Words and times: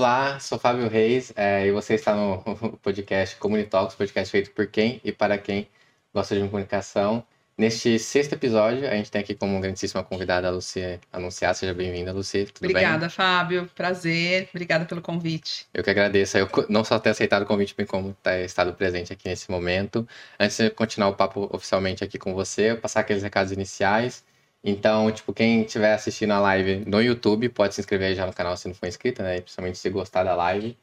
Olá, 0.00 0.40
sou 0.40 0.58
Fábio 0.58 0.88
Reis 0.88 1.30
é, 1.36 1.66
e 1.66 1.72
você 1.72 1.92
está 1.92 2.14
no 2.14 2.42
podcast 2.82 3.36
Comunitalks, 3.36 3.94
podcast 3.94 4.32
feito 4.32 4.50
por 4.52 4.66
quem 4.66 4.98
e 5.04 5.12
para 5.12 5.36
quem 5.36 5.68
gosta 6.14 6.34
de 6.34 6.40
comunicação. 6.48 7.22
Neste 7.54 7.98
sexto 7.98 8.32
episódio, 8.32 8.88
a 8.88 8.92
gente 8.92 9.10
tem 9.10 9.20
aqui 9.20 9.34
como 9.34 9.60
grandíssima 9.60 10.02
convidada 10.02 10.48
a 10.48 10.50
Lucy 10.52 10.98
anunciar. 11.12 11.54
Seja 11.54 11.74
bem-vinda, 11.74 12.14
Lucy. 12.14 12.46
Tudo 12.46 12.64
Obrigada, 12.64 13.00
bem? 13.00 13.10
Fábio. 13.10 13.70
Prazer. 13.74 14.48
Obrigada 14.54 14.86
pelo 14.86 15.02
convite. 15.02 15.66
Eu 15.74 15.84
que 15.84 15.90
agradeço. 15.90 16.38
Eu 16.38 16.48
não 16.70 16.82
só 16.82 16.98
ter 16.98 17.10
aceitado 17.10 17.42
o 17.42 17.46
convite, 17.46 17.74
bem 17.76 17.84
como 17.84 18.16
ter 18.22 18.46
estado 18.46 18.72
presente 18.72 19.12
aqui 19.12 19.28
nesse 19.28 19.50
momento. 19.50 20.08
Antes 20.38 20.56
de 20.56 20.70
continuar 20.70 21.10
o 21.10 21.14
papo 21.14 21.46
oficialmente 21.52 22.02
aqui 22.02 22.18
com 22.18 22.32
você, 22.32 22.70
eu 22.70 22.78
passar 22.78 23.00
aqueles 23.00 23.22
recados 23.22 23.52
iniciais. 23.52 24.24
Então, 24.62 25.10
tipo, 25.10 25.32
quem 25.32 25.62
estiver 25.62 25.94
assistindo 25.94 26.32
a 26.32 26.40
live 26.40 26.84
no 26.86 27.00
YouTube, 27.00 27.48
pode 27.48 27.74
se 27.74 27.80
inscrever 27.80 28.14
já 28.14 28.26
no 28.26 28.32
canal 28.32 28.56
se 28.56 28.68
não 28.68 28.74
for 28.74 28.86
inscrito, 28.86 29.22
né? 29.22 29.40
Principalmente 29.40 29.78
se 29.78 29.88
gostar 29.90 30.24
da 30.24 30.34
live. 30.34 30.76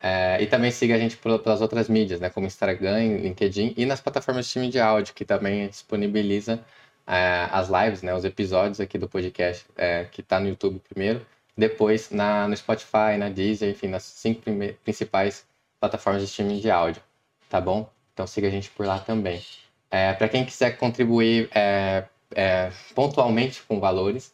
É, 0.00 0.42
e 0.42 0.46
também 0.46 0.70
siga 0.70 0.94
a 0.94 0.98
gente 0.98 1.16
pelas 1.16 1.62
outras 1.62 1.88
mídias, 1.88 2.20
né? 2.20 2.28
Como 2.30 2.46
Instagram, 2.46 3.18
LinkedIn 3.18 3.74
e 3.76 3.86
nas 3.86 4.00
plataformas 4.00 4.44
de 4.44 4.48
streaming 4.48 4.70
de 4.70 4.78
áudio, 4.80 5.14
que 5.14 5.24
também 5.24 5.68
disponibiliza 5.68 6.62
é, 7.06 7.48
as 7.50 7.68
lives, 7.68 8.02
né? 8.02 8.14
Os 8.14 8.24
episódios 8.24 8.80
aqui 8.80 8.98
do 8.98 9.08
podcast, 9.08 9.64
é, 9.76 10.04
que 10.04 10.20
está 10.20 10.38
no 10.38 10.48
YouTube 10.48 10.80
primeiro, 10.88 11.24
depois 11.56 12.10
na, 12.10 12.46
no 12.48 12.56
Spotify, 12.56 13.16
na 13.18 13.28
Deezer, 13.30 13.70
enfim, 13.70 13.88
nas 13.88 14.02
cinco 14.02 14.42
principais 14.84 15.46
plataformas 15.80 16.22
de 16.22 16.28
streaming 16.28 16.60
de 16.60 16.70
áudio, 16.70 17.02
tá 17.48 17.60
bom? 17.60 17.88
Então 18.12 18.26
siga 18.26 18.48
a 18.48 18.50
gente 18.50 18.70
por 18.70 18.86
lá 18.86 18.98
também. 18.98 19.42
É, 19.90 20.12
Para 20.12 20.28
quem 20.28 20.44
quiser 20.44 20.76
contribuir 20.76 21.48
é, 21.54 22.04
é, 22.34 22.70
pontualmente 22.94 23.62
com 23.62 23.80
valores, 23.80 24.32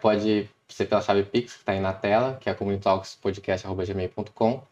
pode 0.00 0.48
ser 0.68 0.86
pela 0.86 1.02
chave 1.02 1.24
Pix, 1.24 1.54
que 1.54 1.58
está 1.60 1.72
aí 1.72 1.80
na 1.80 1.92
tela, 1.92 2.38
que 2.40 2.48
é 2.48 2.54
communitalkspodcast.gmail.com 2.54 4.62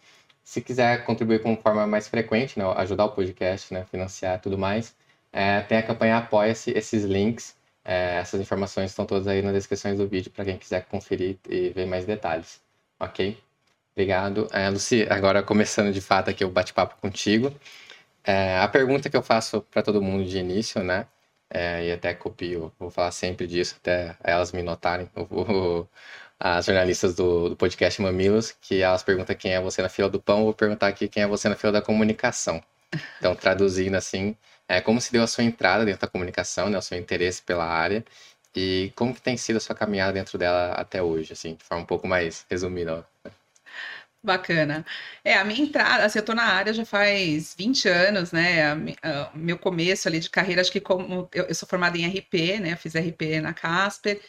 se 0.44 0.60
quiser 0.60 1.04
contribuir 1.04 1.42
com 1.42 1.56
forma 1.56 1.86
mais 1.86 2.08
frequente, 2.08 2.58
né, 2.58 2.64
ajudar 2.76 3.06
o 3.06 3.10
podcast, 3.10 3.72
né, 3.72 3.84
financiar 3.90 4.40
tudo 4.40 4.58
mais, 4.58 4.94
é, 5.32 5.60
tem 5.62 5.78
a 5.78 5.82
campanha 5.82 6.18
Apoia-se, 6.18 6.72
esses 6.72 7.04
links, 7.04 7.56
é, 7.84 8.16
essas 8.18 8.40
informações 8.40 8.90
estão 8.90 9.06
todas 9.06 9.26
aí 9.26 9.42
nas 9.42 9.52
descrições 9.54 9.98
do 9.98 10.06
vídeo 10.06 10.30
para 10.30 10.44
quem 10.44 10.58
quiser 10.58 10.84
conferir 10.86 11.38
e 11.48 11.70
ver 11.70 11.86
mais 11.86 12.04
detalhes. 12.04 12.60
Ok? 13.00 13.38
Obrigado. 13.92 14.48
É, 14.52 14.68
Luci, 14.68 15.06
agora 15.10 15.42
começando 15.42 15.92
de 15.92 16.00
fato 16.00 16.30
aqui 16.30 16.44
o 16.44 16.50
bate-papo 16.50 16.96
contigo. 17.00 17.52
É, 18.24 18.58
a 18.58 18.68
pergunta 18.68 19.10
que 19.10 19.16
eu 19.16 19.22
faço 19.22 19.62
para 19.70 19.82
todo 19.82 20.02
mundo 20.02 20.24
de 20.24 20.38
início, 20.38 20.82
né? 20.82 21.06
É, 21.54 21.86
e 21.86 21.92
até 21.92 22.14
copio, 22.14 22.72
vou 22.78 22.90
falar 22.90 23.10
sempre 23.12 23.46
disso, 23.46 23.76
até 23.78 24.16
elas 24.24 24.52
me 24.52 24.62
notarem. 24.62 25.10
As 26.40 26.64
jornalistas 26.66 27.14
do, 27.14 27.50
do, 27.50 27.56
podcast 27.56 28.00
Mamilos, 28.02 28.52
que 28.52 28.80
elas 28.80 29.02
perguntam 29.02 29.36
quem 29.36 29.52
é 29.54 29.60
você 29.60 29.82
na 29.82 29.88
fila 29.88 30.08
do 30.08 30.20
pão, 30.20 30.44
vou 30.44 30.54
perguntar 30.54 30.88
aqui 30.88 31.06
quem 31.08 31.22
é 31.22 31.26
você 31.26 31.48
na 31.48 31.54
fila 31.54 31.72
da 31.72 31.82
comunicação. 31.82 32.62
Então, 33.18 33.34
traduzindo 33.36 33.94
assim, 33.96 34.36
é 34.68 34.80
como 34.80 35.00
se 35.00 35.12
deu 35.12 35.22
a 35.22 35.26
sua 35.26 35.44
entrada 35.44 35.84
dentro 35.84 36.00
da 36.00 36.08
comunicação, 36.08 36.68
né, 36.70 36.78
o 36.78 36.82
seu 36.82 36.98
interesse 36.98 37.42
pela 37.42 37.64
área, 37.64 38.04
e 38.56 38.92
como 38.96 39.14
que 39.14 39.22
tem 39.22 39.36
sido 39.36 39.56
a 39.58 39.60
sua 39.60 39.74
caminhada 39.76 40.12
dentro 40.14 40.38
dela 40.38 40.72
até 40.72 41.02
hoje, 41.02 41.32
assim, 41.32 41.54
de 41.54 41.64
forma 41.64 41.84
um 41.84 41.86
pouco 41.86 42.08
mais 42.08 42.46
resumida. 42.50 43.06
Bacana. 44.24 44.86
É, 45.24 45.34
a 45.34 45.44
minha 45.44 45.60
entrada, 45.62 46.04
assim, 46.04 46.18
eu 46.20 46.24
tô 46.24 46.32
na 46.32 46.44
área 46.44 46.72
já 46.72 46.84
faz 46.84 47.54
20 47.58 47.88
anos, 47.88 48.30
né? 48.30 48.72
O 49.34 49.38
meu 49.38 49.58
começo 49.58 50.06
ali 50.06 50.20
de 50.20 50.30
carreira, 50.30 50.60
acho 50.60 50.70
que 50.70 50.80
como 50.80 51.28
eu, 51.32 51.46
eu 51.46 51.54
sou 51.54 51.68
formada 51.68 51.98
em 51.98 52.06
RP, 52.06 52.60
né? 52.60 52.72
Eu 52.72 52.76
fiz 52.76 52.94
RP 52.94 53.40
na 53.42 53.52
Casper, 53.52 54.20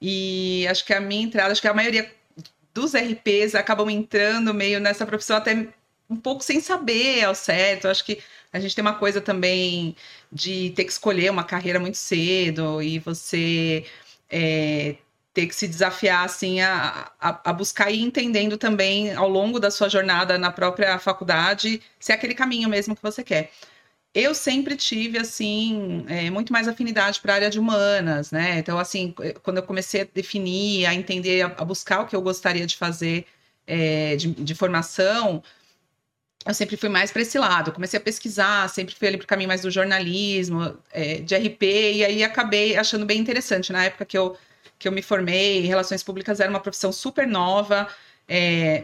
e 0.00 0.66
acho 0.68 0.84
que 0.84 0.92
a 0.92 1.00
minha 1.00 1.22
entrada, 1.24 1.52
acho 1.52 1.60
que 1.62 1.68
a 1.68 1.74
maioria 1.74 2.12
dos 2.74 2.94
RPs 2.94 3.54
acabam 3.54 3.88
entrando 3.90 4.52
meio 4.52 4.80
nessa 4.80 5.06
profissão 5.06 5.36
até 5.36 5.68
um 6.10 6.16
pouco 6.16 6.42
sem 6.44 6.60
saber 6.60 7.24
ao 7.24 7.34
certo. 7.34 7.88
Acho 7.88 8.04
que 8.04 8.22
a 8.52 8.60
gente 8.60 8.74
tem 8.74 8.82
uma 8.82 8.94
coisa 8.98 9.20
também 9.20 9.96
de 10.32 10.70
ter 10.70 10.84
que 10.84 10.92
escolher 10.92 11.30
uma 11.30 11.44
carreira 11.44 11.80
muito 11.80 11.96
cedo 11.98 12.82
e 12.82 12.98
você 12.98 13.86
é, 14.30 14.96
ter 15.36 15.46
que 15.46 15.54
se 15.54 15.68
desafiar 15.68 16.24
assim 16.24 16.62
a, 16.62 17.10
a, 17.20 17.50
a, 17.50 17.52
buscar 17.52 17.90
e 17.90 18.00
entendendo 18.00 18.56
também 18.56 19.12
ao 19.12 19.28
longo 19.28 19.60
da 19.60 19.70
sua 19.70 19.86
jornada 19.86 20.38
na 20.38 20.50
própria 20.50 20.98
faculdade 20.98 21.82
se 22.00 22.10
é 22.10 22.14
aquele 22.14 22.34
caminho 22.34 22.70
mesmo 22.70 22.96
que 22.96 23.02
você 23.02 23.22
quer 23.22 23.50
eu 24.14 24.34
sempre 24.34 24.76
tive, 24.76 25.18
assim, 25.18 26.06
é, 26.08 26.30
muito 26.30 26.50
mais 26.50 26.66
afinidade 26.66 27.20
para 27.20 27.34
a 27.34 27.36
área 27.36 27.50
de 27.50 27.58
humanas, 27.60 28.30
né? 28.30 28.58
Então, 28.58 28.78
assim, 28.78 29.14
eh, 29.20 29.34
quando 29.42 29.58
eu 29.58 29.62
comecei 29.62 30.00
a 30.00 30.08
definir, 30.14 30.86
a 30.86 30.94
entender, 30.94 31.42
a, 31.42 31.48
a 31.48 31.64
buscar 31.66 32.00
o 32.00 32.06
que 32.06 32.16
eu 32.16 32.22
gostaria 32.22 32.66
de 32.66 32.78
fazer 32.78 33.26
é, 33.66 34.16
de, 34.16 34.28
de, 34.32 34.54
formação, 34.54 35.42
eu 36.46 36.54
sempre 36.54 36.78
fui 36.78 36.88
mais 36.88 37.10
para 37.12 37.20
esse 37.22 37.38
lado. 37.38 37.72
Comecei 37.72 37.98
a 37.98 38.02
pesquisar, 38.02 38.68
sempre 38.70 38.94
fui 38.94 39.06
ali 39.08 39.18
para 39.18 39.24
o 39.24 39.28
caminho 39.28 39.48
mais 39.48 39.60
do 39.62 39.70
jornalismo, 39.70 40.78
é, 40.92 41.16
de 41.20 41.34
RP, 41.36 41.62
e 41.96 42.04
aí 42.04 42.24
acabei 42.24 42.76
achando 42.76 43.04
bem 43.04 43.18
interessante. 43.20 43.70
Na 43.70 43.84
época 43.84 44.06
que 44.06 44.16
eu, 44.16 44.34
que 44.78 44.88
eu 44.88 44.92
me 44.92 45.02
formei, 45.02 45.60
relações 45.60 46.02
públicas 46.02 46.40
era 46.40 46.50
uma 46.50 46.60
profissão 46.60 46.92
super 46.92 47.26
nova, 47.26 47.88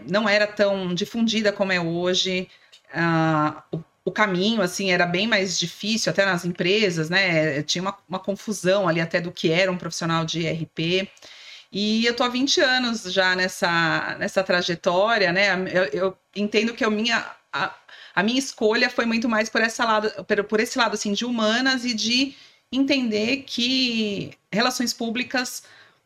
não 0.08 0.28
era 0.28 0.47
tão 0.47 0.94
difundida 0.94 1.53
como 1.53 1.72
é 1.72 1.80
hoje. 1.80 2.48
Uh, 2.94 3.76
o 3.76 3.84
o 4.04 4.10
caminho, 4.10 4.62
assim, 4.62 4.91
era 4.91 5.06
bem 5.06 5.26
mais 5.28 5.58
difícil, 5.58 6.10
até 6.10 6.25
nas 6.25 6.44
empresas, 6.44 7.08
né? 7.08 7.62
Tinha 7.62 7.82
uma, 7.82 7.97
uma 8.08 8.19
confusão 8.19 8.88
ali 8.88 9.00
até 9.00 9.20
do 9.20 9.31
que 9.31 9.50
era 9.50 9.70
um 9.70 9.78
profissional 9.78 10.25
de 10.25 10.47
RP. 10.48 11.08
E 11.70 12.04
eu 12.04 12.14
tô 12.14 12.25
há 12.25 12.28
20 12.28 12.60
anos 12.60 13.02
já 13.04 13.36
nessa, 13.36 14.16
nessa 14.19 14.42
trajetória, 14.42 15.32
né? 15.32 15.50
Eu, 15.72 15.84
eu 15.92 16.19
entendo 16.34 16.75
que 16.75 16.84
a 16.84 16.91
minha, 16.91 17.25
a, 17.52 17.75
a, 18.14 18.22
minha 18.22 18.38
escolha 18.38 18.91
foi 18.91 19.06
muito 19.06 19.28
mais 19.28 19.48
por, 19.48 19.60
essa 19.60 19.84
lado, 19.84 20.25
por, 20.25 20.44
por 20.44 20.60
esse 20.60 20.76
lado, 20.78 20.94
assim, 20.94 21.12
de 21.12 21.25
humanas 21.25 21.84
e 21.84 21.94
de 21.94 22.34
entender 22.72 23.44
que 23.47 24.32
relações 24.52 24.92
públicas 24.92 25.62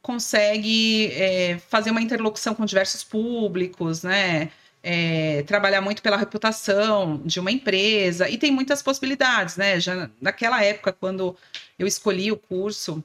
consegue 0.07 1.11
é, 1.15 1.59
fazer 1.69 1.91
uma 1.91 2.01
interlocução 2.01 2.55
com 2.55 2.65
diversos 2.65 3.03
públicos, 3.03 4.05
né? 4.05 4.53
é, 4.89 5.43
trabalhar 5.43 5.81
muito 5.81 6.01
pela 6.01 6.17
reputação 6.17 7.21
de 7.25 7.41
uma 7.41 7.51
empresa, 7.51 8.29
e 8.29 8.39
tem 8.39 8.53
muitas 8.53 8.81
possibilidades, 8.83 9.57
né? 9.57 9.81
Já 9.81 10.09
naquela 10.21 10.63
época, 10.63 10.93
quando 10.93 11.37
eu 11.77 11.89
escolhi 11.89 12.31
o 12.31 12.37
curso, 12.37 13.03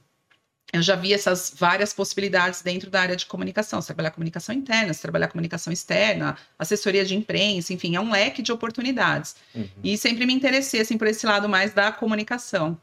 eu 0.72 0.80
já 0.80 0.94
vi 0.94 1.12
essas 1.12 1.52
várias 1.58 1.92
possibilidades 1.92 2.62
dentro 2.62 2.88
da 2.88 3.00
área 3.00 3.16
de 3.16 3.26
comunicação. 3.26 3.82
Você 3.82 3.88
trabalhar 3.88 4.12
comunicação 4.12 4.54
interna, 4.54 4.94
você 4.94 5.02
trabalhar 5.02 5.26
comunicação 5.26 5.72
externa, 5.72 6.36
assessoria 6.56 7.04
de 7.04 7.16
imprensa, 7.16 7.72
enfim, 7.72 7.96
é 7.96 8.00
um 8.00 8.12
leque 8.12 8.42
de 8.42 8.52
oportunidades. 8.52 9.34
Uhum. 9.52 9.68
E 9.82 9.98
sempre 9.98 10.24
me 10.24 10.32
interessei 10.32 10.82
assim, 10.82 10.96
por 10.96 11.08
esse 11.08 11.26
lado 11.26 11.48
mais 11.48 11.74
da 11.74 11.90
comunicação. 11.90 12.78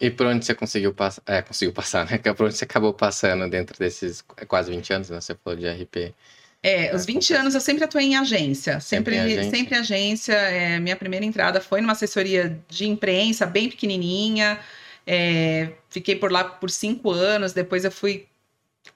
E 0.00 0.10
por 0.10 0.26
onde 0.26 0.44
você 0.44 0.54
conseguiu 0.54 0.94
passar? 0.94 1.22
É, 1.26 1.42
conseguiu 1.42 1.72
passar, 1.72 2.06
né? 2.08 2.18
Por 2.18 2.46
onde 2.46 2.56
você 2.56 2.64
acabou 2.64 2.92
passando 2.94 3.48
dentro 3.50 3.78
desses 3.78 4.22
quase 4.46 4.70
20 4.70 4.92
anos, 4.92 5.10
né? 5.10 5.20
Você 5.20 5.34
falou 5.34 5.58
de 5.58 5.68
RP. 5.68 6.14
É, 6.62 6.94
os 6.94 7.06
20 7.06 7.34
anos 7.34 7.54
eu 7.54 7.60
sempre 7.60 7.84
atuei 7.84 8.06
em 8.06 8.16
agência. 8.16 8.80
Sempre, 8.80 9.16
sempre 9.16 9.32
agência. 9.32 9.50
Sempre 9.50 9.74
agência 9.76 10.32
é, 10.34 10.78
minha 10.80 10.96
primeira 10.96 11.24
entrada 11.24 11.60
foi 11.60 11.80
numa 11.80 11.92
assessoria 11.92 12.58
de 12.68 12.86
imprensa, 12.86 13.46
bem 13.46 13.68
pequenininha. 13.68 14.58
É, 15.06 15.70
fiquei 15.88 16.16
por 16.16 16.30
lá 16.30 16.44
por 16.44 16.70
cinco 16.70 17.10
anos. 17.10 17.52
Depois 17.52 17.84
eu 17.84 17.90
fui 17.90 18.26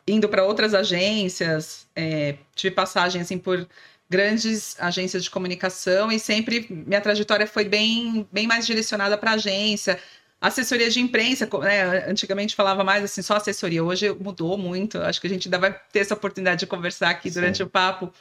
indo 0.07 0.29
para 0.29 0.45
outras 0.45 0.75
agências. 0.75 1.87
É, 1.95 2.37
tive 2.55 2.75
passagem 2.75 3.23
assim 3.23 3.39
por 3.39 3.67
grandes 4.11 4.77
agências 4.79 5.25
de 5.25 5.31
comunicação 5.31 6.13
e 6.13 6.19
sempre 6.19 6.67
minha 6.69 7.01
trajetória 7.01 7.47
foi 7.47 7.65
bem, 7.65 8.29
bem 8.31 8.47
mais 8.47 8.67
direcionada 8.67 9.17
para 9.17 9.33
agência 9.33 9.99
assessoria 10.43 10.91
de 10.91 11.01
imprensa, 11.01 11.49
né? 11.61 12.11
Antigamente 12.11 12.57
falava 12.57 12.83
mais 12.83 13.05
assim, 13.05 13.23
só 13.23 13.37
assessoria. 13.37 13.83
Hoje 13.83 14.13
mudou 14.13 14.59
muito. 14.59 14.99
Acho 14.99 15.21
que 15.21 15.29
a 15.29 15.31
gente 15.31 15.47
ainda 15.47 15.59
vai 15.59 15.73
ter 15.93 16.01
essa 16.01 16.15
oportunidade 16.15 16.61
de 16.61 16.67
conversar 16.67 17.11
aqui 17.11 17.31
Sim. 17.31 17.35
durante 17.35 17.63
o 17.63 17.69
papo. 17.69 18.13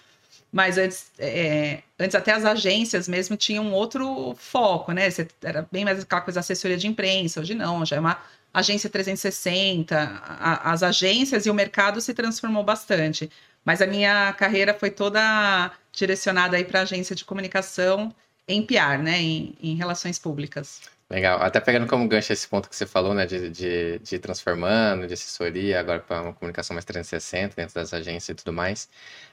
Mas 0.51 0.77
antes, 0.77 1.11
é, 1.17 1.81
antes 1.99 2.13
até 2.13 2.33
as 2.33 2.45
agências 2.45 3.07
mesmo 3.07 3.35
tinham 3.35 3.65
um 3.65 3.73
outro 3.73 4.35
foco, 4.37 4.91
né? 4.91 5.09
Você, 5.09 5.27
era 5.41 5.67
bem 5.71 5.83
mais 5.83 5.99
aquela 5.99 6.21
coisa 6.21 6.41
assessoria 6.41 6.77
de 6.77 6.87
imprensa. 6.87 7.39
Hoje 7.39 7.55
não, 7.55 7.83
já 7.85 7.95
é 7.95 7.99
uma 7.99 8.21
agência 8.53 8.89
360. 8.89 9.97
A, 9.97 10.71
as 10.71 10.83
agências 10.83 11.47
e 11.47 11.49
o 11.49 11.53
mercado 11.55 11.99
se 12.01 12.13
transformou 12.13 12.63
bastante. 12.63 13.31
Mas 13.65 13.81
a 13.81 13.87
minha 13.87 14.31
carreira 14.33 14.73
foi 14.75 14.91
toda 14.91 15.71
direcionada 15.91 16.55
aí 16.55 16.65
para 16.65 16.81
agência 16.81 17.15
de 17.15 17.25
comunicação 17.25 18.13
em 18.47 18.61
PR, 18.63 19.01
né? 19.01 19.19
Em, 19.19 19.55
em 19.61 19.75
relações 19.75 20.19
públicas. 20.19 20.81
Legal. 21.11 21.41
Até 21.41 21.59
pegando 21.59 21.87
como 21.87 22.07
gancho 22.07 22.31
esse 22.31 22.47
ponto 22.47 22.69
que 22.69 22.75
você 22.75 22.85
falou, 22.85 23.13
né, 23.13 23.25
de, 23.25 23.49
de, 23.49 23.99
de 23.99 24.17
transformando, 24.17 25.05
de 25.05 25.13
assessoria, 25.13 25.77
agora 25.77 25.99
para 25.99 26.21
uma 26.21 26.33
comunicação 26.33 26.73
mais 26.73 26.85
360 26.85 27.53
dentro 27.53 27.75
das 27.75 27.93
agências 27.93 28.29
e 28.29 28.33
tudo 28.33 28.53
mais. 28.53 28.87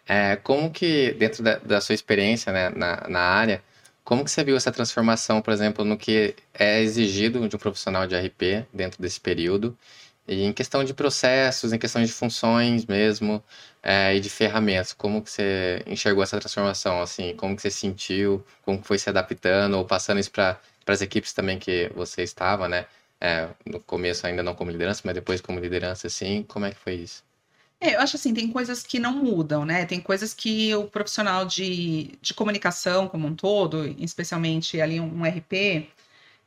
É, 0.04 0.34
como 0.34 0.72
que, 0.72 1.12
dentro 1.12 1.40
da, 1.40 1.58
da 1.58 1.80
sua 1.80 1.94
experiência 1.94 2.52
né, 2.52 2.70
na, 2.70 3.06
na 3.08 3.20
área, 3.20 3.62
como 4.02 4.24
que 4.24 4.30
você 4.32 4.42
viu 4.42 4.56
essa 4.56 4.72
transformação, 4.72 5.40
por 5.40 5.52
exemplo, 5.52 5.84
no 5.84 5.96
que 5.96 6.34
é 6.52 6.80
exigido 6.82 7.48
de 7.48 7.54
um 7.54 7.58
profissional 7.60 8.08
de 8.08 8.16
RP 8.16 8.66
dentro 8.74 9.00
desse 9.00 9.20
período? 9.20 9.78
E 10.26 10.44
em 10.44 10.52
questão 10.52 10.82
de 10.84 10.92
processos, 10.92 11.72
em 11.72 11.78
questão 11.78 12.02
de 12.02 12.12
funções 12.12 12.86
mesmo, 12.86 13.42
é, 13.82 14.16
e 14.16 14.20
de 14.20 14.28
ferramentas, 14.28 14.92
como 14.92 15.22
que 15.22 15.30
você 15.30 15.82
enxergou 15.86 16.22
essa 16.24 16.38
transformação, 16.40 17.00
assim, 17.00 17.34
como 17.36 17.54
que 17.54 17.62
você 17.62 17.70
sentiu, 17.70 18.44
como 18.62 18.80
que 18.80 18.86
foi 18.86 18.98
se 18.98 19.08
adaptando, 19.08 19.74
ou 19.78 19.84
passando 19.84 20.18
isso 20.18 20.30
para 20.30 20.58
as 20.94 21.02
equipes 21.02 21.32
também 21.32 21.58
que 21.58 21.90
você 21.94 22.22
estava, 22.22 22.68
né? 22.68 22.86
É, 23.20 23.48
no 23.66 23.80
começo 23.80 24.26
ainda 24.26 24.42
não 24.42 24.54
como 24.54 24.70
liderança, 24.70 25.02
mas 25.04 25.14
depois 25.14 25.40
como 25.40 25.58
liderança, 25.58 26.06
assim, 26.06 26.44
como 26.44 26.66
é 26.66 26.70
que 26.70 26.78
foi 26.78 26.94
isso? 26.94 27.24
É, 27.80 27.94
eu 27.94 28.00
acho 28.00 28.16
assim, 28.16 28.34
tem 28.34 28.50
coisas 28.50 28.82
que 28.82 28.98
não 28.98 29.12
mudam, 29.12 29.64
né? 29.64 29.86
Tem 29.86 30.00
coisas 30.00 30.34
que 30.34 30.74
o 30.74 30.84
profissional 30.84 31.44
de, 31.44 32.18
de 32.20 32.34
comunicação 32.34 33.08
como 33.08 33.26
um 33.28 33.34
todo, 33.34 33.86
especialmente 33.98 34.80
ali 34.80 34.98
um, 35.00 35.20
um 35.20 35.24
RP, 35.24 35.88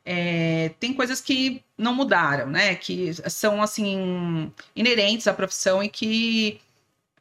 é, 0.05 0.69
tem 0.79 0.93
coisas 0.93 1.21
que 1.21 1.63
não 1.77 1.93
mudaram, 1.93 2.47
né? 2.47 2.75
Que 2.75 3.13
são, 3.29 3.61
assim, 3.61 4.51
inerentes 4.75 5.27
à 5.27 5.33
profissão 5.33 5.83
e 5.83 5.89
que 5.89 6.59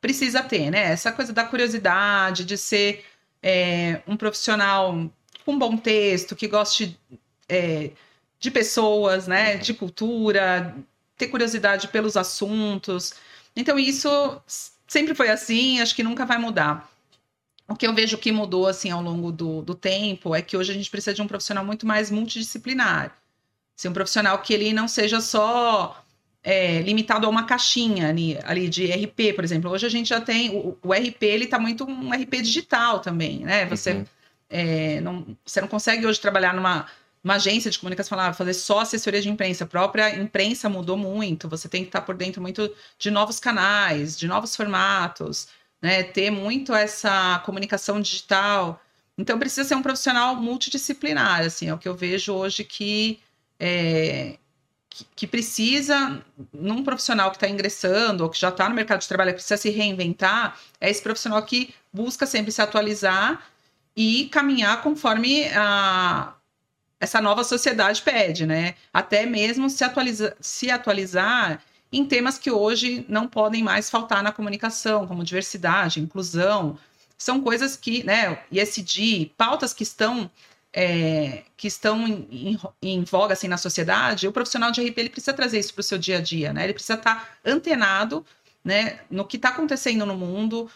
precisa 0.01 0.43
ter, 0.43 0.71
né? 0.71 0.93
Essa 0.93 1.13
coisa 1.13 1.33
da 1.33 1.45
curiosidade, 1.45 2.45
de 2.45 2.57
ser 2.57 3.05
é, 3.43 4.03
um 4.07 4.17
profissional 4.17 5.11
com 5.51 5.59
bom 5.59 5.77
texto, 5.77 6.37
que 6.37 6.47
goste 6.47 6.97
é, 7.49 7.91
de 8.39 8.51
pessoas, 8.51 9.27
né? 9.27 9.57
De 9.57 9.75
cultura, 9.75 10.75
ter 11.17 11.27
curiosidade 11.27 11.89
pelos 11.89 12.17
assuntos. 12.17 13.15
Então, 13.57 13.79
isso 13.79 14.41
sempre 14.87 15.15
foi 15.15 15.29
assim, 15.29 15.81
acho 15.81 15.95
que 15.95 16.05
nunca 16.05 16.25
vai 16.25 16.39
mudar. 16.39 16.89
O 17.69 17.75
que 17.75 17.87
eu 17.87 17.95
vejo 17.95 18.19
que 18.19 18.33
mudou 18.33 18.67
assim 18.67 18.91
ao 18.91 19.03
longo 19.03 19.31
do, 19.31 19.63
do 19.63 19.75
tempo 19.75 20.35
é 20.35 20.43
que 20.43 20.57
hoje 20.57 20.71
a 20.71 20.75
gente 20.75 20.91
precisa 20.91 21.15
de 21.15 21.23
um 21.23 21.27
profissional 21.27 21.65
muito 21.65 21.87
mais 21.87 22.11
multidisciplinar. 22.11 23.17
Ser 23.77 23.89
um 23.89 23.93
profissional 23.93 24.39
que 24.39 24.53
ele 24.55 24.73
não 24.73 24.87
seja 24.87 25.21
só 25.21 26.05
é, 26.43 26.81
limitado 26.83 27.27
a 27.27 27.31
uma 27.31 27.45
caixinha 27.45 28.09
ali, 28.09 28.39
ali, 28.45 28.69
de 28.69 28.87
RP, 28.87 29.35
por 29.35 29.45
exemplo. 29.45 29.71
Hoje 29.71 29.87
a 29.87 29.91
gente 29.91 30.09
já 30.09 30.21
tem 30.21 30.51
o, 30.51 30.77
o 30.83 30.93
RP, 30.93 31.23
ele 31.23 31.45
está 31.45 31.59
muito 31.59 31.85
um 31.85 32.13
RP 32.13 32.43
digital 32.43 33.01
também, 33.01 33.41
né? 33.41 33.67
Você, 33.67 33.93
uhum. 33.93 34.05
É, 34.51 35.01
não, 35.01 35.37
você 35.45 35.61
não 35.61 35.69
consegue 35.69 36.05
hoje 36.07 36.21
trabalhar 36.21 36.53
numa 36.53 36.87
uma 37.23 37.35
agência 37.35 37.71
de 37.71 37.79
comunicação 37.79 38.17
falar, 38.17 38.33
fazer 38.33 38.55
só 38.55 38.81
assessoria 38.81 39.21
de 39.21 39.29
imprensa. 39.29 39.65
A 39.65 39.67
própria 39.67 40.17
imprensa 40.17 40.69
mudou 40.69 40.97
muito. 40.97 41.49
Você 41.49 41.69
tem 41.69 41.83
que 41.83 41.89
estar 41.89 42.01
por 42.01 42.17
dentro 42.17 42.41
muito 42.41 42.75
de 42.99 43.11
novos 43.11 43.39
canais, 43.39 44.19
de 44.19 44.27
novos 44.27 44.57
formatos, 44.57 45.49
né? 45.83 46.03
Ter 46.03 46.31
muito 46.31 46.75
essa 46.75 47.41
comunicação 47.45 48.01
digital. 48.01 48.83
Então 49.19 49.39
precisa 49.39 49.69
ser 49.69 49.75
um 49.75 49.83
profissional 49.83 50.35
multidisciplinar, 50.35 51.43
assim, 51.43 51.69
é 51.69 51.75
o 51.75 51.79
que 51.79 51.89
eu 51.89 51.95
vejo 51.95 52.33
hoje 52.33 52.65
que 52.65 53.21
é, 53.59 54.39
que, 54.89 55.07
que, 55.15 55.27
precisa, 55.27 56.25
num 56.53 56.83
profissional 56.83 57.31
que 57.31 57.37
está 57.37 57.49
ingressando 57.49 58.25
ou 58.25 58.31
que 58.31 58.41
já 58.41 58.49
está 58.49 58.69
no 58.69 58.75
mercado 58.75 59.01
de 59.01 59.09
trabalho, 59.09 59.35
precisa 59.35 59.59
se 59.59 59.69
reinventar, 59.69 60.59
é 60.81 60.91
esse 60.91 61.03
profissional 61.03 61.43
que 61.43 61.75
busca 61.93 62.25
sempre 62.27 62.51
se 62.51 62.63
atualizar 62.63 63.47
e 64.01 64.31
caminhar 64.31 64.81
conforme 64.81 65.45
a, 65.55 66.33
essa 66.99 67.21
nova 67.21 67.45
sociedade 67.45 68.01
pede, 68.01 68.47
né? 68.47 68.75
Até 68.91 69.27
mesmo 69.27 69.69
se, 69.69 69.85
atualiza, 69.85 70.35
se 70.41 70.71
atualizar 70.71 71.63
em 71.93 72.07
temas 72.07 72.39
que 72.39 72.51
hoje 72.51 73.05
não 73.11 73.29
podem 73.29 73.63
mais 73.63 73.91
faltar 73.91 74.23
na 74.23 74.33
comunicação, 74.33 75.07
como 75.07 75.23
diversidade, 75.23 76.01
inclusão. 76.01 76.79
São 77.19 77.43
coisas 77.43 77.77
que, 77.77 78.03
né, 78.03 78.43
ISD, 78.51 79.33
pautas 79.37 79.75
que 79.75 79.83
estão 79.83 80.31
é, 80.73 81.43
que 81.55 81.67
estão 81.67 82.09
em, 82.09 82.27
em, 82.31 82.61
em, 82.81 83.05
voga 83.05 83.35
assim, 83.35 83.49
na 83.49 83.59
sociedade, 83.59 84.27
o 84.27 84.33
profissional 84.33 84.73
de 84.73 84.81
RP 84.81 84.97
ele 84.97 85.11
precisa 85.11 85.35
trazer 85.35 85.59
isso 85.59 85.75
para 85.75 85.81
o 85.81 85.85
seu 85.85 85.99
dia 85.99 86.17
a 86.17 86.21
dia, 86.23 86.55
né? 86.55 86.65
Ele 86.65 86.73
precisa 86.73 86.95
estar 86.95 87.17
tá 87.17 87.29
antenado 87.45 88.25
né, 88.65 89.01
no 89.11 89.27
que 89.27 89.37
está 89.37 89.51
acontecendo 89.51 90.07
no 90.07 90.17
mundo, 90.17 90.71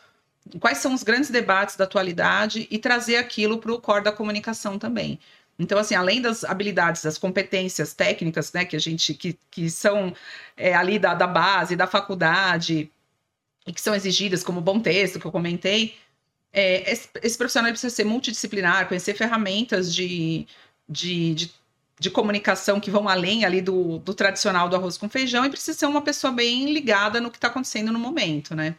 quais 0.61 0.79
são 0.79 0.95
os 0.95 1.03
grandes 1.03 1.31
debates 1.31 1.77
da 1.77 1.85
atualidade 1.85 2.67
e 2.71 2.79
trazer 2.79 3.17
aquilo 3.17 3.59
para 3.59 3.73
o 3.73 3.81
core 3.81 4.05
da 4.05 4.13
comunicação 4.13 4.79
também. 4.79 5.19
Então, 5.59 5.79
assim, 5.79 5.95
além 5.95 6.21
das 6.21 6.45
habilidades, 6.45 7.03
das 7.03 7.17
competências 7.17 7.95
técnicas, 7.95 8.53
né, 8.53 8.65
que 8.65 8.75
a 8.75 8.79
gente, 8.79 9.15
que, 9.15 9.39
que 9.51 9.71
são 9.71 10.15
é, 10.57 10.75
ali 10.75 10.99
da, 10.99 11.15
da 11.15 11.27
base, 11.27 11.77
da 11.77 11.87
faculdade, 11.87 12.91
e 13.67 13.73
que 13.73 13.81
são 13.81 13.95
exigidas, 13.95 14.43
como 14.43 14.61
bom 14.61 14.81
texto, 14.81 15.21
que 15.21 15.27
eu 15.27 15.33
comentei, 15.33 15.97
é, 16.53 16.91
esse, 16.91 17.09
esse, 17.23 17.39
profissional 17.39 17.71
precisa 17.71 17.95
ser 17.95 18.05
multidisciplinar, 18.05 18.89
conhecer 18.89 19.15
ferramentas 19.15 19.95
de, 19.95 20.47
de, 20.89 21.35
de, 21.35 21.51
de, 21.99 22.11
comunicação 22.11 22.81
que 22.81 22.91
vão 22.91 23.09
além 23.09 23.45
ali 23.45 23.61
do, 23.61 23.99
do 23.99 24.15
tradicional 24.15 24.69
do 24.69 24.77
arroz 24.77 24.99
com 24.99 25.09
feijão, 25.09 25.45
e 25.45 25.51
precisa 25.51 25.77
ser 25.79 25.87
uma 25.87 26.03
pessoa 26.03 26.33
bem 26.33 26.73
ligada 26.73 27.21
no 27.21 27.31
que 27.31 27.39
está 27.39 27.49
acontecendo 27.49 27.93
no 27.93 27.99
momento, 27.99 28.55
né? 28.55 28.77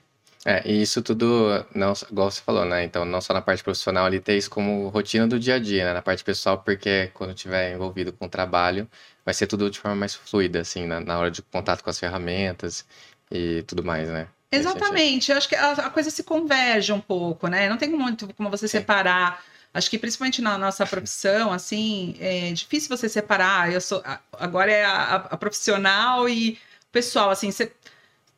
É, 0.48 0.62
e 0.64 0.80
isso 0.80 1.02
tudo, 1.02 1.66
não, 1.74 1.94
igual 2.12 2.30
você 2.30 2.40
falou, 2.40 2.64
né? 2.66 2.84
Então, 2.84 3.04
não 3.04 3.20
só 3.20 3.34
na 3.34 3.42
parte 3.42 3.64
profissional, 3.64 4.06
ali 4.06 4.20
ter 4.20 4.38
isso 4.38 4.48
como 4.48 4.88
rotina 4.90 5.28
do 5.28 5.40
dia 5.40 5.56
a 5.56 5.60
dia, 5.60 5.84
né? 5.86 5.94
Na 5.94 6.04
parte 6.04 6.24
pessoal, 6.24 6.60
porque 6.60 7.10
quando 7.16 7.32
estiver 7.32 7.74
envolvido 7.74 8.14
com 8.14 8.28
o 8.28 8.30
trabalho, 8.30 8.88
vai 9.26 9.34
ser 9.34 9.48
tudo 9.48 9.68
de 9.72 9.80
forma 9.80 9.96
mais 9.96 10.14
fluida, 10.14 10.62
assim, 10.62 10.86
na, 10.86 11.00
na 11.00 11.18
hora 11.18 11.32
de 11.32 11.42
contato 11.42 11.84
com 11.84 11.90
as 11.90 11.98
ferramentas 11.98 12.86
e 13.32 13.64
tudo 13.64 13.84
mais, 13.84 14.08
né? 14.08 14.28
Exatamente. 14.52 15.32
Eu 15.32 15.38
acho 15.38 15.50
que 15.50 15.56
a, 15.56 15.72
a, 15.72 15.90
coisa 15.90 16.12
se 16.12 16.24
converge 16.24 16.94
um 16.94 17.02
pouco, 17.02 17.48
né? 17.48 17.68
Não 17.68 17.78
tem 17.78 17.90
muito 17.90 18.32
como 18.36 18.48
você 18.48 18.68
Sim. 18.68 18.78
separar. 18.78 19.44
Acho 19.74 19.90
que 19.90 19.98
principalmente 19.98 20.44
na 20.44 20.60
nossa 20.60 20.86
profissão, 20.88 21.52
assim, 21.52 22.16
é 22.20 22.52
difícil 22.54 22.96
você 22.96 23.10
separar. 23.10 23.74
Eu 23.74 23.82
sou 23.82 24.04
agora 24.34 24.72
é 24.72 24.86
a, 24.86 25.16
a 25.16 25.38
profissional 25.38 26.30
e 26.30 26.60
pessoal, 26.92 27.32
assim, 27.32 27.50
você 27.50 27.72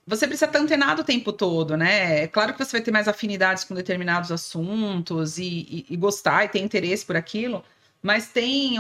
você 0.07 0.25
precisa 0.25 0.45
estar 0.45 0.59
antenado 0.59 1.01
o 1.01 1.06
tempo 1.06 1.33
todo, 1.33 1.75
né? 1.75 2.24
É 2.24 2.27
claro 2.27 2.54
que 2.54 2.63
você 2.63 2.71
vai 2.71 2.81
ter 2.81 2.92
mais 2.92 3.09
afinidades 3.09 3.65
com 3.65 3.75
determinados 3.75 4.31
assuntos 4.31 5.38
e, 5.38 5.44
e, 5.44 5.86
e 5.89 5.98
gostar 5.98 6.45
e 6.45 6.50
ter 6.50 6.59
interesse 6.59 7.06
por 7.06 7.18
aquilo, 7.18 7.62
mas 8.01 8.30
tem 8.30 8.77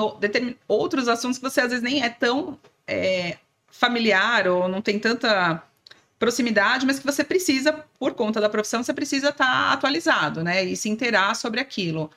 outros 0.67 1.09
assuntos 1.09 1.37
que 1.37 1.43
você 1.43 1.59
às 1.59 1.69
vezes 1.69 1.83
nem 1.83 2.01
é 2.01 2.09
tão 2.09 2.57
é, 2.87 3.37
familiar 3.69 4.47
ou 4.47 4.69
não 4.69 4.81
tem 4.81 4.97
tanta 4.97 5.61
proximidade, 6.17 6.85
mas 6.85 6.97
que 6.97 7.05
você 7.05 7.23
precisa, 7.23 7.73
por 7.99 8.13
conta 8.13 8.39
da 8.39 8.49
profissão, 8.49 8.81
você 8.81 8.93
precisa 8.93 9.29
estar 9.29 9.73
atualizado, 9.73 10.43
né? 10.43 10.63
E 10.63 10.75
se 10.77 10.89
inteirar 10.89 11.35
sobre 11.35 11.59
aquilo. 11.59 12.09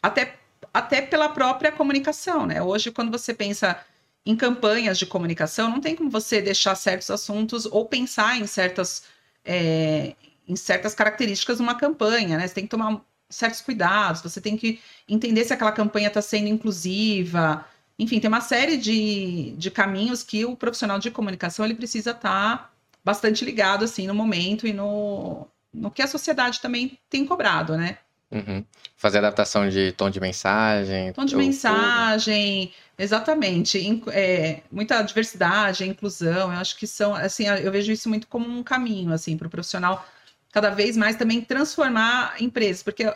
Até, 0.00 0.36
até 0.72 1.02
pela 1.02 1.28
própria 1.28 1.72
comunicação, 1.72 2.46
né? 2.46 2.62
Hoje, 2.62 2.92
quando 2.92 3.10
você 3.10 3.34
pensa 3.34 3.78
em 4.24 4.36
campanhas 4.36 4.98
de 4.98 5.06
comunicação, 5.06 5.68
não 5.68 5.80
tem 5.80 5.96
como 5.96 6.08
você 6.08 6.40
deixar 6.40 6.74
certos 6.74 7.10
assuntos 7.10 7.66
ou 7.66 7.86
pensar 7.86 8.38
em 8.38 8.46
certas, 8.46 9.04
é, 9.44 10.14
em 10.48 10.54
certas 10.54 10.94
características 10.94 11.56
de 11.56 11.62
uma 11.62 11.74
campanha, 11.74 12.38
né? 12.38 12.46
Você 12.46 12.54
tem 12.54 12.64
que 12.64 12.70
tomar 12.70 13.00
certos 13.28 13.60
cuidados, 13.60 14.22
você 14.22 14.40
tem 14.40 14.56
que 14.56 14.80
entender 15.08 15.44
se 15.44 15.52
aquela 15.52 15.72
campanha 15.72 16.08
está 16.08 16.22
sendo 16.22 16.48
inclusiva. 16.48 17.66
Enfim, 17.98 18.20
tem 18.20 18.28
uma 18.28 18.40
série 18.40 18.76
de, 18.76 19.54
de 19.56 19.70
caminhos 19.70 20.22
que 20.22 20.44
o 20.44 20.56
profissional 20.56 20.98
de 20.98 21.10
comunicação 21.10 21.64
ele 21.64 21.74
precisa 21.74 22.12
estar 22.12 22.58
tá 22.58 22.70
bastante 23.04 23.44
ligado 23.44 23.84
assim 23.84 24.06
no 24.06 24.14
momento 24.14 24.66
e 24.66 24.72
no, 24.72 25.48
no 25.72 25.90
que 25.90 26.02
a 26.02 26.06
sociedade 26.06 26.60
também 26.60 26.98
tem 27.10 27.26
cobrado, 27.26 27.76
né? 27.76 27.98
Uhum. 28.30 28.64
Fazer 28.96 29.18
adaptação 29.18 29.68
de 29.68 29.92
tom 29.92 30.08
de 30.08 30.18
mensagem. 30.18 31.12
Tom 31.12 31.24
de 31.24 31.36
mensagem, 31.36 32.68
tudo. 32.68 32.74
Exatamente. 33.02 34.02
É, 34.10 34.62
muita 34.70 35.02
diversidade, 35.02 35.88
inclusão. 35.88 36.52
Eu 36.52 36.58
acho 36.58 36.76
que 36.76 36.86
são, 36.86 37.14
assim, 37.14 37.46
eu 37.46 37.72
vejo 37.72 37.92
isso 37.92 38.08
muito 38.08 38.26
como 38.28 38.46
um 38.46 38.62
caminho, 38.62 39.12
assim, 39.12 39.36
para 39.36 39.46
o 39.46 39.50
profissional 39.50 40.06
cada 40.52 40.70
vez 40.70 40.96
mais 40.96 41.16
também 41.16 41.40
transformar 41.40 42.36
empresas, 42.40 42.82
porque 42.82 43.12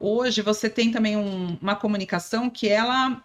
hoje 0.00 0.42
você 0.42 0.68
tem 0.68 0.90
também 0.90 1.16
um, 1.16 1.56
uma 1.62 1.76
comunicação 1.76 2.50
que 2.50 2.68
ela 2.68 3.24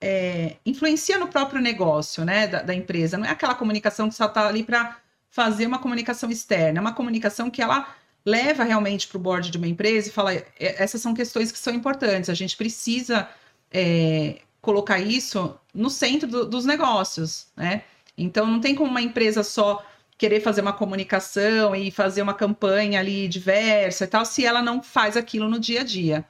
é, 0.00 0.56
influencia 0.64 1.18
no 1.18 1.26
próprio 1.28 1.60
negócio, 1.60 2.24
né, 2.24 2.46
da, 2.46 2.62
da, 2.62 2.74
empresa. 2.74 3.16
Não 3.16 3.24
é 3.24 3.30
aquela 3.30 3.54
comunicação 3.54 4.08
que 4.08 4.14
só 4.14 4.26
está 4.26 4.46
ali 4.46 4.62
para 4.62 4.98
fazer 5.30 5.66
uma 5.66 5.78
comunicação 5.78 6.30
externa, 6.30 6.78
é 6.78 6.80
uma 6.80 6.92
comunicação 6.92 7.50
que 7.50 7.62
ela 7.62 7.94
leva 8.24 8.62
realmente 8.62 9.08
para 9.08 9.16
o 9.16 9.20
board 9.20 9.50
de 9.50 9.56
uma 9.56 9.66
empresa 9.66 10.08
e 10.08 10.12
fala: 10.12 10.34
essas 10.58 11.00
são 11.00 11.14
questões 11.14 11.50
que 11.50 11.58
são 11.58 11.74
importantes, 11.74 12.28
a 12.28 12.34
gente 12.34 12.56
precisa 12.56 13.28
é, 13.70 14.40
colocar 14.62 15.00
isso 15.00 15.54
no 15.74 15.90
centro 15.90 16.28
do, 16.28 16.46
dos 16.46 16.64
negócios, 16.64 17.48
né? 17.56 17.82
Então 18.16 18.46
não 18.46 18.60
tem 18.60 18.74
como 18.74 18.90
uma 18.90 19.02
empresa 19.02 19.42
só 19.42 19.84
querer 20.16 20.40
fazer 20.40 20.60
uma 20.60 20.72
comunicação 20.72 21.74
e 21.74 21.90
fazer 21.90 22.22
uma 22.22 22.32
campanha 22.32 23.00
ali 23.00 23.26
diversa 23.26 24.04
e 24.04 24.06
tal, 24.06 24.24
se 24.24 24.46
ela 24.46 24.62
não 24.62 24.82
faz 24.82 25.16
aquilo 25.16 25.48
no 25.48 25.58
dia 25.58 25.80
a 25.80 25.84
dia. 25.84 26.24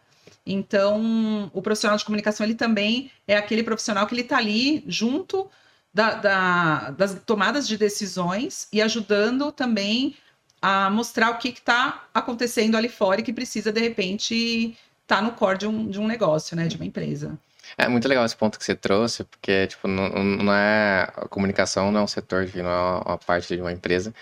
Então, 0.47 1.51
o 1.53 1.63
profissional 1.63 1.97
de 1.97 2.05
comunicação, 2.05 2.45
ele 2.45 2.55
também 2.55 3.11
é 3.29 3.37
aquele 3.37 3.63
profissional 3.63 4.07
que 4.07 4.15
ele 4.15 4.23
está 4.23 4.39
ali 4.39 4.83
junto 4.89 5.49
da, 5.93 6.15
da, 6.15 6.91
das 6.91 7.21
tomadas 7.27 7.69
de 7.69 7.77
decisões 7.77 8.67
e 8.73 8.81
ajudando 8.81 9.53
também 9.53 10.17
a 10.61 10.89
mostrar 10.89 11.31
o 11.31 11.39
que 11.39 11.49
está 11.49 12.09
acontecendo 12.15 12.77
ali 12.77 12.89
fora 12.89 13.21
e 13.21 13.25
que 13.25 13.33
precisa, 13.33 13.71
de 13.71 13.81
repente, 13.81 14.77
estar 15.03 15.17
tá 15.17 15.23
no 15.23 15.33
core 15.33 15.59
de 15.59 15.67
um, 15.67 15.89
de 15.89 16.01
um 16.01 16.07
negócio, 16.07 16.57
né? 16.57 16.67
De 16.67 16.77
uma 16.77 16.87
empresa. 16.87 17.39
É 17.77 17.89
muito 17.89 18.09
legal 18.09 18.25
esse 18.25 18.37
ponto 18.37 18.59
que 18.59 18.65
você 18.65 18.75
trouxe, 18.75 19.25
porque 19.25 19.67
tipo, 19.67 19.89
não, 19.89 20.09
não 20.09 20.53
é. 20.53 21.09
A 21.17 21.29
comunicação 21.29 21.91
não 21.91 22.01
é 22.01 22.05
um 22.05 22.07
setor, 22.07 22.49
não 22.55 22.71
é 22.71 23.03
uma 23.07 23.19
parte 23.19 23.55
de 23.55 23.61
uma 23.61 23.73
empresa 23.73 24.13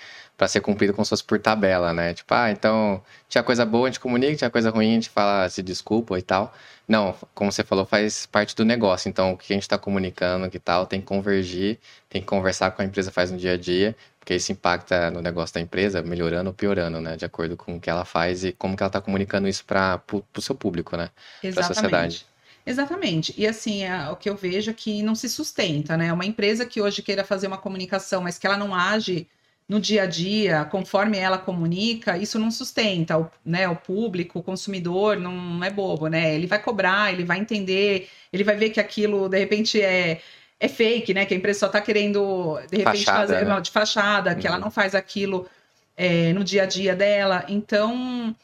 para 0.41 0.49
ser 0.49 0.61
cumprido 0.63 0.95
como 0.95 1.05
se 1.05 1.11
fosse 1.11 1.23
por 1.23 1.39
tabela, 1.39 1.93
né? 1.93 2.15
Tipo, 2.15 2.33
ah, 2.33 2.51
então 2.51 3.03
tinha 3.29 3.45
coisa 3.45 3.67
boa, 3.67 3.87
a 3.87 3.91
gente 3.91 4.01
comunica, 4.01 4.37
tinha 4.37 4.49
coisa 4.49 4.71
ruim, 4.71 4.93
a 4.93 4.95
gente 4.95 5.11
fala, 5.11 5.47
se 5.51 5.63
desculpa 5.63 6.19
e 6.19 6.23
tal. 6.23 6.55
Não, 6.89 7.15
como 7.35 7.53
você 7.53 7.63
falou, 7.63 7.85
faz 7.85 8.25
parte 8.25 8.57
do 8.57 8.65
negócio. 8.65 9.09
Então, 9.09 9.33
o 9.33 9.37
que 9.37 9.53
a 9.53 9.55
gente 9.55 9.65
está 9.65 9.77
comunicando, 9.77 10.49
que 10.49 10.59
tal, 10.59 10.87
tem 10.87 10.99
que 10.99 11.07
convergir, 11.07 11.79
tem 12.09 12.23
que 12.23 12.27
conversar 12.27 12.71
com 12.71 12.81
a 12.81 12.85
empresa 12.87 13.13
faz 13.13 13.31
no 13.31 13.37
dia 13.37 13.53
a 13.53 13.57
dia, 13.59 13.95
porque 14.19 14.35
isso 14.35 14.51
impacta 14.51 15.11
no 15.11 15.21
negócio 15.21 15.55
da 15.55 15.61
empresa, 15.61 16.01
melhorando 16.03 16.49
ou 16.49 16.55
piorando, 16.55 17.03
né? 17.03 17.17
De 17.19 17.27
acordo 17.27 17.55
com 17.55 17.77
o 17.77 17.81
que 17.81 17.91
ela 17.91 18.07
faz 18.07 18.43
e 18.43 18.53
como 18.53 18.75
que 18.75 18.83
ela 18.83 18.89
está 18.89 19.01
comunicando 19.01 19.47
isso 19.47 19.63
para 19.67 20.03
o 20.11 20.41
seu 20.41 20.55
público, 20.55 20.97
né? 20.97 21.11
Para 21.53 21.61
a 21.61 21.65
sociedade. 21.65 22.27
Exatamente. 22.71 23.35
E 23.37 23.47
assim, 23.47 23.83
é, 23.83 24.09
o 24.11 24.17
que 24.17 24.31
eu 24.31 24.37
vejo 24.37 24.71
é 24.71 24.75
que 24.75 25.03
não 25.03 25.15
se 25.15 25.29
sustenta, 25.29 25.97
né? 25.97 26.13
Uma 26.13 26.25
empresa 26.25 26.65
que 26.65 26.81
hoje 26.81 27.03
queira 27.03 27.25
fazer 27.25 27.49
uma 27.49 27.59
comunicação, 27.59 28.23
mas 28.23 28.39
que 28.39 28.47
ela 28.47 28.57
não 28.57 28.75
age 28.75 29.27
no 29.69 29.81
dia 29.81 30.03
a 30.03 30.07
dia, 30.07 30.65
conforme 30.65 31.19
ela 31.19 31.39
comunica, 31.39 32.17
isso 32.17 32.39
não 32.39 32.51
sustenta 32.51 33.17
o, 33.17 33.31
né, 33.45 33.69
o 33.69 33.77
público, 33.77 34.41
o 34.41 34.43
consumidor, 34.43 35.17
não 35.17 35.63
é 35.63 35.71
bobo, 35.71 36.09
né? 36.09 36.35
Ele 36.35 36.47
vai 36.47 36.61
cobrar, 36.61 37.13
ele 37.13 37.25
vai 37.25 37.39
entender, 37.39 38.09
ele 38.33 38.43
vai 38.43 38.57
ver 38.57 38.71
que 38.71 38.81
aquilo, 38.81 39.29
de 39.29 39.39
repente, 39.39 39.81
é, 39.81 40.21
é 40.61 40.69
fake, 40.69 41.15
né? 41.15 41.25
Que 41.25 41.35
a 41.35 41.37
empresa 41.37 41.61
só 41.61 41.67
está 41.67 41.81
querendo, 41.81 42.61
de 42.71 42.79
repente, 42.79 43.05
fachada, 43.05 43.35
fazer 43.35 43.47
né? 43.47 43.61
de 43.61 43.71
fachada, 43.71 44.31
uhum. 44.31 44.39
que 44.39 44.47
ela 44.47 44.57
uhum. 44.57 44.63
não 44.63 44.71
faz 44.71 44.95
aquilo 44.95 45.49
é, 45.97 46.33
no 46.33 46.45
dia 46.45 46.65
a 46.65 46.67
dia 46.67 46.95
dela. 46.95 47.45
Então, 47.49 48.35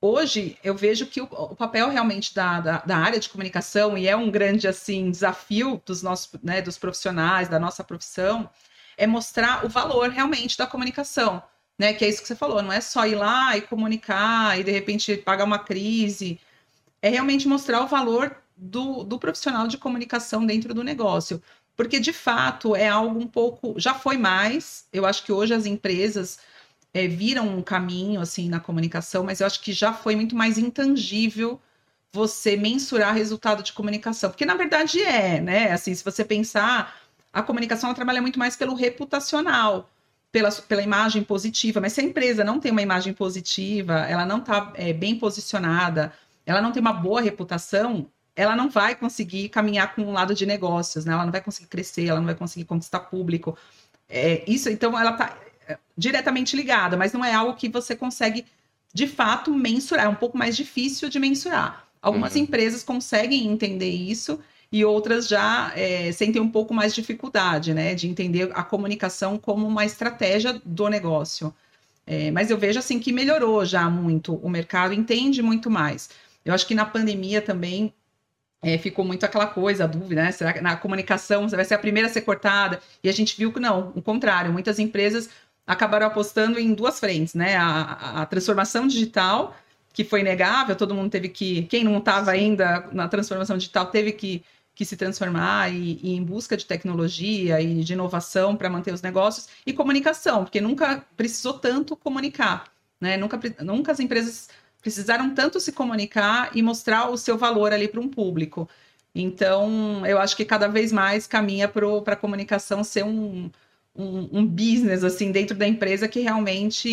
hoje, 0.00 0.56
eu 0.64 0.74
vejo 0.74 1.06
que 1.06 1.20
o, 1.20 1.24
o 1.24 1.56
papel 1.56 1.88
realmente 1.90 2.34
da, 2.34 2.60
da, 2.60 2.78
da, 2.78 2.96
área 2.96 3.20
de 3.20 3.28
comunicação, 3.28 3.96
e 3.98 4.08
é 4.08 4.16
um 4.16 4.30
grande, 4.30 4.66
assim, 4.66 5.10
desafio 5.10 5.82
dos 5.84 6.02
nossos, 6.02 6.30
né, 6.42 6.62
dos 6.62 6.78
profissionais, 6.78 7.48
da 7.48 7.58
nossa 7.58 7.84
profissão, 7.84 8.48
é 8.96 9.06
mostrar 9.06 9.64
o 9.64 9.68
valor 9.68 10.10
realmente 10.10 10.58
da 10.58 10.66
comunicação, 10.66 11.42
né? 11.78 11.94
Que 11.94 12.04
é 12.04 12.08
isso 12.08 12.20
que 12.20 12.28
você 12.28 12.36
falou, 12.36 12.62
não 12.62 12.72
é 12.72 12.80
só 12.80 13.06
ir 13.06 13.14
lá 13.14 13.56
e 13.56 13.62
comunicar 13.62 14.58
e 14.58 14.64
de 14.64 14.70
repente 14.70 15.16
pagar 15.16 15.44
uma 15.44 15.58
crise, 15.58 16.38
é 17.02 17.08
realmente 17.08 17.48
mostrar 17.48 17.82
o 17.82 17.86
valor 17.86 18.36
do, 18.56 19.02
do 19.04 19.18
profissional 19.18 19.66
de 19.66 19.78
comunicação 19.78 20.44
dentro 20.44 20.74
do 20.74 20.84
negócio. 20.84 21.42
Porque 21.76 21.98
de 21.98 22.12
fato 22.12 22.76
é 22.76 22.88
algo 22.88 23.18
um 23.18 23.26
pouco. 23.26 23.74
Já 23.78 23.94
foi 23.94 24.18
mais, 24.18 24.86
eu 24.92 25.06
acho 25.06 25.24
que 25.24 25.32
hoje 25.32 25.54
as 25.54 25.64
empresas 25.64 26.38
é, 26.92 27.06
viram 27.06 27.48
um 27.48 27.62
caminho 27.62 28.20
assim 28.20 28.48
na 28.48 28.60
comunicação, 28.60 29.24
mas 29.24 29.40
eu 29.40 29.46
acho 29.46 29.60
que 29.60 29.72
já 29.72 29.92
foi 29.92 30.16
muito 30.16 30.34
mais 30.34 30.58
intangível 30.58 31.60
você 32.12 32.56
mensurar 32.56 33.14
resultado 33.14 33.62
de 33.62 33.72
comunicação, 33.72 34.30
porque 34.30 34.44
na 34.44 34.54
verdade 34.56 35.00
é, 35.00 35.40
né? 35.40 35.72
Assim, 35.72 35.94
se 35.94 36.04
você 36.04 36.24
pensar, 36.24 37.00
a 37.32 37.42
comunicação 37.42 37.92
trabalha 37.94 38.20
muito 38.20 38.38
mais 38.38 38.56
pelo 38.56 38.74
reputacional, 38.74 39.88
pela, 40.32 40.50
pela 40.50 40.82
imagem 40.82 41.22
positiva. 41.22 41.80
Mas 41.80 41.92
se 41.92 42.00
a 42.00 42.04
empresa 42.04 42.44
não 42.44 42.58
tem 42.58 42.72
uma 42.72 42.82
imagem 42.82 43.12
positiva, 43.12 44.00
ela 44.08 44.26
não 44.26 44.38
está 44.38 44.72
é, 44.74 44.92
bem 44.92 45.16
posicionada, 45.16 46.12
ela 46.44 46.60
não 46.60 46.72
tem 46.72 46.80
uma 46.80 46.92
boa 46.92 47.20
reputação, 47.20 48.06
ela 48.34 48.56
não 48.56 48.68
vai 48.68 48.94
conseguir 48.96 49.48
caminhar 49.48 49.94
com 49.94 50.02
um 50.02 50.12
lado 50.12 50.34
de 50.34 50.46
negócios, 50.46 51.04
né? 51.04 51.12
Ela 51.12 51.24
não 51.24 51.32
vai 51.32 51.42
conseguir 51.42 51.68
crescer, 51.68 52.06
ela 52.06 52.18
não 52.18 52.26
vai 52.26 52.34
conseguir 52.34 52.64
conquistar 52.64 53.00
público. 53.00 53.56
É, 54.08 54.42
isso, 54.50 54.68
então, 54.68 54.98
ela 54.98 55.12
está 55.12 55.36
diretamente 56.00 56.56
ligada, 56.56 56.96
mas 56.96 57.12
não 57.12 57.22
é 57.22 57.34
algo 57.34 57.54
que 57.54 57.68
você 57.68 57.94
consegue 57.94 58.46
de 58.92 59.06
fato 59.06 59.52
mensurar. 59.52 60.06
É 60.06 60.08
um 60.08 60.14
pouco 60.14 60.36
mais 60.36 60.56
difícil 60.56 61.10
de 61.10 61.18
mensurar. 61.20 61.86
Algumas 62.00 62.34
uhum. 62.34 62.42
empresas 62.42 62.82
conseguem 62.82 63.46
entender 63.46 63.90
isso 63.90 64.40
e 64.72 64.82
outras 64.82 65.28
já 65.28 65.72
é, 65.76 66.10
sentem 66.10 66.40
um 66.40 66.48
pouco 66.48 66.72
mais 66.72 66.94
dificuldade, 66.94 67.74
né, 67.74 67.94
de 67.94 68.08
entender 68.08 68.50
a 68.54 68.62
comunicação 68.62 69.36
como 69.36 69.66
uma 69.66 69.84
estratégia 69.84 70.60
do 70.64 70.88
negócio. 70.88 71.54
É, 72.06 72.30
mas 72.30 72.50
eu 72.50 72.56
vejo 72.56 72.78
assim 72.78 72.98
que 72.98 73.12
melhorou 73.12 73.64
já 73.64 73.90
muito, 73.90 74.34
o 74.36 74.48
mercado 74.48 74.94
entende 74.94 75.42
muito 75.42 75.70
mais. 75.70 76.08
Eu 76.44 76.54
acho 76.54 76.66
que 76.66 76.74
na 76.74 76.86
pandemia 76.86 77.42
também 77.42 77.92
é, 78.62 78.78
ficou 78.78 79.04
muito 79.04 79.24
aquela 79.24 79.46
coisa, 79.46 79.84
a 79.84 79.86
dúvida, 79.86 80.22
né? 80.22 80.32
Será 80.32 80.52
que 80.52 80.60
na 80.60 80.76
comunicação 80.76 81.48
você 81.48 81.56
vai 81.56 81.64
ser 81.64 81.74
a 81.74 81.78
primeira 81.78 82.08
a 82.08 82.12
ser 82.12 82.22
cortada? 82.22 82.80
E 83.02 83.08
a 83.08 83.12
gente 83.12 83.36
viu 83.36 83.52
que 83.52 83.60
não, 83.60 83.92
o 83.94 84.02
contrário, 84.02 84.52
muitas 84.52 84.78
empresas 84.78 85.28
acabaram 85.70 86.06
apostando 86.06 86.58
em 86.58 86.74
duas 86.74 86.98
frentes, 86.98 87.34
né? 87.34 87.56
A, 87.56 88.22
a 88.22 88.26
transformação 88.26 88.86
digital, 88.88 89.56
que 89.92 90.04
foi 90.04 90.20
inegável, 90.20 90.74
todo 90.74 90.94
mundo 90.94 91.10
teve 91.10 91.28
que, 91.28 91.62
quem 91.64 91.84
não 91.84 91.98
estava 91.98 92.32
ainda 92.32 92.88
na 92.92 93.08
transformação 93.08 93.56
digital, 93.56 93.86
teve 93.86 94.12
que 94.12 94.44
que 94.72 94.84
se 94.86 94.96
transformar 94.96 95.70
e, 95.70 96.00
e 96.02 96.14
em 96.14 96.22
busca 96.24 96.56
de 96.56 96.64
tecnologia 96.64 97.60
e 97.60 97.84
de 97.84 97.92
inovação 97.92 98.56
para 98.56 98.70
manter 98.70 98.94
os 98.94 99.02
negócios 99.02 99.46
e 99.66 99.74
comunicação, 99.74 100.42
porque 100.44 100.58
nunca 100.58 101.04
precisou 101.18 101.52
tanto 101.52 101.94
comunicar, 101.94 102.64
né? 102.98 103.16
Nunca, 103.18 103.38
nunca 103.62 103.92
as 103.92 104.00
empresas 104.00 104.48
precisaram 104.80 105.34
tanto 105.34 105.60
se 105.60 105.72
comunicar 105.72 106.50
e 106.54 106.62
mostrar 106.62 107.10
o 107.10 107.18
seu 107.18 107.36
valor 107.36 107.74
ali 107.74 107.88
para 107.88 108.00
um 108.00 108.08
público. 108.08 108.66
Então, 109.14 110.06
eu 110.06 110.18
acho 110.18 110.34
que 110.34 110.46
cada 110.46 110.66
vez 110.66 110.92
mais 110.92 111.26
caminha 111.26 111.68
para 111.68 112.14
a 112.14 112.16
comunicação 112.16 112.82
ser 112.82 113.04
um, 113.04 113.50
um, 114.00 114.28
um, 114.40 114.46
business 114.46 115.04
assim 115.04 115.30
dentro 115.30 115.56
da 115.56 115.66
empresa 115.66 116.08
que 116.08 116.20
realmente 116.20 116.88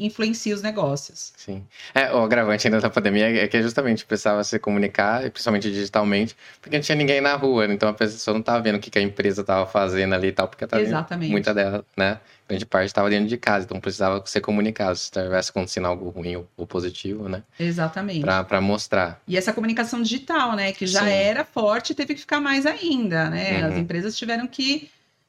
influencia 0.00 0.54
os 0.54 0.62
negócios. 0.62 1.32
Sim. 1.36 1.64
É, 1.94 2.12
o 2.12 2.18
agravante 2.18 2.66
ainda 2.66 2.80
da 2.80 2.90
pandemia 2.90 3.44
é 3.44 3.46
que 3.46 3.62
justamente 3.62 4.04
precisava 4.04 4.42
se 4.42 4.58
comunicar, 4.58 5.28
principalmente 5.30 5.70
digitalmente, 5.70 6.36
porque 6.60 6.76
não 6.76 6.82
tinha 6.82 6.96
ninguém 6.96 7.20
na 7.20 7.34
rua, 7.34 7.66
então 7.66 7.88
a 7.88 7.94
pessoa 7.94 8.34
não 8.34 8.40
estava 8.40 8.60
vendo 8.60 8.76
o 8.76 8.78
que 8.78 8.98
a 8.98 9.02
empresa 9.02 9.42
estava 9.42 9.66
fazendo 9.66 10.14
ali 10.14 10.28
e 10.28 10.32
tal, 10.32 10.48
porque 10.48 10.66
tava 10.66 10.82
Exatamente. 10.82 11.30
muita 11.30 11.54
dela, 11.54 11.84
né? 11.96 12.18
Grande 12.48 12.64
parte 12.64 12.86
estava 12.86 13.10
dentro 13.10 13.28
de 13.28 13.36
casa, 13.36 13.66
então 13.66 13.78
precisava 13.78 14.22
ser 14.24 14.40
comunicado 14.40 14.96
se 14.96 15.04
estivesse 15.04 15.50
acontecendo 15.50 15.86
algo 15.86 16.08
ruim 16.08 16.42
ou, 16.56 16.66
positivo, 16.66 17.28
né? 17.28 17.42
Exatamente. 17.60 18.22
Para 18.22 18.60
mostrar. 18.60 19.20
E 19.28 19.36
essa 19.36 19.52
comunicação 19.52 20.00
digital, 20.00 20.56
né, 20.56 20.72
que 20.72 20.86
já 20.86 21.00
Sim. 21.02 21.10
era 21.10 21.44
forte, 21.44 21.94
teve 21.94 22.14
que 22.14 22.20
ficar 22.20 22.40
mais 22.40 22.64
ainda, 22.64 23.28
né? 23.28 23.60
Uhum. 23.60 23.66
As 23.66 23.76
empresas 23.76 24.16
tiveram 24.16 24.46
que 24.46 24.88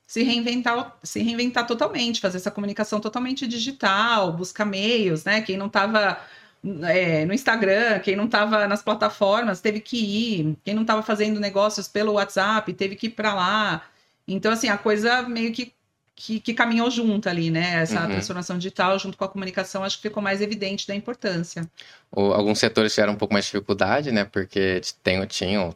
se 0.10 0.24
reinventar, 0.24 0.98
se 1.04 1.22
reinventar 1.22 1.68
totalmente, 1.68 2.20
fazer 2.20 2.38
essa 2.38 2.50
comunicação 2.50 3.00
totalmente 3.00 3.46
digital, 3.46 4.34
buscar 4.34 4.66
meios, 4.66 5.24
né? 5.24 5.40
Quem 5.40 5.56
não 5.56 5.68
estava 5.68 6.20
é, 6.88 7.26
no 7.26 7.32
Instagram, 7.32 8.00
quem 8.00 8.16
não 8.16 8.26
estava 8.26 8.68
nas 8.68 8.82
plataformas 8.82 9.62
teve 9.62 9.80
que 9.80 9.98
ir, 9.98 10.58
quem 10.66 10.74
não 10.74 10.82
estava 10.82 11.04
fazendo 11.04 11.40
negócios 11.40 11.88
pelo 11.88 12.14
WhatsApp 12.14 12.74
teve 12.74 12.96
que 12.96 13.06
ir 13.06 13.12
para 13.12 13.36
lá. 13.36 13.84
Então, 14.28 14.52
assim, 14.52 14.68
a 14.68 14.80
coisa 14.80 15.22
meio 15.22 15.54
que, 15.54 15.72
que, 16.16 16.40
que 16.40 16.56
caminhou 16.56 16.90
junto 16.90 17.30
ali, 17.30 17.52
né? 17.52 17.76
Essa 17.76 18.02
uhum. 18.02 18.08
transformação 18.08 18.58
digital 18.58 18.98
junto 18.98 19.16
com 19.16 19.26
a 19.26 19.30
comunicação, 19.30 19.84
acho 19.84 19.98
que 19.98 20.08
ficou 20.10 20.24
mais 20.24 20.42
evidente 20.42 20.88
da 20.88 20.96
importância. 20.96 21.70
alguns 22.12 22.58
setores 22.58 22.96
tiveram 22.96 23.14
um 23.14 23.16
pouco 23.16 23.36
mais 23.36 23.46
de 23.46 23.52
dificuldade, 23.52 24.12
né? 24.12 24.24
Porque 24.24 24.82
tem, 25.04 25.24
tinham, 25.28 25.76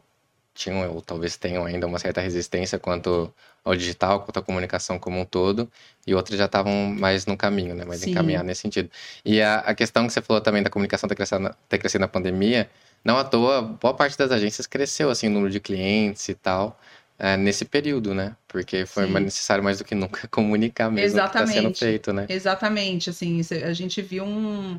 tinham, 0.54 0.88
ou 0.94 1.02
talvez 1.02 1.36
tenham 1.36 1.64
ainda 1.64 1.86
uma 1.86 1.98
certa 1.98 2.20
resistência 2.20 2.78
quanto 2.78 3.32
ao 3.64 3.74
digital, 3.74 4.20
quanto 4.20 4.38
à 4.38 4.42
comunicação 4.42 4.98
como 4.98 5.20
um 5.20 5.24
todo, 5.24 5.70
e 6.06 6.14
outras 6.14 6.38
já 6.38 6.44
estavam 6.44 6.72
mais 6.86 7.26
no 7.26 7.36
caminho, 7.36 7.74
né? 7.74 7.84
Mais 7.84 8.00
Sim. 8.00 8.10
encaminhadas 8.10 8.46
nesse 8.46 8.60
sentido. 8.60 8.90
E 9.24 9.42
a, 9.42 9.58
a, 9.60 9.74
questão 9.74 10.06
que 10.06 10.12
você 10.12 10.22
falou 10.22 10.40
também 10.40 10.62
da 10.62 10.70
comunicação 10.70 11.08
ter 11.08 11.16
crescido, 11.16 11.54
ter 11.68 11.78
crescido 11.78 12.02
na 12.02 12.08
pandemia, 12.08 12.70
não 13.04 13.18
à 13.18 13.24
toa, 13.24 13.62
boa 13.62 13.94
parte 13.94 14.16
das 14.16 14.30
agências 14.30 14.66
cresceu, 14.66 15.10
assim, 15.10 15.26
o 15.26 15.30
número 15.30 15.50
de 15.50 15.60
clientes 15.60 16.28
e 16.28 16.34
tal, 16.34 16.78
é, 17.18 17.36
nesse 17.36 17.64
período, 17.64 18.14
né? 18.14 18.36
Porque 18.46 18.86
foi 18.86 19.06
mais 19.06 19.24
necessário 19.24 19.64
mais 19.64 19.78
do 19.78 19.84
que 19.84 19.94
nunca 19.94 20.26
comunicar 20.28 20.90
mesmo 20.90 21.18
Exatamente. 21.18 21.50
o 21.50 21.52
que 21.52 21.52
está 21.52 21.62
sendo 21.62 21.76
feito, 21.76 22.12
né? 22.12 22.26
Exatamente, 22.28 23.10
assim, 23.10 23.40
a 23.64 23.72
gente 23.72 24.00
viu 24.00 24.24
um, 24.24 24.78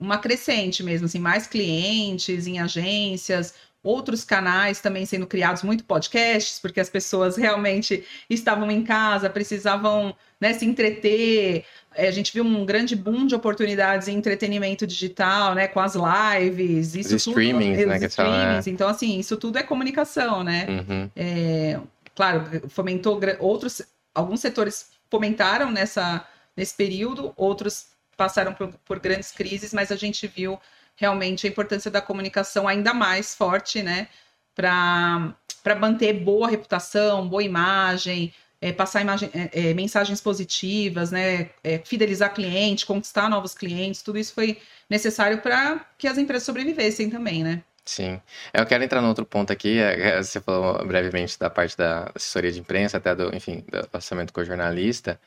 uma 0.00 0.18
crescente 0.18 0.82
mesmo, 0.82 1.06
assim, 1.06 1.20
mais 1.20 1.46
clientes 1.46 2.46
em 2.46 2.58
agências, 2.58 3.54
outros 3.82 4.24
canais 4.24 4.80
também 4.80 5.04
sendo 5.04 5.26
criados, 5.26 5.62
muito 5.62 5.84
podcasts, 5.84 6.58
porque 6.58 6.78
as 6.78 6.88
pessoas 6.88 7.36
realmente 7.36 8.04
estavam 8.30 8.70
em 8.70 8.84
casa, 8.84 9.28
precisavam 9.28 10.14
né, 10.40 10.52
se 10.52 10.64
entreter. 10.64 11.64
É, 11.94 12.06
a 12.06 12.10
gente 12.10 12.32
viu 12.32 12.44
um 12.44 12.64
grande 12.64 12.94
boom 12.94 13.26
de 13.26 13.34
oportunidades 13.34 14.08
em 14.08 14.16
entretenimento 14.16 14.86
digital, 14.86 15.54
né, 15.54 15.66
com 15.66 15.80
as 15.80 15.94
lives, 15.94 16.94
isso 16.94 17.16
os 17.16 17.24
tudo, 17.24 17.40
streamings, 17.40 17.86
né, 17.86 17.98
streamings. 18.06 18.66
Então, 18.66 18.88
assim, 18.88 19.18
isso 19.18 19.36
tudo 19.36 19.58
é 19.58 19.62
comunicação, 19.62 20.44
né? 20.44 20.66
Uhum. 20.68 21.10
É, 21.16 21.80
claro, 22.14 22.68
fomentou 22.68 23.20
outros, 23.40 23.82
alguns 24.14 24.40
setores 24.40 24.90
fomentaram 25.10 25.70
nessa 25.70 26.26
nesse 26.56 26.74
período, 26.74 27.32
outros 27.36 27.86
passaram 28.16 28.52
por, 28.52 28.72
por 28.84 29.00
grandes 29.00 29.30
crises, 29.32 29.72
mas 29.72 29.90
a 29.90 29.96
gente 29.96 30.26
viu 30.26 30.60
realmente 30.96 31.46
a 31.46 31.50
importância 31.50 31.90
da 31.90 32.00
comunicação 32.00 32.68
ainda 32.68 32.94
mais 32.94 33.34
forte, 33.34 33.82
né? 33.82 34.08
Para 34.54 35.34
manter 35.80 36.12
boa 36.12 36.48
reputação, 36.48 37.28
boa 37.28 37.42
imagem, 37.42 38.32
é, 38.60 38.72
passar 38.72 39.00
imagem, 39.00 39.30
é, 39.34 39.70
é, 39.70 39.74
mensagens 39.74 40.20
positivas, 40.20 41.10
né? 41.10 41.50
É, 41.64 41.78
fidelizar 41.84 42.32
cliente, 42.32 42.86
conquistar 42.86 43.28
novos 43.28 43.54
clientes, 43.54 44.02
tudo 44.02 44.18
isso 44.18 44.32
foi 44.34 44.58
necessário 44.88 45.40
para 45.40 45.84
que 45.98 46.06
as 46.06 46.18
empresas 46.18 46.44
sobrevivessem 46.44 47.10
também, 47.10 47.42
né? 47.42 47.62
Sim. 47.84 48.20
Eu 48.54 48.64
quero 48.64 48.84
entrar 48.84 49.00
no 49.00 49.08
outro 49.08 49.26
ponto 49.26 49.52
aqui. 49.52 49.78
É, 49.80 50.10
é, 50.10 50.22
você 50.22 50.40
falou 50.40 50.86
brevemente 50.86 51.38
da 51.38 51.50
parte 51.50 51.76
da 51.76 52.10
assessoria 52.14 52.52
de 52.52 52.60
imprensa, 52.60 52.98
até 52.98 53.14
do, 53.14 53.34
enfim, 53.34 53.64
do 53.68 53.88
relacionamento 53.90 54.32
com 54.32 54.44
jornalista. 54.44 55.20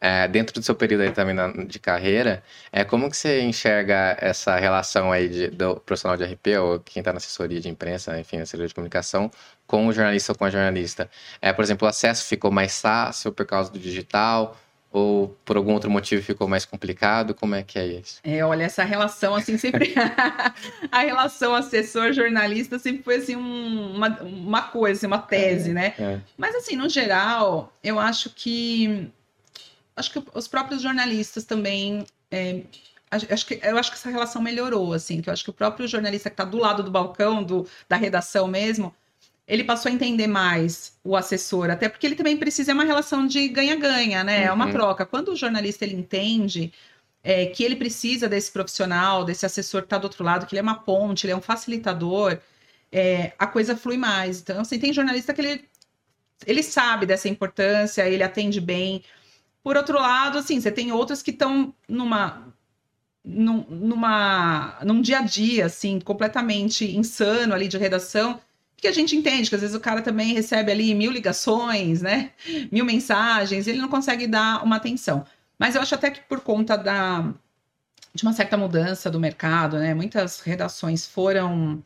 É, 0.00 0.26
dentro 0.26 0.54
do 0.54 0.62
seu 0.64 0.74
período 0.74 1.02
aí 1.02 1.12
também 1.12 1.66
de 1.66 1.78
carreira, 1.78 2.42
é, 2.72 2.84
como 2.84 3.10
que 3.10 3.16
você 3.16 3.42
enxerga 3.42 4.16
essa 4.18 4.56
relação 4.56 5.12
aí 5.12 5.28
de, 5.28 5.48
do 5.48 5.76
profissional 5.76 6.16
de 6.16 6.24
RP 6.24 6.46
ou 6.58 6.80
quem 6.80 7.00
está 7.02 7.12
na 7.12 7.18
assessoria 7.18 7.60
de 7.60 7.68
imprensa, 7.68 8.18
enfim, 8.18 8.36
na 8.36 8.44
assessoria 8.44 8.66
de 8.66 8.74
comunicação, 8.74 9.30
com 9.66 9.86
o 9.86 9.92
jornalista 9.92 10.32
ou 10.32 10.38
com 10.38 10.46
a 10.46 10.50
jornalista? 10.50 11.10
É, 11.42 11.52
por 11.52 11.62
exemplo, 11.62 11.86
o 11.86 11.88
acesso 11.88 12.24
ficou 12.24 12.50
mais 12.50 12.80
fácil 12.80 13.30
por 13.30 13.44
causa 13.44 13.70
do 13.70 13.78
digital? 13.78 14.56
Ou 14.92 15.28
por 15.44 15.56
algum 15.56 15.72
outro 15.72 15.88
motivo 15.88 16.20
ficou 16.20 16.48
mais 16.48 16.64
complicado? 16.64 17.32
Como 17.32 17.54
é 17.54 17.62
que 17.62 17.78
é 17.78 17.86
isso? 17.86 18.18
É, 18.24 18.44
olha, 18.44 18.64
essa 18.64 18.82
relação, 18.82 19.36
assim, 19.36 19.56
sempre. 19.56 19.94
a 20.90 21.00
relação 21.00 21.54
assessor-jornalista 21.54 22.76
sempre 22.76 23.04
foi, 23.04 23.16
assim, 23.16 23.36
um, 23.36 23.94
uma, 23.94 24.08
uma 24.20 24.62
coisa, 24.62 24.98
assim, 24.98 25.06
uma 25.06 25.18
tese, 25.18 25.70
é, 25.70 25.74
né? 25.74 25.94
É. 25.96 26.18
Mas, 26.36 26.56
assim, 26.56 26.74
no 26.74 26.88
geral, 26.88 27.72
eu 27.84 28.00
acho 28.00 28.30
que. 28.30 29.08
Acho 30.00 30.12
que 30.12 30.22
os 30.34 30.48
próprios 30.48 30.82
jornalistas 30.82 31.44
também. 31.44 32.04
É, 32.30 32.62
acho 33.10 33.46
que, 33.46 33.60
eu 33.62 33.76
acho 33.76 33.90
que 33.90 33.96
essa 33.96 34.10
relação 34.10 34.40
melhorou, 34.40 34.92
assim, 34.92 35.20
que 35.20 35.28
eu 35.28 35.32
acho 35.32 35.44
que 35.44 35.50
o 35.50 35.52
próprio 35.52 35.86
jornalista 35.86 36.30
que 36.30 36.34
está 36.34 36.44
do 36.44 36.58
lado 36.58 36.82
do 36.82 36.90
balcão, 36.90 37.42
do, 37.42 37.68
da 37.88 37.96
redação 37.96 38.48
mesmo, 38.48 38.94
ele 39.46 39.64
passou 39.64 39.90
a 39.90 39.94
entender 39.94 40.26
mais 40.26 40.96
o 41.04 41.16
assessor, 41.16 41.70
até 41.70 41.88
porque 41.88 42.06
ele 42.06 42.14
também 42.14 42.36
precisa, 42.36 42.70
é 42.70 42.74
uma 42.74 42.84
relação 42.84 43.26
de 43.26 43.48
ganha-ganha, 43.48 44.22
né? 44.24 44.42
Uhum. 44.42 44.46
É 44.46 44.52
uma 44.52 44.66
uhum. 44.66 44.72
troca. 44.72 45.04
Quando 45.04 45.32
o 45.32 45.36
jornalista 45.36 45.84
ele 45.84 45.96
entende 45.96 46.72
é, 47.22 47.46
que 47.46 47.62
ele 47.64 47.76
precisa 47.76 48.28
desse 48.28 48.50
profissional, 48.52 49.24
desse 49.24 49.44
assessor 49.44 49.82
que 49.82 49.86
está 49.86 49.98
do 49.98 50.04
outro 50.04 50.24
lado, 50.24 50.46
que 50.46 50.54
ele 50.54 50.60
é 50.60 50.62
uma 50.62 50.78
ponte, 50.78 51.26
ele 51.26 51.32
é 51.32 51.36
um 51.36 51.40
facilitador, 51.42 52.38
é, 52.92 53.32
a 53.38 53.46
coisa 53.46 53.76
flui 53.76 53.96
mais. 53.96 54.40
Então, 54.40 54.60
assim, 54.60 54.78
tem 54.78 54.92
jornalista 54.92 55.34
que 55.34 55.40
ele, 55.40 55.64
ele 56.46 56.62
sabe 56.62 57.06
dessa 57.06 57.28
importância, 57.28 58.08
ele 58.08 58.22
atende 58.22 58.60
bem. 58.60 59.02
Por 59.62 59.76
outro 59.76 59.98
lado, 59.98 60.38
assim, 60.38 60.60
você 60.60 60.70
tem 60.70 60.92
outros 60.92 61.22
que 61.22 61.30
estão 61.30 61.74
numa 61.88 62.54
num, 63.24 63.66
numa 63.68 64.78
num 64.82 65.02
dia 65.02 65.18
a 65.18 65.22
dia 65.22 65.66
assim 65.66 66.00
completamente 66.00 66.96
insano 66.96 67.52
ali 67.52 67.68
de 67.68 67.76
redação 67.76 68.40
que 68.80 68.88
a 68.88 68.92
gente 68.92 69.14
entende 69.14 69.48
que 69.48 69.54
às 69.54 69.60
vezes 69.60 69.76
o 69.76 69.80
cara 69.80 70.00
também 70.02 70.32
recebe 70.32 70.72
ali 70.72 70.94
mil 70.94 71.12
ligações, 71.12 72.00
né? 72.00 72.32
Mil 72.72 72.84
mensagens, 72.84 73.66
ele 73.66 73.78
não 73.78 73.88
consegue 73.88 74.26
dar 74.26 74.64
uma 74.64 74.76
atenção. 74.76 75.24
Mas 75.58 75.74
eu 75.74 75.82
acho 75.82 75.94
até 75.94 76.10
que 76.10 76.20
por 76.22 76.40
conta 76.40 76.76
da 76.76 77.32
de 78.12 78.22
uma 78.24 78.32
certa 78.32 78.56
mudança 78.56 79.10
do 79.10 79.20
mercado, 79.20 79.78
né? 79.78 79.94
Muitas 79.94 80.40
redações 80.40 81.06
foram 81.06 81.82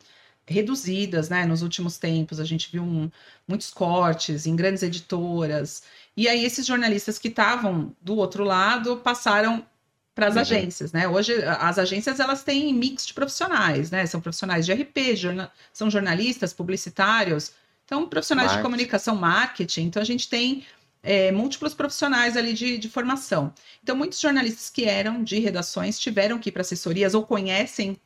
reduzidas, 0.47 1.29
né? 1.29 1.45
Nos 1.45 1.61
últimos 1.61 1.97
tempos, 1.97 2.39
a 2.39 2.45
gente 2.45 2.71
viu 2.71 2.83
um, 2.83 3.11
muitos 3.47 3.71
cortes 3.71 4.45
em 4.45 4.55
grandes 4.55 4.81
editoras. 4.83 5.83
E 6.15 6.27
aí 6.27 6.45
esses 6.45 6.65
jornalistas 6.65 7.19
que 7.19 7.27
estavam 7.27 7.95
do 8.01 8.15
outro 8.15 8.43
lado 8.43 8.97
passaram 8.97 9.65
para 10.13 10.27
as 10.27 10.35
uhum. 10.35 10.41
agências, 10.41 10.93
né? 10.93 11.07
Hoje 11.07 11.33
as 11.43 11.77
agências 11.77 12.21
elas 12.21 12.41
têm 12.41 12.73
mix 12.73 13.05
de 13.05 13.13
profissionais, 13.13 13.91
né? 13.91 14.05
São 14.05 14.21
profissionais 14.21 14.65
de 14.65 14.71
RP, 14.71 15.15
jorna 15.15 15.51
são 15.73 15.91
jornalistas, 15.91 16.53
publicitários, 16.53 17.51
então 17.83 18.07
profissionais 18.07 18.47
marketing. 18.47 18.61
de 18.61 18.63
comunicação, 18.63 19.15
marketing. 19.15 19.81
Então 19.83 20.01
a 20.01 20.05
gente 20.05 20.29
tem 20.29 20.65
é, 21.03 21.33
múltiplos 21.33 21.73
profissionais 21.73 22.37
ali 22.37 22.53
de, 22.53 22.77
de, 22.77 22.89
formação. 22.89 23.53
Então 23.83 23.93
muitos 23.93 24.21
jornalistas 24.21 24.69
que 24.69 24.85
eram 24.85 25.21
de 25.21 25.37
redações 25.39 25.99
tiveram 25.99 26.39
que 26.39 26.47
ir 26.47 26.51
para 26.53 26.61
assessorias 26.61 27.13
ou 27.13 27.23
conhecem 27.23 27.99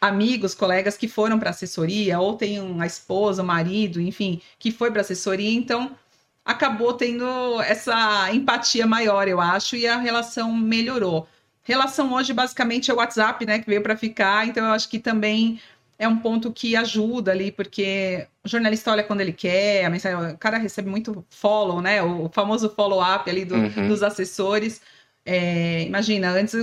amigos, 0.00 0.54
colegas 0.54 0.96
que 0.96 1.06
foram 1.06 1.38
para 1.38 1.50
assessoria 1.50 2.18
ou 2.18 2.36
tem 2.36 2.58
uma 2.58 2.86
esposa, 2.86 3.42
um 3.42 3.46
marido, 3.46 4.00
enfim, 4.00 4.40
que 4.58 4.72
foi 4.72 4.90
para 4.90 5.02
assessoria. 5.02 5.50
Então 5.50 5.94
acabou 6.44 6.94
tendo 6.94 7.60
essa 7.62 8.32
empatia 8.32 8.86
maior, 8.86 9.28
eu 9.28 9.40
acho, 9.40 9.76
e 9.76 9.86
a 9.86 9.98
relação 9.98 10.52
melhorou. 10.52 11.28
Relação 11.62 12.12
hoje, 12.12 12.32
basicamente, 12.32 12.90
é 12.90 12.94
o 12.94 12.96
WhatsApp, 12.96 13.44
né, 13.46 13.58
que 13.58 13.66
veio 13.66 13.82
para 13.82 13.96
ficar, 13.96 14.46
então 14.46 14.64
eu 14.64 14.72
acho 14.72 14.88
que 14.88 14.98
também 14.98 15.60
é 15.98 16.08
um 16.08 16.16
ponto 16.16 16.50
que 16.50 16.74
ajuda 16.74 17.30
ali, 17.30 17.52
porque 17.52 18.26
o 18.42 18.48
jornalista 18.48 18.90
olha 18.90 19.04
quando 19.04 19.20
ele 19.20 19.32
quer, 19.32 19.84
a 19.84 19.90
mensagem, 19.90 20.32
o 20.32 20.38
cara 20.38 20.56
recebe 20.56 20.88
muito 20.88 21.24
follow, 21.28 21.82
né, 21.82 22.02
o 22.02 22.30
famoso 22.32 22.70
follow-up 22.70 23.28
ali 23.28 23.44
do, 23.44 23.54
uhum. 23.54 23.88
dos 23.88 24.02
assessores. 24.02 24.80
É, 25.24 25.82
imagina, 25.82 26.30
antes 26.30 26.54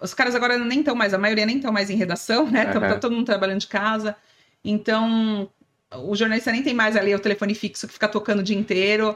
os 0.00 0.12
caras 0.12 0.34
agora 0.34 0.58
nem 0.58 0.80
estão 0.80 0.94
mais, 0.94 1.14
a 1.14 1.18
maioria 1.18 1.46
nem 1.46 1.56
estão 1.56 1.72
mais 1.72 1.88
em 1.88 1.96
redação, 1.96 2.48
né? 2.48 2.66
Uhum. 2.66 2.80
Tá 2.80 2.98
todo 2.98 3.14
mundo 3.14 3.24
trabalhando 3.24 3.60
de 3.60 3.66
casa. 3.66 4.14
Então, 4.62 5.48
o 5.96 6.14
jornalista 6.16 6.52
nem 6.52 6.62
tem 6.62 6.74
mais 6.74 6.96
ali 6.96 7.14
o 7.14 7.18
telefone 7.18 7.54
fixo 7.54 7.86
que 7.86 7.92
fica 7.92 8.08
tocando 8.08 8.40
o 8.40 8.42
dia 8.42 8.56
inteiro. 8.56 9.14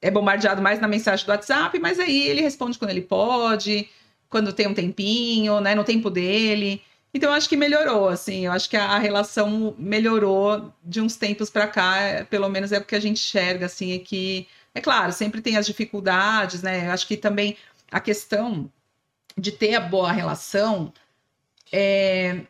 É 0.00 0.10
bombardeado 0.10 0.62
mais 0.62 0.80
na 0.80 0.88
mensagem 0.88 1.24
do 1.26 1.30
WhatsApp, 1.30 1.78
mas 1.78 1.98
aí 1.98 2.28
ele 2.28 2.40
responde 2.40 2.78
quando 2.78 2.90
ele 2.90 3.02
pode 3.02 3.88
quando 4.28 4.52
tem 4.52 4.66
um 4.66 4.74
tempinho, 4.74 5.60
né, 5.60 5.74
no 5.74 5.84
tempo 5.84 6.10
dele. 6.10 6.82
Então, 7.12 7.30
eu 7.30 7.34
acho 7.34 7.48
que 7.48 7.56
melhorou, 7.56 8.08
assim, 8.08 8.46
eu 8.46 8.52
acho 8.52 8.68
que 8.68 8.76
a, 8.76 8.84
a 8.84 8.98
relação 8.98 9.74
melhorou 9.78 10.72
de 10.84 11.00
uns 11.00 11.16
tempos 11.16 11.48
para 11.48 11.66
cá, 11.66 12.26
pelo 12.28 12.48
menos 12.48 12.70
é 12.70 12.78
o 12.78 12.84
que 12.84 12.94
a 12.94 13.00
gente 13.00 13.22
enxerga, 13.22 13.66
assim, 13.66 13.92
é 13.94 13.98
que, 13.98 14.46
é 14.74 14.80
claro, 14.80 15.12
sempre 15.12 15.40
tem 15.40 15.56
as 15.56 15.66
dificuldades, 15.66 16.62
né, 16.62 16.86
eu 16.86 16.92
acho 16.92 17.06
que 17.06 17.16
também 17.16 17.56
a 17.90 18.00
questão 18.00 18.70
de 19.36 19.52
ter 19.52 19.74
a 19.74 19.80
boa 19.80 20.12
relação 20.12 20.92
é, 21.72 22.42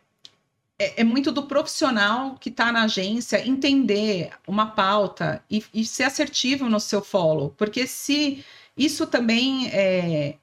é, 0.79 1.01
é 1.01 1.03
muito 1.03 1.31
do 1.31 1.43
profissional 1.43 2.35
que 2.39 2.49
está 2.49 2.71
na 2.71 2.83
agência 2.83 3.45
entender 3.45 4.31
uma 4.47 4.67
pauta 4.67 5.43
e, 5.51 5.63
e, 5.73 5.85
ser 5.85 6.03
assertivo 6.03 6.69
no 6.69 6.79
seu 6.79 7.01
follow, 7.01 7.53
porque 7.57 7.85
se 7.85 8.43
isso 8.77 9.05
também 9.05 9.69
é, 9.73 10.35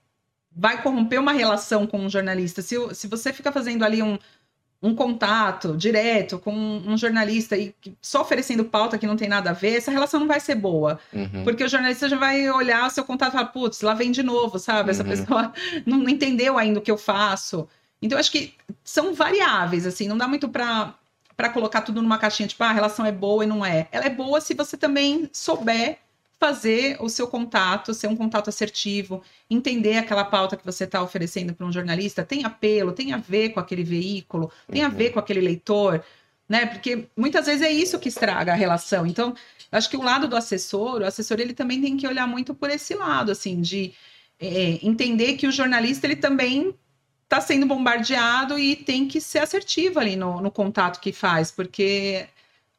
vai 0.54 0.82
corromper 0.82 1.18
uma 1.18 1.32
relação 1.32 1.86
com 1.86 1.98
um 1.98 2.10
jornalista. 2.10 2.60
Se, 2.60 2.76
se 2.94 3.08
você 3.08 3.32
fica 3.32 3.50
fazendo 3.50 3.82
ali 3.82 4.02
um, 4.02 4.18
um 4.82 4.94
contato 4.94 5.76
direto 5.76 6.38
com 6.38 6.52
um 6.52 6.96
jornalista 6.96 7.56
e 7.56 7.74
só 8.00 8.20
oferecendo 8.20 8.64
pauta 8.64 8.98
que 8.98 9.06
não 9.06 9.16
tem 9.16 9.28
nada 9.28 9.50
a 9.50 9.52
ver, 9.54 9.76
essa 9.76 9.90
relação 9.90 10.20
não 10.20 10.26
vai 10.26 10.40
ser 10.40 10.54
boa. 10.54 10.98
Uhum. 11.12 11.44
Porque 11.44 11.64
o 11.64 11.68
jornalista 11.68 12.08
já 12.08 12.16
vai 12.16 12.48
olhar 12.50 12.86
o 12.86 12.90
seu 12.90 13.04
contato 13.04 13.30
e 13.30 13.32
falar, 13.32 13.46
putz, 13.46 13.80
lá 13.80 13.94
vem 13.94 14.10
de 14.10 14.22
novo, 14.22 14.58
sabe? 14.58 14.90
Essa 14.90 15.02
uhum. 15.02 15.08
pessoa 15.08 15.52
não, 15.86 15.98
não, 15.98 16.08
entendeu 16.08 16.58
ainda 16.58 16.78
o 16.78 16.82
que 16.82 16.90
eu 16.90 16.98
faço. 16.98 17.68
Então, 18.00 18.18
acho 18.18 18.30
que 18.30 18.54
são 18.84 19.14
variáveis, 19.14 19.86
assim, 19.86 20.08
não 20.08 20.18
dá 20.18 20.28
muito 20.28 20.48
para 20.48 20.94
para 21.36 21.50
colocar 21.50 21.82
tudo 21.82 22.00
numa 22.00 22.16
caixinha, 22.16 22.48
tipo, 22.48 22.64
ah, 22.64 22.70
a 22.70 22.72
relação 22.72 23.04
é 23.04 23.12
boa 23.12 23.44
e 23.44 23.46
não 23.46 23.62
é. 23.62 23.88
Ela 23.92 24.06
é 24.06 24.08
boa 24.10 24.40
se 24.40 24.54
você 24.54 24.74
também 24.74 25.28
souber 25.30 25.98
fazer 26.38 26.96
o 27.00 27.08
seu 27.08 27.26
contato 27.26 27.94
ser 27.94 28.08
um 28.08 28.16
contato 28.16 28.48
assertivo, 28.48 29.22
entender 29.50 29.96
aquela 29.96 30.24
pauta 30.24 30.56
que 30.56 30.64
você 30.64 30.84
está 30.84 31.02
oferecendo 31.02 31.54
para 31.54 31.66
um 31.66 31.72
jornalista, 31.72 32.24
tem 32.24 32.44
apelo, 32.44 32.92
tem 32.92 33.12
a 33.12 33.16
ver 33.16 33.50
com 33.50 33.60
aquele 33.60 33.82
veículo, 33.82 34.50
tem 34.70 34.82
a 34.82 34.88
ver 34.88 35.10
com 35.10 35.18
aquele 35.18 35.40
leitor, 35.40 36.04
né? 36.48 36.66
Porque 36.66 37.06
muitas 37.16 37.46
vezes 37.46 37.62
é 37.62 37.70
isso 37.70 37.98
que 37.98 38.08
estraga 38.08 38.52
a 38.52 38.56
relação. 38.56 39.06
Então, 39.06 39.34
acho 39.72 39.88
que 39.88 39.96
o 39.96 40.02
lado 40.02 40.28
do 40.28 40.36
assessor, 40.36 41.00
o 41.00 41.06
assessor 41.06 41.40
ele 41.40 41.54
também 41.54 41.80
tem 41.80 41.96
que 41.96 42.06
olhar 42.06 42.26
muito 42.26 42.54
por 42.54 42.70
esse 42.70 42.94
lado, 42.94 43.32
assim, 43.32 43.60
de 43.60 43.94
é, 44.38 44.78
entender 44.82 45.34
que 45.34 45.46
o 45.46 45.52
jornalista 45.52 46.06
ele 46.06 46.16
também 46.16 46.74
está 47.26 47.40
sendo 47.40 47.66
bombardeado 47.66 48.58
e 48.58 48.76
tem 48.76 49.06
que 49.08 49.20
ser 49.20 49.40
assertivo 49.40 49.98
ali 49.98 50.16
no, 50.16 50.40
no 50.40 50.50
contato 50.50 51.00
que 51.00 51.12
faz, 51.12 51.50
porque 51.50 52.28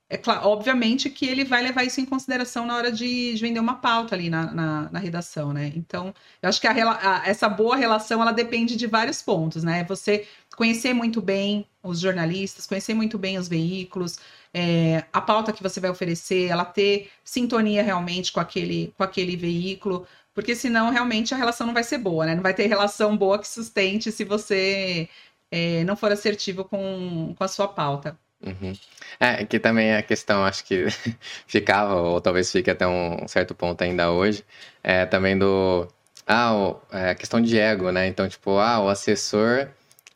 é 0.10 0.18
claro, 0.18 0.48
obviamente 0.48 1.10
que 1.10 1.26
ele 1.28 1.44
vai 1.44 1.62
levar 1.62 1.84
isso 1.84 2.00
em 2.00 2.06
consideração 2.06 2.66
na 2.66 2.76
hora 2.78 2.90
de, 2.92 3.34
de 3.34 3.42
vender 3.42 3.60
uma 3.60 3.76
pauta 3.76 4.16
ali 4.16 4.30
na, 4.30 4.52
na, 4.54 4.90
na, 4.90 5.00
redação, 5.00 5.52
né? 5.52 5.74
Então, 5.76 6.14
eu 6.42 6.48
acho 6.48 6.62
que 6.62 6.68
a, 6.68 6.72
a, 6.72 7.28
essa 7.28 7.50
boa 7.50 7.76
relação 7.76 8.22
ela 8.22 8.32
depende 8.32 8.78
de 8.78 8.88
vários 8.88 9.22
pontos, 9.22 9.64
né? 9.64 9.84
Você 9.84 10.26
conhecer 10.56 10.94
muito 10.94 11.22
bem 11.22 11.68
os 11.84 12.00
jornalistas, 12.00 12.66
conhecer 12.66 12.94
muito 12.94 13.18
bem 13.18 13.38
os 13.38 13.50
veículos, 13.50 14.18
é, 14.54 15.04
a 15.12 15.20
pauta 15.20 15.52
que 15.52 15.62
você 15.62 15.80
vai 15.82 15.90
oferecer, 15.90 16.48
ela 16.48 16.64
ter 16.64 17.12
sintonia 17.24 17.84
realmente 17.84 18.32
com 18.32 18.40
aquele, 18.40 18.94
com 18.98 19.04
aquele 19.04 19.36
veículo, 19.36 20.08
porque 20.38 20.54
senão 20.54 20.92
realmente 20.92 21.34
a 21.34 21.38
relação 21.38 21.66
não 21.66 21.74
vai 21.74 21.84
ser 21.84 21.98
boa, 21.98 22.24
né? 22.24 22.36
Não 22.36 22.44
vai 22.44 22.54
ter 22.54 22.68
relação 22.68 23.18
boa 23.18 23.40
que 23.40 23.48
sustente 23.48 24.12
se 24.12 24.24
você 24.24 25.10
é, 25.50 25.84
não 25.84 25.96
for 25.96 26.12
assertivo 26.12 26.64
com, 26.64 27.34
com 27.36 27.44
a 27.44 27.48
sua 27.48 27.68
pauta. 27.68 28.16
Uhum. 28.46 28.72
É, 29.20 29.44
que 29.46 29.60
também 29.60 29.88
é 29.88 29.98
a 29.98 30.04
questão, 30.04 30.46
acho 30.46 30.64
que 30.64 30.86
ficava, 31.48 31.96
ou 31.96 32.22
talvez 32.22 32.52
fique 32.52 32.70
até 32.70 32.86
um 32.86 33.28
certo 33.28 33.56
ponto 33.56 33.82
ainda 33.82 34.12
hoje, 34.12 34.46
é 34.84 35.08
também 35.08 35.36
do. 35.36 35.88
Ah, 36.28 36.54
o, 36.54 36.82
é, 36.92 37.10
a 37.10 37.16
questão 37.16 37.42
de 37.42 37.58
ego, 37.58 37.92
né? 37.92 38.06
Então, 38.06 38.30
tipo, 38.30 38.60
ah, 38.60 38.80
o 38.80 38.90
assessor, 38.90 39.68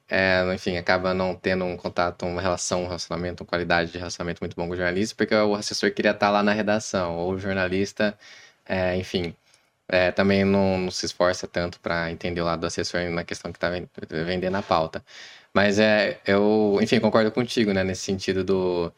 é, 0.07 0.43
enfim, 0.53 0.77
acaba 0.77 1.15
não 1.15 1.33
tendo 1.33 1.65
um 1.65 1.75
contato, 1.75 2.27
uma 2.27 2.41
relação, 2.41 2.83
um 2.83 2.87
relacionamento, 2.87 3.41
uma 3.43 3.47
qualidade 3.49 3.91
de 3.91 3.97
relacionamento 3.97 4.39
muito 4.39 4.55
bom 4.55 4.67
com 4.67 4.73
o 4.73 4.77
jornalista, 4.77 5.15
porque 5.15 5.33
o 5.33 5.55
assessor 5.55 5.91
queria 5.91 6.11
estar 6.11 6.29
lá 6.29 6.43
na 6.43 6.53
redação, 6.53 7.17
ou 7.17 7.33
o 7.33 7.39
jornalista, 7.39 8.15
é, 8.67 8.95
enfim, 8.95 9.35
é, 9.91 10.11
também 10.11 10.43
não, 10.45 10.77
não, 10.77 10.91
se 10.91 11.05
esforça 11.05 11.47
tanto 11.47 11.79
para 11.79 12.11
entender 12.11 12.41
o 12.41 12.45
lado 12.45 12.61
do 12.61 12.67
assessor 12.67 13.01
na 13.09 13.23
questão 13.23 13.51
que 13.51 13.57
está 13.57 13.69
vendendo 14.25 14.55
a 14.55 14.61
pauta. 14.61 15.03
Mas 15.53 15.79
é, 15.79 16.19
eu, 16.25 16.79
enfim, 16.81 16.99
concordo 16.99 17.31
contigo, 17.31 17.73
né, 17.73 17.83
nesse 17.83 18.03
sentido 18.03 18.43
do, 18.43 18.91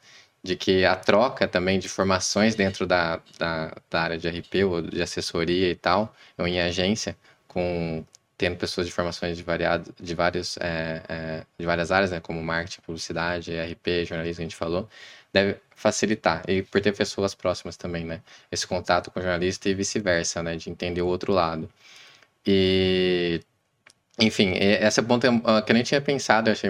de 0.44 0.56
que 0.56 0.86
a 0.86 0.96
troca 0.96 1.48
também 1.48 1.80
de 1.80 1.90
formações 1.90 2.56
dentro 2.56 2.86
da, 2.86 3.20
da, 3.40 3.76
da 3.90 4.02
área 4.02 4.18
de 4.18 4.28
RP 4.30 4.64
ou 4.66 4.82
de 4.82 5.02
assessoria 5.02 5.70
e 5.72 5.76
tal, 5.76 6.14
ou 6.38 6.48
em 6.48 6.62
agência, 6.62 7.18
com 7.48 8.06
tendo 8.38 8.58
pessoas 8.58 8.88
de 8.88 8.94
formações 8.94 9.38
de, 9.38 9.44
variado, 9.44 9.94
de, 10.00 10.16
vários, 10.16 10.58
é, 10.58 11.02
é, 11.08 11.46
de 11.58 11.66
várias 11.66 11.92
áreas, 11.92 12.12
né, 12.12 12.20
como 12.20 12.42
marketing, 12.44 12.82
publicidade, 12.82 13.52
RP, 13.52 14.06
jornalismo, 14.06 14.42
a 14.42 14.46
gente 14.46 14.56
falou, 14.56 14.90
deve 15.34 15.60
facilitar. 15.76 16.44
E 16.48 16.64
por 16.64 16.82
ter 16.82 16.96
pessoas 16.96 17.36
próximas 17.36 17.78
também, 17.78 18.06
né? 18.06 18.22
Esse 18.52 18.68
contato 18.68 19.12
com 19.12 19.20
o 19.20 19.24
jornalista 19.24 19.70
e 19.70 19.74
vice-versa, 19.74 20.44
né? 20.44 20.56
De 20.56 20.70
entender 20.70 21.02
o 21.02 21.08
outro 21.08 21.34
lado. 21.34 21.70
E 22.46 23.42
enfim, 24.20 24.54
esse 24.56 25.02
ponto 25.02 25.26
é 25.26 25.62
que 25.64 25.72
eu 25.72 25.74
nem 25.74 25.82
tinha 25.82 26.00
pensado, 26.00 26.48
eu 26.48 26.52
achei 26.52 26.70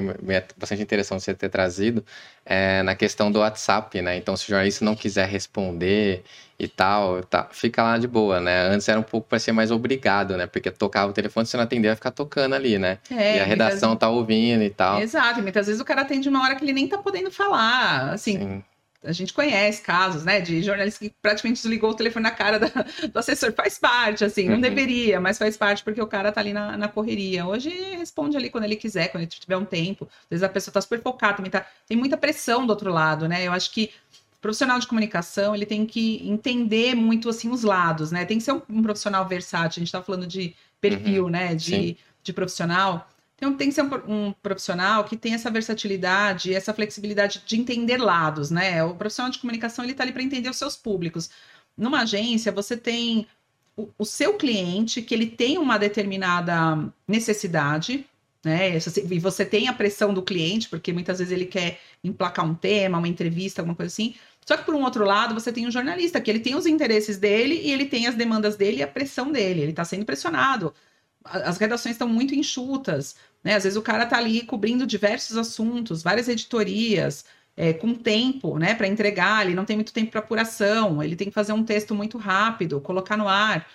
bastante 0.58 0.82
interessante 0.82 1.24
você 1.24 1.34
ter 1.34 1.50
trazido, 1.50 2.04
é, 2.46 2.82
na 2.84 2.96
questão 2.96 3.30
do 3.30 3.40
WhatsApp, 3.40 4.02
né? 4.02 4.16
Então, 4.16 4.38
se 4.38 4.46
o 4.46 4.48
jornalista 4.48 4.86
não 4.86 4.96
quiser 4.96 5.28
responder 5.28 6.24
e 6.58 6.70
tal, 6.70 7.22
tá, 7.24 7.50
fica 7.52 7.84
lá 7.84 7.98
de 7.98 8.08
boa, 8.08 8.40
né? 8.40 8.68
Antes 8.68 8.88
era 8.88 8.98
um 8.98 9.04
pouco 9.04 9.28
para 9.28 9.40
ser 9.40 9.52
mais 9.52 9.72
obrigado, 9.72 10.38
né? 10.38 10.48
Porque 10.48 10.72
tocava 10.72 11.12
o 11.12 11.14
telefone, 11.14 11.46
se 11.46 11.58
não 11.58 11.66
atender, 11.66 11.90
ia 11.90 11.96
ficar 11.96 12.12
tocando 12.12 12.56
ali, 12.56 12.80
né? 12.80 13.00
É, 13.12 13.38
e 13.38 13.40
a 13.42 13.44
redação 13.44 13.90
muitas... 13.90 14.08
tá 14.08 14.14
ouvindo 14.14 14.64
e 14.64 14.70
tal. 14.70 15.02
Exato, 15.02 15.42
muitas 15.42 15.68
vezes 15.68 15.82
o 15.82 15.86
cara 15.86 16.04
atende 16.04 16.30
uma 16.30 16.42
hora 16.44 16.56
que 16.56 16.64
ele 16.64 16.74
nem 16.74 16.88
tá 16.88 16.98
podendo 16.98 17.30
falar, 17.30 18.14
assim... 18.14 18.40
Sim 18.40 18.64
a 19.04 19.12
gente 19.12 19.34
conhece 19.34 19.82
casos, 19.82 20.24
né, 20.24 20.40
de 20.40 20.64
jornalista 20.64 21.00
que 21.00 21.14
praticamente 21.22 21.62
desligou 21.62 21.92
o 21.92 21.94
telefone 21.94 22.24
na 22.24 22.32
cara 22.32 22.58
da, 22.60 22.68
do 23.12 23.20
assessor. 23.20 23.52
Faz 23.54 23.78
parte, 23.78 24.24
assim, 24.24 24.48
não 24.48 24.56
uhum. 24.56 24.62
deveria, 24.62 25.20
mas 25.20 25.38
faz 25.38 25.58
parte 25.58 25.84
porque 25.84 26.02
o 26.02 26.08
cara 26.08 26.32
tá 26.32 26.40
ali 26.40 26.54
na, 26.54 26.78
na, 26.78 26.88
correria. 26.88 27.46
Hoje 27.46 27.70
responde 27.98 28.38
ali 28.38 28.50
quando 28.50 28.64
ele 28.64 28.76
quiser, 28.76 29.10
quando 29.10 29.24
ele 29.24 29.32
tiver 29.32 29.58
um 29.58 29.66
tempo. 29.66 30.08
Às 30.24 30.30
vezes 30.30 30.44
a 30.44 30.50
pessoa 30.50 30.74
tá 30.74 30.82
super 30.82 31.02
focada, 31.02 31.36
também 31.36 31.52
tá, 31.52 31.66
tem 31.88 31.98
muita 31.98 32.18
pressão 32.18 32.66
do 32.66 32.70
outro 32.70 32.92
lado, 32.92 33.28
né? 33.28 33.46
Eu 33.46 33.52
acho 33.52 33.72
que 33.72 33.92
o 34.38 34.42
profissional 34.42 34.80
de 34.80 34.88
comunicação, 34.88 35.54
ele 35.54 35.66
tem 35.66 35.86
que 35.86 36.22
entender 36.28 36.96
muito, 36.96 37.30
assim, 37.30 37.50
os 37.50 37.64
lados, 37.64 38.12
né? 38.12 38.26
Tem 38.26 38.38
que 38.38 38.44
ser 38.44 38.54
um, 38.54 38.62
um 38.70 38.82
profissional 38.82 39.28
versátil. 39.28 39.82
A 39.82 39.84
gente 39.84 39.92
tá 39.92 40.02
falando 40.02 40.26
de 40.26 40.56
perfil, 40.80 41.26
uhum. 41.26 41.30
né, 41.30 41.56
de, 41.56 41.98
de 42.22 42.34
profissional. 42.34 43.10
Então, 43.36 43.56
tem 43.58 43.70
que 43.70 43.76
ser 43.76 43.84
um, 43.84 44.28
um, 44.28 44.34
profissional 44.34 45.04
que 45.04 45.18
tem 45.18 45.34
essa 45.34 45.50
versatilidade, 45.52 46.54
essa 46.54 46.74
flexibilidade 46.74 47.44
de 47.46 47.60
entender 47.60 47.98
lados, 47.98 48.50
né? 48.52 48.84
O 48.84 48.96
profissional 48.96 49.32
de 49.32 49.40
comunicação, 49.40 49.84
ele 49.84 49.92
está 49.94 50.04
ali 50.04 50.14
para 50.14 50.24
entender 50.24 50.50
os 50.50 50.58
seus 50.58 50.76
públicos. 50.76 51.30
Numa 51.78 52.02
agência, 52.02 52.52
você 52.52 52.78
tem 52.78 53.28
o, 53.76 53.90
o, 53.98 54.06
seu 54.06 54.36
cliente, 54.36 55.02
que 55.02 55.14
ele 55.14 55.28
tem 55.28 55.58
uma 55.58 55.78
determinada 55.78 56.94
necessidade, 57.08 58.06
né? 58.44 58.78
E 58.78 59.20
você 59.20 59.46
tem 59.46 59.68
a 59.68 59.74
pressão 59.74 60.14
do 60.14 60.22
cliente, 60.22 60.70
porque 60.70 60.94
muitas 60.94 61.20
vezes 61.20 61.34
ele 61.34 61.46
quer 61.46 61.80
emplacar 62.04 62.46
um 62.46 62.54
tema, 62.54 62.98
uma 62.98 63.08
entrevista, 63.08 63.62
alguma 63.62 63.76
coisa 63.76 63.92
assim. 63.92 64.16
Só 64.46 64.58
que, 64.58 64.66
por 64.66 64.76
um 64.76 64.84
outro 64.84 65.06
lado, 65.06 65.34
você 65.34 65.52
tem 65.52 65.66
um 65.68 65.72
jornalista, 65.72 66.20
que 66.22 66.30
ele 66.30 66.40
tem 66.40 66.56
os 66.56 66.66
interesses 66.66 67.18
dele 67.18 67.56
e 67.56 67.72
ele 67.72 67.86
tem 67.86 68.08
as 68.08 68.16
demandas 68.16 68.56
dele 68.56 68.78
e 68.78 68.84
a 68.84 68.88
pressão 68.88 69.32
dele. 69.32 69.62
Ele 69.62 69.72
está 69.72 69.86
sendo 69.86 70.06
pressionado 70.06 70.74
as 71.24 71.58
redações 71.58 71.96
estão 71.96 72.08
muito 72.08 72.36
enxutas, 72.36 73.16
né? 73.44 73.56
Às 73.56 73.64
vezes 73.64 73.78
o 73.78 73.82
cara 73.82 74.04
está 74.04 74.18
ali 74.18 74.42
cobrindo 74.42 74.86
diversos 74.86 75.38
assuntos, 75.38 76.04
várias 76.04 76.28
editorias, 76.28 77.26
é, 77.56 77.74
com 77.74 77.94
tempo, 77.94 78.58
né, 78.58 78.74
para 78.74 78.88
entregar, 78.88 79.46
ele 79.46 79.56
não 79.56 79.66
tem 79.66 79.76
muito 79.76 79.94
tempo 79.94 80.12
para 80.12 80.20
apuração, 80.20 81.04
ele 81.04 81.16
tem 81.16 81.28
que 81.28 81.34
fazer 81.34 81.54
um 81.54 81.64
texto 81.64 81.94
muito 81.94 82.18
rápido, 82.18 82.82
colocar 82.82 83.16
no 83.16 83.28
ar. 83.28 83.68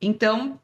Então, 0.00 0.58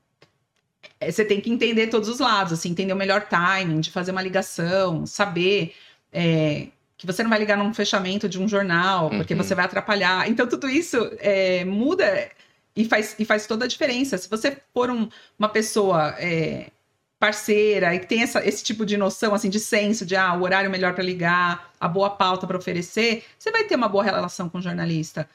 é, 1.01 1.11
você 1.11 1.25
tem 1.25 1.41
que 1.41 1.51
entender 1.51 1.87
todos 1.89 2.09
os 2.09 2.19
lados, 2.19 2.53
assim, 2.53 2.71
entender 2.71 2.93
o 2.93 2.97
melhor 2.97 3.23
timing 3.29 3.81
de 3.81 3.91
fazer 3.91 4.11
uma 4.11 4.23
ligação, 4.23 5.07
saber 5.07 5.75
é, 6.13 6.69
que 6.97 7.07
você 7.07 7.23
não 7.23 7.31
vai 7.31 7.39
ligar 7.39 7.57
num 7.57 7.73
fechamento 7.73 8.29
de 8.29 8.41
um 8.41 8.49
jornal, 8.49 9.09
porque 9.11 9.35
uhum. 9.35 9.43
você 9.43 9.55
vai 9.55 9.65
atrapalhar. 9.65 10.29
Então, 10.29 10.49
tudo 10.49 10.69
isso 10.69 10.97
é, 11.21 11.65
muda 11.65 12.29
e 12.75 12.85
faz, 12.85 13.17
e 13.19 13.25
faz 13.25 13.47
toda 13.47 13.65
a 13.65 13.69
diferença. 13.69 14.17
Se 14.19 14.29
você 14.29 14.57
for 14.73 14.91
um, 14.91 15.09
uma 15.39 15.49
pessoa 15.49 16.15
é, 16.19 16.71
parceira 17.19 17.95
e 17.95 17.99
que 18.01 18.07
tem 18.07 18.23
essa, 18.23 18.47
esse 18.47 18.63
tipo 18.63 18.87
de 18.87 18.97
noção, 18.97 19.35
assim, 19.35 19.51
de 19.51 19.59
senso, 19.59 20.07
de 20.07 20.17
ah, 20.17 20.35
o 20.35 20.43
horário 20.43 20.71
melhor 20.71 20.95
para 20.95 21.03
ligar, 21.05 21.73
a 21.81 21.89
boa 21.89 22.11
pauta 22.11 22.47
para 22.47 22.57
oferecer, 22.57 23.25
você 23.39 23.51
vai 23.51 23.65
ter 23.65 23.77
uma 23.77 23.89
boa 23.89 24.05
relação 24.05 24.49
com 24.49 24.59
o 24.59 24.63
jornalista. 24.63 25.29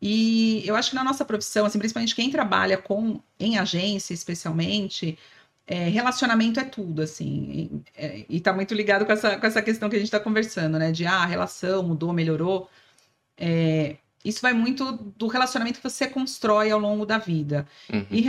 E 0.00 0.62
eu 0.66 0.76
acho 0.76 0.90
que 0.90 0.96
na 0.96 1.04
nossa 1.04 1.24
profissão, 1.24 1.66
assim, 1.66 1.78
principalmente 1.78 2.14
quem 2.14 2.30
trabalha 2.30 2.76
com 2.76 3.20
em 3.40 3.58
agência, 3.58 4.14
especialmente, 4.14 5.18
é, 5.66 5.88
relacionamento 5.88 6.60
é 6.60 6.64
tudo, 6.64 7.02
assim, 7.02 7.50
e, 7.74 7.82
é, 7.96 8.26
e 8.28 8.40
tá 8.40 8.52
muito 8.52 8.74
ligado 8.74 9.04
com 9.04 9.12
essa, 9.12 9.38
com 9.38 9.46
essa 9.46 9.62
questão 9.62 9.88
que 9.90 9.96
a 9.96 9.98
gente 9.98 10.08
está 10.08 10.20
conversando, 10.20 10.78
né? 10.78 10.92
De 10.92 11.06
ah, 11.06 11.22
a 11.22 11.26
relação 11.26 11.82
mudou, 11.82 12.12
melhorou. 12.12 12.70
É, 13.38 13.96
isso 14.28 14.42
vai 14.42 14.52
muito 14.52 14.92
do 15.16 15.26
relacionamento 15.26 15.78
que 15.78 15.88
você 15.88 16.06
constrói 16.06 16.70
ao 16.70 16.80
longo 16.80 17.06
da 17.06 17.18
vida. 17.18 17.66
Uhum. 17.92 18.06
E 18.10 18.24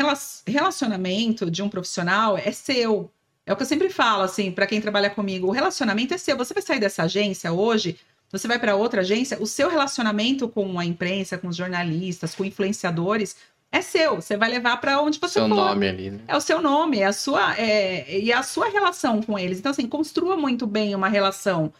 relacionamento 0.45 1.49
de 1.49 1.63
um 1.63 1.69
profissional 1.69 2.37
é 2.37 2.51
seu. 2.51 3.11
É 3.45 3.53
o 3.53 3.55
que 3.55 3.63
eu 3.63 3.67
sempre 3.67 3.89
falo, 3.89 4.23
assim, 4.23 4.51
para 4.51 4.67
quem 4.67 4.81
trabalha 4.81 5.09
comigo. 5.09 5.47
O 5.47 5.51
relacionamento 5.51 6.13
é 6.13 6.17
seu. 6.17 6.35
Você 6.37 6.53
vai 6.53 6.61
sair 6.61 6.79
dessa 6.79 7.03
agência 7.03 7.51
hoje, 7.51 7.97
você 8.31 8.47
vai 8.47 8.59
para 8.59 8.75
outra 8.75 9.01
agência, 9.01 9.41
o 9.41 9.47
seu 9.47 9.69
relacionamento 9.69 10.49
com 10.49 10.77
a 10.77 10.85
imprensa, 10.85 11.37
com 11.37 11.47
os 11.47 11.55
jornalistas, 11.55 12.35
com 12.35 12.43
influenciadores, 12.43 13.37
é 13.71 13.81
seu. 13.81 14.15
Você 14.15 14.35
vai 14.35 14.49
levar 14.49 14.77
para 14.77 15.01
onde 15.01 15.19
você 15.19 15.39
seu 15.39 15.47
for. 15.47 15.55
Seu 15.55 15.65
nome 15.65 15.87
ali, 15.87 16.11
né? 16.11 16.19
É 16.27 16.35
o 16.35 16.41
seu 16.41 16.61
nome, 16.61 16.99
é 16.99 17.05
a 17.05 17.13
sua 17.13 17.57
é, 17.57 18.19
e 18.19 18.31
a 18.31 18.43
sua 18.43 18.69
relação 18.69 19.21
com 19.21 19.39
eles. 19.39 19.59
Então, 19.59 19.71
assim, 19.71 19.87
construa 19.87 20.35
muito 20.35 20.67
bem 20.67 20.93
uma 20.93 21.07
relação, 21.07 21.73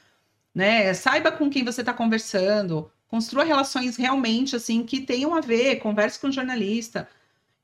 né? 0.55 0.93
Saiba 0.93 1.31
com 1.31 1.49
quem 1.49 1.63
você 1.63 1.81
está 1.81 1.93
conversando 1.93 2.89
construa 3.07 3.43
relações 3.43 3.95
realmente 3.95 4.55
assim 4.55 4.83
que 4.83 5.01
tenham 5.01 5.33
a 5.35 5.41
ver, 5.41 5.77
converse 5.77 6.19
com 6.19 6.27
o 6.27 6.31
jornalista. 6.31 7.07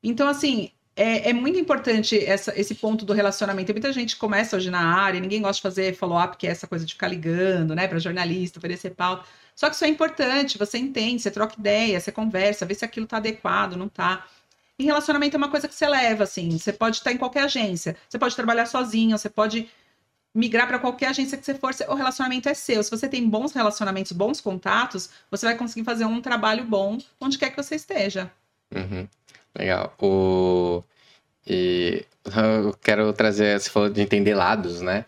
Então, 0.01 0.27
assim, 0.27 0.71
é, 0.95 1.29
é 1.29 1.33
muito 1.33 1.59
importante 1.59 2.17
essa, 2.23 2.57
esse 2.59 2.75
ponto 2.75 3.05
do 3.05 3.13
relacionamento. 3.13 3.71
Muita 3.71 3.91
gente 3.91 4.15
começa 4.15 4.55
hoje 4.55 4.69
na 4.69 4.95
área, 4.95 5.19
ninguém 5.19 5.41
gosta 5.41 5.55
de 5.55 5.61
fazer 5.61 5.95
follow-up, 5.95 6.37
que 6.37 6.47
é 6.47 6.51
essa 6.51 6.67
coisa 6.67 6.85
de 6.85 6.93
ficar 6.93 7.07
ligando, 7.07 7.73
né, 7.75 7.87
para 7.87 7.99
jornalista, 7.99 8.59
oferecer 8.59 8.91
pauta. 8.91 9.25
Só 9.55 9.69
que 9.69 9.75
isso 9.75 9.85
é 9.85 9.87
importante, 9.87 10.57
você 10.57 10.77
entende, 10.77 11.21
você 11.21 11.31
troca 11.31 11.55
ideia, 11.59 11.99
você 11.99 12.11
conversa, 12.11 12.65
vê 12.65 12.75
se 12.75 12.85
aquilo 12.85 13.05
está 13.05 13.17
adequado, 13.17 13.75
não 13.75 13.87
está. 13.87 14.25
E 14.77 14.85
relacionamento 14.85 15.35
é 15.35 15.37
uma 15.37 15.49
coisa 15.49 15.67
que 15.67 15.75
você 15.75 15.87
leva, 15.87 16.23
assim. 16.23 16.57
Você 16.57 16.73
pode 16.73 16.97
estar 16.97 17.11
em 17.11 17.17
qualquer 17.17 17.43
agência, 17.43 17.95
você 18.09 18.17
pode 18.17 18.35
trabalhar 18.35 18.65
sozinho, 18.65 19.17
você 19.17 19.29
pode 19.29 19.69
migrar 20.33 20.67
para 20.67 20.79
qualquer 20.79 21.09
agência 21.09 21.37
que 21.37 21.45
você 21.45 21.53
for, 21.53 21.73
o 21.87 21.93
relacionamento 21.93 22.49
é 22.49 22.53
seu. 22.53 22.81
Se 22.83 22.89
você 22.89 23.07
tem 23.07 23.29
bons 23.29 23.53
relacionamentos, 23.53 24.11
bons 24.11 24.41
contatos, 24.41 25.09
você 25.29 25.45
vai 25.45 25.55
conseguir 25.55 25.85
fazer 25.85 26.05
um 26.05 26.21
trabalho 26.21 26.63
bom 26.63 26.97
onde 27.19 27.37
quer 27.37 27.51
que 27.51 27.61
você 27.61 27.75
esteja. 27.75 28.31
Uhum. 28.73 29.07
Legal. 29.55 29.93
O... 30.01 30.83
E 31.45 32.05
eu 32.25 32.73
quero 32.81 33.11
trazer, 33.13 33.59
você 33.59 33.69
falou 33.69 33.89
de 33.89 34.01
entender 34.01 34.33
lados, 34.33 34.81
né? 34.81 35.05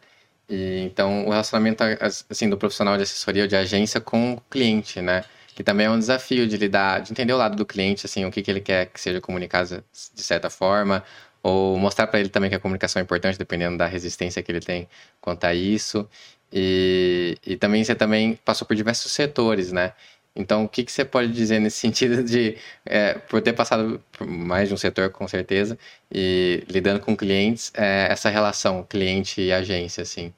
E, 0.49 0.81
então, 0.81 1.25
o 1.25 1.29
relacionamento 1.29 1.83
assim, 2.29 2.49
do 2.49 2.57
profissional 2.57 2.97
de 2.97 3.03
assessoria 3.03 3.43
ou 3.43 3.47
de 3.47 3.55
agência 3.55 3.99
com 3.99 4.33
o 4.33 4.41
cliente, 4.41 5.01
né? 5.01 5.23
Que 5.55 5.63
também 5.63 5.87
é 5.87 5.89
um 5.89 5.97
desafio 5.97 6.47
de 6.47 6.57
lidar, 6.57 7.01
de 7.01 7.11
entender 7.11 7.33
o 7.33 7.37
lado 7.37 7.55
do 7.55 7.65
cliente, 7.65 8.05
assim, 8.05 8.25
o 8.25 8.31
que, 8.31 8.41
que 8.41 8.51
ele 8.51 8.59
quer 8.61 8.87
que 8.87 8.99
seja 8.99 9.21
comunicado 9.21 9.83
de 10.13 10.21
certa 10.21 10.49
forma, 10.49 11.03
ou 11.45 11.77
mostrar 11.77 12.07
para 12.07 12.19
ele 12.19 12.29
também 12.29 12.49
que 12.49 12.55
a 12.55 12.59
comunicação 12.59 12.99
é 12.99 13.03
importante, 13.03 13.37
dependendo 13.37 13.77
da 13.77 13.85
resistência 13.85 14.41
que 14.41 14.51
ele 14.51 14.59
tem 14.59 14.89
quanto 15.21 15.43
a 15.43 15.53
isso. 15.53 16.09
E, 16.51 17.37
e 17.45 17.55
também 17.55 17.83
você 17.83 17.93
também 17.93 18.35
passou 18.43 18.67
por 18.67 18.75
diversos 18.75 19.11
setores, 19.11 19.71
né? 19.71 19.93
Então, 20.35 20.65
o 20.65 20.67
que, 20.67 20.83
que 20.83 20.91
você 20.91 21.05
pode 21.05 21.31
dizer 21.31 21.59
nesse 21.59 21.77
sentido 21.85 22.23
de, 22.23 22.57
é, 22.83 23.13
por 23.13 23.43
ter 23.43 23.53
passado 23.53 24.03
por 24.11 24.25
mais 24.25 24.69
de 24.69 24.73
um 24.73 24.77
setor, 24.77 25.11
com 25.11 25.27
certeza, 25.27 25.77
e 26.11 26.63
lidando 26.67 26.99
com 26.99 27.15
clientes, 27.15 27.71
é, 27.75 28.07
essa 28.09 28.27
relação 28.29 28.83
cliente 28.83 29.39
e 29.39 29.53
agência, 29.53 30.01
assim? 30.01 30.33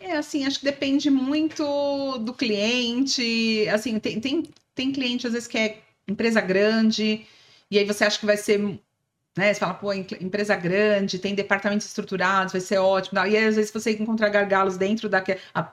É, 0.00 0.12
assim, 0.12 0.46
acho 0.46 0.60
que 0.60 0.64
depende 0.64 1.10
muito 1.10 2.16
do 2.20 2.32
cliente. 2.32 3.68
Assim, 3.68 3.98
tem, 3.98 4.18
tem, 4.18 4.42
tem 4.74 4.92
cliente, 4.92 5.26
às 5.26 5.34
vezes, 5.34 5.46
que 5.46 5.58
é 5.58 5.78
empresa 6.08 6.40
grande, 6.40 7.26
e 7.70 7.78
aí 7.78 7.84
você 7.84 8.04
acha 8.04 8.18
que 8.18 8.24
vai 8.24 8.38
ser 8.38 8.80
né? 9.38 9.54
Você 9.54 9.60
fala, 9.60 9.74
pô, 9.74 9.92
empresa 9.92 10.56
grande, 10.56 11.16
tem 11.16 11.32
departamentos 11.32 11.86
estruturados, 11.86 12.52
vai 12.52 12.60
ser 12.60 12.78
ótimo. 12.78 13.20
E 13.24 13.36
às 13.36 13.54
vezes, 13.54 13.70
você 13.70 13.92
encontra 13.92 14.28
gargalos 14.28 14.76
dentro 14.76 15.08
da. 15.08 15.22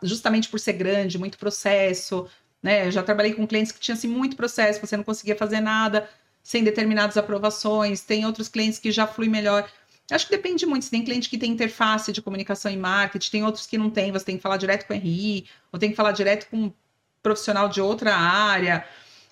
Justamente 0.03 0.47
por 0.49 0.59
ser 0.59 0.73
grande, 0.73 1.17
muito 1.17 1.35
processo. 1.39 2.27
Né? 2.61 2.85
Eu 2.85 2.91
já 2.91 3.01
trabalhei 3.01 3.33
com 3.33 3.47
clientes 3.47 3.71
que 3.71 3.79
tinham 3.79 3.97
assim, 3.97 4.07
muito 4.07 4.35
processo, 4.35 4.79
você 4.79 4.95
não 4.95 5.03
conseguia 5.03 5.35
fazer 5.35 5.61
nada 5.61 6.07
sem 6.43 6.63
determinadas 6.63 7.17
aprovações. 7.17 8.01
Tem 8.01 8.23
outros 8.23 8.47
clientes 8.47 8.77
que 8.77 8.91
já 8.91 9.07
flui 9.07 9.27
melhor. 9.27 9.67
Acho 10.11 10.27
que 10.27 10.35
depende 10.35 10.63
muito. 10.67 10.85
Se 10.85 10.91
tem 10.91 11.03
cliente 11.03 11.27
que 11.27 11.37
tem 11.37 11.51
interface 11.51 12.11
de 12.11 12.21
comunicação 12.21 12.71
e 12.71 12.77
marketing, 12.77 13.31
tem 13.31 13.43
outros 13.43 13.65
que 13.65 13.79
não 13.79 13.89
tem, 13.89 14.11
você 14.11 14.25
tem 14.25 14.37
que 14.37 14.43
falar 14.43 14.57
direto 14.57 14.85
com 14.85 14.93
o 14.93 14.97
RI, 14.97 15.47
ou 15.71 15.79
tem 15.79 15.89
que 15.89 15.95
falar 15.95 16.11
direto 16.11 16.47
com 16.51 16.57
um 16.57 16.73
profissional 17.23 17.67
de 17.67 17.81
outra 17.81 18.15
área. 18.15 18.85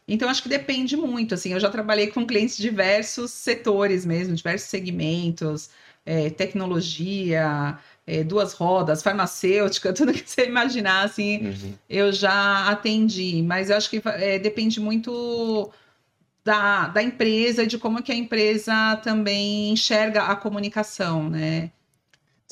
Então, 0.08 0.30
acho 0.30 0.44
que 0.44 0.50
depende 0.50 0.98
muito. 0.98 1.34
Assim, 1.34 1.54
eu 1.54 1.60
já 1.60 1.70
trabalhei 1.70 2.08
com 2.08 2.26
clientes 2.26 2.58
de 2.58 2.64
diversos 2.64 3.32
setores 3.32 4.06
mesmo, 4.06 4.36
diversos 4.36 4.70
segmentos, 4.70 5.70
é, 6.06 6.30
tecnologia, 6.30 7.78
é, 8.06 8.24
duas 8.24 8.54
rodas, 8.54 9.02
farmacêutica, 9.02 9.94
tudo 9.94 10.14
que 10.14 10.30
você 10.30 10.46
imaginar, 10.46 11.04
assim, 11.04 11.48
uhum. 11.48 11.74
eu 11.90 12.12
já 12.12 12.70
atendi. 12.70 13.42
Mas 13.42 13.70
eu 13.70 13.78
acho 13.78 13.90
que 13.90 14.02
é, 14.06 14.40
depende 14.40 14.80
muito 14.80 15.72
da, 16.44 16.88
da 16.88 17.02
empresa 17.02 17.64
e 17.64 17.68
de 17.68 17.78
como 17.78 18.04
que 18.04 18.12
a 18.12 18.16
empresa 18.16 18.98
também 18.98 19.72
enxerga 19.72 20.24
a 20.24 20.36
comunicação, 20.36 21.30
né? 21.30 21.72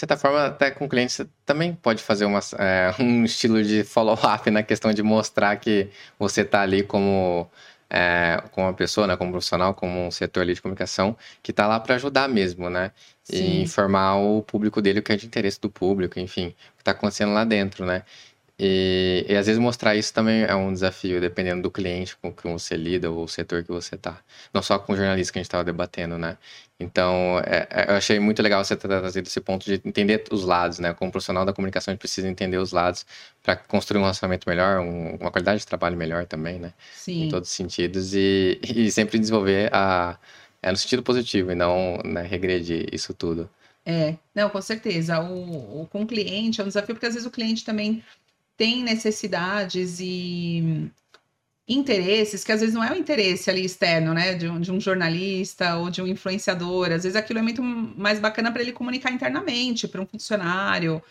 De 0.02 0.08
certa 0.08 0.18
forma, 0.18 0.48
até 0.48 0.72
com 0.72 0.90
clientes, 0.90 1.16
você 1.16 1.28
também 1.46 1.76
pode 1.76 2.02
fazer 2.02 2.26
uma, 2.26 2.40
é, 2.58 2.92
um 3.00 3.24
estilo 3.24 3.62
de 3.64 3.84
follow-up 3.84 4.50
na 4.50 4.64
questão 4.64 4.92
de 4.92 5.04
mostrar 5.04 5.56
que 5.58 5.90
você 6.18 6.42
está 6.42 6.62
ali 6.62 6.82
como 6.82 7.48
é, 7.88 8.42
com 8.52 8.64
uma 8.64 8.74
pessoa, 8.74 9.06
né, 9.06 9.16
como 9.16 9.30
profissional, 9.30 9.76
como 9.76 10.08
um 10.08 10.10
setor 10.10 10.42
ali 10.42 10.56
de 10.56 10.62
comunicação, 10.62 11.16
que 11.44 11.52
está 11.52 11.68
lá 11.68 11.80
para 11.80 11.94
ajudar 11.94 12.28
mesmo, 12.28 12.68
né? 12.68 12.92
Sim. 13.22 13.36
E 13.36 13.62
informar 13.62 14.16
o 14.16 14.42
público 14.42 14.82
dele 14.82 15.02
o 15.02 15.04
que 15.04 15.12
é 15.12 15.16
de 15.16 15.28
interesse 15.28 15.62
do 15.62 15.70
público, 15.70 16.20
enfim, 16.20 16.48
o 16.48 16.78
que 16.78 16.82
está 16.82 16.94
acontecendo 16.94 17.34
lá 17.34 17.44
dentro, 17.44 17.86
né? 17.86 18.02
E, 18.64 19.26
e, 19.28 19.36
às 19.36 19.48
vezes 19.48 19.60
mostrar 19.60 19.96
isso 19.96 20.14
também 20.14 20.44
é 20.44 20.54
um 20.54 20.72
desafio, 20.72 21.20
dependendo 21.20 21.64
do 21.64 21.72
cliente 21.72 22.16
com 22.18 22.32
que 22.32 22.48
você 22.48 22.78
lida 22.78 23.10
ou 23.10 23.24
o 23.24 23.28
setor 23.28 23.64
que 23.64 23.72
você 23.72 23.96
está. 23.96 24.20
Não 24.54 24.62
só 24.62 24.78
com 24.78 24.94
o 24.94 24.96
jornalista 24.96 25.34
que 25.34 25.40
a 25.40 25.42
gente 25.42 25.48
estava 25.48 25.64
debatendo, 25.64 26.16
né? 26.16 26.38
Então, 26.80 27.40
é, 27.44 27.68
é, 27.72 27.92
eu 27.92 27.96
achei 27.96 28.20
muito 28.20 28.40
legal 28.40 28.64
você 28.64 28.76
ter 28.76 28.88
trazido 28.88 29.28
esse 29.28 29.42
ponto 29.42 29.66
de 29.66 29.82
entender 29.84 30.26
os 30.30 30.44
lados, 30.44 30.78
né? 30.78 30.94
Como 30.94 31.12
profissional 31.12 31.44
da 31.44 31.52
comunicação, 31.52 31.92
a 31.92 31.94
gente 31.94 32.02
precisa 32.02 32.28
entender 32.28 32.60
os 32.60 32.72
lados 32.72 33.04
para 33.42 33.56
construir 33.56 33.98
um 33.98 34.04
relacionamento 34.04 34.48
melhor, 34.48 34.80
um, 34.80 35.16
uma 35.16 35.32
qualidade 35.32 35.62
de 35.62 35.66
trabalho 35.66 35.98
melhor 35.98 36.28
também, 36.28 36.60
né? 36.60 36.72
Sim. 36.94 37.24
Em 37.24 37.30
todos 37.30 37.50
os 37.50 37.56
sentidos. 37.56 38.14
E, 38.14 38.60
e 38.64 38.92
sempre 38.92 39.18
desenvolver 39.18 39.72
a, 39.74 40.20
é, 40.62 40.70
no 40.70 40.78
sentido 40.78 41.02
positivo 41.02 41.52
e 41.52 41.56
não 41.56 41.98
né, 42.06 42.22
regredir 42.22 42.88
isso 42.94 43.12
tudo. 43.12 43.50
É, 43.84 44.16
não, 44.36 44.50
com 44.52 44.62
certeza. 44.62 45.20
O, 45.20 45.82
o, 45.82 45.88
com 45.88 46.04
o 46.04 46.08
cliente 46.08 46.62
é 46.62 46.64
um 46.64 46.68
desafio, 46.68 46.94
porque 46.94 47.08
às 47.08 47.16
vezes 47.16 47.28
o 47.28 47.32
cliente 47.32 47.66
também 47.66 48.04
tem 48.62 48.84
necessidades 48.84 50.00
e 50.00 50.88
interesses 51.68 52.44
que 52.44 52.52
às 52.52 52.60
vezes 52.60 52.76
não 52.76 52.84
é 52.84 52.92
o 52.92 52.96
interesse 52.96 53.50
ali 53.50 53.66
externo, 53.66 54.14
né, 54.14 54.36
de 54.36 54.48
um, 54.48 54.60
de 54.60 54.72
um 54.72 54.80
jornalista 54.80 55.78
ou 55.78 55.90
de 55.90 56.00
um 56.00 56.06
influenciador. 56.06 56.92
Às 56.92 57.02
vezes 57.02 57.16
aquilo 57.16 57.40
é 57.40 57.42
muito 57.42 57.64
mais 57.64 58.20
bacana 58.20 58.52
para 58.52 58.62
ele 58.62 58.72
comunicar 58.72 59.12
internamente 59.12 59.88
para 59.88 60.00
um 60.00 60.06
funcionário. 60.06 61.02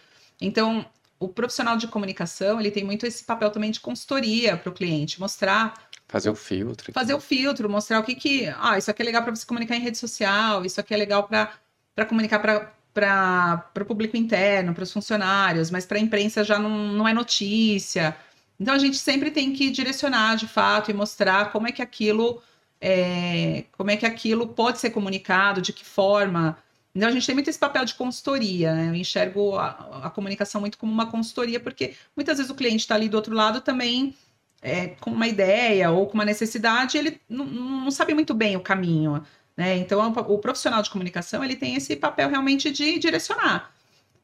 Então, 0.40 0.86
o 1.18 1.26
profissional 1.26 1.76
de 1.76 1.88
comunicação 1.88 2.60
ele 2.60 2.70
tem 2.70 2.84
muito 2.84 3.04
esse 3.04 3.24
papel 3.24 3.50
também 3.50 3.72
de 3.72 3.80
consultoria 3.80 4.56
para 4.56 4.70
o 4.70 4.72
cliente, 4.72 5.18
mostrar 5.18 5.74
fazer 6.06 6.30
o 6.30 6.36
filtro, 6.36 6.92
fazer 6.92 7.14
o 7.14 7.20
filtro, 7.20 7.68
mostrar 7.68 7.98
o 7.98 8.04
que 8.04 8.14
que, 8.14 8.46
ah, 8.60 8.78
isso 8.78 8.92
aqui 8.92 9.02
é 9.02 9.06
legal 9.06 9.24
para 9.24 9.34
você 9.34 9.44
comunicar 9.44 9.74
em 9.74 9.80
rede 9.80 9.98
social, 9.98 10.64
isso 10.64 10.80
aqui 10.80 10.94
é 10.94 10.96
legal 10.96 11.24
para 11.24 11.52
para 11.96 12.06
comunicar 12.06 12.38
para 12.38 12.72
para 12.92 13.70
o 13.80 13.84
público 13.84 14.16
interno, 14.16 14.74
para 14.74 14.82
os 14.82 14.92
funcionários, 14.92 15.70
mas 15.70 15.86
para 15.86 15.98
a 15.98 16.00
imprensa 16.00 16.44
já 16.44 16.58
não, 16.58 16.70
não 16.92 17.08
é 17.08 17.14
notícia. 17.14 18.16
Então 18.58 18.74
a 18.74 18.78
gente 18.78 18.98
sempre 18.98 19.30
tem 19.30 19.52
que 19.52 19.70
direcionar 19.70 20.36
de 20.36 20.46
fato 20.46 20.90
e 20.90 20.94
mostrar 20.94 21.52
como 21.52 21.66
é 21.66 21.72
que 21.72 21.82
aquilo 21.82 22.42
é, 22.80 23.64
como 23.72 23.90
é 23.90 23.96
que 23.96 24.06
aquilo 24.06 24.48
pode 24.48 24.78
ser 24.80 24.90
comunicado, 24.90 25.60
de 25.60 25.72
que 25.72 25.84
forma. 25.84 26.58
Então 26.94 27.08
a 27.08 27.12
gente 27.12 27.26
tem 27.26 27.34
muito 27.34 27.48
esse 27.48 27.58
papel 27.58 27.84
de 27.84 27.94
consultoria, 27.94 28.74
né? 28.74 28.88
Eu 28.88 28.94
enxergo 28.94 29.56
a, 29.56 30.06
a 30.06 30.10
comunicação 30.10 30.60
muito 30.60 30.78
como 30.78 30.92
uma 30.92 31.06
consultoria, 31.10 31.60
porque 31.60 31.94
muitas 32.16 32.38
vezes 32.38 32.50
o 32.50 32.54
cliente 32.54 32.80
está 32.80 32.94
ali 32.94 33.08
do 33.08 33.16
outro 33.16 33.34
lado 33.34 33.60
também 33.60 34.14
é, 34.62 34.88
com 34.88 35.10
uma 35.10 35.28
ideia 35.28 35.90
ou 35.90 36.06
com 36.06 36.14
uma 36.14 36.24
necessidade, 36.24 36.98
ele 36.98 37.20
não, 37.28 37.46
não 37.46 37.90
sabe 37.90 38.14
muito 38.14 38.34
bem 38.34 38.56
o 38.56 38.60
caminho. 38.60 39.22
Né? 39.60 39.76
Então, 39.76 40.10
o 40.26 40.38
profissional 40.38 40.80
de 40.80 40.88
comunicação 40.88 41.44
ele 41.44 41.54
tem 41.54 41.74
esse 41.74 41.94
papel 41.94 42.30
realmente 42.30 42.70
de 42.70 42.98
direcionar. 42.98 43.70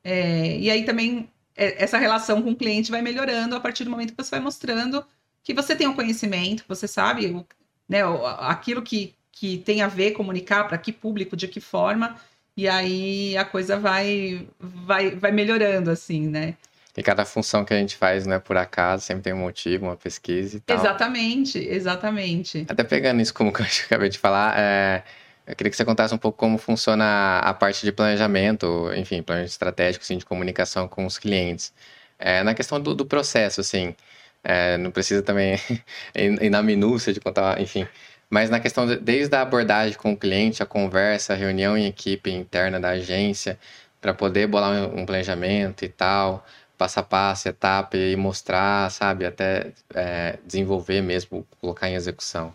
É, 0.03 0.57
e 0.57 0.71
aí 0.71 0.83
também 0.87 1.29
é, 1.55 1.85
essa 1.85 1.99
relação 1.99 2.41
com 2.41 2.53
o 2.53 2.57
cliente 2.57 2.91
vai 2.91 3.03
melhorando 3.03 3.55
a 3.55 3.61
partir 3.61 3.85
do 3.85 3.91
momento 3.91 4.15
que 4.15 4.25
você 4.25 4.31
vai 4.31 4.41
mostrando 4.41 5.05
que 5.45 5.53
você 5.53 5.77
tem 5.77 5.87
o 5.87 5.91
um 5.91 5.95
conhecimento, 5.95 6.65
você 6.67 6.89
sabe 6.89 7.27
o, 7.27 7.47
né, 7.87 7.99
aquilo 8.39 8.81
que, 8.81 9.15
que 9.31 9.59
tem 9.59 9.83
a 9.83 9.89
ver 9.89 10.13
comunicar 10.13 10.65
para 10.65 10.79
que 10.79 10.91
público, 10.91 11.37
de 11.37 11.47
que 11.47 11.61
forma, 11.61 12.17
e 12.57 12.67
aí 12.67 13.37
a 13.37 13.45
coisa 13.45 13.79
vai, 13.79 14.49
vai, 14.59 15.11
vai 15.11 15.33
melhorando, 15.33 15.91
assim, 15.91 16.29
né? 16.29 16.55
E 16.97 17.03
cada 17.03 17.27
função 17.27 17.63
que 17.63 17.75
a 17.75 17.77
gente 17.77 17.95
faz 17.95 18.27
não 18.27 18.37
é 18.37 18.39
por 18.39 18.57
acaso, 18.57 19.05
sempre 19.05 19.25
tem 19.25 19.35
um 19.35 19.41
motivo, 19.41 19.85
uma 19.85 19.97
pesquisa 19.97 20.57
e 20.57 20.61
tal. 20.61 20.79
Exatamente, 20.79 21.59
exatamente. 21.59 22.65
Até 22.67 22.83
pegando 22.83 23.21
isso 23.21 23.35
como 23.35 23.53
que 23.55 23.61
eu 23.61 23.67
acabei 23.85 24.09
de 24.09 24.19
falar, 24.19 24.59
é, 24.59 25.05
eu 25.47 25.55
queria 25.57 25.71
que 25.71 25.77
você 25.77 25.85
contasse 25.85 26.15
um 26.15 26.19
pouco 26.19 26.39
como 26.39 26.59
funciona 26.59 27.39
a 27.39 27.55
parte 27.55 27.85
de 27.85 27.93
planejamento, 27.93 28.91
enfim, 28.97 29.23
planejamento 29.23 29.53
estratégico, 29.53 30.03
assim, 30.05 30.19
de 30.19 30.27
comunicação 30.27 30.89
com 30.89 31.07
os 31.07 31.19
clientes. 31.19 31.73
É, 32.19 32.43
na 32.43 32.55
questão 32.55 32.81
do, 32.81 32.95
do 32.95 33.07
processo, 33.07 33.61
assim, 33.61 33.95
é, 34.43 34.77
não 34.79 34.91
precisa 34.91 35.23
também 35.23 35.59
ir 36.15 36.51
na 36.51 36.63
minúcia 36.63 37.13
de 37.13 37.21
contar, 37.21 37.61
enfim, 37.61 37.87
mas 38.29 38.51
na 38.51 38.61
questão 38.61 38.87
de, 38.87 38.97
desde 38.97 39.35
a 39.37 39.43
abordagem 39.43 39.97
com 39.97 40.13
o 40.13 40.17
cliente, 40.17 40.63
a 40.63 40.67
conversa, 40.67 41.33
a 41.33 41.37
reunião 41.37 41.77
em 41.77 41.87
equipe 41.87 42.31
interna 42.31 42.81
da 42.81 42.91
agência, 42.91 43.59
para 44.01 44.15
poder 44.15 44.47
bolar 44.47 44.89
um, 44.95 45.07
planejamento 45.07 45.85
e 45.85 45.89
tal, 45.89 46.45
passo 46.77 47.01
a 47.01 47.03
passo, 47.03 47.49
etapa 47.49 47.97
e 47.97 48.17
mostrar, 48.17 48.91
sabe, 48.91 49.25
até 49.27 49.73
é, 49.95 50.39
desenvolver 50.45 51.03
mesmo, 51.03 51.47
colocar 51.61 51.89
em 51.89 51.95
execução. 51.95 52.55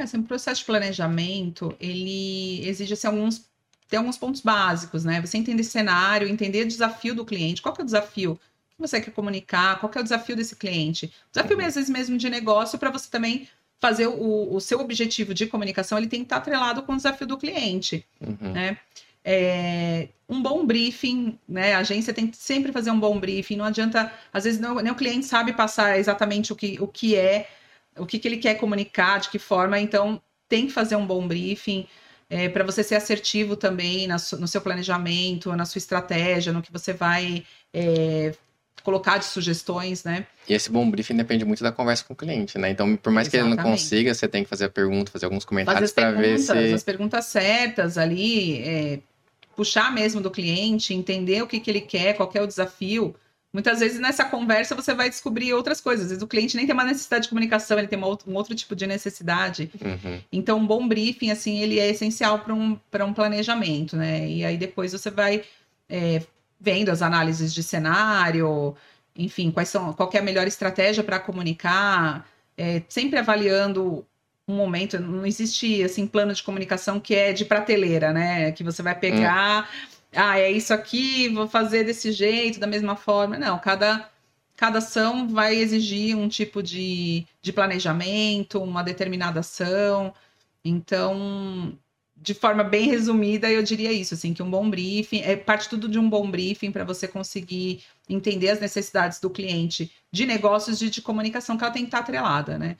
É, 0.00 0.02
assim, 0.02 0.18
o 0.18 0.22
processo 0.22 0.60
de 0.60 0.66
planejamento, 0.66 1.76
ele 1.78 2.66
exige 2.66 2.94
assim, 2.94 3.06
alguns, 3.06 3.46
tem 3.88 3.98
alguns 3.98 4.16
pontos 4.16 4.40
básicos, 4.40 5.04
né? 5.04 5.20
Você 5.20 5.36
entender 5.36 5.62
cenário, 5.62 6.26
entender 6.26 6.62
o 6.62 6.68
desafio 6.68 7.14
do 7.14 7.24
cliente, 7.24 7.60
qual 7.60 7.74
que 7.74 7.82
é 7.82 7.84
o 7.84 7.86
desafio 7.86 8.40
que 8.70 8.80
você 8.80 9.00
quer 9.00 9.10
comunicar, 9.10 9.78
qual 9.78 9.90
que 9.90 9.98
é 9.98 10.00
o 10.00 10.04
desafio 10.04 10.34
desse 10.34 10.56
cliente. 10.56 11.12
Desafio, 11.30 11.58
uhum. 11.58 11.66
às 11.66 11.74
vezes, 11.74 11.90
mesmo 11.90 12.16
de 12.16 12.30
negócio, 12.30 12.78
para 12.78 12.90
você 12.90 13.10
também 13.10 13.46
fazer 13.78 14.06
o, 14.06 14.54
o 14.54 14.60
seu 14.60 14.80
objetivo 14.80 15.34
de 15.34 15.46
comunicação, 15.46 15.98
ele 15.98 16.06
tem 16.06 16.20
que 16.20 16.26
estar 16.26 16.36
atrelado 16.36 16.82
com 16.82 16.94
o 16.94 16.96
desafio 16.96 17.26
do 17.26 17.36
cliente, 17.36 18.04
uhum. 18.20 18.52
né? 18.52 18.78
É, 19.22 20.08
um 20.26 20.40
bom 20.40 20.64
briefing, 20.64 21.38
né? 21.46 21.74
A 21.74 21.80
agência 21.80 22.14
tem 22.14 22.26
que 22.26 22.38
sempre 22.38 22.72
fazer 22.72 22.90
um 22.90 22.98
bom 22.98 23.20
briefing. 23.20 23.56
Não 23.56 23.66
adianta, 23.66 24.10
às 24.32 24.44
vezes, 24.44 24.58
não, 24.58 24.76
nem 24.76 24.90
o 24.90 24.96
cliente 24.96 25.26
sabe 25.26 25.52
passar 25.52 25.98
exatamente 25.98 26.54
o 26.54 26.56
que, 26.56 26.78
o 26.80 26.88
que 26.88 27.14
é 27.16 27.46
o 27.96 28.06
que, 28.06 28.18
que 28.18 28.28
ele 28.28 28.36
quer 28.36 28.54
comunicar, 28.54 29.20
de 29.20 29.28
que 29.30 29.38
forma, 29.38 29.78
então 29.78 30.20
tem 30.48 30.66
que 30.66 30.72
fazer 30.72 30.96
um 30.96 31.06
bom 31.06 31.26
briefing. 31.26 31.86
É, 32.28 32.48
para 32.48 32.62
você 32.62 32.84
ser 32.84 32.94
assertivo 32.94 33.56
também 33.56 34.06
na, 34.06 34.16
no 34.38 34.46
seu 34.46 34.60
planejamento, 34.60 35.54
na 35.56 35.64
sua 35.64 35.78
estratégia, 35.78 36.52
no 36.52 36.62
que 36.62 36.70
você 36.70 36.92
vai 36.92 37.44
é, 37.74 38.32
colocar 38.84 39.18
de 39.18 39.24
sugestões, 39.24 40.04
né? 40.04 40.26
E 40.48 40.54
esse 40.54 40.70
bom 40.70 40.88
briefing 40.88 41.16
depende 41.16 41.44
muito 41.44 41.62
da 41.62 41.72
conversa 41.72 42.04
com 42.04 42.14
o 42.14 42.16
cliente, 42.16 42.56
né? 42.56 42.70
Então, 42.70 42.96
por 42.96 43.12
mais 43.12 43.26
Exatamente. 43.26 43.56
que 43.56 43.60
ele 43.60 43.64
não 43.64 43.72
consiga, 43.72 44.14
você 44.14 44.28
tem 44.28 44.44
que 44.44 44.48
fazer 44.48 44.66
a 44.66 44.70
pergunta, 44.70 45.10
fazer 45.10 45.26
alguns 45.26 45.44
comentários 45.44 45.90
para 45.92 46.12
ver 46.12 46.38
se... 46.38 46.52
As 46.52 46.84
perguntas 46.84 47.24
certas 47.26 47.98
ali, 47.98 48.62
é, 48.62 49.00
puxar 49.56 49.92
mesmo 49.92 50.20
do 50.20 50.30
cliente, 50.30 50.94
entender 50.94 51.42
o 51.42 51.46
que, 51.46 51.60
que 51.60 51.70
ele 51.70 51.80
quer, 51.80 52.14
qual 52.14 52.28
que 52.28 52.38
é 52.38 52.42
o 52.42 52.46
desafio, 52.46 53.14
Muitas 53.52 53.80
vezes 53.80 53.98
nessa 53.98 54.24
conversa 54.24 54.76
você 54.76 54.94
vai 54.94 55.10
descobrir 55.10 55.52
outras 55.52 55.80
coisas. 55.80 56.04
Às 56.04 56.10
vezes 56.10 56.22
o 56.22 56.26
cliente 56.28 56.56
nem 56.56 56.66
tem 56.66 56.72
uma 56.72 56.84
necessidade 56.84 57.24
de 57.24 57.30
comunicação, 57.30 57.78
ele 57.78 57.88
tem 57.88 57.98
um 57.98 58.34
outro 58.34 58.54
tipo 58.54 58.76
de 58.76 58.86
necessidade. 58.86 59.70
Uhum. 59.82 60.20
Então, 60.30 60.58
um 60.58 60.66
bom 60.66 60.86
briefing, 60.86 61.30
assim, 61.30 61.58
ele 61.58 61.80
é 61.80 61.88
essencial 61.88 62.38
para 62.38 62.54
um, 62.54 62.78
um 63.04 63.12
planejamento, 63.12 63.96
né? 63.96 64.28
E 64.28 64.44
aí 64.44 64.56
depois 64.56 64.92
você 64.92 65.10
vai 65.10 65.42
é, 65.88 66.22
vendo 66.60 66.90
as 66.90 67.02
análises 67.02 67.52
de 67.52 67.62
cenário, 67.62 68.76
enfim, 69.16 69.50
quais 69.50 69.68
são, 69.68 69.92
qual 69.94 70.08
é 70.14 70.18
a 70.18 70.22
melhor 70.22 70.46
estratégia 70.46 71.02
para 71.02 71.18
comunicar, 71.18 72.28
é, 72.56 72.82
sempre 72.88 73.18
avaliando 73.18 74.06
um 74.46 74.54
momento, 74.54 74.98
não 75.00 75.26
existe 75.26 75.82
assim 75.82 76.06
plano 76.06 76.32
de 76.32 76.42
comunicação 76.42 77.00
que 77.00 77.14
é 77.14 77.32
de 77.32 77.44
prateleira, 77.44 78.12
né? 78.12 78.52
Que 78.52 78.62
você 78.62 78.80
vai 78.80 78.94
pegar. 78.94 79.62
Uhum 79.62 79.99
ah, 80.14 80.38
é 80.38 80.50
isso 80.50 80.74
aqui, 80.74 81.28
vou 81.28 81.48
fazer 81.48 81.84
desse 81.84 82.12
jeito, 82.12 82.58
da 82.60 82.66
mesma 82.66 82.96
forma. 82.96 83.38
Não, 83.38 83.58
cada, 83.58 84.10
cada 84.56 84.78
ação 84.78 85.28
vai 85.28 85.54
exigir 85.56 86.16
um 86.16 86.28
tipo 86.28 86.62
de, 86.62 87.26
de 87.40 87.52
planejamento, 87.52 88.62
uma 88.62 88.82
determinada 88.82 89.40
ação. 89.40 90.12
Então, 90.64 91.78
de 92.16 92.34
forma 92.34 92.62
bem 92.62 92.88
resumida, 92.88 93.50
eu 93.50 93.62
diria 93.62 93.92
isso, 93.92 94.14
assim, 94.14 94.34
que 94.34 94.42
um 94.42 94.50
bom 94.50 94.68
briefing, 94.68 95.20
é 95.20 95.36
parte 95.36 95.68
tudo 95.68 95.88
de 95.88 95.98
um 95.98 96.08
bom 96.08 96.30
briefing 96.30 96.70
para 96.70 96.84
você 96.84 97.08
conseguir 97.08 97.82
entender 98.08 98.50
as 98.50 98.60
necessidades 98.60 99.20
do 99.20 99.30
cliente 99.30 99.90
de 100.12 100.26
negócios 100.26 100.82
e 100.82 100.90
de 100.90 101.00
comunicação, 101.00 101.56
que 101.56 101.64
ela 101.64 101.72
tem 101.72 101.82
que 101.82 101.88
estar 101.88 102.00
atrelada, 102.00 102.58
né? 102.58 102.76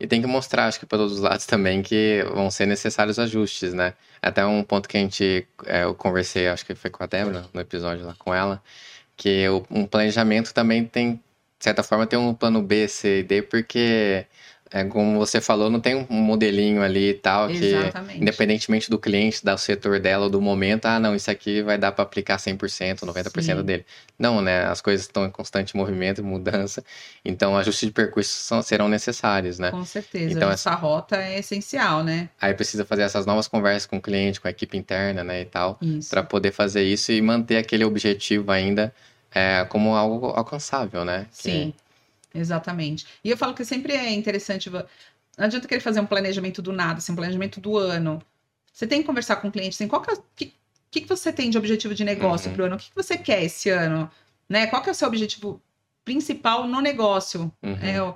E 0.00 0.06
tem 0.06 0.22
que 0.22 0.26
mostrar, 0.26 0.66
acho 0.66 0.80
que 0.80 0.86
para 0.86 0.96
todos 0.98 1.12
os 1.12 1.20
lados 1.20 1.44
também, 1.44 1.82
que 1.82 2.24
vão 2.34 2.50
ser 2.50 2.64
necessários 2.66 3.18
ajustes, 3.18 3.74
né? 3.74 3.92
Até 4.22 4.44
um 4.46 4.62
ponto 4.62 4.88
que 4.88 4.96
a 4.96 5.00
gente, 5.00 5.46
é, 5.66 5.84
eu 5.84 5.94
conversei, 5.94 6.48
acho 6.48 6.64
que 6.64 6.74
foi 6.74 6.90
com 6.90 7.04
a 7.04 7.06
Débora, 7.06 7.44
no 7.52 7.60
episódio 7.60 8.06
lá 8.06 8.14
com 8.18 8.34
ela, 8.34 8.62
que 9.16 9.44
um 9.70 9.86
planejamento 9.86 10.54
também 10.54 10.86
tem, 10.86 11.14
de 11.14 11.20
certa 11.64 11.82
forma, 11.82 12.06
tem 12.06 12.18
um 12.18 12.34
plano 12.34 12.62
B, 12.62 12.88
C 12.88 13.20
e 13.20 13.22
D, 13.22 13.42
porque 13.42 14.26
é 14.72 14.84
como 14.84 15.18
você 15.18 15.40
falou, 15.40 15.68
não 15.68 15.80
tem 15.80 15.94
um 16.08 16.14
modelinho 16.14 16.82
ali 16.82 17.10
e 17.10 17.14
tal 17.14 17.48
que, 17.48 17.64
Exatamente. 17.64 18.20
independentemente 18.20 18.88
do 18.88 18.98
cliente, 18.98 19.44
do 19.44 19.58
setor 19.58 19.98
dela 19.98 20.24
ou 20.24 20.30
do 20.30 20.40
momento, 20.40 20.86
ah, 20.86 21.00
não, 21.00 21.14
isso 21.14 21.30
aqui 21.30 21.60
vai 21.62 21.76
dar 21.76 21.90
para 21.92 22.02
aplicar 22.04 22.38
100%, 22.38 23.04
90% 23.04 23.42
Sim. 23.42 23.62
dele. 23.64 23.84
Não, 24.18 24.40
né? 24.40 24.64
As 24.66 24.80
coisas 24.80 25.06
estão 25.06 25.24
em 25.26 25.30
constante 25.30 25.76
movimento 25.76 26.20
e 26.20 26.24
mudança, 26.24 26.84
então 27.24 27.56
ajustes 27.56 27.88
de 27.88 27.92
percurso 27.92 28.30
são- 28.32 28.62
serão 28.62 28.88
necessários, 28.88 29.58
né? 29.58 29.70
Com 29.72 29.84
certeza. 29.84 30.32
Então, 30.32 30.50
essa 30.50 30.72
rota 30.74 31.16
é 31.16 31.38
essencial, 31.38 32.04
né? 32.04 32.28
Aí 32.40 32.54
precisa 32.54 32.84
fazer 32.84 33.02
essas 33.02 33.26
novas 33.26 33.48
conversas 33.48 33.86
com 33.86 33.96
o 33.96 34.00
cliente, 34.00 34.40
com 34.40 34.46
a 34.46 34.50
equipe 34.52 34.76
interna, 34.78 35.24
né, 35.24 35.40
e 35.40 35.44
tal, 35.46 35.80
para 36.08 36.22
poder 36.22 36.52
fazer 36.52 36.84
isso 36.84 37.10
e 37.10 37.20
manter 37.20 37.56
aquele 37.56 37.84
objetivo 37.84 38.50
ainda 38.52 38.94
é, 39.34 39.64
como 39.68 39.94
algo 39.94 40.26
alcançável, 40.28 41.04
né? 41.04 41.26
Que- 41.36 41.42
Sim, 41.50 41.74
exatamente. 42.34 43.06
E 43.24 43.30
eu 43.30 43.36
falo 43.36 43.54
que 43.54 43.64
sempre 43.64 43.92
é 43.94 44.10
interessante. 44.12 44.68
Não 44.70 44.84
adianta 45.38 45.66
querer 45.68 45.80
fazer 45.80 46.00
um 46.00 46.06
planejamento 46.06 46.60
do 46.62 46.72
nada, 46.72 46.98
assim, 46.98 47.12
um 47.12 47.16
planejamento 47.16 47.60
do 47.60 47.76
ano. 47.76 48.22
Você 48.72 48.86
tem 48.86 49.00
que 49.00 49.06
conversar 49.06 49.36
com 49.36 49.48
o 49.48 49.52
cliente, 49.52 49.74
assim, 49.74 49.88
qual 49.88 50.00
que, 50.02 50.10
é, 50.10 50.14
o 50.14 50.22
que, 50.90 51.00
que 51.00 51.08
você 51.08 51.32
tem 51.32 51.50
de 51.50 51.58
objetivo 51.58 51.94
de 51.94 52.04
negócio 52.04 52.48
Uhum. 52.50 52.54
para 52.56 52.62
o 52.62 52.66
ano? 52.66 52.76
O 52.76 52.78
que, 52.78 52.90
que 52.90 52.96
você 52.96 53.16
quer 53.18 53.42
esse 53.42 53.68
ano? 53.70 54.10
Né? 54.48 54.66
Qual 54.66 54.82
que 54.82 54.88
é 54.88 54.92
o 54.92 54.94
seu 54.94 55.08
objetivo 55.08 55.60
principal 56.04 56.66
no 56.66 56.80
negócio? 56.80 57.52
Uhum. 57.62 57.78
É, 57.82 58.02
o- 58.02 58.14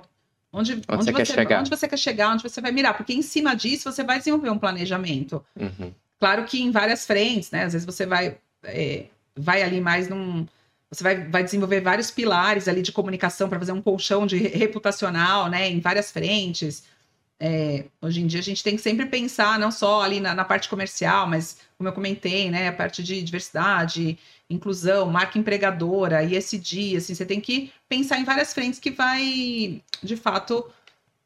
onde, 0.51 0.75
você 0.87 1.13
quer 1.13 1.25
chegar? 1.27 1.59
onde 1.59 1.69
você 1.69 1.87
quer 1.87 1.97
chegar, 1.97 2.29
onde 2.33 2.43
você 2.43 2.61
vai 2.61 2.71
mirar? 2.71 2.95
Porque 2.95 3.13
em 3.13 3.21
cima 3.21 3.55
disso 3.55 3.91
você 3.91 4.03
vai 4.03 4.17
desenvolver 4.19 4.49
um 4.49 4.57
planejamento. 4.59 5.43
Uhum. 5.55 5.93
Claro 6.19 6.45
que 6.45 6.61
em 6.61 6.71
várias 6.71 7.05
frentes, 7.05 7.51
né? 7.51 7.63
Às 7.65 7.73
vezes 7.73 7.85
você 7.85 8.05
vai, 8.05 8.37
é, 8.63 9.05
vai 9.35 9.61
ali 9.61 9.81
mais 9.81 10.07
num. 10.09 10.47
Você 10.95 11.03
vai, 11.03 11.27
vai 11.27 11.43
desenvolver 11.43 11.81
vários 11.81 12.09
pilares 12.11 12.67
ali 12.67 12.81
de 12.81 12.91
comunicação 12.91 13.49
para 13.49 13.59
fazer 13.59 13.71
um 13.71 13.81
colchão 13.81 14.25
de 14.25 14.37
re- 14.37 14.49
reputacional, 14.57 15.49
né? 15.49 15.69
Em 15.69 15.79
várias 15.79 16.11
frentes. 16.11 16.83
É, 17.39 17.85
hoje 18.01 18.21
em 18.21 18.27
dia 18.27 18.39
a 18.39 18.43
gente 18.43 18.63
tem 18.63 18.75
que 18.77 18.81
sempre 18.81 19.05
pensar 19.07 19.59
não 19.59 19.69
só 19.69 20.01
ali 20.01 20.21
na, 20.21 20.33
na 20.33 20.45
parte 20.45 20.69
comercial, 20.69 21.27
mas 21.27 21.57
como 21.77 21.89
eu 21.89 21.93
comentei, 21.93 22.49
né? 22.49 22.69
A 22.69 22.73
parte 22.73 23.03
de 23.03 23.21
diversidade, 23.21 24.17
inclusão, 24.49 25.09
marca 25.11 25.37
empregadora, 25.37 26.23
ESG, 26.23 26.97
assim, 26.97 27.13
você 27.13 27.25
tem 27.25 27.41
que 27.41 27.71
pensar 27.89 28.17
em 28.19 28.23
várias 28.23 28.53
frentes 28.53 28.79
que 28.79 28.91
vai, 28.91 29.81
de 30.01 30.15
fato, 30.15 30.65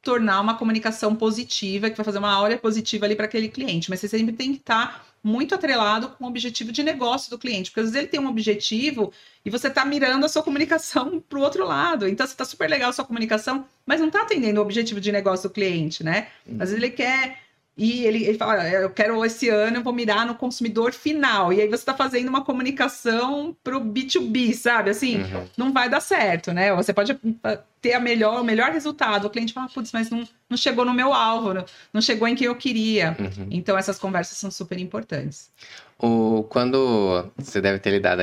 tornar 0.02 0.40
uma 0.40 0.56
comunicação 0.56 1.14
positiva, 1.14 1.90
que 1.90 1.96
vai 1.96 2.04
fazer 2.04 2.18
uma 2.18 2.32
aura 2.32 2.58
positiva 2.58 3.06
ali 3.06 3.14
para 3.14 3.26
aquele 3.26 3.48
cliente. 3.48 3.90
Mas 3.90 4.00
você 4.00 4.08
sempre 4.08 4.34
tem 4.34 4.52
que 4.52 4.58
estar 4.58 5.06
muito 5.22 5.54
atrelado 5.54 6.10
com 6.10 6.24
o 6.24 6.28
objetivo 6.28 6.72
de 6.72 6.82
negócio 6.82 7.30
do 7.30 7.38
cliente, 7.38 7.70
porque 7.70 7.80
às 7.80 7.86
vezes 7.86 7.98
ele 7.98 8.08
tem 8.08 8.20
um 8.20 8.28
objetivo 8.28 9.12
e 9.44 9.50
você 9.50 9.68
está 9.68 9.84
mirando 9.84 10.24
a 10.24 10.28
sua 10.28 10.42
comunicação 10.42 11.20
para 11.28 11.38
o 11.38 11.42
outro 11.42 11.66
lado. 11.66 12.08
Então, 12.08 12.26
você 12.26 12.32
está 12.32 12.44
super 12.44 12.68
legal 12.68 12.90
a 12.90 12.92
sua 12.92 13.04
comunicação, 13.04 13.66
mas 13.84 14.00
não 14.00 14.08
está 14.08 14.22
atendendo 14.22 14.60
o 14.60 14.62
objetivo 14.62 15.00
de 15.00 15.12
negócio 15.12 15.48
do 15.48 15.52
cliente, 15.52 16.02
né? 16.02 16.28
Às 16.52 16.70
vezes 16.70 16.74
ele 16.74 16.90
quer. 16.90 17.38
E 17.76 18.04
ele, 18.04 18.24
ele 18.24 18.36
fala, 18.36 18.60
"Ah, 18.60 18.68
eu 18.68 18.90
quero 18.90 19.24
esse 19.24 19.48
ano, 19.48 19.78
eu 19.78 19.82
vou 19.82 19.92
mirar 19.92 20.26
no 20.26 20.34
consumidor 20.34 20.92
final. 20.92 21.52
E 21.52 21.60
aí 21.62 21.66
você 21.68 21.76
está 21.76 21.94
fazendo 21.94 22.28
uma 22.28 22.44
comunicação 22.44 23.56
para 23.64 23.76
o 23.76 23.80
B2B, 23.80 24.52
sabe? 24.52 24.90
Assim, 24.90 25.22
Uhum. 25.22 25.46
não 25.56 25.72
vai 25.72 25.88
dar 25.88 26.00
certo, 26.00 26.52
né? 26.52 26.74
Você 26.74 26.92
pode 26.92 27.18
ah, 27.42 27.58
ter 27.80 27.94
a 27.94 28.00
melhor, 28.00 28.40
o 28.40 28.44
melhor 28.44 28.70
resultado. 28.72 29.26
O 29.26 29.30
cliente 29.30 29.52
fala, 29.54 29.68
putz, 29.68 29.92
mas 29.92 30.10
não, 30.10 30.28
não 30.48 30.56
chegou 30.56 30.84
no 30.84 30.92
meu 30.92 31.14
alvo, 31.14 31.54
não, 31.92 32.00
chegou 32.02 32.28
em 32.28 32.34
quem 32.34 32.46
eu 32.48 32.56
queria. 32.56 33.16
Uhum. 33.18 33.48
Então, 33.50 33.78
essas 33.78 33.98
conversas 33.98 34.36
são 34.36 34.50
super 34.50 34.78
importantes. 34.78 35.50
O, 35.98 36.44
quando 36.50 37.30
você 37.38 37.60
deve 37.60 37.78
ter 37.78 37.90
lidado 37.90 38.20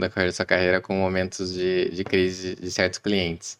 decorrer 0.00 0.26
da 0.26 0.32
sua 0.32 0.44
carreira 0.44 0.80
com 0.80 0.94
momentos 0.94 1.54
de, 1.54 1.90
de 1.90 2.04
crise 2.04 2.54
de 2.56 2.70
certos 2.70 2.98
clientes. 2.98 3.58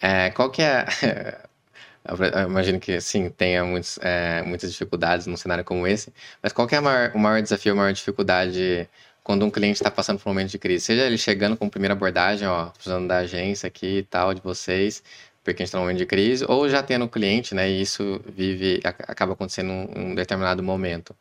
É, 0.00 0.30
qual 0.30 0.50
que 0.50 0.62
é. 0.62 0.86
Eu 2.04 2.48
imagino 2.48 2.80
que 2.80 3.00
sim, 3.00 3.28
tenha 3.30 3.64
muitos, 3.64 3.98
é, 4.02 4.42
muitas 4.42 4.72
dificuldades 4.72 5.26
num 5.26 5.36
cenário 5.36 5.64
como 5.64 5.86
esse, 5.86 6.12
mas 6.42 6.52
qual 6.52 6.66
é 6.70 6.76
a 6.76 6.80
maior- 6.80 7.12
o 7.14 7.18
maior 7.18 7.42
desafio, 7.42 7.72
a 7.72 7.74
maior 7.76 7.92
dificuldade 7.92 8.88
quando 9.22 9.44
um 9.44 9.50
cliente 9.50 9.76
está 9.76 9.90
passando 9.90 10.18
por 10.18 10.28
um 10.30 10.32
momento 10.32 10.50
de 10.50 10.58
crise? 10.58 10.84
Seja 10.86 11.02
ele 11.06 11.18
chegando 11.18 11.56
com 11.56 11.68
primeira 11.68 11.92
abordagem, 11.94 12.48
ó, 12.48 12.66
precisando 12.70 13.06
da 13.06 13.18
agência 13.18 13.66
aqui 13.66 13.98
e 13.98 14.02
tal, 14.02 14.32
de 14.32 14.40
vocês, 14.40 15.02
porque 15.44 15.62
a 15.62 15.64
gente 15.64 15.68
está 15.68 15.78
num 15.78 15.84
momento 15.84 15.98
de 15.98 16.06
crise, 16.06 16.44
ou 16.48 16.68
já 16.68 16.82
tendo 16.82 17.04
o 17.04 17.08
cliente, 17.08 17.54
né, 17.54 17.68
e 17.70 17.82
isso 17.82 18.20
vive, 18.26 18.80
ac- 18.82 19.04
acaba 19.06 19.34
acontecendo 19.34 19.70
em 19.70 20.12
um 20.12 20.14
determinado 20.14 20.62
momento. 20.62 21.14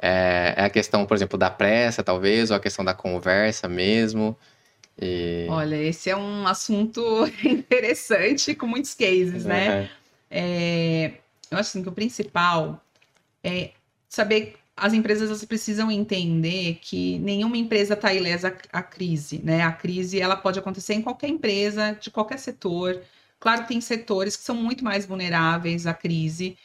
É, 0.00 0.54
é 0.56 0.64
a 0.64 0.70
questão, 0.70 1.06
por 1.06 1.16
exemplo, 1.16 1.38
da 1.38 1.50
pressa, 1.50 2.02
talvez, 2.02 2.50
ou 2.50 2.56
a 2.56 2.60
questão 2.60 2.84
da 2.84 2.94
conversa 2.94 3.68
mesmo. 3.68 4.36
E... 5.00 5.46
Olha, 5.50 5.76
esse 5.76 6.10
é 6.10 6.16
um 6.16 6.46
assunto 6.46 7.02
interessante 7.44 8.54
com 8.54 8.66
muitos 8.66 8.94
cases, 8.94 9.44
né? 9.44 9.82
Uhum. 9.82 9.88
É, 10.30 11.14
eu 11.50 11.58
acho 11.58 11.70
assim, 11.70 11.82
que 11.82 11.88
o 11.88 11.92
principal 11.92 12.82
é 13.42 13.70
saber. 14.08 14.56
As 14.76 14.92
empresas 14.92 15.44
precisam 15.44 15.90
entender 15.90 16.78
que 16.80 17.18
nenhuma 17.18 17.56
empresa 17.56 17.94
está 17.94 18.14
ilesa 18.14 18.56
à 18.72 18.82
crise, 18.82 19.40
né? 19.42 19.62
A 19.62 19.72
crise 19.72 20.20
ela 20.20 20.36
pode 20.36 20.58
acontecer 20.58 20.94
em 20.94 21.02
qualquer 21.02 21.28
empresa, 21.28 21.98
de 22.00 22.10
qualquer 22.10 22.38
setor. 22.38 23.02
Claro 23.40 23.62
que 23.62 23.68
tem 23.68 23.80
setores 23.80 24.36
que 24.36 24.44
são 24.44 24.54
muito 24.54 24.84
mais 24.84 25.04
vulneráveis 25.04 25.86
à 25.86 25.94
crise, 25.94 26.56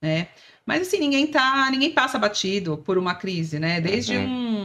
né? 0.00 0.28
Mas 0.64 0.82
assim, 0.88 0.98
ninguém 0.98 1.26
tá, 1.26 1.68
ninguém 1.70 1.92
passa 1.92 2.18
batido 2.18 2.78
por 2.78 2.96
uma 2.96 3.14
crise, 3.14 3.58
né? 3.58 3.80
Desde 3.80 4.16
um 4.16 4.57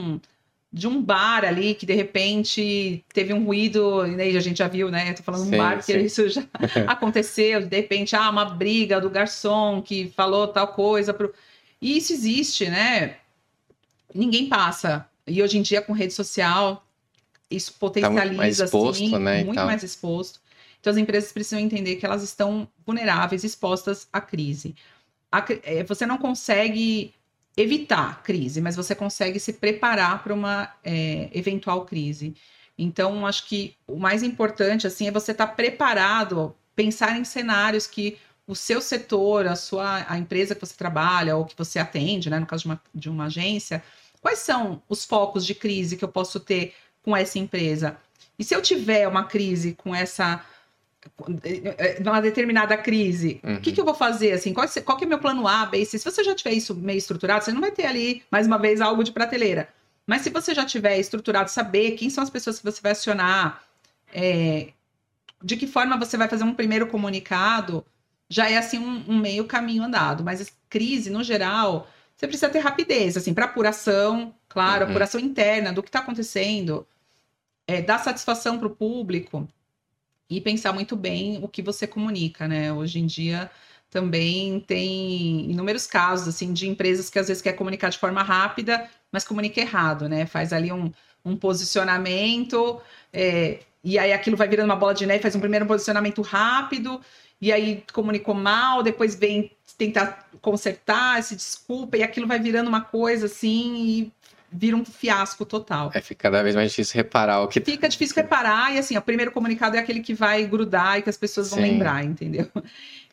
de 0.73 0.87
um 0.87 0.99
bar 0.99 1.45
ali 1.45 1.75
que 1.75 1.85
de 1.85 1.93
repente 1.93 3.05
teve 3.13 3.31
um 3.31 3.45
ruído, 3.45 4.07
e 4.07 4.19
aí 4.19 4.35
a 4.35 4.39
gente 4.39 4.57
já 4.57 4.67
viu, 4.67 4.89
né? 4.89 5.11
Eu 5.11 5.15
tô 5.15 5.21
falando 5.21 5.43
de 5.43 5.49
Sim, 5.49 5.55
um 5.55 5.57
bar 5.59 5.77
que 5.77 5.83
sim. 5.83 5.99
isso 5.99 6.27
já 6.27 6.43
aconteceu, 6.87 7.61
de 7.61 7.75
repente, 7.77 8.15
ah, 8.15 8.27
uma 8.31 8.45
briga 8.45 8.99
do 8.99 9.09
garçom 9.09 9.83
que 9.83 10.11
falou 10.15 10.47
tal 10.47 10.69
coisa 10.69 11.13
pro... 11.13 11.31
E 11.79 11.95
isso 11.97 12.11
existe, 12.11 12.67
né? 12.69 13.17
Ninguém 14.15 14.49
passa. 14.49 15.07
E 15.27 15.43
hoje 15.43 15.59
em 15.59 15.61
dia 15.61 15.81
com 15.81 15.93
rede 15.93 16.13
social 16.13 16.83
isso 17.51 17.73
potencializa 17.73 18.31
Tá 18.31 18.37
mais 18.37 18.59
exposto, 18.59 19.03
assim, 19.03 19.19
né, 19.19 19.43
muito 19.43 19.59
mais 19.59 19.83
exposto. 19.83 20.41
Então 20.79 20.91
as 20.91 20.97
empresas 20.97 21.31
precisam 21.31 21.59
entender 21.59 21.97
que 21.97 22.05
elas 22.05 22.23
estão 22.23 22.67
vulneráveis, 22.85 23.43
expostas 23.43 24.07
à 24.11 24.19
crise. 24.19 24.75
A 25.31 25.45
eh, 25.63 25.83
você 25.83 26.05
não 26.05 26.17
consegue 26.17 27.13
evitar 27.55 28.23
crise, 28.23 28.61
mas 28.61 28.75
você 28.75 28.95
consegue 28.95 29.39
se 29.39 29.53
preparar 29.53 30.23
para 30.23 30.33
uma 30.33 30.73
eh, 30.83 31.29
eventual 31.33 31.85
crise. 31.85 32.35
Então, 32.77 33.25
acho 33.27 33.47
que 33.47 33.75
o 33.87 33.97
mais 33.97 34.23
importante 34.23 34.87
assim 34.87 35.07
é 35.07 35.11
você 35.11 35.31
estar 35.31 35.47
preparado, 35.47 36.55
pensar 36.75 37.17
em 37.17 37.23
cenários 37.23 37.85
que 37.85 38.17
o 38.47 38.55
seu 38.55 38.81
setor, 38.81 39.47
a 39.47 39.55
sua 39.55 40.05
a 40.07 40.17
empresa 40.17 40.55
que 40.55 40.61
você 40.61 40.75
trabalha 40.75 41.35
ou 41.35 41.45
que 41.45 41.55
você 41.57 41.79
atende, 41.79 42.29
né, 42.29 42.39
no 42.39 42.45
caso 42.45 42.63
de 42.63 42.67
uma, 42.69 42.81
de 42.93 43.09
uma 43.09 43.25
agência, 43.25 43.83
quais 44.21 44.39
são 44.39 44.81
os 44.89 45.05
focos 45.05 45.45
de 45.45 45.55
crise 45.55 45.95
que 45.95 46.03
eu 46.03 46.09
posso 46.09 46.39
ter 46.39 46.73
com 47.03 47.15
essa 47.15 47.39
empresa? 47.39 47.97
E 48.37 48.43
se 48.43 48.55
eu 48.55 48.61
tiver 48.61 49.07
uma 49.07 49.25
crise 49.25 49.73
com 49.73 49.93
essa 49.93 50.43
numa 52.03 52.21
determinada 52.21 52.77
crise, 52.77 53.39
Uhum. 53.43 53.55
o 53.55 53.61
que, 53.61 53.71
que 53.71 53.79
eu 53.79 53.85
vou 53.85 53.93
fazer? 53.93 54.31
Assim, 54.33 54.53
qual, 54.53 54.67
qual 54.85 54.97
que 54.97 55.03
é 55.03 55.07
o 55.07 55.09
meu 55.09 55.19
plano 55.19 55.47
A, 55.47 55.65
B, 55.65 55.83
C? 55.85 55.97
Se 55.97 56.05
você 56.09 56.23
já 56.23 56.33
tiver 56.35 56.53
isso 56.53 56.73
meio 56.75 56.97
estruturado, 56.97 57.43
você 57.43 57.51
não 57.51 57.61
vai 57.61 57.71
ter 57.71 57.85
ali, 57.85 58.23
mais 58.31 58.47
uma 58.47 58.57
vez, 58.57 58.81
algo 58.81 59.03
de 59.03 59.11
prateleira. 59.11 59.67
Mas 60.05 60.21
se 60.21 60.29
você 60.29 60.53
já 60.53 60.65
tiver 60.65 60.97
estruturado, 60.99 61.49
saber 61.49 61.91
quem 61.91 62.09
são 62.09 62.23
as 62.23 62.29
pessoas 62.29 62.59
que 62.59 62.65
você 62.65 62.81
vai 62.81 62.91
acionar, 62.93 63.63
é, 64.13 64.69
de 65.43 65.55
que 65.57 65.67
forma 65.67 65.97
você 65.97 66.17
vai 66.17 66.27
fazer 66.27 66.43
um 66.43 66.53
primeiro 66.53 66.87
comunicado, 66.87 67.85
já 68.29 68.49
é 68.49 68.57
assim 68.57 68.79
um, 68.79 69.03
um 69.09 69.17
meio 69.17 69.45
caminho 69.45 69.83
andado. 69.83 70.23
Mas 70.23 70.53
crise, 70.69 71.09
no 71.09 71.23
geral, 71.23 71.87
você 72.15 72.27
precisa 72.27 72.49
ter 72.49 72.59
rapidez, 72.59 73.15
assim, 73.17 73.33
para 73.33 73.45
apuração, 73.45 74.33
claro, 74.49 74.85
Uhum. 74.85 74.89
apuração 74.91 75.19
interna 75.19 75.71
do 75.73 75.81
que 75.83 75.89
está 75.89 75.99
acontecendo, 75.99 76.85
é, 77.67 77.81
dar 77.81 77.99
satisfação 77.99 78.57
para 78.57 78.67
o 78.67 78.75
público 78.75 79.47
e 80.29 80.41
pensar 80.41 80.73
muito 80.73 80.95
bem 80.95 81.39
o 81.41 81.47
que 81.47 81.61
você 81.61 81.85
comunica, 81.85 82.47
né? 82.47 82.71
Hoje 82.71 82.99
em 82.99 83.05
dia 83.05 83.49
também 83.89 84.59
tem 84.59 85.51
inúmeros 85.51 85.85
casos 85.85 86.27
assim 86.27 86.51
de 86.51 86.67
empresas 86.67 87.09
que 87.09 87.19
às 87.19 87.27
vezes 87.27 87.43
quer 87.43 87.53
comunicar 87.53 87.89
de 87.89 87.99
forma 87.99 88.23
rápida, 88.23 88.89
mas 89.11 89.23
comunica 89.23 89.61
errado, 89.61 90.09
né? 90.09 90.25
Faz 90.25 90.51
ali 90.51 90.71
um, 90.71 90.91
um 91.23 91.35
posicionamento 91.37 92.81
é, 93.11 93.59
e 93.83 93.99
aí 93.99 94.11
aquilo 94.11 94.35
vai 94.35 94.47
virando 94.47 94.65
uma 94.65 94.75
bola 94.75 94.93
de 94.93 95.05
neve, 95.05 95.21
faz 95.21 95.35
um 95.35 95.39
primeiro 95.39 95.65
posicionamento 95.65 96.21
rápido 96.21 96.99
e 97.39 97.51
aí 97.51 97.83
comunicou 97.93 98.33
mal, 98.33 98.81
depois 98.81 99.15
vem 99.15 99.51
tentar 99.77 100.27
consertar, 100.41 101.21
se 101.21 101.35
desculpa 101.35 101.97
e 101.97 102.03
aquilo 102.03 102.27
vai 102.27 102.39
virando 102.39 102.69
uma 102.69 102.81
coisa 102.81 103.25
assim 103.25 103.75
e 103.75 104.13
vira 104.53 104.75
um 104.77 104.85
fiasco 104.85 105.45
total. 105.45 105.91
É, 105.93 106.01
fica 106.01 106.23
cada 106.29 106.43
vez 106.43 106.55
mais 106.55 106.69
difícil 106.69 106.95
reparar 106.95 107.41
o 107.41 107.47
que 107.47 107.59
Fica 107.59 107.89
difícil 107.89 108.15
reparar, 108.15 108.73
e 108.73 108.77
assim, 108.77 108.95
o 108.97 109.01
primeiro 109.01 109.31
comunicado 109.31 109.75
é 109.75 109.79
aquele 109.79 109.99
que 110.01 110.13
vai 110.13 110.45
grudar 110.45 110.99
e 110.99 111.01
que 111.01 111.09
as 111.09 111.17
pessoas 111.17 111.49
vão 111.49 111.59
Sim. 111.59 111.65
lembrar, 111.65 112.03
entendeu? 112.03 112.47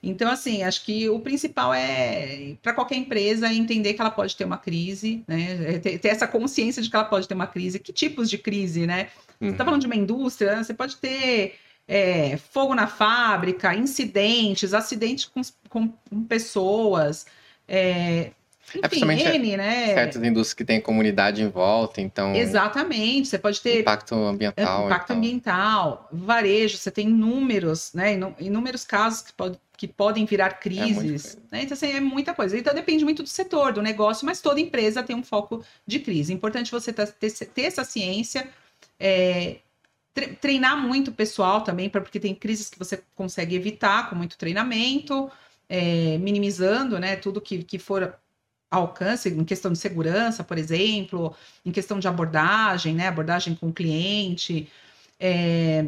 Então, 0.02 0.30
assim, 0.30 0.62
acho 0.62 0.84
que 0.84 1.10
o 1.10 1.20
principal 1.20 1.74
é, 1.74 2.54
para 2.62 2.72
qualquer 2.72 2.94
empresa, 2.96 3.52
entender 3.52 3.92
que 3.92 4.00
ela 4.00 4.10
pode 4.10 4.34
ter 4.34 4.44
uma 4.44 4.56
crise, 4.56 5.22
né? 5.28 5.74
É 5.74 5.78
Ter, 5.78 5.98
ter 5.98 6.08
essa 6.08 6.26
consciência 6.26 6.80
de 6.82 6.88
que 6.88 6.96
ela 6.96 7.04
pode 7.04 7.28
ter 7.28 7.34
uma 7.34 7.46
crise. 7.46 7.78
Que 7.78 7.92
tipos 7.92 8.30
de 8.30 8.38
crise, 8.38 8.86
né? 8.86 9.08
Você 9.38 9.44
Uhum. 9.44 9.50
está 9.52 9.64
falando 9.64 9.80
de 9.82 9.86
uma 9.86 9.96
indústria, 9.96 10.56
né? 10.56 10.64
você 10.64 10.72
pode 10.72 10.96
ter 10.96 11.54
é, 11.86 12.36
fogo 12.36 12.74
na 12.74 12.86
fábrica, 12.86 13.74
incidentes, 13.74 14.72
acidentes 14.72 15.24
com, 15.26 15.42
com, 15.68 15.88
com 15.88 16.24
pessoas, 16.24 17.26
é, 17.68 18.30
enfim, 18.78 19.10
é, 19.10 19.34
N, 19.36 19.56
né? 19.56 19.94
Certas 19.94 20.22
indústrias 20.22 20.54
que 20.54 20.64
têm 20.64 20.80
comunidade 20.80 21.42
em 21.42 21.48
volta, 21.48 22.00
então. 22.00 22.34
Exatamente, 22.34 23.28
você 23.28 23.38
pode 23.38 23.60
ter. 23.60 23.80
Impacto 23.80 24.14
ambiental. 24.14 24.86
Impacto 24.86 25.04
então. 25.04 25.16
ambiental, 25.16 26.08
varejo, 26.12 26.76
você 26.76 26.90
tem 26.90 27.08
inúmeros, 27.08 27.92
né? 27.94 28.18
Inúmeros 28.38 28.84
casos 28.84 29.22
que, 29.22 29.32
pode, 29.32 29.58
que 29.76 29.88
podem 29.88 30.24
virar 30.24 30.50
crises. 30.54 31.36
É 31.50 31.56
né? 31.56 31.62
Então, 31.62 31.74
assim, 31.74 31.92
é 31.92 32.00
muita 32.00 32.34
coisa. 32.34 32.56
Então, 32.56 32.74
depende 32.74 33.04
muito 33.04 33.22
do 33.22 33.28
setor, 33.28 33.72
do 33.72 33.82
negócio, 33.82 34.24
mas 34.24 34.40
toda 34.40 34.60
empresa 34.60 35.02
tem 35.02 35.16
um 35.16 35.22
foco 35.22 35.64
de 35.86 35.98
crise. 35.98 36.32
É 36.32 36.36
importante 36.36 36.70
você 36.70 36.92
ter, 36.92 37.32
ter 37.32 37.62
essa 37.62 37.84
ciência. 37.84 38.48
É, 38.98 39.56
treinar 40.40 40.76
muito 40.76 41.08
o 41.08 41.14
pessoal 41.14 41.62
também, 41.62 41.88
porque 41.88 42.18
tem 42.18 42.34
crises 42.34 42.68
que 42.68 42.78
você 42.78 43.02
consegue 43.14 43.54
evitar 43.54 44.10
com 44.10 44.16
muito 44.16 44.36
treinamento, 44.36 45.30
é, 45.68 46.18
minimizando 46.18 46.98
né, 46.98 47.14
tudo 47.14 47.40
que, 47.40 47.62
que 47.62 47.78
for 47.78 48.12
alcance 48.70 49.28
em 49.28 49.44
questão 49.44 49.72
de 49.72 49.78
segurança, 49.78 50.44
por 50.44 50.56
exemplo, 50.56 51.34
em 51.64 51.72
questão 51.72 51.98
de 51.98 52.06
abordagem, 52.06 52.94
né, 52.94 53.08
abordagem 53.08 53.54
com 53.54 53.68
o 53.68 53.72
cliente, 53.72 54.68
é, 55.18 55.86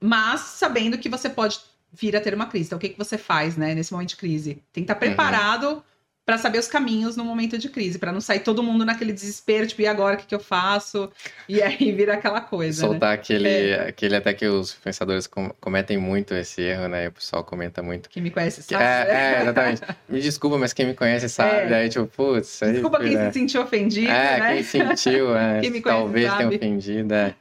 mas 0.00 0.40
sabendo 0.40 0.98
que 0.98 1.08
você 1.08 1.30
pode 1.30 1.60
vir 1.92 2.14
a 2.16 2.20
ter 2.20 2.34
uma 2.34 2.46
crise. 2.46 2.66
Então, 2.66 2.78
o 2.78 2.80
que, 2.80 2.90
que 2.90 2.98
você 2.98 3.16
faz, 3.16 3.56
né, 3.56 3.74
nesse 3.74 3.92
momento 3.92 4.10
de 4.10 4.16
crise? 4.16 4.62
Tem 4.72 4.84
que 4.84 4.92
estar 4.92 4.94
uhum. 4.94 5.00
preparado 5.00 5.68
uhum 5.68 5.82
para 6.24 6.38
saber 6.38 6.58
os 6.58 6.68
caminhos 6.68 7.16
no 7.16 7.24
momento 7.24 7.58
de 7.58 7.68
crise, 7.68 7.98
para 7.98 8.12
não 8.12 8.20
sair 8.20 8.40
todo 8.40 8.62
mundo 8.62 8.84
naquele 8.84 9.12
desespero, 9.12 9.66
tipo, 9.66 9.82
e 9.82 9.86
agora 9.88 10.14
o 10.14 10.18
que, 10.18 10.26
que 10.26 10.34
eu 10.34 10.40
faço? 10.40 11.10
E 11.48 11.60
aí 11.60 11.90
vira 11.92 12.14
aquela 12.14 12.40
coisa. 12.40 12.82
Né? 12.82 12.88
Soltar 12.88 13.08
né? 13.10 13.14
aquele, 13.14 13.48
é. 13.48 13.88
aquele 13.88 14.16
até 14.16 14.32
que 14.32 14.46
os 14.46 14.72
pensadores 14.74 15.26
com, 15.26 15.50
cometem 15.60 15.98
muito 15.98 16.32
esse 16.34 16.62
erro, 16.62 16.88
né? 16.88 17.04
E 17.04 17.08
o 17.08 17.12
pessoal 17.12 17.42
comenta 17.42 17.82
muito. 17.82 18.08
Quem 18.08 18.22
me 18.22 18.30
conhece 18.30 18.62
sabe. 18.62 18.84
É, 18.84 19.38
é 19.38 19.42
exatamente. 19.42 19.82
me 20.08 20.20
desculpa, 20.20 20.58
mas 20.58 20.72
quem 20.72 20.86
me 20.86 20.94
conhece 20.94 21.26
sabe. 21.30 21.72
É. 21.72 21.74
Aí, 21.74 21.88
tipo, 21.88 22.06
putz. 22.06 22.60
Desculpa 22.62 23.00
quem 23.00 23.16
se 23.16 23.32
sentiu 23.32 23.62
ofendido. 23.62 24.10
É, 24.10 24.38
né? 24.38 24.54
quem 24.54 24.62
sentiu, 24.62 25.34
é, 25.36 25.60
quem 25.60 25.70
me 25.70 25.82
conhece 25.82 26.00
talvez 26.00 26.26
sabe. 26.28 26.38
tenha 26.38 26.56
ofendido. 26.56 27.14
É. 27.14 27.34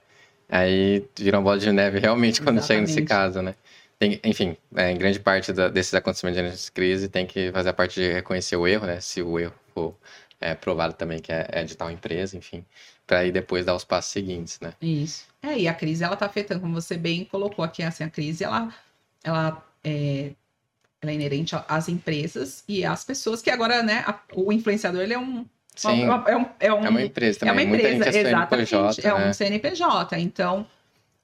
Aí 0.50 1.06
vira 1.18 1.38
uma 1.38 1.44
bola 1.44 1.60
de 1.60 1.72
neve 1.72 2.00
realmente 2.00 2.42
quando 2.42 2.58
Exatamente. 2.58 2.88
chega 2.88 3.02
nesse 3.02 3.08
caso, 3.08 3.42
né? 3.42 3.54
Tem, 4.02 4.20
enfim, 4.24 4.58
é, 4.76 4.90
em 4.90 4.98
grande 4.98 5.20
parte 5.20 5.54
da, 5.54 5.70
desses 5.70 5.94
acontecimentos 5.94 6.66
de 6.66 6.72
crise 6.72 7.08
tem 7.08 7.28
que 7.28 7.52
fazer 7.52 7.70
a 7.70 7.74
parte 7.74 8.02
de 8.02 8.12
reconhecer 8.12 8.56
o 8.56 8.68
erro, 8.68 8.88
né? 8.88 9.00
Se 9.00 9.22
o 9.22 9.38
erro 9.38 9.54
for 9.76 9.96
é, 10.40 10.56
provado 10.56 10.96
também 10.96 11.20
que 11.20 11.32
é, 11.32 11.48
é 11.52 11.64
de 11.64 11.78
tal 11.78 11.92
empresa, 11.92 12.36
enfim, 12.36 12.66
para 13.06 13.20
aí 13.20 13.32
depois 13.32 13.64
dar 13.64 13.76
os 13.76 13.84
passos 13.84 14.12
seguintes, 14.12 14.60
né? 14.60 14.74
Isso. 14.82 15.28
É, 15.44 15.56
e 15.56 15.68
a 15.68 15.74
crise 15.76 16.04
ela 16.04 16.16
tá 16.16 16.26
afetando, 16.26 16.62
como 16.62 16.74
você 16.74 16.98
bem 16.98 17.24
colocou 17.26 17.64
aqui, 17.64 17.84
assim, 17.84 18.04
a 18.04 18.10
crise 18.10 18.44
ela, 18.44 18.74
ela 19.24 19.64
é, 19.84 20.32
ela 21.00 21.12
é 21.12 21.14
inerente 21.14 21.56
às 21.68 21.88
empresas 21.88 22.64
e 22.68 22.84
às 22.84 23.04
pessoas 23.04 23.40
que 23.40 23.52
agora, 23.52 23.84
né, 23.84 24.04
a, 24.08 24.20
o 24.34 24.52
influenciador 24.52 25.02
ele 25.02 25.14
é 25.14 25.20
um 25.20 25.46
Sim, 25.76 26.06
uma, 26.06 26.26
é, 26.28 26.36
um, 26.36 26.46
é, 26.60 26.74
um, 26.74 26.86
é 26.86 26.90
uma 26.90 27.02
empresa 27.04 27.40
também. 27.40 27.66
É 27.66 27.68
uma 27.68 27.76
empresa, 27.76 28.10
é 28.10 28.22
exatamente. 28.22 28.76
É 29.08 29.14
né? 29.14 29.30
um 29.30 29.32
CNPJ. 29.34 30.20
Então, 30.20 30.66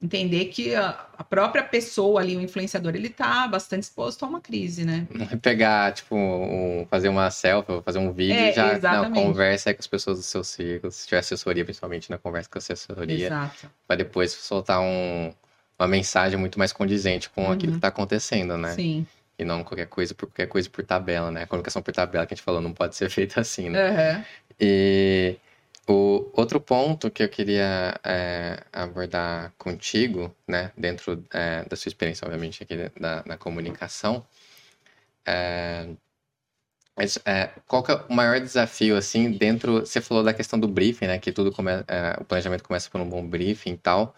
entender 0.02 0.46
que 0.46 0.76
a, 0.76 1.08
a, 1.18 1.24
própria 1.24 1.64
pessoa 1.64 2.22
ali, 2.22 2.38
o 2.38 2.42
influenciador, 2.42 2.96
ele 2.96 3.10
tá 3.10 3.48
bastante 3.48 3.84
exposto 3.84 4.24
a 4.24 4.28
uma 4.28 4.40
crise, 4.40 4.86
né? 4.86 5.08
Não 5.12 5.26
é 5.26 5.36
pegar, 5.36 5.92
tipo, 5.92 6.16
um, 6.16 6.86
fazer 6.90 7.10
uma 7.10 7.32
selfie, 7.32 7.82
fazer 7.84 7.98
um 7.98 8.12
vídeo 8.12 8.36
é, 8.36 8.52
e 8.52 8.54
já 8.54 8.80
não, 8.80 9.12
conversa 9.12 9.74
com 9.74 9.80
as 9.80 9.88
pessoas 9.88 10.20
do 10.20 10.24
seu 10.24 10.44
círculo, 10.44 10.92
se 10.92 11.08
tiver 11.08 11.20
assessoria, 11.20 11.66
principalmente, 11.66 12.12
na 12.12 12.18
conversa 12.18 12.50
com 12.50 12.58
a 12.58 12.60
assessoria. 12.60 13.26
Exato. 13.26 13.72
Pra 13.88 13.96
depois 13.96 14.32
soltar 14.32 14.80
um, 14.80 15.34
uma 15.80 15.88
mensagem 15.88 16.38
muito 16.38 16.60
mais 16.60 16.72
condizente 16.72 17.30
com 17.32 17.46
uhum. 17.46 17.52
aquilo 17.52 17.74
que 17.74 17.80
tá 17.80 17.88
acontecendo, 17.88 18.56
né? 18.56 18.74
Sim. 18.74 19.06
E 19.40 19.44
não 19.44 19.64
qualquer 19.64 19.88
coisa 19.88 20.14
por 20.14 20.28
qualquer 20.28 20.48
coisa 20.48 20.70
por 20.70 20.84
tabela, 20.84 21.32
né? 21.32 21.44
A 21.44 21.48
comunicação 21.48 21.82
por 21.82 21.94
tabela 21.94 22.26
que 22.26 22.34
a 22.34 22.36
gente 22.36 22.44
falou 22.44 22.62
não 22.62 22.74
pode 22.74 22.96
ser 22.96 23.10
feita 23.12 23.42
assim, 23.42 23.70
né? 23.70 24.18
Uhum. 24.18 24.24
E 24.60 25.38
o 25.88 26.30
outro 26.34 26.60
ponto 26.60 27.10
que 27.10 27.24
eu 27.24 27.30
queria 27.30 28.00
é, 28.04 28.64
abordar 28.74 29.54
contigo, 29.58 30.36
né, 30.48 30.72
dentro 30.78 31.24
é, 31.34 31.64
da 31.66 31.76
sua 31.76 31.90
experiência, 31.90 32.26
obviamente, 32.26 32.62
aqui 32.64 32.76
da, 33.00 33.24
na 33.26 33.38
comunicação, 33.38 34.26
é, 35.26 35.88
é, 37.26 37.50
qual 37.68 37.84
que 37.84 37.92
é 37.92 37.96
o 38.10 38.14
maior 38.14 38.40
desafio, 38.40 38.98
assim, 38.98 39.32
dentro... 39.32 39.82
Você 39.82 40.02
falou 40.02 40.24
da 40.24 40.34
questão 40.34 40.60
do 40.60 40.68
briefing, 40.68 41.08
né, 41.08 41.20
que 41.20 41.32
tudo 41.32 41.52
come, 41.52 41.72
é, 41.88 42.18
o 42.20 42.26
planejamento 42.26 42.64
começa 42.64 42.90
por 42.90 43.00
um 43.00 43.08
bom 43.08 43.26
briefing 43.26 43.74
e 43.74 43.78
tal. 43.78 44.16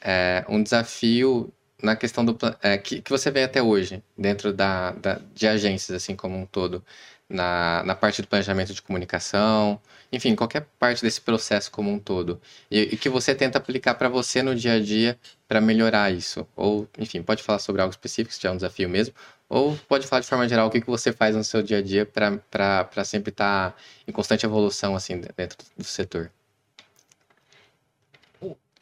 É, 0.00 0.44
um 0.48 0.62
desafio 0.62 1.52
na 1.82 1.96
questão 1.96 2.24
do... 2.24 2.36
que, 2.84 3.00
que 3.02 3.10
você 3.10 3.30
vê 3.30 3.42
até 3.44 3.62
hoje, 3.62 4.02
dentro 4.16 4.52
da, 4.52 4.92
da, 4.92 5.20
de 5.34 5.48
agências, 5.48 5.96
assim, 6.02 6.14
como 6.14 6.36
um 6.36 6.46
todo, 6.46 6.84
na, 7.30 7.82
na 7.84 7.94
parte 7.94 8.20
do 8.20 8.28
planejamento 8.28 8.74
de 8.74 8.82
comunicação, 8.82 9.80
enfim, 10.12 10.34
qualquer 10.34 10.66
parte 10.78 11.00
desse 11.02 11.20
processo 11.20 11.70
como 11.70 11.90
um 11.90 11.98
todo. 11.98 12.40
E, 12.70 12.80
e 12.80 12.96
que 12.96 13.08
você 13.08 13.34
tenta 13.34 13.58
aplicar 13.58 13.94
para 13.94 14.08
você 14.08 14.42
no 14.42 14.54
dia 14.54 14.74
a 14.74 14.80
dia 14.80 15.18
para 15.46 15.60
melhorar 15.60 16.10
isso. 16.12 16.46
Ou, 16.56 16.88
enfim, 16.98 17.22
pode 17.22 17.42
falar 17.42 17.60
sobre 17.60 17.80
algo 17.80 17.92
específico, 17.92 18.34
se 18.34 18.40
tiver 18.40 18.52
um 18.52 18.56
desafio 18.56 18.88
mesmo, 18.88 19.14
ou 19.48 19.76
pode 19.88 20.06
falar 20.06 20.20
de 20.20 20.26
forma 20.26 20.48
geral 20.48 20.66
o 20.66 20.70
que, 20.70 20.80
que 20.80 20.86
você 20.86 21.12
faz 21.12 21.36
no 21.36 21.44
seu 21.44 21.62
dia 21.62 21.78
a 21.78 21.82
dia 21.82 22.04
para 22.04 23.04
sempre 23.04 23.30
estar 23.30 23.70
tá 23.70 23.76
em 24.06 24.12
constante 24.12 24.44
evolução 24.44 24.96
assim 24.96 25.20
dentro 25.36 25.58
do 25.76 25.84
setor. 25.84 26.30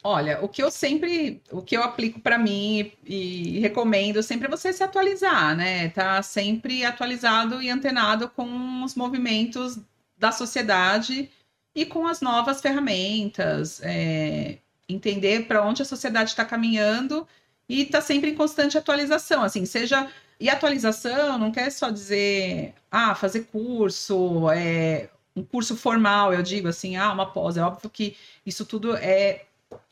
Olha, 0.03 0.39
o 0.41 0.47
que 0.47 0.63
eu 0.63 0.71
sempre, 0.71 1.41
o 1.51 1.61
que 1.61 1.75
eu 1.75 1.83
aplico 1.83 2.21
para 2.21 2.37
mim 2.37 2.91
e, 3.05 3.57
e, 3.57 3.59
recomendo 3.59 4.23
sempre 4.23 4.47
é 4.47 4.49
você 4.49 4.71
se 4.71 4.81
atualizar, 4.81 5.55
né? 5.57 5.89
Tá 5.89 6.21
sempre 6.23 6.85
atualizado 6.85 7.61
e 7.61 7.69
antenado 7.69 8.29
com 8.29 8.83
os 8.83 8.95
movimentos 8.95 9.77
da 10.17 10.31
sociedade 10.31 11.29
e 11.75 11.85
com 11.85 12.07
as 12.07 12.21
novas 12.21 12.61
ferramentas, 12.61 13.81
é, 13.83 14.59
entender 14.87 15.47
para 15.47 15.63
onde 15.65 15.81
a 15.81 15.85
sociedade 15.85 16.29
está 16.29 16.45
caminhando 16.45 17.27
e 17.67 17.85
tá 17.85 18.01
sempre 18.01 18.31
em 18.31 18.35
constante 18.35 18.77
atualização, 18.77 19.43
assim, 19.43 19.65
seja 19.65 20.09
e 20.39 20.49
atualização 20.49 21.37
não 21.37 21.51
quer 21.51 21.69
só 21.71 21.89
dizer 21.89 22.73
ah 22.89 23.13
fazer 23.15 23.41
curso, 23.51 24.49
é 24.51 25.09
um 25.35 25.43
curso 25.43 25.75
formal, 25.75 26.33
eu 26.33 26.41
digo 26.41 26.67
assim, 26.67 26.95
ah, 26.95 27.11
uma 27.11 27.31
pós. 27.31 27.57
É 27.57 27.61
óbvio 27.61 27.89
que 27.89 28.15
isso 28.45 28.65
tudo 28.65 28.95
é 28.95 29.45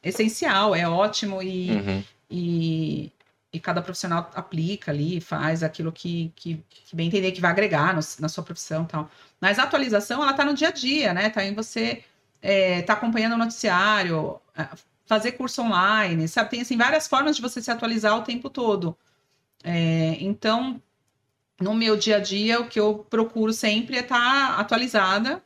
essencial, 0.03 0.75
é 0.75 0.87
ótimo 0.87 1.41
e, 1.41 1.71
uhum. 1.71 2.03
e, 2.29 3.11
e, 3.51 3.59
cada 3.59 3.81
profissional 3.81 4.29
aplica 4.33 4.91
ali, 4.91 5.19
faz 5.19 5.63
aquilo 5.63 5.91
que, 5.91 6.31
que, 6.35 6.63
que 6.69 6.95
bem 6.95 7.07
entender 7.07 7.31
que 7.31 7.41
vai 7.41 7.51
agregar 7.51 7.93
no, 7.93 8.01
na 8.19 8.29
sua 8.29 8.43
profissão 8.43 8.83
e 8.83 8.87
tal. 8.87 9.11
Mas 9.39 9.59
a 9.59 9.63
atualização, 9.63 10.23
ela 10.23 10.33
tá 10.33 10.45
no 10.45 10.53
dia 10.53 10.69
a 10.69 10.71
dia, 10.71 11.13
né? 11.13 11.29
Tá 11.29 11.43
em 11.43 11.53
você 11.53 12.03
é, 12.41 12.81
tá 12.81 12.93
acompanhando 12.93 13.33
o 13.33 13.37
noticiário, 13.37 14.39
é, 14.55 14.67
fazer 15.05 15.33
curso 15.33 15.61
online, 15.61 16.27
sabe? 16.27 16.49
Tem, 16.49 16.61
assim, 16.61 16.77
várias 16.77 17.07
formas 17.07 17.35
de 17.35 17.41
você 17.41 17.61
se 17.61 17.71
atualizar 17.71 18.17
o 18.17 18.23
tempo 18.23 18.49
todo. 18.49 18.97
É, 19.63 20.17
então, 20.19 20.81
no 21.59 21.73
meu 21.73 21.97
dia 21.97 22.17
a 22.17 22.19
dia, 22.19 22.59
o 22.59 22.67
que 22.67 22.79
eu 22.79 23.05
procuro 23.09 23.53
sempre 23.53 23.97
é 23.97 24.01
estar 24.01 24.17
tá 24.17 24.59
atualizada, 24.59 25.41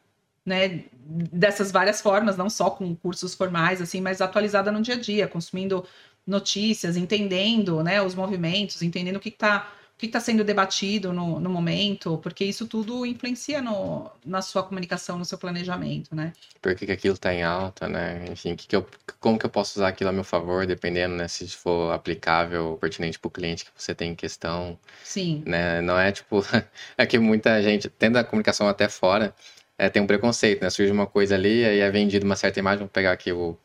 né? 0.46 0.84
dessas 1.04 1.72
várias 1.72 2.02
formas, 2.02 2.38
não 2.38 2.50
só 2.50 2.70
com 2.70 2.96
cursos 2.96 3.34
formais, 3.34 3.82
assim, 3.82 4.02
mas 4.02 4.22
atualizada 4.22 4.72
no 4.72 4.82
dia 4.82 4.96
a 4.96 5.00
dia, 5.00 5.28
consumindo 5.28 5.86
notícias, 6.26 6.96
entendendo 6.96 7.84
né, 7.84 8.02
os 8.02 8.16
movimentos, 8.16 8.82
entendendo 8.82 9.18
o 9.18 9.20
que 9.20 9.30
está 9.30 9.72
que 10.02 10.08
está 10.08 10.20
sendo 10.20 10.44
debatido 10.44 11.14
no, 11.14 11.40
no 11.40 11.48
momento, 11.48 12.18
porque 12.24 12.44
isso 12.44 12.66
tudo 12.66 13.06
influencia 13.06 13.62
no, 13.62 14.10
na 14.26 14.42
sua 14.42 14.64
comunicação, 14.64 15.16
no 15.16 15.24
seu 15.24 15.38
planejamento, 15.38 16.16
né? 16.16 16.34
Por 16.60 16.74
que, 16.74 16.88
que 16.88 16.92
aquilo 16.92 17.14
está 17.14 17.32
em 17.32 17.44
alta, 17.44 17.88
né? 17.88 18.26
Enfim, 18.32 18.56
que 18.56 18.68
que 18.68 18.76
eu, 18.76 18.84
como 19.20 19.38
que 19.38 19.46
eu 19.46 19.50
posso 19.52 19.78
usar 19.78 19.90
aquilo 19.90 20.10
a 20.10 20.14
meu 20.14 20.24
favor, 20.24 20.66
dependendo, 20.66 21.14
né? 21.14 21.28
Se 21.28 21.48
for 21.50 21.94
aplicável, 21.94 22.80
pertinente 22.82 23.20
para 23.20 23.28
o 23.28 23.32
cliente 23.32 23.64
que 23.64 23.72
você 23.78 23.94
tem 23.94 24.14
em 24.14 24.16
questão. 24.16 24.76
Sim. 25.04 25.44
Né? 25.46 25.82
Não 25.82 26.00
é 26.00 26.12
tipo... 26.12 26.44
é 26.98 27.06
que 27.06 27.20
muita 27.20 27.62
gente, 27.62 27.88
tendo 27.88 28.18
a 28.18 28.24
comunicação 28.24 28.68
até 28.68 28.90
fora, 28.90 29.36
é, 29.82 29.90
tem 29.90 30.00
um 30.00 30.06
preconceito, 30.06 30.62
né? 30.62 30.70
Surge 30.70 30.92
uma 30.92 31.08
coisa 31.08 31.34
ali, 31.34 31.66
aí 31.66 31.80
é 31.80 31.90
vendido 31.90 32.24
uma 32.24 32.36
certa 32.36 32.60
imagem, 32.60 32.80
vamos 32.80 32.92
pegar 32.94 33.12
aqui 33.14 33.32
o, 33.32 33.58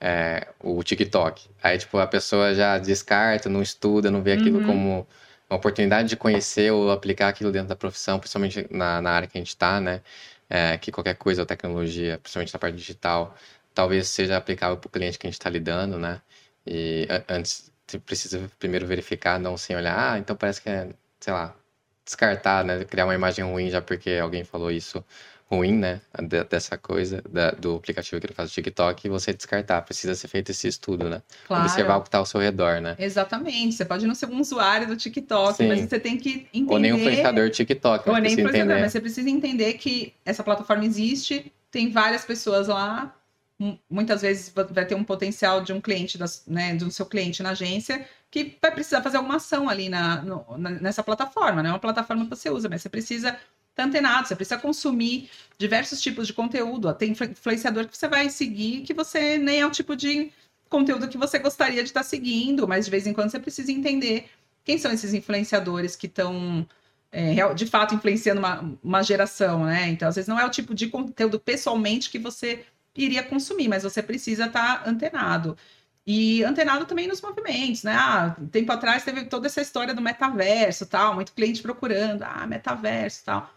é, 0.00 0.48
o 0.60 0.82
TikTok. 0.82 1.48
Aí, 1.62 1.78
tipo, 1.78 1.98
a 1.98 2.06
pessoa 2.06 2.52
já 2.52 2.78
descarta, 2.78 3.48
não 3.48 3.62
estuda, 3.62 4.10
não 4.10 4.22
vê 4.22 4.32
aquilo 4.32 4.58
uhum. 4.58 4.66
como 4.66 5.06
uma 5.48 5.56
oportunidade 5.56 6.08
de 6.08 6.16
conhecer 6.16 6.72
ou 6.72 6.90
aplicar 6.90 7.28
aquilo 7.28 7.52
dentro 7.52 7.68
da 7.68 7.76
profissão, 7.76 8.18
principalmente 8.18 8.66
na, 8.70 9.00
na 9.00 9.10
área 9.12 9.28
que 9.28 9.38
a 9.38 9.40
gente 9.40 9.50
está, 9.50 9.80
né? 9.80 10.00
É, 10.50 10.76
que 10.78 10.90
qualquer 10.90 11.14
coisa 11.16 11.42
ou 11.42 11.46
tecnologia, 11.46 12.18
principalmente 12.18 12.52
na 12.52 12.58
parte 12.58 12.76
digital, 12.76 13.36
talvez 13.72 14.08
seja 14.08 14.36
aplicável 14.36 14.76
para 14.76 14.88
o 14.88 14.90
cliente 14.90 15.16
que 15.16 15.26
a 15.28 15.30
gente 15.30 15.38
está 15.38 15.48
lidando, 15.48 15.96
né? 15.96 16.20
E 16.66 17.06
antes, 17.28 17.72
você 17.86 17.98
precisa 18.00 18.50
primeiro 18.58 18.84
verificar, 18.86 19.38
não 19.38 19.56
sem 19.56 19.76
olhar, 19.76 20.14
ah, 20.14 20.18
então 20.18 20.34
parece 20.34 20.60
que 20.60 20.68
é, 20.68 20.88
sei 21.20 21.32
lá, 21.32 21.54
descartar, 22.04 22.64
né? 22.64 22.84
Criar 22.84 23.04
uma 23.06 23.14
imagem 23.14 23.44
ruim 23.44 23.70
já 23.70 23.80
porque 23.80 24.10
alguém 24.20 24.44
falou 24.44 24.70
isso 24.70 25.04
ruim, 25.52 25.72
né? 25.72 26.00
Dessa 26.48 26.78
coisa 26.78 27.22
da, 27.28 27.50
do 27.50 27.76
aplicativo 27.76 28.18
que 28.18 28.26
ele 28.26 28.34
faz 28.34 28.50
o 28.50 28.54
TikTok 28.54 29.06
e 29.06 29.10
você 29.10 29.34
descartar. 29.34 29.82
Precisa 29.82 30.14
ser 30.14 30.26
feito 30.28 30.50
esse 30.50 30.66
estudo, 30.66 31.10
né? 31.10 31.22
Claro. 31.46 31.64
Observar 31.64 31.96
o 31.98 32.00
que 32.00 32.08
está 32.08 32.18
ao 32.18 32.26
seu 32.26 32.40
redor, 32.40 32.80
né? 32.80 32.96
Exatamente. 32.98 33.74
Você 33.74 33.84
pode 33.84 34.06
não 34.06 34.14
ser 34.14 34.26
um 34.26 34.40
usuário 34.40 34.86
do 34.86 34.96
TikTok, 34.96 35.58
Sim. 35.58 35.68
mas 35.68 35.80
você 35.80 36.00
tem 36.00 36.16
que 36.16 36.46
entender. 36.54 36.72
Ou 36.72 36.78
nem 36.78 36.92
um 36.94 36.96
influenciador 36.96 37.50
TikTok. 37.50 38.08
Ou 38.08 38.14
nem 38.16 38.32
influenciador, 38.32 38.60
entender. 38.60 38.80
mas 38.80 38.92
você 38.92 39.00
precisa 39.00 39.28
entender 39.28 39.74
que 39.74 40.14
essa 40.24 40.42
plataforma 40.42 40.86
existe, 40.86 41.52
tem 41.70 41.90
várias 41.90 42.24
pessoas 42.24 42.68
lá. 42.68 43.14
Muitas 43.88 44.22
vezes 44.22 44.52
vai 44.70 44.84
ter 44.86 44.94
um 44.94 45.04
potencial 45.04 45.60
de 45.60 45.72
um 45.72 45.80
cliente, 45.80 46.18
das, 46.18 46.42
né, 46.48 46.74
do 46.74 46.90
seu 46.90 47.06
cliente 47.06 47.42
na 47.42 47.50
agência, 47.50 48.04
que 48.28 48.56
vai 48.60 48.72
precisar 48.72 49.02
fazer 49.02 49.18
alguma 49.18 49.36
ação 49.36 49.68
ali 49.68 49.88
na, 49.88 50.22
no, 50.22 50.44
na, 50.56 50.70
nessa 50.70 51.02
plataforma, 51.02 51.62
né? 51.62 51.68
É 51.68 51.72
uma 51.72 51.78
plataforma 51.78 52.24
que 52.24 52.30
você 52.30 52.50
usa, 52.50 52.68
mas 52.68 52.82
você 52.82 52.88
precisa 52.88 53.36
tá 53.74 53.84
antenado, 53.84 54.28
você 54.28 54.36
precisa 54.36 54.58
consumir 54.58 55.30
diversos 55.58 56.00
tipos 56.00 56.26
de 56.26 56.32
conteúdo. 56.32 56.92
Tem 56.94 57.12
influenciador 57.12 57.88
que 57.88 57.96
você 57.96 58.08
vai 58.08 58.28
seguir 58.28 58.82
que 58.82 58.94
você 58.94 59.38
nem 59.38 59.60
é 59.60 59.66
o 59.66 59.70
tipo 59.70 59.96
de 59.96 60.30
conteúdo 60.68 61.08
que 61.08 61.18
você 61.18 61.38
gostaria 61.38 61.82
de 61.82 61.90
estar 61.90 62.00
tá 62.00 62.04
seguindo, 62.04 62.66
mas 62.66 62.86
de 62.86 62.90
vez 62.90 63.06
em 63.06 63.12
quando 63.12 63.30
você 63.30 63.38
precisa 63.38 63.70
entender 63.72 64.28
quem 64.64 64.78
são 64.78 64.92
esses 64.92 65.12
influenciadores 65.14 65.96
que 65.96 66.06
estão 66.06 66.66
é, 67.10 67.54
de 67.54 67.66
fato 67.66 67.94
influenciando 67.94 68.40
uma, 68.40 68.78
uma 68.82 69.02
geração, 69.02 69.64
né? 69.64 69.88
Então, 69.88 70.08
às 70.08 70.16
vezes 70.16 70.28
não 70.28 70.40
é 70.40 70.46
o 70.46 70.50
tipo 70.50 70.74
de 70.74 70.88
conteúdo 70.88 71.38
pessoalmente 71.38 72.10
que 72.10 72.18
você 72.18 72.64
iria 72.96 73.22
consumir, 73.22 73.68
mas 73.68 73.82
você 73.82 74.02
precisa 74.02 74.46
estar 74.46 74.82
tá 74.84 74.90
antenado. 74.90 75.56
E 76.06 76.42
antenado 76.44 76.84
também 76.86 77.06
nos 77.06 77.20
movimentos, 77.20 77.84
né? 77.84 77.94
Ah, 77.94 78.36
tempo 78.50 78.72
atrás 78.72 79.04
teve 79.04 79.24
toda 79.26 79.46
essa 79.46 79.60
história 79.60 79.94
do 79.94 80.02
metaverso, 80.02 80.86
tal, 80.86 81.14
muito 81.14 81.32
cliente 81.32 81.62
procurando, 81.62 82.22
ah, 82.22 82.46
metaverso, 82.46 83.24
tal 83.24 83.50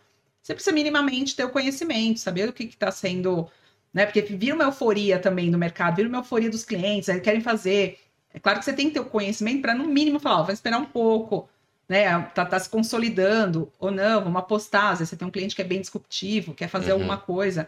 você 0.46 0.54
precisa 0.54 0.76
minimamente 0.76 1.36
ter 1.36 1.44
o 1.44 1.50
conhecimento, 1.50 2.20
saber 2.20 2.48
o 2.48 2.54
que 2.54 2.66
está 2.66 2.92
sendo, 2.92 3.50
né? 3.92 4.06
Porque 4.06 4.22
vira 4.22 4.54
uma 4.54 4.66
euforia 4.66 5.18
também 5.18 5.50
no 5.50 5.58
mercado, 5.58 5.96
vira 5.96 6.08
uma 6.08 6.20
euforia 6.20 6.52
dos 6.52 6.64
clientes, 6.64 7.10
aí 7.10 7.20
querem 7.20 7.42
fazer. 7.42 7.98
É 8.32 8.40
claro 8.40 8.60
que 8.60 8.66
você 8.66 8.72
tem 8.74 8.88
que 8.90 8.94
ter 8.94 9.00
o 9.00 9.06
conhecimento 9.06 9.64
para, 9.64 9.74
no 9.74 9.88
mínimo, 9.88 10.20
falar, 10.20 10.42
ó, 10.42 10.44
vai 10.44 10.54
esperar 10.54 10.78
um 10.78 10.86
pouco, 10.86 11.50
né? 11.90 12.22
Tá, 12.36 12.46
tá, 12.46 12.60
se 12.60 12.70
consolidando, 12.70 13.72
ou 13.80 13.90
não, 13.90 14.24
vamos 14.24 14.40
apostar. 14.40 14.92
Às 14.92 15.00
vezes 15.00 15.10
você 15.10 15.18
tem 15.18 15.28
um 15.28 15.32
cliente 15.32 15.56
que 15.56 15.64
é 15.64 15.66
bem 15.66 15.82
disruptivo, 15.82 16.54
quer 16.54 16.68
fazer 16.68 16.92
uhum. 16.92 17.00
alguma 17.00 17.18
coisa. 17.18 17.68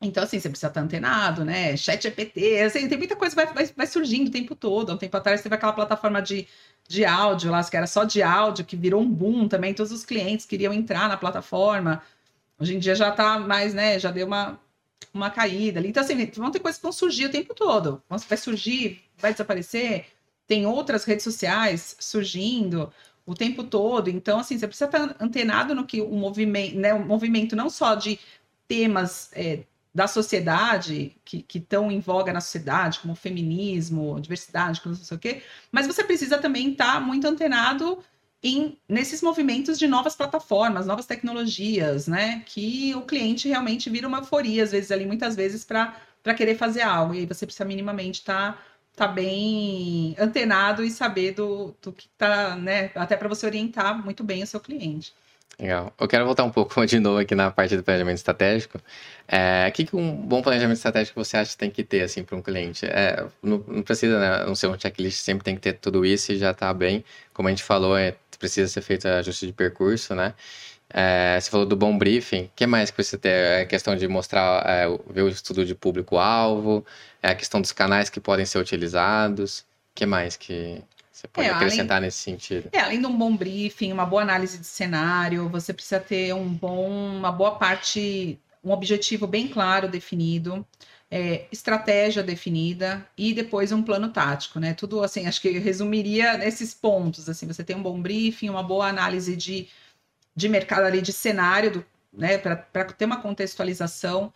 Então, 0.00 0.22
assim, 0.24 0.38
você 0.38 0.48
precisa 0.48 0.68
estar 0.68 0.80
antenado, 0.80 1.44
né? 1.44 1.76
Chat 1.76 2.02
GPT, 2.02 2.60
assim, 2.60 2.88
tem 2.88 2.98
muita 2.98 3.16
coisa 3.16 3.34
que 3.34 3.44
vai, 3.44 3.52
vai, 3.52 3.72
vai 3.74 3.86
surgindo 3.86 4.28
o 4.28 4.30
tempo 4.30 4.54
todo. 4.54 4.90
Há 4.90 4.94
um 4.94 4.98
tempo 4.98 5.16
atrás 5.16 5.42
teve 5.42 5.54
aquela 5.54 5.72
plataforma 5.72 6.20
de 6.20 6.46
de 6.88 7.04
áudio 7.04 7.50
lá, 7.50 7.62
que 7.64 7.76
era 7.76 7.86
só 7.86 8.04
de 8.04 8.22
áudio, 8.22 8.64
que 8.64 8.76
virou 8.76 9.00
um 9.02 9.10
boom 9.10 9.48
também, 9.48 9.74
todos 9.74 9.92
os 9.92 10.04
clientes 10.04 10.46
queriam 10.46 10.72
entrar 10.72 11.08
na 11.08 11.16
plataforma. 11.16 12.02
Hoje 12.58 12.76
em 12.76 12.78
dia 12.78 12.94
já 12.94 13.10
tá 13.10 13.38
mais, 13.38 13.74
né, 13.74 13.98
já 13.98 14.10
deu 14.10 14.26
uma, 14.26 14.58
uma 15.12 15.30
caída 15.30 15.80
ali. 15.80 15.88
Então, 15.88 16.02
assim, 16.02 16.26
vão 16.34 16.50
ter 16.50 16.60
coisas 16.60 16.78
que 16.78 16.82
vão 16.82 16.92
surgir 16.92 17.26
o 17.26 17.30
tempo 17.30 17.54
todo. 17.54 18.02
Vai 18.08 18.38
surgir, 18.38 19.02
vai 19.18 19.32
desaparecer. 19.32 20.06
Tem 20.46 20.64
outras 20.66 21.04
redes 21.04 21.24
sociais 21.24 21.96
surgindo 21.98 22.92
o 23.26 23.34
tempo 23.34 23.64
todo. 23.64 24.08
Então, 24.08 24.38
assim, 24.38 24.58
você 24.58 24.66
precisa 24.66 24.86
estar 24.86 25.16
antenado 25.20 25.74
no 25.74 25.84
que 25.84 26.00
o 26.00 26.12
movimento, 26.12 26.76
né, 26.76 26.94
o 26.94 27.04
movimento 27.04 27.56
não 27.56 27.68
só 27.68 27.94
de 27.94 28.18
temas 28.68 29.30
é, 29.34 29.64
da 29.96 30.06
sociedade, 30.06 31.16
que 31.24 31.46
estão 31.54 31.90
em 31.90 32.00
voga 32.00 32.30
na 32.30 32.40
sociedade, 32.42 33.00
como 33.00 33.14
feminismo, 33.14 34.20
diversidade, 34.20 34.82
não 34.84 34.94
sei 34.94 35.16
o 35.16 35.20
quê, 35.20 35.42
mas 35.72 35.86
você 35.86 36.04
precisa 36.04 36.36
também 36.36 36.72
estar 36.72 36.94
tá 36.94 37.00
muito 37.00 37.26
antenado 37.26 37.98
em, 38.42 38.78
nesses 38.86 39.22
movimentos 39.22 39.78
de 39.78 39.88
novas 39.88 40.14
plataformas, 40.14 40.86
novas 40.86 41.06
tecnologias, 41.06 42.06
né? 42.06 42.42
Que 42.44 42.94
o 42.94 43.02
cliente 43.02 43.48
realmente 43.48 43.88
vira 43.88 44.06
uma 44.06 44.18
euforia, 44.18 44.62
às 44.64 44.72
vezes, 44.72 44.90
ali, 44.90 45.06
muitas 45.06 45.34
vezes, 45.34 45.64
para 45.64 45.94
querer 46.36 46.56
fazer 46.56 46.82
algo. 46.82 47.14
E 47.14 47.20
aí 47.20 47.26
você 47.26 47.46
precisa 47.46 47.64
minimamente 47.64 48.20
estar. 48.20 48.52
Tá, 48.94 49.06
tá 49.06 49.08
bem 49.08 50.14
antenado 50.18 50.84
e 50.84 50.90
saber 50.90 51.32
do, 51.32 51.74
do 51.82 51.92
que 51.92 52.08
tá, 52.18 52.56
né? 52.56 52.90
Até 52.94 53.16
para 53.16 53.28
você 53.28 53.46
orientar 53.46 54.02
muito 54.04 54.22
bem 54.24 54.42
o 54.42 54.46
seu 54.46 54.60
cliente. 54.60 55.14
Legal. 55.58 55.90
Eu 55.98 56.06
quero 56.06 56.26
voltar 56.26 56.44
um 56.44 56.50
pouco 56.50 56.84
de 56.84 57.00
novo 57.00 57.18
aqui 57.18 57.34
na 57.34 57.50
parte 57.50 57.76
do 57.76 57.82
planejamento 57.82 58.18
estratégico. 58.18 58.78
É, 59.26 59.66
o 59.68 59.72
que, 59.72 59.86
que 59.86 59.96
um 59.96 60.14
bom 60.14 60.42
planejamento 60.42 60.76
estratégico 60.76 61.22
você 61.24 61.38
acha 61.38 61.52
que 61.52 61.56
tem 61.56 61.70
que 61.70 61.82
ter 61.82 62.02
assim 62.02 62.22
para 62.22 62.36
um 62.36 62.42
cliente? 62.42 62.84
É, 62.86 63.24
não, 63.42 63.64
não, 63.66 63.82
precisa 63.82 64.20
né, 64.20 64.44
não 64.44 64.54
ser 64.54 64.66
um 64.68 64.78
checklist, 64.78 65.18
sempre 65.18 65.44
tem 65.44 65.54
que 65.54 65.62
ter 65.62 65.72
tudo 65.74 66.04
isso 66.04 66.32
e 66.32 66.38
já 66.38 66.50
está 66.50 66.72
bem. 66.74 67.02
Como 67.32 67.48
a 67.48 67.50
gente 67.50 67.62
falou, 67.62 67.96
é, 67.96 68.14
precisa 68.38 68.68
ser 68.68 68.82
feito 68.82 69.08
ajuste 69.08 69.46
de 69.46 69.52
percurso, 69.52 70.14
né? 70.14 70.34
É, 70.90 71.38
você 71.40 71.50
falou 71.50 71.66
do 71.66 71.76
bom 71.76 71.96
briefing. 71.96 72.44
O 72.44 72.50
que 72.54 72.66
mais 72.66 72.90
que 72.90 73.02
você 73.02 73.18
tem? 73.18 73.32
É 73.32 73.60
a 73.62 73.66
questão 73.66 73.96
de 73.96 74.06
mostrar, 74.08 74.64
é, 74.68 74.86
ver 75.10 75.22
o 75.22 75.28
estudo 75.28 75.64
de 75.64 75.74
público-alvo, 75.74 76.84
é 77.22 77.30
a 77.30 77.34
questão 77.34 77.60
dos 77.60 77.72
canais 77.72 78.10
que 78.10 78.20
podem 78.20 78.46
ser 78.46 78.58
utilizados. 78.58 79.60
O 79.60 79.64
que 79.94 80.06
mais 80.06 80.36
que 80.36 80.82
você 81.16 81.26
pode 81.28 81.48
é, 81.48 81.50
acrescentar 81.50 81.96
além, 81.96 82.08
nesse 82.08 82.18
sentido? 82.18 82.68
É, 82.70 82.78
além 82.78 83.00
de 83.00 83.06
um 83.06 83.16
bom 83.16 83.34
briefing, 83.34 83.90
uma 83.90 84.04
boa 84.04 84.20
análise 84.20 84.58
de 84.58 84.66
cenário, 84.66 85.48
você 85.48 85.72
precisa 85.72 85.98
ter 85.98 86.34
um 86.34 86.46
bom, 86.46 87.16
uma 87.16 87.32
boa 87.32 87.52
parte, 87.52 88.38
um 88.62 88.70
objetivo 88.70 89.26
bem 89.26 89.48
claro 89.48 89.88
definido, 89.88 90.66
é, 91.10 91.46
estratégia 91.50 92.22
definida 92.22 93.08
e 93.16 93.32
depois 93.32 93.72
um 93.72 93.82
plano 93.82 94.10
tático, 94.10 94.60
né? 94.60 94.74
Tudo 94.74 95.02
assim, 95.02 95.26
acho 95.26 95.40
que 95.40 95.48
eu 95.48 95.62
resumiria 95.62 96.36
nesses 96.36 96.74
pontos. 96.74 97.30
Assim, 97.30 97.46
você 97.46 97.64
tem 97.64 97.74
um 97.74 97.82
bom 97.82 97.98
briefing, 97.98 98.50
uma 98.50 98.62
boa 98.62 98.86
análise 98.86 99.34
de, 99.34 99.68
de 100.34 100.50
mercado 100.50 100.84
ali, 100.84 101.00
de 101.00 101.14
cenário, 101.14 101.70
do, 101.70 101.86
né? 102.12 102.36
Para 102.36 102.84
ter 102.92 103.06
uma 103.06 103.22
contextualização, 103.22 104.30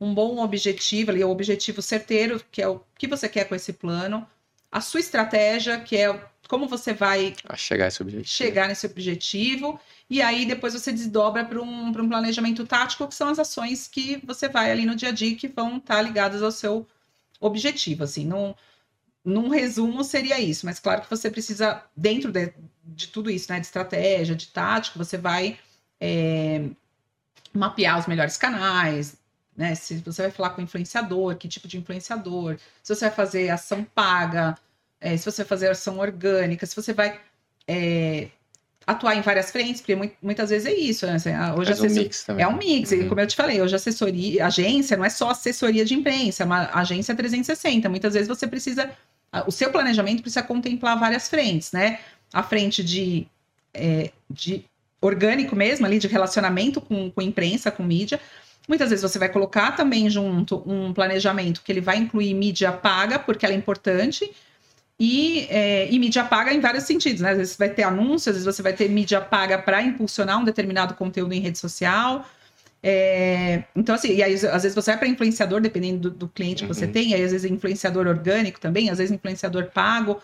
um 0.00 0.12
bom 0.12 0.42
objetivo 0.42 1.12
ali, 1.12 1.22
o 1.22 1.30
objetivo 1.30 1.80
certeiro, 1.80 2.42
que 2.50 2.60
é 2.60 2.66
o 2.66 2.80
que 2.98 3.06
você 3.06 3.28
quer 3.28 3.44
com 3.44 3.54
esse 3.54 3.72
plano 3.72 4.26
a 4.74 4.80
sua 4.80 4.98
estratégia, 4.98 5.80
que 5.80 5.96
é 5.96 6.20
como 6.48 6.66
você 6.66 6.92
vai 6.92 7.32
chegar, 7.54 7.86
esse 7.86 8.02
objetivo. 8.02 8.26
chegar 8.26 8.66
nesse 8.66 8.84
objetivo, 8.84 9.80
e 10.10 10.20
aí 10.20 10.44
depois 10.44 10.72
você 10.72 10.90
desdobra 10.90 11.44
para 11.44 11.62
um, 11.62 11.86
um 11.86 12.08
planejamento 12.08 12.66
tático, 12.66 13.06
que 13.06 13.14
são 13.14 13.28
as 13.28 13.38
ações 13.38 13.86
que 13.86 14.20
você 14.26 14.48
vai 14.48 14.72
ali 14.72 14.84
no 14.84 14.96
dia 14.96 15.10
a 15.10 15.12
dia 15.12 15.36
que 15.36 15.46
vão 15.46 15.76
estar 15.76 15.94
tá 15.94 16.02
ligadas 16.02 16.42
ao 16.42 16.50
seu 16.50 16.88
objetivo. 17.40 18.02
Assim, 18.02 18.26
num, 18.26 18.52
num 19.24 19.48
resumo 19.48 20.02
seria 20.02 20.40
isso, 20.40 20.66
mas 20.66 20.80
claro 20.80 21.02
que 21.02 21.10
você 21.10 21.30
precisa, 21.30 21.84
dentro 21.96 22.32
de, 22.32 22.52
de 22.82 23.06
tudo 23.06 23.30
isso, 23.30 23.52
né, 23.52 23.60
de 23.60 23.66
estratégia, 23.66 24.34
de 24.34 24.48
tático, 24.48 24.98
você 24.98 25.16
vai 25.16 25.56
é, 26.00 26.68
mapear 27.52 28.00
os 28.00 28.08
melhores 28.08 28.36
canais, 28.36 29.16
né? 29.56 29.74
Se 29.76 29.98
você 29.98 30.22
vai 30.22 30.30
falar 30.32 30.50
com 30.50 30.60
influenciador, 30.60 31.36
que 31.36 31.46
tipo 31.46 31.68
de 31.68 31.78
influenciador, 31.78 32.58
se 32.82 32.92
você 32.94 33.06
vai 33.06 33.14
fazer 33.14 33.50
ação 33.50 33.84
paga, 33.84 34.56
é, 35.04 35.18
se 35.18 35.24
você 35.26 35.42
vai 35.42 35.48
fazer 35.48 35.68
ação 35.68 35.98
orgânica, 35.98 36.64
se 36.64 36.74
você 36.74 36.94
vai 36.94 37.20
é, 37.68 38.28
atuar 38.86 39.14
em 39.14 39.20
várias 39.20 39.50
frentes, 39.50 39.82
porque 39.82 39.94
muitas 40.22 40.48
vezes 40.48 40.66
é 40.66 40.72
isso. 40.72 41.06
Né? 41.06 41.16
Assim, 41.16 41.30
hoje 41.58 41.72
assessor... 41.72 41.90
um 41.90 42.02
mix 42.02 42.24
também. 42.24 42.42
É 42.42 42.48
um 42.48 42.56
mix, 42.56 42.90
uhum. 42.90 43.08
como 43.10 43.20
eu 43.20 43.26
te 43.26 43.36
falei, 43.36 43.60
hoje 43.60 43.76
assessoria, 43.76 44.46
agência 44.46 44.96
não 44.96 45.04
é 45.04 45.10
só 45.10 45.28
assessoria 45.28 45.84
de 45.84 45.92
imprensa, 45.92 46.42
é 46.42 46.46
uma 46.46 46.70
agência 46.72 47.14
360. 47.14 47.86
Muitas 47.90 48.14
vezes 48.14 48.26
você 48.26 48.46
precisa, 48.46 48.90
o 49.46 49.52
seu 49.52 49.70
planejamento 49.70 50.22
precisa 50.22 50.42
contemplar 50.42 50.98
várias 50.98 51.28
frentes, 51.28 51.70
né? 51.70 51.98
A 52.32 52.42
frente 52.42 52.82
de, 52.82 53.26
é, 53.74 54.10
de 54.30 54.64
orgânico 55.02 55.54
mesmo, 55.54 55.84
ali, 55.84 55.98
de 55.98 56.08
relacionamento 56.08 56.80
com, 56.80 57.10
com 57.10 57.20
imprensa, 57.20 57.70
com 57.70 57.82
mídia, 57.82 58.18
Muitas 58.66 58.88
vezes 58.88 59.02
você 59.02 59.18
vai 59.18 59.28
colocar 59.28 59.72
também 59.72 60.08
junto 60.08 60.62
um 60.66 60.92
planejamento 60.92 61.60
que 61.62 61.70
ele 61.70 61.82
vai 61.82 61.98
incluir 61.98 62.32
mídia 62.32 62.72
paga, 62.72 63.18
porque 63.18 63.44
ela 63.44 63.54
é 63.54 63.58
importante, 63.58 64.30
e, 64.98 65.46
é, 65.50 65.90
e 65.90 65.98
mídia 65.98 66.24
paga 66.24 66.52
em 66.52 66.60
vários 66.60 66.84
sentidos, 66.84 67.20
né? 67.20 67.30
Às 67.30 67.38
vezes 67.38 67.52
você 67.54 67.58
vai 67.58 67.74
ter 67.74 67.82
anúncios, 67.82 68.28
às 68.28 68.34
vezes 68.34 68.56
você 68.56 68.62
vai 68.62 68.72
ter 68.72 68.88
mídia 68.88 69.20
paga 69.20 69.58
para 69.58 69.82
impulsionar 69.82 70.40
um 70.40 70.44
determinado 70.44 70.94
conteúdo 70.94 71.32
em 71.32 71.40
rede 71.40 71.58
social. 71.58 72.24
É, 72.82 73.64
então, 73.74 73.94
assim, 73.94 74.14
e 74.14 74.22
aí, 74.22 74.34
às 74.34 74.62
vezes 74.62 74.74
você 74.74 74.90
vai 74.92 74.98
para 74.98 75.08
influenciador, 75.08 75.60
dependendo 75.60 76.10
do, 76.10 76.16
do 76.16 76.28
cliente 76.28 76.62
que 76.62 76.68
você 76.68 76.84
uhum. 76.84 76.92
tem, 76.92 77.14
aí 77.14 77.24
às 77.24 77.32
vezes 77.32 77.50
influenciador 77.50 78.06
orgânico 78.06 78.60
também, 78.60 78.90
às 78.90 78.98
vezes 78.98 79.12
influenciador 79.12 79.70
pago. 79.70 80.20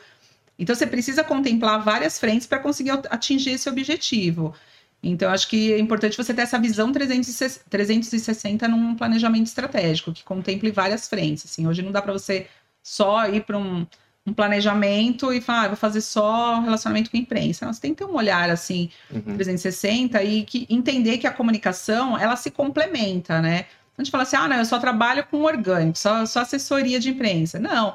Então, 0.58 0.74
você 0.74 0.86
precisa 0.86 1.24
contemplar 1.24 1.82
várias 1.82 2.18
frentes 2.18 2.46
para 2.46 2.58
conseguir 2.58 2.90
atingir 3.08 3.52
esse 3.52 3.68
objetivo. 3.68 4.54
Então, 5.02 5.30
acho 5.30 5.48
que 5.48 5.72
é 5.72 5.78
importante 5.78 6.16
você 6.16 6.34
ter 6.34 6.42
essa 6.42 6.58
visão 6.58 6.92
360 6.92 8.68
num 8.68 8.94
planejamento 8.94 9.46
estratégico, 9.46 10.12
que 10.12 10.22
contemple 10.22 10.70
várias 10.70 11.08
frentes. 11.08 11.46
Assim, 11.46 11.66
hoje 11.66 11.80
não 11.82 11.90
dá 11.90 12.02
para 12.02 12.12
você 12.12 12.46
só 12.82 13.26
ir 13.26 13.42
para 13.44 13.56
um, 13.56 13.86
um, 14.30 14.34
planejamento 14.34 15.32
e 15.32 15.40
falar, 15.40 15.64
ah, 15.64 15.68
vou 15.68 15.76
fazer 15.76 16.00
só 16.00 16.60
relacionamento 16.60 17.10
com 17.10 17.16
a 17.16 17.20
imprensa. 17.20 17.66
Não, 17.66 17.72
você 17.72 17.80
tem 17.80 17.94
que 17.94 18.04
ter 18.04 18.10
um 18.10 18.14
olhar 18.14 18.50
assim, 18.50 18.90
uhum. 19.10 19.34
360 19.34 20.22
e 20.22 20.44
que, 20.44 20.66
entender 20.70 21.18
que 21.18 21.26
a 21.26 21.32
comunicação 21.32 22.18
ela 22.18 22.36
se 22.36 22.50
complementa, 22.50 23.40
né? 23.40 23.66
A 23.96 24.02
gente 24.02 24.10
fala 24.10 24.22
assim, 24.22 24.36
ah, 24.36 24.48
não, 24.48 24.56
eu 24.56 24.64
só 24.64 24.78
trabalho 24.78 25.24
com 25.30 25.42
orgânico, 25.42 25.98
só, 25.98 26.24
só 26.24 26.40
assessoria 26.40 26.98
de 26.98 27.10
imprensa. 27.10 27.58
Não. 27.58 27.94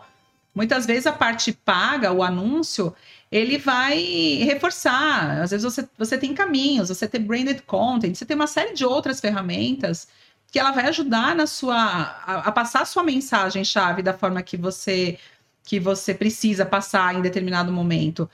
Muitas 0.53 0.85
vezes 0.85 1.07
a 1.07 1.11
parte 1.11 1.51
paga, 1.51 2.11
o 2.13 2.23
anúncio, 2.23 2.95
ele 3.31 3.57
vai 3.57 3.99
reforçar. 4.43 5.41
Às 5.41 5.51
vezes 5.51 5.63
você, 5.63 5.87
você 5.97 6.17
tem 6.17 6.33
caminhos, 6.33 6.89
você 6.89 7.07
tem 7.07 7.21
branded 7.21 7.61
content, 7.63 8.15
você 8.15 8.25
tem 8.25 8.35
uma 8.35 8.47
série 8.47 8.73
de 8.73 8.85
outras 8.85 9.19
ferramentas 9.19 10.07
que 10.51 10.59
ela 10.59 10.71
vai 10.71 10.87
ajudar 10.87 11.35
na 11.35 11.45
sua 11.45 11.75
a, 11.75 12.47
a 12.47 12.51
passar 12.51 12.83
a 12.83 12.85
sua 12.85 13.03
mensagem 13.03 13.65
chave 13.65 14.01
da 14.01 14.13
forma 14.13 14.41
que 14.41 14.55
você 14.55 15.19
que 15.65 15.79
você 15.79 16.13
precisa 16.13 16.65
passar 16.65 17.15
em 17.15 17.21
determinado 17.21 17.71
momento. 17.71 18.29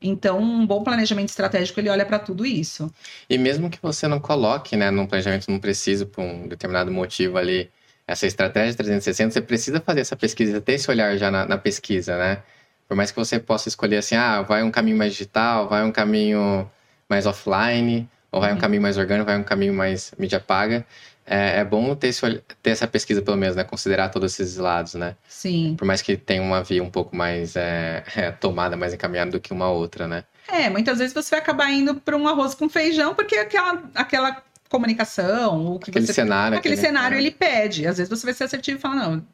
Então, 0.00 0.38
um 0.38 0.66
bom 0.66 0.84
planejamento 0.84 1.30
estratégico 1.30 1.80
ele 1.80 1.88
olha 1.88 2.04
para 2.04 2.18
tudo 2.18 2.44
isso. 2.44 2.92
E 3.28 3.38
mesmo 3.38 3.70
que 3.70 3.78
você 3.80 4.06
não 4.06 4.20
coloque, 4.20 4.76
né, 4.76 4.90
num 4.90 5.06
planejamento 5.06 5.50
não 5.50 5.58
precisa 5.58 6.04
por 6.04 6.22
um 6.22 6.46
determinado 6.46 6.90
motivo 6.92 7.38
ali 7.38 7.70
essa 8.06 8.26
estratégia 8.26 8.74
360, 8.74 9.32
você 9.32 9.40
precisa 9.40 9.80
fazer 9.80 10.00
essa 10.00 10.14
pesquisa, 10.14 10.60
ter 10.60 10.74
esse 10.74 10.90
olhar 10.90 11.16
já 11.16 11.30
na, 11.30 11.46
na 11.46 11.56
pesquisa, 11.56 12.18
né? 12.18 12.42
Por 12.86 12.94
mais 12.94 13.10
que 13.10 13.16
você 13.16 13.38
possa 13.38 13.68
escolher 13.68 13.96
assim, 13.96 14.14
ah, 14.14 14.42
vai 14.42 14.62
um 14.62 14.70
caminho 14.70 14.98
mais 14.98 15.12
digital, 15.12 15.66
vai 15.68 15.82
um 15.82 15.90
caminho 15.90 16.70
mais 17.08 17.24
offline, 17.24 18.06
ou 18.30 18.40
vai 18.40 18.50
um 18.50 18.54
uhum. 18.54 18.60
caminho 18.60 18.82
mais 18.82 18.98
orgânico, 18.98 19.26
vai 19.26 19.38
um 19.38 19.44
caminho 19.44 19.72
mais 19.72 20.12
mídia 20.18 20.40
paga. 20.40 20.84
É, 21.26 21.60
é 21.60 21.64
bom 21.64 21.94
ter, 21.94 22.08
esse, 22.08 22.42
ter 22.62 22.70
essa 22.70 22.86
pesquisa, 22.86 23.22
pelo 23.22 23.36
menos, 23.36 23.56
né? 23.56 23.64
Considerar 23.64 24.10
todos 24.10 24.38
esses 24.38 24.56
lados, 24.56 24.94
né? 24.94 25.16
Sim. 25.26 25.74
Por 25.76 25.86
mais 25.86 26.02
que 26.02 26.16
tenha 26.16 26.42
uma 26.42 26.62
via 26.62 26.82
um 26.82 26.90
pouco 26.90 27.16
mais 27.16 27.56
é, 27.56 28.04
é, 28.16 28.30
tomada, 28.30 28.76
mais 28.76 28.92
encaminhada 28.92 29.30
do 29.30 29.40
que 29.40 29.52
uma 29.52 29.70
outra, 29.70 30.06
né? 30.06 30.24
É, 30.48 30.68
muitas 30.68 30.98
vezes 30.98 31.14
você 31.14 31.30
vai 31.30 31.40
acabar 31.40 31.70
indo 31.70 31.94
para 31.94 32.16
um 32.16 32.28
arroz 32.28 32.54
com 32.54 32.68
feijão, 32.68 33.14
porque 33.14 33.36
aquela, 33.36 33.82
aquela 33.94 34.42
comunicação, 34.68 35.74
o 35.74 35.78
que 35.78 35.90
aquele 35.90 36.06
você, 36.06 36.12
cenário, 36.12 36.58
aquele, 36.58 36.74
aquele 36.74 36.88
cenário 36.88 37.16
ele 37.16 37.30
pede. 37.30 37.86
Às 37.86 37.96
vezes 37.96 38.10
você 38.10 38.26
vai 38.26 38.34
ser 38.34 38.44
assertivo 38.44 38.78
e 38.78 38.80
falar, 38.80 38.96
não, 38.96 39.24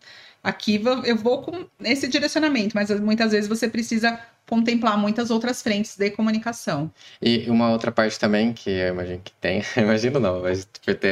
aqui 0.43 0.82
eu 1.05 1.16
vou 1.16 1.43
com 1.43 1.66
esse 1.82 2.09
direcionamento, 2.09 2.74
mas 2.74 2.91
muitas 3.01 3.32
vezes 3.32 3.49
você 3.49 3.68
precisa 3.68 4.18
contemplar 4.47 4.99
muitas 4.99 5.30
outras 5.30 5.62
frentes 5.62 5.97
de 5.97 6.11
comunicação. 6.11 6.91
E 7.22 7.49
uma 7.49 7.70
outra 7.70 7.93
parte 7.93 8.18
também 8.18 8.53
que 8.53 8.68
eu 8.68 8.88
imagino 8.88 9.20
que 9.22 9.32
tem, 9.41 9.62
imagino 9.76 10.18
não, 10.18 10.43
mas 10.43 10.66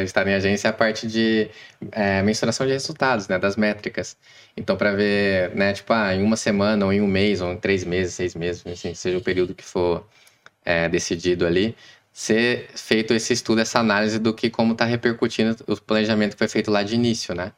estar 0.05 0.27
em 0.27 0.35
agência, 0.35 0.67
é 0.67 0.71
a 0.71 0.73
parte 0.73 1.07
de 1.07 1.49
é, 1.93 2.21
mensuração 2.23 2.67
de 2.67 2.73
resultados, 2.73 3.29
né, 3.29 3.39
das 3.39 3.57
métricas. 3.57 4.17
Então, 4.57 4.77
para 4.77 4.93
ver, 4.93 5.55
né, 5.55 5.73
tipo, 5.73 5.93
ah, 5.93 6.13
em 6.15 6.23
uma 6.23 6.37
semana, 6.37 6.85
ou 6.85 6.93
em 6.93 7.01
um 7.01 7.07
mês, 7.07 7.41
ou 7.41 7.53
em 7.53 7.57
três 7.57 7.85
meses, 7.85 8.15
seis 8.15 8.35
meses, 8.35 8.67
assim, 8.67 8.93
seja 8.93 9.19
o 9.19 9.23
período 9.23 9.55
que 9.55 9.65
for 9.65 10.05
é, 10.65 10.89
decidido 10.89 11.47
ali, 11.47 11.77
ser 12.13 12.69
feito 12.75 13.15
esse 13.15 13.33
estudo, 13.33 13.61
essa 13.61 13.79
análise 13.79 14.19
do 14.19 14.35
que 14.35 14.51
como 14.51 14.73
está 14.73 14.85
repercutindo 14.85 15.57
o 15.69 15.77
planejamento 15.81 16.33
que 16.33 16.39
foi 16.39 16.49
feito 16.49 16.71
lá 16.71 16.83
de 16.83 16.97
início, 16.97 17.35
né? 17.35 17.53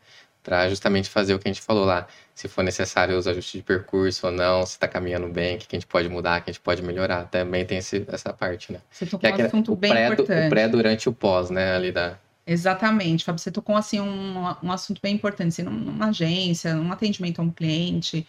Para 0.51 0.69
justamente 0.69 1.09
fazer 1.09 1.33
o 1.33 1.39
que 1.39 1.49
a 1.49 1.53
gente 1.53 1.63
falou 1.63 1.85
lá. 1.85 2.09
Se 2.35 2.49
for 2.49 2.65
necessário 2.65 3.17
os 3.17 3.29
ajustes 3.29 3.53
de 3.53 3.63
percurso 3.63 4.27
ou 4.27 4.33
não, 4.33 4.67
se 4.67 4.73
está 4.73 4.89
caminhando 4.89 5.29
bem, 5.29 5.55
o 5.55 5.59
que 5.61 5.77
a 5.77 5.79
gente 5.79 5.87
pode 5.87 6.09
mudar, 6.09 6.41
o 6.41 6.43
que 6.43 6.51
a 6.51 6.53
gente 6.53 6.61
pode 6.61 6.83
melhorar. 6.83 7.27
Também 7.27 7.65
tem 7.65 7.79
esse, 7.79 8.05
essa 8.09 8.33
parte, 8.33 8.73
né? 8.73 8.81
Você 8.91 9.07
tocou 9.07 9.31
é 9.31 9.33
um 9.33 9.47
assunto 9.47 9.77
bem 9.77 9.93
pré, 9.93 10.07
importante. 10.09 10.47
O 10.47 10.51
pré 10.51 10.67
durante 10.67 11.09
o 11.09 11.13
pós, 11.13 11.51
né? 11.51 11.77
Ali 11.77 11.93
da... 11.93 12.19
Exatamente, 12.45 13.25
Fábio. 13.25 13.39
Você 13.39 13.53
tocou 13.53 13.77
assim, 13.77 14.01
um, 14.01 14.43
um 14.61 14.73
assunto 14.73 15.01
bem 15.01 15.15
importante. 15.15 15.51
Assim, 15.51 15.63
numa 15.63 16.09
agência, 16.09 16.75
num 16.75 16.91
atendimento 16.91 17.39
a 17.39 17.45
um 17.45 17.51
cliente, 17.53 18.27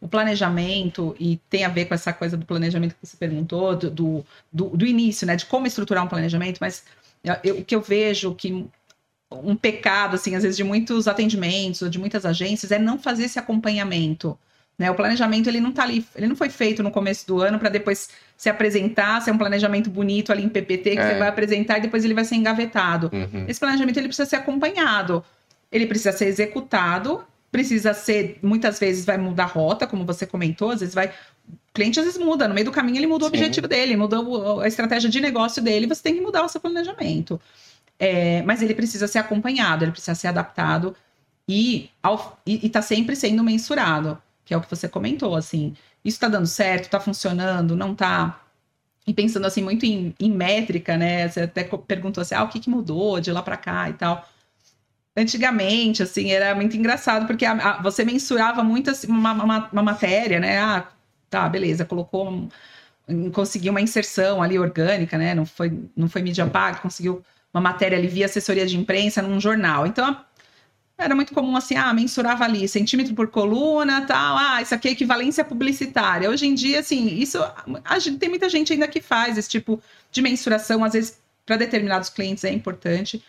o 0.00 0.06
planejamento, 0.06 1.16
e 1.18 1.40
tem 1.50 1.64
a 1.64 1.68
ver 1.68 1.86
com 1.86 1.94
essa 1.94 2.12
coisa 2.12 2.36
do 2.36 2.46
planejamento 2.46 2.94
que 2.94 3.04
você 3.04 3.16
perguntou, 3.16 3.74
do, 3.74 4.24
do, 4.52 4.68
do, 4.68 4.86
início, 4.86 5.26
né? 5.26 5.34
De 5.34 5.44
como 5.46 5.66
estruturar 5.66 6.04
um 6.04 6.08
planejamento, 6.08 6.58
mas 6.60 6.84
o 7.58 7.64
que 7.64 7.74
eu 7.74 7.80
vejo 7.80 8.32
que 8.32 8.64
um 9.42 9.56
pecado, 9.56 10.14
assim, 10.16 10.34
às 10.34 10.42
vezes, 10.42 10.56
de 10.56 10.64
muitos 10.64 11.08
atendimentos 11.08 11.82
ou 11.82 11.88
de 11.88 11.98
muitas 11.98 12.24
agências 12.24 12.70
é 12.70 12.78
não 12.78 12.98
fazer 12.98 13.24
esse 13.24 13.38
acompanhamento. 13.38 14.38
Né? 14.78 14.90
O 14.90 14.94
planejamento 14.94 15.48
ele 15.48 15.60
não 15.60 15.72
tá 15.72 15.84
ali, 15.84 16.04
ele 16.16 16.26
não 16.26 16.34
foi 16.34 16.48
feito 16.48 16.82
no 16.82 16.90
começo 16.90 17.26
do 17.26 17.40
ano 17.40 17.58
para 17.58 17.68
depois 17.68 18.08
se 18.36 18.48
apresentar, 18.48 19.22
ser 19.22 19.30
um 19.30 19.38
planejamento 19.38 19.88
bonito 19.88 20.32
ali 20.32 20.42
em 20.42 20.48
PPT 20.48 20.90
que 20.90 20.98
é. 20.98 21.12
você 21.12 21.18
vai 21.18 21.28
apresentar 21.28 21.78
e 21.78 21.82
depois 21.82 22.04
ele 22.04 22.14
vai 22.14 22.24
ser 22.24 22.34
engavetado. 22.34 23.08
Uhum. 23.12 23.46
Esse 23.48 23.60
planejamento 23.60 23.96
ele 23.96 24.08
precisa 24.08 24.28
ser 24.28 24.36
acompanhado, 24.36 25.24
ele 25.70 25.86
precisa 25.86 26.10
ser 26.10 26.26
executado, 26.26 27.24
precisa 27.52 27.94
ser, 27.94 28.38
muitas 28.42 28.80
vezes 28.80 29.04
vai 29.04 29.16
mudar 29.16 29.44
rota, 29.44 29.86
como 29.86 30.04
você 30.04 30.26
comentou, 30.26 30.72
às 30.72 30.80
vezes 30.80 30.94
vai 30.94 31.12
o 31.46 31.74
cliente 31.74 32.00
às 32.00 32.06
vezes 32.06 32.20
muda, 32.20 32.48
no 32.48 32.54
meio 32.54 32.64
do 32.64 32.72
caminho 32.72 32.98
ele 32.98 33.06
muda 33.06 33.24
o 33.24 33.28
objetivo 33.28 33.68
dele, 33.68 33.96
muda 33.96 34.16
a 34.62 34.66
estratégia 34.66 35.10
de 35.10 35.20
negócio 35.20 35.62
dele, 35.62 35.86
você 35.86 36.02
tem 36.02 36.14
que 36.14 36.20
mudar 36.20 36.44
o 36.44 36.48
seu 36.48 36.60
planejamento. 36.60 37.40
É, 37.98 38.42
mas 38.42 38.62
ele 38.62 38.74
precisa 38.74 39.06
ser 39.06 39.18
acompanhado, 39.18 39.84
ele 39.84 39.92
precisa 39.92 40.14
ser 40.14 40.28
adaptado 40.28 40.96
e 41.48 41.90
está 42.46 42.82
sempre 42.82 43.14
sendo 43.14 43.44
mensurado, 43.44 44.20
que 44.44 44.52
é 44.54 44.56
o 44.56 44.60
que 44.60 44.70
você 44.70 44.88
comentou, 44.88 45.36
assim, 45.36 45.74
isso 46.04 46.16
está 46.16 46.28
dando 46.28 46.46
certo, 46.46 46.84
está 46.84 47.00
funcionando, 47.00 47.76
não 47.76 47.92
está 47.92 48.40
e 49.06 49.12
pensando 49.12 49.46
assim 49.46 49.62
muito 49.62 49.84
em, 49.84 50.14
em, 50.18 50.30
métrica, 50.30 50.96
né? 50.96 51.28
Você 51.28 51.42
até 51.42 51.64
perguntou 51.64 52.22
assim, 52.22 52.34
ah, 52.34 52.44
o 52.44 52.48
que, 52.48 52.60
que 52.60 52.70
mudou 52.70 53.20
de 53.20 53.30
lá 53.32 53.42
para 53.42 53.56
cá 53.56 53.90
e 53.90 53.92
tal. 53.94 54.26
Antigamente, 55.16 56.02
assim, 56.02 56.30
era 56.32 56.54
muito 56.54 56.76
engraçado 56.76 57.26
porque 57.26 57.44
a, 57.44 57.52
a, 57.52 57.82
você 57.82 58.04
mensurava 58.04 58.64
muito 58.64 58.90
assim, 58.90 59.06
uma, 59.08 59.32
uma, 59.32 59.68
uma, 59.70 59.82
matéria, 59.82 60.40
né? 60.40 60.58
Ah, 60.58 60.88
tá, 61.30 61.48
beleza, 61.48 61.84
colocou, 61.84 62.48
conseguiu 63.32 63.70
uma 63.72 63.80
inserção 63.80 64.42
ali 64.42 64.58
orgânica, 64.58 65.18
né? 65.18 65.34
Não 65.34 65.46
foi, 65.46 65.78
não 65.96 66.08
foi 66.08 66.22
mídia 66.22 66.46
paga, 66.46 66.78
conseguiu 66.80 67.22
uma 67.54 67.60
matéria 67.60 67.96
ali 67.96 68.08
via 68.08 68.26
assessoria 68.26 68.66
de 68.66 68.76
imprensa 68.76 69.22
num 69.22 69.40
jornal. 69.40 69.86
Então, 69.86 70.20
era 70.98 71.14
muito 71.14 71.32
comum 71.32 71.56
assim, 71.56 71.76
ah, 71.76 71.92
mensurava 71.94 72.44
ali 72.44 72.68
centímetro 72.68 73.14
por 73.14 73.28
coluna, 73.28 74.02
tal, 74.02 74.36
ah, 74.36 74.60
isso 74.60 74.74
aqui 74.74 74.88
é 74.88 74.90
equivalência 74.92 75.44
publicitária. 75.44 76.28
Hoje 76.28 76.46
em 76.46 76.54
dia, 76.54 76.80
assim, 76.80 77.06
isso 77.06 77.38
tem 78.18 78.28
muita 78.28 78.48
gente 78.48 78.72
ainda 78.72 78.88
que 78.88 79.00
faz 79.00 79.38
esse 79.38 79.48
tipo 79.48 79.80
de 80.10 80.20
mensuração, 80.20 80.84
às 80.84 80.92
vezes 80.92 81.18
para 81.46 81.56
determinados 81.56 82.08
clientes 82.08 82.44
é 82.44 82.50
importante, 82.50 83.22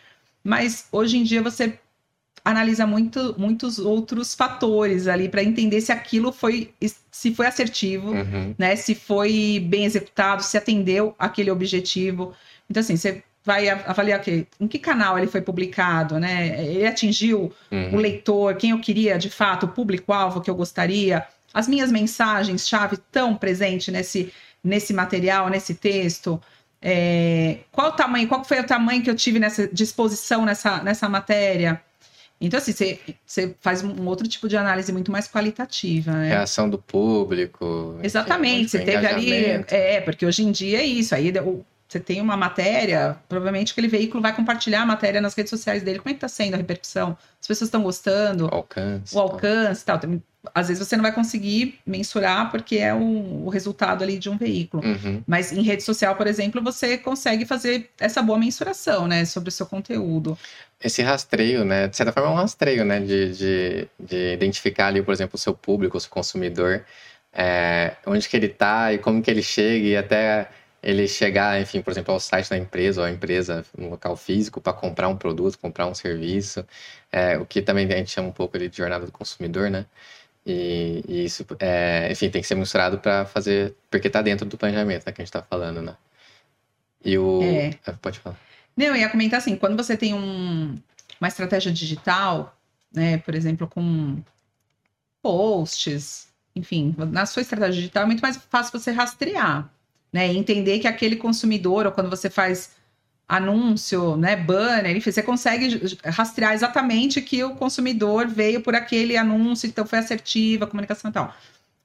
mas 0.43 0.87
hoje 0.91 1.17
em 1.17 1.23
dia 1.23 1.41
você 1.41 1.77
analisa 2.45 2.85
muito, 2.85 3.35
muitos 3.37 3.79
outros 3.79 4.35
fatores 4.35 5.07
ali 5.07 5.27
para 5.27 5.43
entender 5.43 5.81
se 5.81 5.91
aquilo 5.91 6.31
foi 6.31 6.71
se 7.11 7.33
foi 7.33 7.47
assertivo, 7.47 8.11
uhum. 8.11 8.53
né, 8.57 8.75
se 8.75 8.93
foi 8.93 9.59
bem 9.67 9.85
executado, 9.85 10.43
se 10.43 10.55
atendeu 10.55 11.15
aquele 11.17 11.49
objetivo. 11.49 12.33
Então 12.69 12.81
assim, 12.81 12.95
você 12.95 13.23
vai 13.45 13.69
avaliar 13.69 14.19
que, 14.21 14.47
em 14.59 14.67
que 14.67 14.79
canal 14.79 15.17
ele 15.17 15.27
foi 15.27 15.39
publicado, 15.39 16.19
né? 16.19 16.65
Ele 16.65 16.87
atingiu 16.87 17.53
uhum. 17.71 17.93
o 17.93 17.97
leitor, 17.97 18.55
quem 18.55 18.71
eu 18.71 18.79
queria 18.79 19.17
de 19.17 19.29
fato, 19.29 19.67
o 19.67 19.69
público-alvo 19.69 20.41
que 20.41 20.49
eu 20.49 20.55
gostaria. 20.55 21.23
As 21.53 21.67
minhas 21.67 21.91
mensagens-chave 21.91 22.97
tão 23.11 23.35
presentes 23.35 23.93
nesse, 23.93 24.33
nesse 24.63 24.93
material, 24.93 25.47
nesse 25.47 25.75
texto. 25.75 26.41
É, 26.81 27.59
qual 27.71 27.89
o 27.89 27.91
tamanho, 27.91 28.27
qual 28.27 28.43
foi 28.43 28.59
o 28.59 28.65
tamanho 28.65 29.03
que 29.03 29.09
eu 29.09 29.15
tive 29.15 29.39
nessa 29.39 29.67
disposição 29.67 30.43
nessa, 30.43 30.81
nessa 30.83 31.07
matéria? 31.07 31.79
Então, 32.41 32.57
assim, 32.57 32.73
você, 32.73 32.99
você 33.25 33.55
faz 33.61 33.81
um 33.83 34.07
outro 34.07 34.27
tipo 34.27 34.49
de 34.49 34.57
análise 34.57 34.91
muito 34.91 35.11
mais 35.11 35.27
qualitativa, 35.27 36.11
né? 36.11 36.29
Reação 36.29 36.69
do 36.69 36.77
público. 36.77 37.97
Exatamente, 38.03 38.71
você 38.71 38.79
teve 38.79 39.05
ali. 39.05 39.63
É, 39.67 40.01
porque 40.01 40.25
hoje 40.25 40.43
em 40.43 40.51
dia 40.51 40.79
é 40.79 40.83
isso. 40.83 41.15
Aí 41.15 41.31
o, 41.39 41.65
você 41.87 41.99
tem 41.99 42.19
uma 42.19 42.35
matéria, 42.35 43.15
provavelmente 43.29 43.71
aquele 43.71 43.87
veículo 43.87 44.21
vai 44.21 44.35
compartilhar 44.35 44.81
a 44.81 44.85
matéria 44.85 45.21
nas 45.21 45.35
redes 45.35 45.51
sociais 45.51 45.83
dele. 45.83 45.99
Como 45.99 46.09
é 46.09 46.13
que 46.13 46.17
está 46.17 46.27
sendo 46.27 46.55
a 46.55 46.57
repercussão? 46.57 47.15
As 47.39 47.47
pessoas 47.47 47.67
estão 47.67 47.83
gostando? 47.83 48.45
O 48.47 48.55
alcance. 48.55 49.15
O 49.15 49.19
alcance 49.19 49.85
tal. 49.85 49.99
tal. 49.99 50.09
Às 50.53 50.67
vezes 50.67 50.85
você 50.85 50.95
não 50.95 51.03
vai 51.03 51.11
conseguir 51.11 51.79
mensurar 51.85 52.51
porque 52.51 52.77
é 52.77 52.93
o, 52.93 53.45
o 53.45 53.49
resultado 53.49 54.03
ali 54.03 54.17
de 54.17 54.29
um 54.29 54.37
veículo. 54.37 54.83
Uhum. 54.83 55.23
Mas 55.27 55.51
em 55.51 55.61
rede 55.61 55.83
social, 55.83 56.15
por 56.15 56.27
exemplo, 56.27 56.61
você 56.61 56.97
consegue 56.97 57.45
fazer 57.45 57.89
essa 57.99 58.21
boa 58.21 58.37
mensuração, 58.37 59.07
né? 59.07 59.25
Sobre 59.25 59.49
o 59.49 59.51
seu 59.51 59.65
conteúdo. 59.65 60.37
Esse 60.83 61.01
rastreio, 61.01 61.63
né? 61.63 61.87
De 61.87 61.95
certa 61.95 62.11
forma 62.11 62.29
é 62.29 62.31
um 62.31 62.35
rastreio, 62.35 62.83
né? 62.83 62.99
De, 62.99 63.31
de, 63.31 63.87
de 63.99 64.33
identificar 64.33 64.87
ali, 64.87 65.01
por 65.01 65.13
exemplo, 65.13 65.35
o 65.35 65.39
seu 65.39 65.53
público, 65.53 65.97
o 65.97 66.01
seu 66.01 66.09
consumidor. 66.09 66.83
É, 67.31 67.95
onde 68.05 68.27
que 68.29 68.37
ele 68.37 68.47
está 68.47 68.93
e 68.93 68.97
como 68.97 69.21
que 69.21 69.29
ele 69.29 69.43
chega 69.43 69.85
e 69.85 69.97
até 69.97 70.47
ele 70.85 71.07
chegar, 71.07 71.59
enfim, 71.59 71.81
por 71.81 71.89
exemplo, 71.91 72.13
ao 72.13 72.19
site 72.19 72.47
da 72.47 72.57
empresa 72.57 73.01
ou 73.01 73.07
a 73.07 73.11
empresa 73.11 73.65
no 73.75 73.89
local 73.89 74.15
físico 74.15 74.61
para 74.61 74.71
comprar 74.71 75.07
um 75.07 75.17
produto, 75.17 75.57
comprar 75.57 75.87
um 75.87 75.95
serviço, 75.95 76.63
é, 77.11 77.39
o 77.39 77.45
que 77.45 77.59
também 77.59 77.91
a 77.91 77.97
gente 77.97 78.11
chama 78.11 78.27
um 78.27 78.31
pouco 78.31 78.57
de 78.59 78.69
jornada 78.71 79.03
do 79.03 79.11
consumidor, 79.11 79.71
né? 79.71 79.87
E, 80.45 81.03
e 81.07 81.25
isso, 81.25 81.43
é, 81.59 82.11
enfim, 82.11 82.29
tem 82.29 82.39
que 82.39 82.47
ser 82.47 82.53
mensurado 82.53 82.99
para 82.99 83.25
fazer, 83.25 83.73
porque 83.89 84.05
está 84.05 84.21
dentro 84.21 84.45
do 84.45 84.59
planejamento 84.59 85.07
né, 85.07 85.11
que 85.11 85.19
a 85.19 85.23
gente 85.23 85.29
está 85.29 85.41
falando, 85.41 85.81
né? 85.81 85.97
E 87.03 87.17
o. 87.17 87.41
É. 87.41 87.79
Ah, 87.87 87.93
pode 87.93 88.19
falar. 88.19 88.37
Não, 88.77 88.85
eu 88.85 88.95
ia 88.95 89.09
comentar 89.09 89.39
assim, 89.39 89.55
quando 89.55 89.75
você 89.75 89.97
tem 89.97 90.13
um, 90.13 90.77
uma 91.19 91.27
estratégia 91.27 91.71
digital, 91.71 92.55
né, 92.93 93.17
por 93.17 93.33
exemplo, 93.33 93.67
com 93.67 94.21
posts, 95.23 96.27
enfim, 96.55 96.93
na 96.95 97.25
sua 97.25 97.41
estratégia 97.41 97.73
digital 97.73 98.03
é 98.03 98.05
muito 98.05 98.21
mais 98.21 98.37
fácil 98.37 98.79
você 98.79 98.91
rastrear 98.91 99.71
né? 100.15 100.31
E 100.31 100.37
entender 100.37 100.79
que 100.79 100.87
aquele 100.87 101.17
consumidor, 101.17 101.85
ou 101.85 101.91
quando 101.91 102.09
você 102.09 102.29
faz 102.29 102.71
anúncio, 103.27 104.15
né, 104.15 104.35
banner, 104.35 104.95
enfim, 104.95 105.11
você 105.11 105.21
consegue 105.21 105.97
rastrear 106.05 106.53
exatamente 106.53 107.21
que 107.21 107.43
o 107.43 107.55
consumidor 107.55 108.27
veio 108.27 108.61
por 108.61 108.75
aquele 108.75 109.17
anúncio, 109.17 109.67
então 109.67 109.85
foi 109.85 109.99
assertiva, 109.99 110.65
a 110.65 110.67
comunicação 110.67 111.09
e 111.09 111.13
tal. 111.13 111.35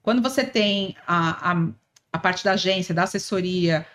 Quando 0.02 0.22
você 0.22 0.44
tem 0.44 0.94
a, 1.06 1.52
a 1.52 1.68
a 2.12 2.18
parte 2.18 2.44
da 2.44 2.52
agência, 2.52 2.94
da 2.94 3.04
assessoria, 3.04 3.86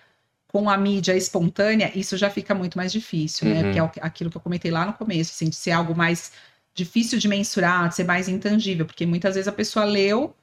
com 0.48 0.70
a 0.70 0.78
mídia 0.78 1.16
espontânea, 1.18 1.92
isso 1.94 2.16
já 2.16 2.30
fica 2.30 2.56
muito 2.56 2.78
mais 2.78 2.92
difícil, 2.92 3.50
né? 3.50 3.56
Uhum. 3.56 3.88
Porque 3.88 4.00
é 4.00 4.06
aquilo 4.06 4.30
que 4.30 4.38
eu 4.38 4.42
comentei 4.42 4.72
lá 4.72 4.86
no 4.86 4.94
começo, 4.94 5.32
assim, 5.34 5.50
de 5.50 5.56
ser 5.56 5.72
algo 5.72 5.94
mais 5.94 6.32
difícil 6.74 7.20
de 7.20 7.28
mensurar, 7.28 7.90
de 7.90 7.96
ser 7.96 8.06
mais 8.06 8.30
intangível, 8.30 8.86
porque 8.86 9.06
muitas 9.06 9.36
vezes 9.36 9.48
a 9.48 9.52
pessoa 9.52 9.86
leu 9.86 10.34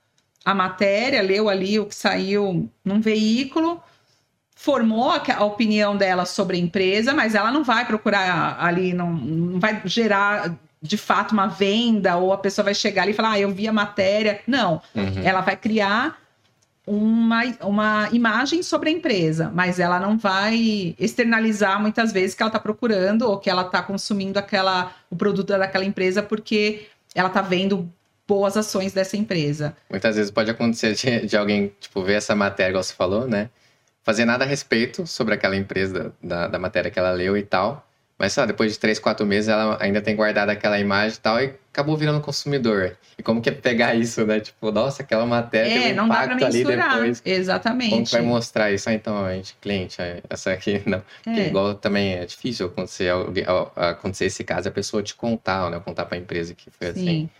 a 0.44 0.54
matéria, 0.54 1.22
leu 1.22 1.48
ali 1.48 1.78
o 1.78 1.86
que 1.86 1.94
saiu 1.94 2.68
num 2.84 3.00
veículo, 3.00 3.82
formou 4.54 5.10
a, 5.10 5.44
opinião 5.44 5.96
dela 5.96 6.24
sobre 6.24 6.56
a 6.56 6.60
empresa, 6.60 7.12
mas 7.12 7.34
ela 7.34 7.50
não 7.50 7.64
vai 7.64 7.84
procurar 7.84 8.56
ali, 8.60 8.92
não, 8.92 9.12
não 9.12 9.58
vai 9.60 9.82
gerar 9.84 10.54
de 10.80 10.96
fato 10.96 11.32
uma 11.32 11.46
venda, 11.46 12.16
ou 12.16 12.32
a 12.32 12.38
pessoa 12.38 12.64
vai 12.64 12.74
chegar 12.74 13.02
ali 13.02 13.12
e 13.12 13.14
falar, 13.14 13.32
ah, 13.32 13.40
eu 13.40 13.50
vi 13.50 13.68
a 13.68 13.72
matéria. 13.72 14.40
Não, 14.46 14.82
uhum. 14.94 15.22
ela 15.22 15.40
vai 15.40 15.56
criar 15.56 16.18
uma, 16.86 17.42
uma 17.60 18.08
imagem 18.12 18.62
sobre 18.62 18.90
a 18.90 18.92
empresa, 18.92 19.50
mas 19.54 19.78
ela 19.78 20.00
não 20.00 20.18
vai 20.18 20.94
externalizar 20.98 21.80
muitas 21.80 22.12
vezes 22.12 22.34
que 22.34 22.42
ela 22.42 22.48
está 22.48 22.58
procurando 22.58 23.22
ou 23.22 23.38
que 23.38 23.48
ela 23.48 23.62
está 23.62 23.80
consumindo 23.82 24.38
aquela, 24.38 24.92
o 25.08 25.14
produto 25.14 25.48
daquela 25.48 25.84
empresa 25.84 26.22
porque 26.22 26.86
ela 27.14 27.28
está 27.28 27.40
vendo 27.40 27.88
boas 28.26 28.56
ações 28.56 28.92
dessa 28.92 29.16
empresa. 29.16 29.76
Muitas 29.90 30.16
vezes 30.16 30.30
pode 30.30 30.50
acontecer 30.50 30.94
de, 30.94 31.26
de 31.26 31.36
alguém, 31.36 31.72
tipo, 31.80 32.02
ver 32.02 32.14
essa 32.14 32.34
matéria, 32.34 32.70
igual 32.70 32.82
você 32.82 32.94
falou, 32.94 33.26
né? 33.28 33.50
fazer 34.02 34.24
nada 34.24 34.44
a 34.44 34.46
respeito 34.46 35.06
sobre 35.06 35.34
aquela 35.34 35.56
empresa, 35.56 36.12
da, 36.22 36.48
da 36.48 36.58
matéria 36.58 36.90
que 36.90 36.98
ela 36.98 37.12
leu 37.12 37.36
e 37.36 37.42
tal. 37.42 37.86
Mas, 38.18 38.34
só 38.34 38.46
depois 38.46 38.72
de 38.72 38.78
três, 38.78 39.00
quatro 39.00 39.26
meses, 39.26 39.48
ela 39.48 39.76
ainda 39.80 40.00
tem 40.00 40.14
guardado 40.14 40.50
aquela 40.50 40.78
imagem 40.78 41.16
e 41.18 41.20
tal, 41.20 41.42
e 41.42 41.54
acabou 41.72 41.96
virando 41.96 42.20
consumidor. 42.20 42.96
E 43.18 43.22
como 43.22 43.40
que 43.40 43.48
é 43.48 43.52
pegar 43.52 43.96
isso, 43.96 44.24
né? 44.24 44.38
Tipo, 44.38 44.70
nossa, 44.70 45.02
aquela 45.02 45.26
matéria 45.26 45.68
é, 45.68 45.92
tem 45.92 46.00
um 46.00 46.04
impacto 46.04 46.44
ali 46.44 46.62
depois. 46.62 47.22
Exatamente. 47.24 47.90
Como 47.90 48.04
que 48.04 48.12
vai 48.12 48.22
mostrar 48.22 48.70
isso? 48.70 48.88
Ah, 48.88 48.92
então, 48.92 49.24
a 49.24 49.34
gente, 49.34 49.56
cliente, 49.60 49.96
essa 50.30 50.52
aqui 50.52 50.80
não. 50.86 51.02
Porque 51.24 51.40
é. 51.40 51.46
igual 51.48 51.74
também 51.74 52.14
é 52.14 52.24
difícil 52.24 52.66
acontecer, 52.66 53.10
acontecer 53.74 54.26
esse 54.26 54.44
caso, 54.44 54.68
a 54.68 54.72
pessoa 54.72 55.02
te 55.02 55.16
contar, 55.16 55.68
né? 55.68 55.80
Contar 55.80 56.04
pra 56.04 56.16
empresa 56.16 56.54
que 56.54 56.70
foi 56.70 56.92
Sim. 56.92 57.00
assim. 57.00 57.30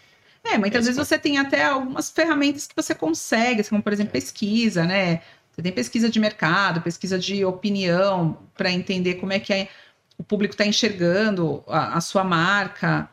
É, 0.44 0.58
muitas 0.58 0.84
vezes 0.86 0.98
você 0.98 1.18
tem 1.18 1.38
até 1.38 1.64
algumas 1.64 2.10
ferramentas 2.10 2.66
que 2.66 2.74
você 2.74 2.94
consegue, 2.94 3.62
como 3.64 3.82
por 3.82 3.92
exemplo 3.92 4.12
pesquisa, 4.12 4.84
né? 4.84 5.20
Você 5.52 5.62
tem 5.62 5.72
pesquisa 5.72 6.08
de 6.08 6.18
mercado, 6.18 6.80
pesquisa 6.80 7.18
de 7.18 7.44
opinião, 7.44 8.38
para 8.56 8.70
entender 8.70 9.14
como 9.14 9.32
é 9.32 9.38
que 9.38 9.52
é, 9.52 9.68
o 10.18 10.24
público 10.24 10.54
está 10.54 10.66
enxergando 10.66 11.62
a, 11.68 11.98
a, 11.98 12.00
sua 12.00 12.24
marca. 12.24 13.08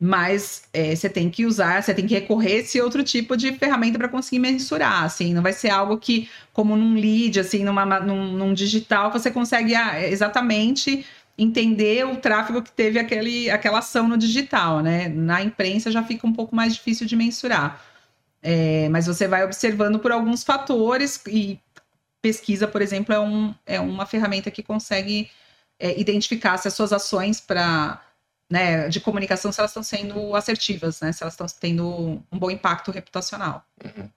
Mas 0.00 0.62
é, 0.72 0.94
você 0.94 1.08
tem 1.08 1.28
que 1.28 1.44
usar, 1.44 1.82
você 1.82 1.92
tem 1.92 2.06
que 2.06 2.14
recorrer 2.14 2.52
a 2.52 2.56
esse 2.58 2.80
outro 2.80 3.02
tipo 3.02 3.36
de 3.36 3.52
ferramenta 3.54 3.98
para 3.98 4.08
conseguir 4.08 4.38
mensurar. 4.38 5.02
Assim, 5.02 5.34
não 5.34 5.42
vai 5.42 5.52
ser 5.52 5.70
algo 5.70 5.98
que, 5.98 6.28
como 6.52 6.76
num 6.76 6.94
lead, 6.94 7.40
assim, 7.40 7.64
numa, 7.64 7.84
num, 7.98 8.32
num 8.32 8.54
digital, 8.54 9.10
você 9.10 9.28
consegue 9.30 9.74
ah, 9.74 10.00
exatamente 10.08 11.04
entender 11.38 12.04
o 12.04 12.16
tráfego 12.16 12.60
que 12.60 12.72
teve 12.72 12.98
aquele, 12.98 13.48
aquela 13.48 13.78
ação 13.78 14.08
no 14.08 14.18
digital, 14.18 14.80
né? 14.80 15.08
Na 15.08 15.40
imprensa 15.40 15.90
já 15.90 16.02
fica 16.02 16.26
um 16.26 16.32
pouco 16.32 16.54
mais 16.54 16.74
difícil 16.74 17.06
de 17.06 17.14
mensurar. 17.14 17.80
É, 18.42 18.88
mas 18.88 19.06
você 19.06 19.28
vai 19.28 19.44
observando 19.44 19.98
por 20.00 20.10
alguns 20.10 20.42
fatores 20.42 21.22
e 21.26 21.60
pesquisa, 22.20 22.66
por 22.66 22.82
exemplo, 22.82 23.14
é, 23.14 23.20
um, 23.20 23.54
é 23.64 23.80
uma 23.80 24.04
ferramenta 24.04 24.50
que 24.50 24.62
consegue 24.62 25.30
é, 25.78 25.98
identificar 26.00 26.56
se 26.56 26.66
as 26.66 26.74
suas 26.74 26.92
ações 26.92 27.40
para 27.40 28.02
né, 28.50 28.88
de 28.88 29.00
comunicação 29.00 29.52
se 29.52 29.60
elas 29.60 29.70
estão 29.70 29.82
sendo 29.82 30.34
assertivas, 30.34 31.00
né, 31.00 31.12
se 31.12 31.22
elas 31.22 31.34
estão 31.34 31.46
tendo 31.60 32.22
um 32.32 32.38
bom 32.38 32.50
impacto 32.50 32.90
reputacional. 32.90 33.64
Uhum. 33.84 34.08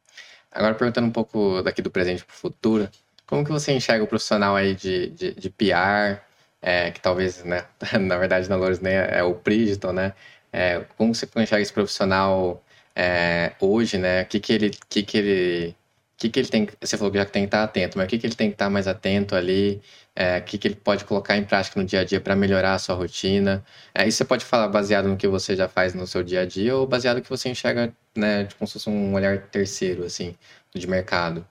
Agora 0.52 0.74
perguntando 0.74 1.08
um 1.08 1.12
pouco 1.12 1.62
daqui 1.62 1.82
do 1.82 1.92
presente 1.92 2.26
para 2.26 2.34
o 2.34 2.38
futuro, 2.38 2.90
como 3.26 3.46
que 3.46 3.52
você 3.52 3.72
enxerga 3.72 4.04
o 4.04 4.08
profissional 4.08 4.56
aí 4.56 4.76
de, 4.76 5.10
de, 5.10 5.34
de 5.34 5.50
PR, 5.50 6.22
é, 6.62 6.92
que 6.92 7.00
talvez, 7.02 7.44
né, 7.44 7.66
na 8.00 8.18
verdade 8.18 8.50
na 8.50 8.56
Lourdes 8.56 8.80
nem 8.80 8.94
é, 8.94 9.20
é 9.20 9.24
o 9.24 9.36
Prígito, 9.36 9.92
né, 9.94 10.14
é, 10.54 10.82
como 10.98 11.16
você 11.16 11.28
enxerga 11.38 11.62
esse 11.62 11.74
profissional 11.74 12.64
é, 12.96 13.54
hoje, 13.60 13.98
né, 13.98 14.24
o 14.24 14.26
que 14.26 14.40
que 14.40 14.54
ele, 14.54 14.72
que 14.90 15.04
que 15.04 15.18
ele 15.18 15.76
que, 16.22 16.30
que 16.30 16.40
ele 16.40 16.48
tem 16.50 16.68
Você 16.80 16.98
falou 16.98 17.12
que 17.12 17.18
já 17.18 17.26
tem 17.26 17.44
que 17.44 17.48
estar 17.48 17.64
atento, 17.64 17.98
mas 17.98 18.06
o 18.06 18.10
que, 18.10 18.20
que 18.20 18.28
ele 18.28 18.36
tem 18.36 18.50
que 18.50 18.54
estar 18.54 18.70
mais 18.70 18.88
atento 18.88 19.36
ali? 19.36 19.82
É, 20.16 20.38
o 20.38 20.44
que, 20.44 20.58
que 20.58 20.68
ele 20.68 20.76
pode 20.76 21.04
colocar 21.06 21.36
em 21.38 21.44
prática 21.44 21.80
no 21.80 21.86
dia 21.86 22.02
a 22.02 22.04
dia 22.04 22.22
para 22.22 22.36
melhorar 22.36 22.76
a 22.76 22.80
sua 22.80 22.94
rotina? 22.96 23.66
É, 23.94 24.08
isso 24.08 24.18
você 24.20 24.26
pode 24.26 24.46
falar 24.46 24.68
baseado 24.68 25.08
no 25.08 25.18
que 25.18 25.28
você 25.28 25.56
já 25.56 25.68
faz 25.68 25.96
no 25.96 26.06
seu 26.06 26.22
dia 26.22 26.42
a 26.42 26.46
dia 26.46 26.76
ou 26.76 26.86
baseado 26.86 27.18
no 27.18 27.24
que 27.24 27.30
você 27.30 27.50
enxerga, 27.50 27.92
né, 28.16 28.48
como 28.60 28.68
se 28.68 28.74
fosse 28.74 28.90
um 28.90 29.14
olhar 29.16 29.40
terceiro, 29.48 30.04
assim, 30.04 30.36
de 30.76 30.86
mercado? 30.86 31.46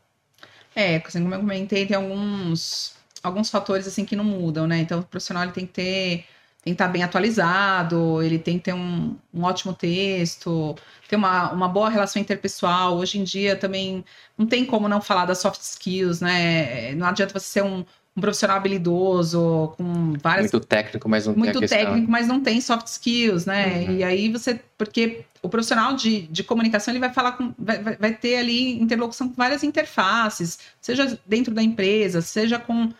É, 0.77 1.03
assim 1.05 1.23
como 1.23 1.35
eu 1.35 1.41
comentei, 1.41 1.85
tem 1.85 1.97
alguns, 1.97 2.95
alguns 3.23 3.51
fatores 3.51 3.87
assim 3.87 4.05
que 4.05 4.16
não 4.16 4.25
mudam, 4.25 4.66
né? 4.66 4.79
Então, 4.79 5.01
o 5.01 5.05
profissional 5.05 5.43
ele 5.45 5.53
tem 5.53 5.66
que 5.66 5.73
ter 5.73 6.27
tem 6.62 6.75
que 6.75 6.83
estar 6.83 6.89
bem 6.89 7.03
atualizado, 7.03 8.23
ele 8.23 8.39
tem 8.39 8.59
que 8.59 8.64
ter 8.64 8.75
um, 8.75 9.16
um 9.33 9.45
ótimo 9.45 9.73
texto, 9.73 10.77
ter 11.09 11.16
uma, 11.16 11.51
uma 11.53 11.66
boa 11.66 11.89
relação 11.89 12.21
interpessoal. 12.21 12.99
Hoje 12.99 13.18
em 13.18 13.25
dia 13.25 13.57
também 13.57 14.05
não 14.37 14.47
tem 14.47 14.66
como 14.66 14.87
não 14.87 15.01
falar 15.01 15.25
das 15.25 15.39
soft 15.39 15.62
skills, 15.62 16.21
né? 16.21 16.95
Não 16.97 17.07
adianta 17.07 17.39
você 17.39 17.47
ser 17.47 17.64
um, 17.64 17.83
um 18.14 18.21
profissional 18.21 18.59
habilidoso, 18.59 19.73
com 19.77 20.12
várias. 20.23 20.53
Muito 20.53 20.66
técnico, 20.66 21.09
mas 21.09 21.27
não 21.27 21.35
muito 21.35 21.53
tem. 21.53 21.61
Muito 21.61 21.71
técnico, 21.71 22.11
mas 22.11 22.29
não 22.29 22.41
tem 22.41 22.61
soft 22.61 22.87
skills, 22.89 23.47
né? 23.47 23.87
Uhum. 23.89 23.97
E 23.97 24.05
aí 24.05 24.31
você. 24.31 24.61
Porque 24.77 25.25
o 25.43 25.49
profissional 25.49 25.95
de, 25.95 26.23
de 26.23 26.45
comunicação 26.45 26.93
ele 26.93 27.01
vai 27.01 27.12
falar 27.12 27.33
com. 27.33 27.55
Vai, 27.59 27.97
vai 27.97 28.12
ter 28.12 28.37
ali 28.37 28.81
interlocução 28.81 29.29
com 29.29 29.35
várias 29.35 29.62
interfaces, 29.62 30.59
seja 30.81 31.18
dentro 31.25 31.55
da 31.55 31.62
empresa, 31.62 32.21
seja 32.21 32.59
com, 32.59 32.91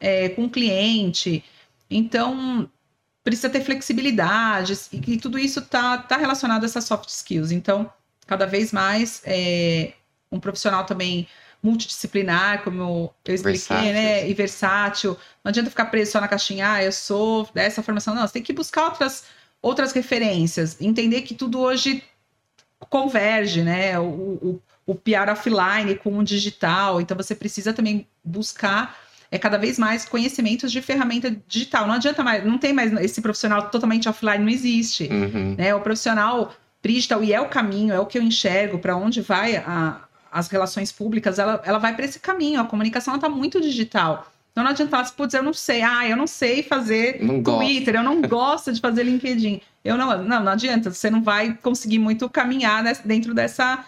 é, 0.00 0.30
com 0.30 0.46
o 0.46 0.50
cliente. 0.50 1.44
Então, 1.90 2.68
precisa 3.22 3.50
ter 3.50 3.60
flexibilidade, 3.60 4.76
e, 4.92 5.12
e 5.12 5.16
tudo 5.18 5.38
isso 5.38 5.60
está 5.60 5.98
tá 5.98 6.16
relacionado 6.16 6.62
a 6.62 6.66
essas 6.66 6.84
soft 6.84 7.08
skills. 7.08 7.52
Então, 7.52 7.92
cada 8.26 8.46
vez 8.46 8.72
mais, 8.72 9.22
é, 9.24 9.92
um 10.32 10.40
profissional 10.40 10.84
também 10.84 11.28
multidisciplinar, 11.62 12.62
como 12.62 13.12
eu 13.24 13.34
expliquei, 13.34 13.58
versátil. 13.58 13.92
né? 13.92 14.30
E 14.30 14.34
versátil. 14.34 15.16
Não 15.44 15.50
adianta 15.50 15.68
ficar 15.68 15.86
preso 15.86 16.12
só 16.12 16.20
na 16.20 16.28
caixinha, 16.28 16.72
ah, 16.72 16.82
eu 16.82 16.92
sou 16.92 17.48
dessa 17.52 17.82
formação. 17.82 18.14
Não, 18.14 18.26
você 18.26 18.34
tem 18.34 18.42
que 18.42 18.52
buscar 18.52 18.86
outras, 18.86 19.24
outras 19.60 19.92
referências, 19.92 20.80
entender 20.80 21.22
que 21.22 21.34
tudo 21.34 21.60
hoje 21.60 22.02
converge, 22.88 23.62
né? 23.62 23.98
O, 23.98 24.04
o, 24.04 24.62
o 24.86 24.94
PR 24.94 25.30
offline 25.30 25.96
com 25.96 26.16
o 26.16 26.24
digital. 26.24 27.00
Então, 27.00 27.14
você 27.16 27.34
precisa 27.34 27.74
também 27.74 28.08
buscar 28.24 28.98
é 29.30 29.38
cada 29.38 29.56
vez 29.56 29.78
mais 29.78 30.04
conhecimentos 30.04 30.72
de 30.72 30.82
ferramenta 30.82 31.34
digital. 31.46 31.86
Não 31.86 31.94
adianta 31.94 32.22
mais, 32.22 32.44
não 32.44 32.58
tem 32.58 32.72
mais 32.72 32.92
esse 33.00 33.20
profissional 33.20 33.70
totalmente 33.70 34.08
offline, 34.08 34.38
não 34.38 34.48
existe. 34.48 35.08
Uhum. 35.10 35.54
Né? 35.56 35.74
O 35.74 35.80
profissional 35.80 36.52
digital, 36.82 37.22
e 37.22 37.32
é 37.32 37.40
o 37.40 37.48
caminho, 37.48 37.94
é 37.94 38.00
o 38.00 38.06
que 38.06 38.18
eu 38.18 38.22
enxergo, 38.22 38.78
para 38.78 38.96
onde 38.96 39.20
vai 39.20 39.56
a, 39.56 40.00
as 40.32 40.48
relações 40.48 40.90
públicas, 40.90 41.38
ela, 41.38 41.62
ela 41.64 41.78
vai 41.78 41.94
para 41.94 42.04
esse 42.04 42.18
caminho. 42.18 42.60
A 42.60 42.64
comunicação 42.64 43.14
está 43.14 43.28
muito 43.28 43.60
digital. 43.60 44.30
Então 44.50 44.64
não 44.64 44.72
adianta 44.72 44.90
falar, 44.90 45.10
putz, 45.12 45.32
eu 45.34 45.42
não 45.42 45.52
sei, 45.52 45.82
ah, 45.82 46.08
eu 46.08 46.16
não 46.16 46.26
sei 46.26 46.62
fazer 46.64 47.22
não 47.22 47.40
Twitter, 47.40 47.94
eu 47.94 48.02
não 48.02 48.20
gosto 48.20 48.72
de 48.72 48.80
fazer 48.80 49.04
LinkedIn. 49.04 49.60
Eu 49.84 49.96
não, 49.96 50.22
não, 50.24 50.42
não 50.42 50.52
adianta, 50.52 50.90
você 50.90 51.08
não 51.08 51.22
vai 51.22 51.56
conseguir 51.62 51.98
muito 52.00 52.28
caminhar 52.28 52.82
dentro 53.04 53.32
dessa, 53.32 53.84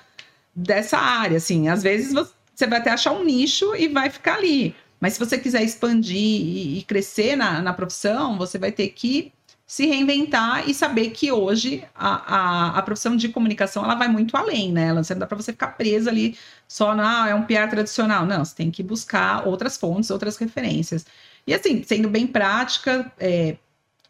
dessa 0.54 0.98
área, 0.98 1.36
assim. 1.36 1.68
Às 1.68 1.82
vezes 1.82 2.14
você 2.54 2.66
vai 2.66 2.78
até 2.78 2.90
achar 2.90 3.12
um 3.12 3.24
nicho 3.24 3.74
e 3.74 3.88
vai 3.88 4.08
ficar 4.08 4.36
ali. 4.36 4.74
Mas 5.02 5.14
se 5.14 5.18
você 5.18 5.36
quiser 5.36 5.64
expandir 5.64 6.16
e, 6.16 6.78
e 6.78 6.82
crescer 6.84 7.34
na, 7.34 7.60
na 7.60 7.72
profissão, 7.72 8.38
você 8.38 8.56
vai 8.56 8.70
ter 8.70 8.86
que 8.90 9.32
se 9.66 9.84
reinventar 9.84 10.68
e 10.70 10.72
saber 10.72 11.10
que 11.10 11.32
hoje 11.32 11.82
a, 11.92 12.36
a, 12.36 12.78
a, 12.78 12.82
profissão 12.82 13.16
de 13.16 13.28
comunicação 13.28 13.82
ela 13.82 13.96
vai 13.96 14.06
muito 14.06 14.36
além, 14.36 14.70
né? 14.70 14.88
Ela 14.88 15.02
não 15.10 15.18
dá 15.18 15.26
para 15.26 15.36
você 15.36 15.50
ficar 15.50 15.68
presa 15.76 16.08
ali 16.08 16.38
só 16.68 16.94
na 16.94 17.24
ah, 17.24 17.28
é 17.30 17.34
um 17.34 17.42
PR 17.42 17.68
tradicional. 17.68 18.24
Não, 18.24 18.44
você 18.44 18.54
tem 18.54 18.70
que 18.70 18.80
buscar 18.80 19.44
outras 19.44 19.76
fontes, 19.76 20.08
outras 20.08 20.36
referências. 20.36 21.04
E 21.48 21.52
assim, 21.52 21.82
sendo 21.82 22.08
bem 22.08 22.24
prática, 22.24 23.10
é, 23.18 23.56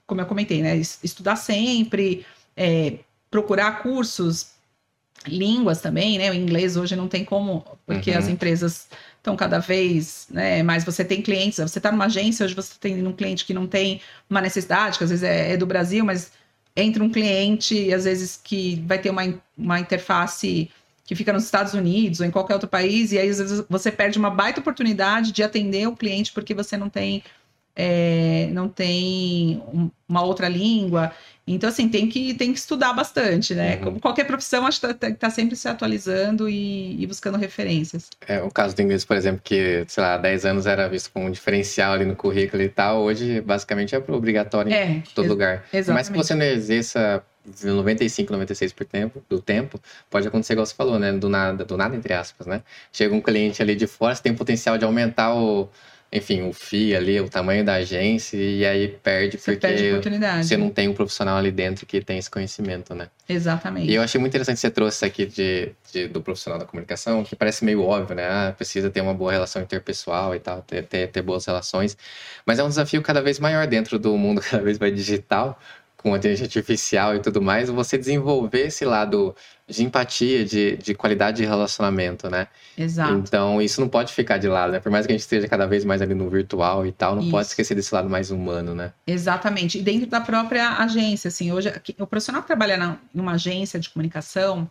como 0.07 0.21
eu 0.21 0.27
comentei, 0.27 0.61
né? 0.61 0.77
Estudar 0.77 1.37
sempre, 1.37 2.27
é, 2.55 2.99
procurar 3.31 3.83
cursos, 3.83 4.51
línguas 5.27 5.81
também, 5.81 6.19
né? 6.19 6.31
O 6.31 6.35
inglês 6.35 6.77
hoje 6.77 6.95
não 6.95 7.09
tem 7.09 7.25
como, 7.25 7.65
porque 7.87 8.11
uhum. 8.11 8.19
as 8.19 8.29
empresas 8.29 8.89
então, 9.23 9.37
cada 9.37 9.61
vez 9.61 10.27
né, 10.31 10.65
mais 10.65 10.85
você 10.85 11.05
tem 11.05 11.23
clientes, 11.23 11.61
você 11.61 11.79
está 11.79 11.93
numa 11.93 12.07
agência, 12.07 12.45
hoje 12.45 12.57
você 12.57 12.75
tem 12.79 13.07
um 13.07 13.13
cliente 13.13 13.45
que 13.45 13.55
não 13.55 13.69
tem 13.69 14.01
uma 14.29 14.41
necessidade, 14.41 14.99
que 14.99 15.05
às 15.05 15.11
vezes 15.11 15.23
é, 15.23 15.53
é, 15.53 15.57
do 15.57 15.65
Brasil, 15.65 16.05
mas 16.05 16.33
entra 16.77 17.05
um 17.05 17.09
cliente, 17.09 17.95
às 17.95 18.03
vezes, 18.03 18.41
que 18.43 18.83
vai 18.85 18.99
ter 18.99 19.11
uma, 19.11 19.23
uma 19.57 19.79
interface 19.79 20.69
que 21.05 21.15
fica 21.15 21.33
nos 21.33 21.45
Estados 21.45 21.73
Unidos 21.73 22.19
ou 22.19 22.27
em 22.27 22.33
qualquer 22.33 22.55
outro 22.55 22.69
país, 22.69 23.13
e 23.13 23.19
aí 23.19 23.29
às 23.29 23.39
vezes 23.39 23.65
você 23.69 23.93
perde 23.93 24.19
uma 24.19 24.31
baita 24.31 24.59
oportunidade 24.59 25.31
de 25.31 25.43
atender 25.45 25.87
o 25.87 25.97
cliente 25.97 26.33
porque 26.33 26.53
você 26.53 26.77
não 26.77 26.89
tem. 26.89 27.23
É, 27.75 28.51
não 28.53 28.69
tem 28.69 29.63
uma 30.07 30.23
outra 30.23 30.49
língua. 30.49 31.13
Então, 31.47 31.69
assim, 31.69 31.89
tem 31.89 32.09
que, 32.09 32.35
tem 32.35 32.53
que 32.53 32.59
estudar 32.59 32.93
bastante, 32.93 33.55
né? 33.55 33.77
Uhum. 33.77 33.83
Como 33.83 34.01
qualquer 34.01 34.25
profissão, 34.25 34.65
acho 34.67 34.81
que 34.81 34.95
tá, 34.95 35.11
tá 35.13 35.31
sempre 35.31 35.57
se 35.57 35.69
atualizando 35.69 36.49
e, 36.49 37.03
e 37.03 37.07
buscando 37.07 37.37
referências. 37.37 38.09
É, 38.29 38.41
o 38.41 38.51
caso 38.51 38.77
do 38.77 38.83
inglês, 38.83 39.05
por 39.05 39.17
exemplo, 39.17 39.41
que, 39.43 39.85
sei 39.89 40.03
lá, 40.03 40.17
10 40.17 40.47
anos 40.47 40.67
era 40.67 40.89
visto 40.89 41.11
como 41.13 41.27
um 41.27 41.31
diferencial 41.31 41.95
ali 41.95 42.05
no 42.05 42.15
currículo 42.15 42.63
e 42.63 42.69
tal, 42.69 43.03
hoje 43.03 43.41
basicamente 43.41 43.95
é 43.95 43.99
obrigatório 43.99 44.73
É, 44.73 44.85
em 44.87 45.01
todo 45.01 45.25
ex- 45.25 45.31
lugar. 45.31 45.59
Mas 45.63 45.69
que 45.71 45.77
exatamente. 45.79 46.17
você 46.17 46.35
não 46.35 46.45
exerça 46.47 47.25
95, 47.65 48.33
96% 48.33 48.75
por 48.77 48.87
tempo, 48.87 49.23
do 49.29 49.41
tempo, 49.41 49.81
pode 50.09 50.29
acontecer 50.29 50.53
igual 50.53 50.65
você 50.65 50.75
falou, 50.75 50.99
né? 50.99 51.13
Do 51.13 51.29
nada, 51.29 51.65
do 51.65 51.77
nada, 51.77 51.97
entre 51.97 52.13
aspas, 52.15 52.47
né? 52.47 52.63
Chega 52.93 53.15
um 53.15 53.21
cliente 53.21 53.61
ali 53.61 53.75
de 53.75 53.87
fora, 53.89 54.15
você 54.15 54.23
tem 54.23 54.35
potencial 54.35 54.79
de 54.79 54.85
aumentar 54.85 55.35
o, 55.35 55.69
enfim, 56.13 56.43
o 56.43 56.53
FII 56.53 56.95
ali, 56.95 57.21
o 57.21 57.29
tamanho 57.29 57.65
da 57.65 57.75
agência, 57.75 58.37
e 58.37 58.67
aí 58.67 58.89
perde 58.89 59.39
Você 59.39 59.57
perde 59.57 59.77
porque 59.77 59.91
oportunidade. 59.93 60.47
você 60.47 60.57
não 60.59 60.69
tem 60.69 60.87
um 60.89 60.93
profissional 60.93 61.39
ali 61.39 61.51
dentro 61.51 61.87
que 61.87 62.01
tem 62.03 62.19
esse 62.19 62.31
conhecimento, 62.31 62.95
né? 62.95 63.09
Exatamente. 63.29 63.91
E 63.91 63.95
eu 63.95 64.03
achei 64.03 64.21
muito 64.21 64.31
interessante 64.33 64.57
que 64.57 64.61
você 64.61 64.71
trouxe 64.71 64.97
isso 64.97 65.05
aqui 65.07 65.25
de, 65.25 65.73
de- 65.91 66.09
do 66.09 66.21
profissional 66.21 66.59
da 66.59 66.67
comunicação, 66.67 67.25
que 67.25 67.35
parece 67.35 67.65
meio 67.65 67.83
óbvio, 67.83 68.15
né? 68.15 68.27
Ah, 68.29 68.55
precisa 68.55 68.91
ter 68.91 69.01
uma 69.01 69.15
boa 69.15 69.33
relação 69.33 69.63
interpessoal 69.63 70.35
e 70.35 70.39
tal, 70.41 70.61
ter, 70.63 70.85
ter, 70.85 71.09
ter 71.09 71.23
boas 71.23 71.47
relações. 71.47 71.97
Mas 72.45 72.59
é 72.59 72.65
um 72.65 72.69
desafio 72.69 73.01
cada 73.01 73.23
vez 73.23 73.39
maior 73.39 73.67
dentro 73.67 73.99
do 73.99 74.15
mundo 74.19 74.43
cada 74.49 74.63
vez 74.63 74.79
mais 74.79 74.95
digital, 74.95 75.59
com 76.03 76.13
a 76.15 76.19
inteligência 76.19 76.45
artificial 76.47 77.15
e 77.15 77.21
tudo 77.21 77.41
mais, 77.41 77.69
você 77.71 77.97
desenvolver 77.97 78.67
esse 78.67 78.85
lado 78.85 79.35
de 79.69 79.85
empatia, 79.85 80.45
de, 80.45 80.77
de 80.77 80.95
qualidade 80.95 81.37
de 81.39 81.45
relacionamento, 81.45 82.29
né? 82.29 82.49
Exato. 82.77 83.13
Então, 83.15 83.63
isso 83.63 83.81
não 83.81 83.89
pode 83.89 84.13
ficar 84.13 84.37
de 84.39 84.49
lado, 84.49 84.73
né? 84.73 84.81
Por 84.81 84.91
mais 84.91 85.07
que 85.07 85.13
a 85.13 85.15
gente 85.15 85.23
esteja 85.23 85.47
cada 85.47 85.67
vez 85.67 85.85
mais 85.85 86.03
ali 86.03 86.15
no 86.15 86.29
virtual 86.29 86.85
e 86.87 86.93
tal, 86.93 87.15
não 87.15 87.31
pode 87.31 87.43
Isso. 87.45 87.53
esquecer 87.53 87.75
desse 87.75 87.95
lado 87.95 88.11
mais 88.11 88.31
humano, 88.31 88.75
né? 88.75 88.93
Exatamente. 89.07 89.79
E 89.79 89.83
dentro 89.83 90.07
da 90.09 90.21
própria 90.21 90.71
agência, 90.79 91.29
assim, 91.29 91.53
hoje 91.53 91.73
o 91.99 92.07
profissional 92.07 92.43
que 92.43 92.49
trabalha 92.49 92.77
na, 92.77 92.97
em 93.15 93.21
uma 93.21 93.33
agência 93.33 93.79
de 93.79 93.89
comunicação, 93.89 94.69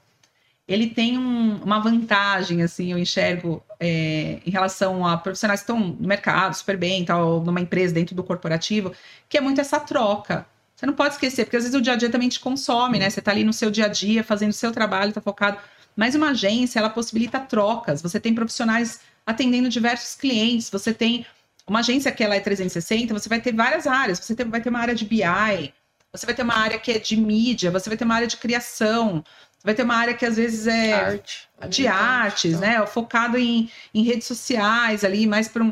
ele 0.67 0.87
tem 0.87 1.17
um- 1.17 1.61
uma 1.63 1.79
vantagem, 1.79 2.61
assim, 2.61 2.91
eu 2.91 2.97
enxergo 2.97 3.63
é, 3.79 4.37
em 4.45 4.51
relação 4.51 5.05
a 5.07 5.17
profissionais 5.17 5.61
que 5.61 5.63
estão 5.63 5.79
no 5.79 6.07
mercado 6.07 6.53
super 6.53 6.77
bem, 6.77 7.03
tal, 7.03 7.41
numa 7.41 7.59
empresa 7.59 7.93
dentro 7.93 8.13
do 8.15 8.23
corporativo, 8.23 8.91
que 9.27 9.37
é 9.37 9.41
muito 9.41 9.59
essa 9.59 9.79
troca. 9.79 10.45
Você 10.81 10.87
não 10.87 10.95
pode 10.95 11.13
esquecer, 11.13 11.45
porque 11.45 11.57
às 11.57 11.63
vezes 11.63 11.77
o 11.77 11.81
dia 11.81 11.93
a 11.93 11.95
dia 11.95 12.09
também 12.09 12.27
te 12.27 12.39
consome, 12.39 12.97
né? 12.97 13.07
Você 13.07 13.21
tá 13.21 13.29
ali 13.29 13.43
no 13.43 13.53
seu 13.53 13.69
dia 13.69 13.85
a 13.85 13.87
dia, 13.87 14.23
fazendo 14.23 14.49
o 14.49 14.53
seu 14.53 14.71
trabalho, 14.71 15.13
tá 15.13 15.21
focado. 15.21 15.59
Mas 15.95 16.15
uma 16.15 16.31
agência, 16.31 16.79
ela 16.79 16.89
possibilita 16.89 17.39
trocas. 17.39 18.01
Você 18.01 18.19
tem 18.19 18.33
profissionais 18.33 18.99
atendendo 19.23 19.69
diversos 19.69 20.15
clientes, 20.15 20.71
você 20.71 20.91
tem 20.91 21.23
uma 21.67 21.81
agência 21.81 22.11
que 22.11 22.23
ela 22.23 22.35
é 22.35 22.39
360, 22.39 23.13
você 23.13 23.29
vai 23.29 23.39
ter 23.39 23.53
várias 23.53 23.85
áreas. 23.85 24.17
Você 24.17 24.33
tem- 24.33 24.49
vai 24.49 24.59
ter 24.59 24.69
uma 24.69 24.79
área 24.79 24.95
de 24.95 25.05
BI, 25.05 25.71
você 26.11 26.25
vai 26.25 26.33
ter 26.33 26.41
uma 26.41 26.57
área 26.57 26.79
que 26.79 26.91
é 26.93 26.97
de 26.97 27.15
mídia, 27.15 27.69
você 27.69 27.87
vai 27.87 27.95
ter 27.95 28.03
uma 28.03 28.15
área 28.15 28.27
de 28.27 28.37
criação, 28.37 29.23
você 29.51 29.63
vai 29.63 29.75
ter 29.75 29.83
uma 29.83 29.95
área 29.95 30.15
que 30.15 30.25
às 30.25 30.35
vezes 30.37 30.65
é 30.65 30.93
Arte. 30.93 31.47
de 31.69 31.85
artes, 31.85 32.53
Então, 32.57 32.61
né? 32.61 32.87
Focado 32.87 33.37
em, 33.37 33.69
em 33.93 34.01
redes 34.01 34.25
sociais 34.25 35.03
ali, 35.03 35.27
mais 35.27 35.47
para 35.47 35.63
um. 35.63 35.71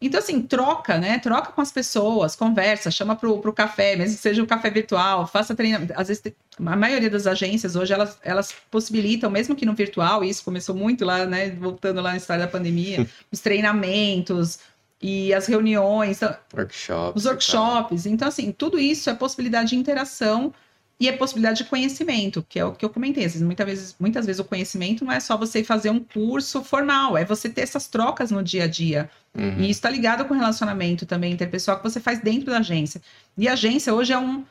Então, 0.00 0.18
assim, 0.18 0.40
troca, 0.40 0.98
né? 0.98 1.18
Troca 1.18 1.52
com 1.52 1.60
as 1.60 1.70
pessoas, 1.70 2.34
conversa, 2.34 2.90
chama 2.90 3.14
pro, 3.14 3.38
pro 3.38 3.52
café, 3.52 3.96
mesmo 3.96 4.16
que 4.16 4.22
seja 4.22 4.42
um 4.42 4.46
café 4.46 4.70
virtual, 4.70 5.26
faça 5.26 5.54
treinamento. 5.54 5.92
Às 5.94 6.08
vezes, 6.08 6.22
a 6.58 6.76
maioria 6.76 7.10
das 7.10 7.26
agências 7.26 7.76
hoje, 7.76 7.92
elas, 7.92 8.18
elas 8.22 8.54
possibilitam, 8.70 9.30
mesmo 9.30 9.54
que 9.54 9.66
no 9.66 9.74
virtual, 9.74 10.24
isso 10.24 10.42
começou 10.42 10.74
muito 10.74 11.04
lá, 11.04 11.26
né? 11.26 11.50
Voltando 11.50 12.00
lá 12.00 12.12
na 12.12 12.16
história 12.16 12.46
da 12.46 12.50
pandemia, 12.50 13.06
os 13.30 13.40
treinamentos 13.40 14.60
e 15.02 15.34
as 15.34 15.46
reuniões. 15.46 16.16
Então, 16.16 16.34
Workshops. 16.54 17.22
os 17.22 17.26
workshops. 17.26 18.06
Então, 18.06 18.28
assim, 18.28 18.52
tudo 18.52 18.78
isso 18.78 19.10
é 19.10 19.14
possibilidade 19.14 19.70
de 19.70 19.76
interação 19.76 20.54
e 21.00 21.08
é 21.08 21.12
possibilidade 21.12 21.64
de 21.64 21.70
conhecimento, 21.70 22.44
que 22.46 22.58
é 22.58 22.64
o 22.64 22.72
que 22.72 22.84
eu 22.84 22.90
comentei. 22.90 23.24
Às 23.24 23.32
vezes, 23.32 23.46
muitas, 23.46 23.66
vezes, 23.66 23.96
muitas 23.98 24.26
vezes 24.26 24.38
o 24.38 24.44
conhecimento 24.44 25.02
não 25.02 25.10
é 25.10 25.18
só 25.18 25.34
você 25.34 25.64
fazer 25.64 25.88
um 25.88 25.98
curso 25.98 26.62
formal, 26.62 27.16
é 27.16 27.24
você 27.24 27.48
ter 27.48 27.62
essas 27.62 27.88
trocas 27.88 28.30
no 28.30 28.42
dia 28.42 28.64
a 28.64 28.66
dia. 28.66 29.10
Uhum. 29.34 29.60
E 29.60 29.62
isso 29.62 29.78
está 29.78 29.88
ligado 29.88 30.26
com 30.26 30.34
o 30.34 30.36
relacionamento 30.36 31.06
também 31.06 31.32
interpessoal 31.32 31.78
que 31.78 31.82
você 31.82 31.98
faz 31.98 32.20
dentro 32.20 32.50
da 32.50 32.58
agência. 32.58 33.00
E 33.38 33.48
a 33.48 33.54
agência 33.54 33.94
hoje 33.94 34.12
é 34.12 34.18
um. 34.18 34.44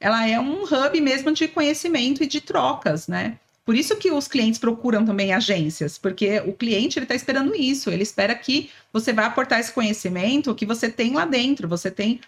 Ela 0.00 0.26
é 0.26 0.40
um 0.40 0.64
hub 0.64 1.00
mesmo 1.00 1.30
de 1.30 1.46
conhecimento 1.46 2.24
e 2.24 2.26
de 2.26 2.40
trocas, 2.40 3.06
né? 3.06 3.38
Por 3.64 3.76
isso 3.76 3.94
que 3.96 4.10
os 4.10 4.26
clientes 4.26 4.58
procuram 4.58 5.04
também 5.04 5.32
agências, 5.32 5.96
porque 5.96 6.40
o 6.40 6.52
cliente 6.52 6.98
ele 6.98 7.04
está 7.04 7.14
esperando 7.14 7.54
isso, 7.54 7.90
ele 7.90 8.02
espera 8.02 8.34
que 8.34 8.70
você 8.92 9.12
vai 9.12 9.26
aportar 9.26 9.60
esse 9.60 9.70
conhecimento 9.70 10.54
que 10.54 10.66
você 10.66 10.90
tem 10.90 11.12
lá 11.12 11.24
dentro, 11.24 11.68
você 11.68 11.88
tem 11.88 12.20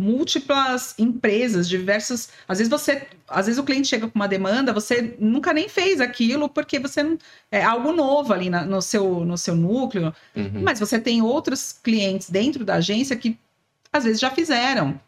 múltiplas 0.00 0.94
empresas, 0.98 1.68
diversos. 1.68 2.28
Às 2.48 2.58
vezes 2.58 2.70
você, 2.70 3.06
às 3.28 3.46
vezes 3.46 3.58
o 3.58 3.64
cliente 3.64 3.88
chega 3.88 4.08
com 4.08 4.18
uma 4.18 4.26
demanda, 4.28 4.72
você 4.72 5.16
nunca 5.20 5.52
nem 5.52 5.68
fez 5.68 6.00
aquilo 6.00 6.48
porque 6.48 6.78
você 6.78 7.02
não 7.02 7.18
é 7.50 7.62
algo 7.62 7.92
novo 7.92 8.32
ali 8.32 8.48
na- 8.50 8.64
no 8.64 8.80
seu 8.80 9.24
no 9.24 9.36
seu 9.38 9.54
núcleo, 9.54 10.12
Uhum. 10.34 10.62
mas 10.62 10.80
você 10.80 10.98
tem 10.98 11.22
outros 11.22 11.72
clientes 11.82 12.30
dentro 12.30 12.64
da 12.64 12.74
agência 12.76 13.14
que 13.16 13.38
às 13.92 14.04
vezes 14.04 14.20
já 14.20 14.30
fizeram. 14.30 14.98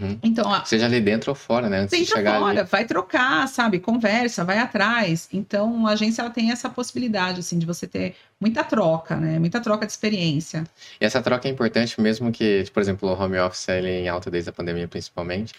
Uhum. 0.00 0.18
Então, 0.22 0.64
Seja 0.64 0.86
ali 0.86 1.00
dentro 1.00 1.30
ou 1.30 1.34
fora, 1.34 1.68
né? 1.68 1.78
Antes 1.80 1.90
de 1.98 2.04
dentro 2.04 2.16
chegar 2.16 2.38
fora, 2.40 2.60
ali. 2.60 2.68
vai 2.68 2.84
trocar, 2.84 3.46
sabe? 3.48 3.78
Conversa, 3.78 4.44
vai 4.44 4.58
atrás. 4.58 5.28
Então, 5.32 5.86
a 5.86 5.92
agência 5.92 6.22
ela 6.22 6.30
tem 6.30 6.50
essa 6.50 6.68
possibilidade 6.70 7.40
assim 7.40 7.58
de 7.58 7.66
você 7.66 7.86
ter 7.86 8.14
muita 8.40 8.64
troca, 8.64 9.16
né? 9.16 9.38
Muita 9.38 9.60
troca 9.60 9.84
de 9.86 9.92
experiência. 9.92 10.64
E 11.00 11.04
essa 11.04 11.20
troca 11.22 11.46
é 11.48 11.50
importante 11.50 12.00
mesmo 12.00 12.32
que, 12.32 12.64
por 12.72 12.80
exemplo, 12.80 13.08
o 13.08 13.12
home 13.20 13.38
office 13.38 13.68
ele 13.68 13.88
é 13.90 14.00
em 14.00 14.08
alta 14.08 14.30
desde 14.30 14.50
a 14.50 14.52
pandemia 14.52 14.88
principalmente. 14.88 15.52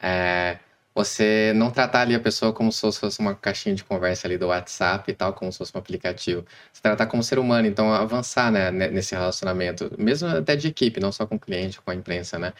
É, 0.00 0.58
você 0.94 1.52
não 1.54 1.70
tratar 1.70 2.00
ali 2.02 2.14
a 2.14 2.20
pessoa 2.20 2.52
como 2.52 2.70
se 2.72 2.80
fosse 2.80 3.20
uma 3.20 3.34
caixinha 3.34 3.74
de 3.74 3.84
conversa 3.84 4.26
ali 4.26 4.36
do 4.36 4.48
WhatsApp 4.48 5.10
e 5.10 5.14
tal, 5.14 5.32
como 5.32 5.50
se 5.52 5.58
fosse 5.58 5.72
um 5.74 5.78
aplicativo. 5.78 6.44
Você 6.72 6.82
tratar 6.82 7.06
como 7.06 7.22
ser 7.22 7.38
humano, 7.38 7.66
então 7.68 7.92
avançar 7.92 8.50
né, 8.50 8.70
ne- 8.70 8.88
nesse 8.88 9.14
relacionamento, 9.14 9.90
mesmo 9.98 10.28
até 10.28 10.56
de 10.56 10.66
equipe, 10.68 10.98
não 11.00 11.12
só 11.12 11.26
com 11.26 11.36
o 11.36 11.38
cliente, 11.40 11.80
com 11.80 11.90
a 11.90 11.94
imprensa, 11.94 12.38
né? 12.38 12.52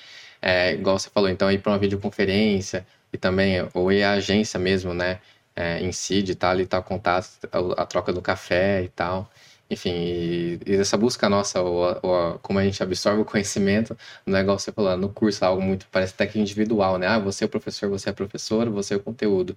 É, 0.43 0.73
igual 0.73 0.99
você 0.99 1.11
falou, 1.11 1.29
então 1.29 1.51
ir 1.51 1.59
para 1.61 1.73
uma 1.73 1.79
videoconferência 1.79 2.87
e 3.13 3.19
também, 3.19 3.57
ou 3.75 3.93
ir 3.93 4.03
à 4.03 4.13
agência 4.13 4.59
mesmo, 4.59 4.95
né? 4.95 5.21
É, 5.55 5.81
em 5.81 5.93
si, 5.93 6.23
de 6.23 6.33
estar 6.33 6.51
ali, 6.51 6.65
tal 6.67 6.83
contato, 6.83 7.29
a, 7.53 7.83
a 7.83 7.87
troca 7.87 8.13
do 8.13 8.23
café 8.23 8.83
e 8.83 8.89
tal. 8.89 9.31
Enfim, 9.71 9.91
e, 9.93 10.61
e 10.67 10.75
essa 10.77 10.97
busca 10.97 11.29
nossa, 11.29 11.61
ou, 11.63 11.99
ou 12.03 12.39
como 12.41 12.59
a 12.59 12.65
gente 12.65 12.83
absorve 12.83 13.21
o 13.23 13.25
conhecimento, 13.25 13.97
não 14.27 14.37
é 14.39 14.41
igual 14.43 14.59
você 14.59 14.73
falou, 14.73 14.97
no 14.97 15.09
curso, 15.11 15.45
é 15.45 15.47
algo 15.49 15.63
muito, 15.63 15.87
parece 15.93 16.13
até 16.15 16.27
que 16.27 16.41
individual, 16.41 16.99
né? 16.99 17.07
Ah, 17.07 17.19
você 17.19 17.45
é 17.45 17.47
o 17.47 17.51
professor, 17.51 17.89
você 17.89 18.09
é 18.09 18.13
a 18.13 18.15
professora, 18.15 18.69
você 18.71 18.95
é 18.95 18.97
o 18.97 19.01
conteúdo. 19.01 19.57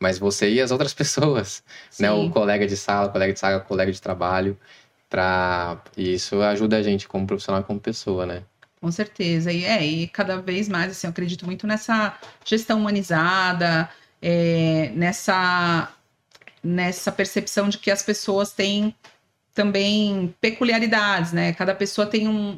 Mas 0.00 0.18
você 0.18 0.50
e 0.50 0.60
as 0.60 0.70
outras 0.72 0.94
pessoas, 0.94 1.62
né? 1.98 2.10
O 2.12 2.24
Sim. 2.24 2.30
colega 2.30 2.66
de 2.66 2.76
sala, 2.76 3.08
colega 3.08 3.32
de 3.32 3.38
sala, 3.38 3.60
colega 3.60 3.92
de 3.92 4.00
trabalho, 4.02 4.58
pra... 5.08 5.82
e 5.96 6.14
isso 6.14 6.40
ajuda 6.42 6.78
a 6.78 6.82
gente 6.82 7.08
como 7.08 7.26
profissional 7.26 7.62
e 7.62 7.64
como 7.64 7.80
pessoa, 7.80 8.26
né? 8.26 8.44
Com 8.82 8.90
certeza. 8.90 9.52
E 9.52 9.64
é, 9.64 9.86
e 9.86 10.08
cada 10.08 10.40
vez 10.42 10.68
mais, 10.68 10.90
assim, 10.90 11.06
eu 11.06 11.12
acredito 11.12 11.46
muito 11.46 11.68
nessa 11.68 12.18
gestão 12.44 12.80
humanizada, 12.80 13.88
é, 14.20 14.90
nessa, 14.96 15.88
nessa 16.64 17.12
percepção 17.12 17.68
de 17.68 17.78
que 17.78 17.92
as 17.92 18.02
pessoas 18.02 18.52
têm 18.52 18.92
também 19.54 20.34
peculiaridades, 20.40 21.32
né? 21.32 21.52
Cada 21.52 21.74
pessoa 21.76 22.08
tem 22.08 22.26
um, 22.26 22.50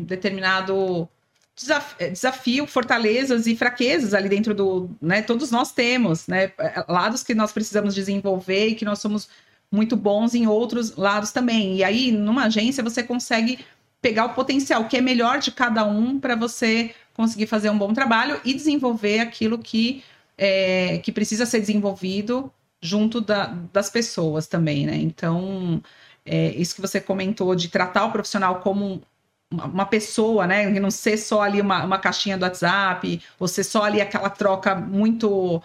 um 0.00 0.04
determinado 0.04 1.08
desaf- 1.56 1.94
eh, 1.98 2.10
desafio, 2.10 2.66
fortalezas 2.66 3.46
e 3.46 3.56
fraquezas 3.56 4.12
ali 4.12 4.28
dentro 4.28 4.54
do, 4.54 4.90
né? 5.00 5.22
Todos 5.22 5.50
nós 5.50 5.72
temos, 5.72 6.26
né? 6.26 6.52
Lados 6.88 7.22
que 7.22 7.34
nós 7.34 7.50
precisamos 7.52 7.94
desenvolver 7.94 8.68
e 8.68 8.74
que 8.74 8.84
nós 8.84 8.98
somos 8.98 9.28
muito 9.70 9.96
bons 9.96 10.34
em 10.34 10.46
outros 10.46 10.96
lados 10.96 11.32
também. 11.32 11.76
E 11.76 11.84
aí, 11.84 12.12
numa 12.12 12.44
agência, 12.44 12.84
você 12.84 13.02
consegue 13.02 13.58
pegar 14.02 14.26
o 14.26 14.34
potencial 14.34 14.86
que 14.88 14.96
é 14.96 15.00
melhor 15.00 15.38
de 15.38 15.52
cada 15.52 15.84
um 15.84 16.18
para 16.20 16.34
você 16.36 16.94
conseguir 17.14 17.46
fazer 17.46 17.70
um 17.70 17.78
bom 17.78 17.92
trabalho 17.94 18.40
e 18.44 18.52
desenvolver 18.52 19.20
aquilo 19.20 19.58
que, 19.58 20.02
é, 20.36 20.98
que 20.98 21.12
precisa 21.12 21.46
ser 21.46 21.60
desenvolvido 21.60 22.52
junto 22.82 23.20
da- 23.20 23.46
das 23.72 23.88
pessoas 23.88 24.46
também, 24.48 24.86
né? 24.86 24.96
Então, 24.96 25.80
é, 26.26 26.48
isso 26.54 26.74
que 26.74 26.80
você 26.80 27.00
comentou 27.00 27.54
de 27.54 27.68
tratar 27.68 28.04
o 28.06 28.12
profissional 28.12 28.60
como 28.60 29.02
uma, 29.50 29.66
uma 29.66 29.86
pessoa, 29.86 30.46
né? 30.46 30.68
Não 30.80 30.90
ser 30.90 31.16
só 31.16 31.42
ali 31.42 31.60
uma, 31.60 31.84
uma 31.84 31.98
caixinha 31.98 32.36
do 32.36 32.42
WhatsApp, 32.44 33.20
ou 33.38 33.46
ser 33.48 33.64
só 33.64 33.84
ali 33.84 34.00
aquela 34.00 34.30
troca 34.30 34.74
muito 34.74 35.62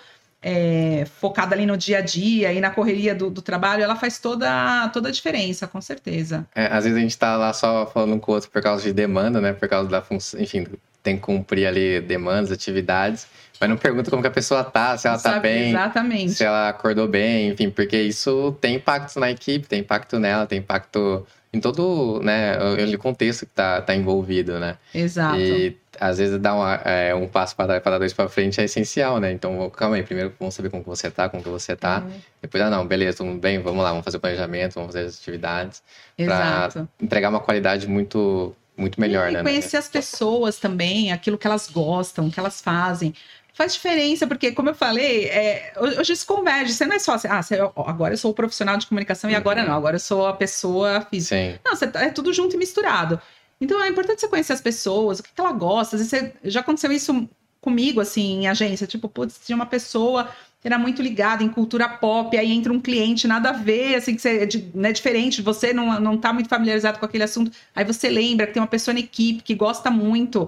é, 0.50 1.06
focada 1.20 1.54
ali 1.54 1.66
no 1.66 1.76
dia 1.76 1.98
a 1.98 2.02
dia 2.02 2.54
e 2.54 2.62
na 2.62 2.70
correria 2.70 3.14
do, 3.14 3.30
do 3.30 3.42
trabalho, 3.42 3.84
ela 3.84 3.98
faz 3.98 4.18
toda, 4.18 4.88
toda 4.94 5.10
a 5.10 5.12
diferença, 5.12 5.68
com 5.68 5.82
certeza. 5.82 6.48
É, 6.56 6.68
às 6.68 6.86
vezes 6.86 6.98
a 6.98 7.02
gente 7.02 7.18
tá 7.18 7.36
lá 7.36 7.52
só 7.52 7.86
falando 7.86 8.18
com 8.18 8.32
o 8.32 8.36
outro 8.36 8.50
por 8.50 8.62
causa 8.62 8.82
de 8.82 8.94
demanda, 8.94 9.42
né? 9.42 9.52
Por 9.52 9.68
causa 9.68 9.90
da 9.90 10.02
função, 10.02 10.40
enfim, 10.40 10.66
tem 11.04 11.18
que 11.18 11.22
cumprir 11.22 11.68
ali 11.68 12.00
demandas, 12.00 12.50
atividades, 12.50 13.28
mas 13.60 13.70
não 13.70 13.76
pergunta 13.76 14.10
como 14.10 14.22
que 14.22 14.28
a 14.30 14.32
pessoa 14.32 14.64
tá, 14.64 14.98
se 14.98 15.06
ela 15.06 15.18
tá 15.18 15.32
Sabe? 15.32 15.42
bem, 15.42 15.70
Exatamente. 15.72 16.32
se 16.32 16.46
ela 16.46 16.70
acordou 16.70 17.10
bem, 17.10 17.50
enfim, 17.50 17.70
porque 17.70 18.02
isso 18.02 18.58
tem 18.62 18.76
impacto 18.76 19.20
na 19.20 19.30
equipe, 19.30 19.68
tem 19.68 19.82
impacto 19.82 20.18
nela, 20.18 20.46
tem 20.46 20.60
impacto, 20.60 21.28
em 21.54 21.60
todo 21.60 22.22
né, 22.22 22.58
o 22.94 22.98
contexto 22.98 23.46
que 23.46 23.54
tá, 23.54 23.82
tá 23.82 23.96
envolvido, 23.96 24.60
né? 24.60 24.78
Exato. 24.94 25.40
E 25.40 25.78
às 26.00 26.18
vezes 26.18 26.40
dar 26.40 26.56
uma, 26.56 26.76
é, 26.86 27.16
um 27.16 27.28
passo 27.28 27.56
para 27.56 27.80
para 27.80 27.94
dar 27.94 27.98
dois 28.00 28.14
para 28.14 28.30
frente 28.30 28.60
é 28.60 28.66
essencial, 28.66 29.20
né? 29.20 29.32
Então, 29.32 29.70
calma 29.70 29.96
aí, 29.96 30.04
primeiro 30.04 30.34
vamos 30.40 30.54
saber 30.54 30.70
como 30.70 30.84
que 30.84 30.90
você 30.90 31.10
tá, 31.10 31.30
como 31.30 31.42
que 31.42 31.50
você 31.50 31.76
tá. 31.76 32.04
Uhum. 32.06 32.20
Depois, 32.42 32.64
ah, 32.64 32.70
não, 32.70 32.86
beleza, 32.86 33.18
tudo 33.18 33.34
bem, 33.40 33.60
vamos 33.60 33.84
lá, 33.84 33.90
vamos 33.90 34.06
fazer 34.06 34.18
o 34.18 34.20
planejamento, 34.20 34.76
vamos 34.76 34.94
fazer 34.94 35.06
as 35.08 35.18
atividades. 35.20 35.82
Para 36.18 36.88
entregar 37.02 37.30
uma 37.30 37.40
qualidade 37.40 37.88
muito 37.88 38.56
muito 38.76 39.02
melhor, 39.02 39.30
e 39.30 39.34
né? 39.34 39.42
Conhecer 39.42 39.78
as 39.78 39.90
pessoas 39.90 40.60
também, 40.60 41.12
aquilo 41.12 41.36
que 41.36 41.48
elas 41.48 41.68
gostam, 41.68 42.30
que 42.30 42.40
elas 42.40 42.62
fazem 42.62 43.12
faz 43.58 43.74
diferença, 43.74 44.28
porque, 44.28 44.52
como 44.52 44.70
eu 44.70 44.76
falei, 44.76 45.26
é, 45.26 45.74
hoje 45.76 46.16
se 46.16 46.26
converge. 46.26 46.74
Você 46.74 46.86
não 46.86 46.96
é 46.96 47.00
só 47.00 47.16
assim, 47.16 47.28
ah, 47.28 47.42
você, 47.42 47.56
agora 47.56 48.14
eu 48.14 48.18
sou 48.18 48.30
o 48.30 48.34
profissional 48.34 48.78
de 48.78 48.86
comunicação 48.86 49.28
e 49.32 49.34
uhum. 49.34 49.40
agora 49.40 49.64
não, 49.64 49.74
agora 49.74 49.96
eu 49.96 50.00
sou 50.00 50.28
a 50.28 50.34
pessoa 50.34 51.02
física. 51.02 51.36
Sim. 51.36 51.60
Não, 51.66 51.76
você, 51.76 51.88
tá, 51.88 52.04
é 52.04 52.10
tudo 52.10 52.32
junto 52.32 52.56
e 52.56 52.60
misturado. 52.60 53.20
Então 53.60 53.84
é 53.84 53.90
importante 53.90 54.22
você 54.22 54.28
conhecer 54.28 54.54
as 54.54 54.62
pessoas, 54.62 55.20
o 55.20 55.24
que, 55.24 55.32
que 55.34 55.42
ela 55.42 55.52
gosta. 55.52 55.96
Às 55.96 56.04
vezes 56.04 56.10
você, 56.10 56.34
já 56.44 56.60
aconteceu 56.60 56.92
isso 56.92 57.28
comigo, 57.60 58.00
assim, 58.00 58.42
em 58.42 58.48
agência. 58.48 58.86
Tipo, 58.86 59.10
putz, 59.10 59.40
tinha 59.44 59.56
uma 59.56 59.66
pessoa 59.66 60.30
que 60.62 60.68
era 60.68 60.78
muito 60.78 61.02
ligada 61.02 61.44
em 61.44 61.50
cultura 61.50 61.90
pop, 61.90 62.38
aí 62.38 62.52
entra 62.52 62.72
um 62.72 62.80
cliente, 62.80 63.28
nada 63.28 63.50
a 63.50 63.54
ver, 63.54 63.96
assim, 63.96 64.16
que 64.16 64.22
você 64.22 64.44
é 64.44 64.48
né, 64.76 64.92
diferente, 64.92 65.42
você 65.42 65.74
não, 65.74 66.00
não 66.00 66.16
tá 66.16 66.32
muito 66.32 66.48
familiarizado 66.48 67.00
com 67.00 67.06
aquele 67.06 67.24
assunto. 67.24 67.52
Aí 67.76 67.84
você 67.84 68.08
lembra 68.08 68.46
que 68.46 68.54
tem 68.54 68.62
uma 68.62 68.68
pessoa 68.68 68.94
na 68.94 69.00
equipe 69.00 69.42
que 69.42 69.56
gosta 69.56 69.90
muito 69.90 70.48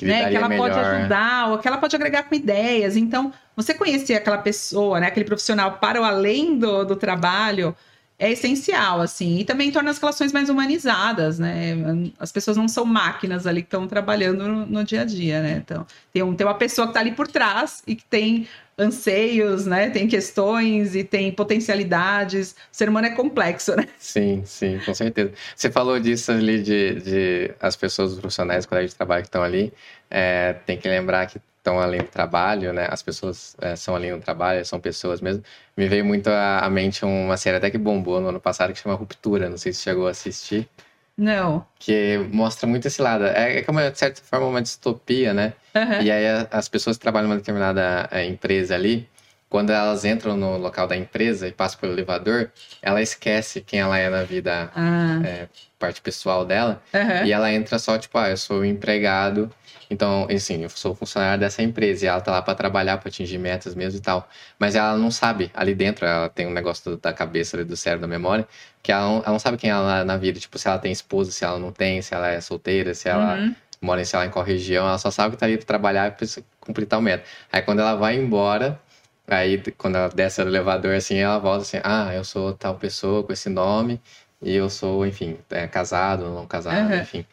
que, 0.00 0.06
né, 0.06 0.30
que 0.30 0.36
ela 0.36 0.48
melhor. 0.48 0.70
pode 0.70 0.78
ajudar, 0.78 1.48
ou 1.50 1.58
que 1.58 1.68
ela 1.68 1.76
pode 1.76 1.94
agregar 1.94 2.22
com 2.22 2.34
ideias. 2.34 2.96
Então, 2.96 3.32
você 3.54 3.74
conhecer 3.74 4.14
aquela 4.14 4.38
pessoa, 4.38 4.98
né, 4.98 5.06
aquele 5.06 5.26
profissional 5.26 5.72
para 5.72 6.00
o 6.00 6.04
além 6.04 6.58
do, 6.58 6.84
do 6.84 6.96
trabalho 6.96 7.76
é 8.18 8.30
essencial, 8.30 9.00
assim, 9.00 9.38
e 9.38 9.44
também 9.44 9.70
torna 9.70 9.90
as 9.90 9.98
relações 9.98 10.30
mais 10.30 10.50
humanizadas, 10.50 11.38
né? 11.38 11.74
As 12.18 12.30
pessoas 12.30 12.54
não 12.54 12.68
são 12.68 12.84
máquinas 12.84 13.46
ali 13.46 13.62
que 13.62 13.66
estão 13.66 13.86
trabalhando 13.86 14.46
no, 14.46 14.66
no, 14.66 14.84
dia 14.84 15.02
a 15.02 15.04
dia, 15.06 15.40
né? 15.40 15.62
Então, 15.64 15.86
tem, 16.12 16.22
um, 16.22 16.34
tem 16.34 16.46
uma 16.46 16.54
pessoa 16.54 16.86
que 16.86 16.90
está 16.90 17.00
ali 17.00 17.12
por 17.12 17.26
trás 17.26 17.82
e 17.86 17.96
que 17.96 18.04
tem 18.04 18.46
anseios, 18.80 19.66
né? 19.66 19.90
Tem 19.90 20.08
questões 20.08 20.94
e 20.96 21.04
tem 21.04 21.30
potencialidades. 21.30 22.52
O 22.52 22.54
ser 22.76 22.88
humano 22.88 23.06
é 23.06 23.10
complexo, 23.10 23.76
né? 23.76 23.86
Sim, 23.98 24.42
sim, 24.44 24.80
com 24.84 24.94
certeza. 24.94 25.32
Você 25.54 25.70
falou 25.70 26.00
disso 26.00 26.32
ali 26.32 26.62
de, 26.62 26.94
de 27.00 27.54
as 27.60 27.76
pessoas, 27.76 28.12
os 28.12 28.18
profissionais, 28.18 28.64
colegas 28.64 28.90
de 28.90 28.96
trabalho 28.96 29.22
que 29.22 29.28
estão 29.28 29.42
ali. 29.42 29.72
É, 30.10 30.54
tem 30.66 30.78
que 30.78 30.88
lembrar 30.88 31.26
que 31.26 31.38
estão 31.58 31.78
além 31.78 32.00
do 32.00 32.08
trabalho, 32.08 32.72
né? 32.72 32.88
As 32.90 33.02
pessoas 33.02 33.54
é, 33.60 33.76
são 33.76 33.94
além 33.94 34.12
do 34.12 34.20
trabalho, 34.20 34.64
são 34.64 34.80
pessoas 34.80 35.20
mesmo. 35.20 35.42
Me 35.76 35.86
veio 35.86 36.04
muito 36.04 36.28
à, 36.28 36.68
mente 36.70 37.04
uma 37.04 37.36
série 37.36 37.58
até 37.58 37.70
que 37.70 37.78
bombou 37.78 38.20
no 38.20 38.28
ano 38.28 38.40
passado 38.40 38.72
que 38.72 38.78
chama 38.78 38.94
Ruptura. 38.94 39.48
Não 39.48 39.58
sei 39.58 39.72
se 39.72 39.82
chegou 39.82 40.08
a 40.08 40.10
assistir. 40.10 40.68
Não. 41.16 41.66
Que 41.78 42.16
mostra 42.32 42.66
muito 42.66 42.86
esse 42.86 43.02
lado. 43.02 43.26
É, 43.26 43.58
é 43.58 43.62
como, 43.62 43.78
de 43.78 43.98
certa 43.98 44.22
forma, 44.22 44.46
uma 44.46 44.62
distopia, 44.62 45.34
né? 45.34 45.52
Uhum. 45.74 46.02
E 46.02 46.10
aí 46.10 46.46
as 46.50 46.68
pessoas 46.68 46.96
que 46.96 47.02
trabalham 47.02 47.28
numa 47.28 47.36
determinada 47.36 48.08
é, 48.10 48.24
empresa 48.26 48.74
ali, 48.74 49.08
quando 49.48 49.70
elas 49.70 50.04
entram 50.04 50.36
no 50.36 50.56
local 50.56 50.86
da 50.86 50.96
empresa 50.96 51.48
e 51.48 51.52
passam 51.52 51.80
pelo 51.80 51.92
elevador, 51.92 52.50
ela 52.80 53.02
esquece 53.02 53.60
quem 53.60 53.80
ela 53.80 53.98
é 53.98 54.08
na 54.08 54.22
vida, 54.22 54.70
ah. 54.74 55.20
é, 55.24 55.48
parte 55.78 56.00
pessoal 56.00 56.44
dela, 56.44 56.80
uhum. 56.94 57.26
e 57.26 57.32
ela 57.32 57.52
entra 57.52 57.78
só, 57.78 57.98
tipo, 57.98 58.16
ah, 58.16 58.30
eu 58.30 58.36
sou 58.36 58.64
empregado 58.64 59.50
então, 59.90 60.28
assim, 60.30 60.62
eu 60.62 60.70
sou 60.70 60.94
funcionário 60.94 61.40
dessa 61.40 61.62
empresa 61.62 62.04
e 62.04 62.08
ela 62.08 62.20
tá 62.20 62.30
lá 62.30 62.40
para 62.40 62.54
trabalhar, 62.54 62.98
para 62.98 63.08
atingir 63.08 63.38
metas 63.38 63.74
mesmo 63.74 63.98
e 63.98 64.00
tal. 64.00 64.28
Mas 64.56 64.76
ela 64.76 64.96
não 64.96 65.10
sabe, 65.10 65.50
ali 65.52 65.74
dentro, 65.74 66.06
ela 66.06 66.28
tem 66.28 66.46
um 66.46 66.52
negócio 66.52 66.96
da 66.96 67.12
cabeça, 67.12 67.62
do 67.64 67.76
cérebro, 67.76 68.02
da 68.02 68.06
memória, 68.06 68.46
que 68.84 68.92
ela 68.92 69.02
não, 69.02 69.16
ela 69.16 69.32
não 69.32 69.38
sabe 69.40 69.56
quem 69.56 69.68
ela 69.68 70.00
é 70.00 70.04
na 70.04 70.16
vida. 70.16 70.38
Tipo, 70.38 70.56
se 70.58 70.68
ela 70.68 70.78
tem 70.78 70.92
esposa, 70.92 71.32
se 71.32 71.44
ela 71.44 71.58
não 71.58 71.72
tem, 71.72 72.00
se 72.00 72.14
ela 72.14 72.28
é 72.28 72.40
solteira, 72.40 72.94
se 72.94 73.08
ela 73.08 73.36
uhum. 73.36 73.54
Mora 73.80 74.00
em, 74.00 74.04
sei 74.04 74.18
lá, 74.18 74.26
em 74.26 74.30
qual 74.30 74.44
região. 74.44 74.86
Ela 74.86 74.98
só 74.98 75.10
sabe 75.10 75.34
que 75.34 75.40
tá 75.40 75.46
ali 75.46 75.56
pra 75.56 75.66
trabalhar 75.66 76.16
e 76.20 76.44
cumprir 76.60 76.86
tal 76.86 77.00
meta. 77.00 77.24
Aí, 77.52 77.62
quando 77.62 77.80
ela 77.80 77.94
vai 77.94 78.16
embora, 78.16 78.80
aí, 79.26 79.62
quando 79.78 79.96
ela 79.96 80.08
desce 80.08 80.42
do 80.42 80.50
elevador, 80.50 80.94
assim, 80.94 81.18
ela 81.18 81.38
volta 81.38 81.62
assim, 81.62 81.78
ah, 81.84 82.12
eu 82.14 82.24
sou 82.24 82.54
tal 82.54 82.76
pessoa 82.76 83.22
com 83.24 83.32
esse 83.32 83.48
nome 83.48 84.00
e 84.42 84.54
eu 84.54 84.70
sou, 84.70 85.06
enfim, 85.06 85.38
é, 85.50 85.66
casado, 85.66 86.28
não 86.30 86.46
casado, 86.46 86.90
uhum. 86.92 87.00
enfim. 87.00 87.26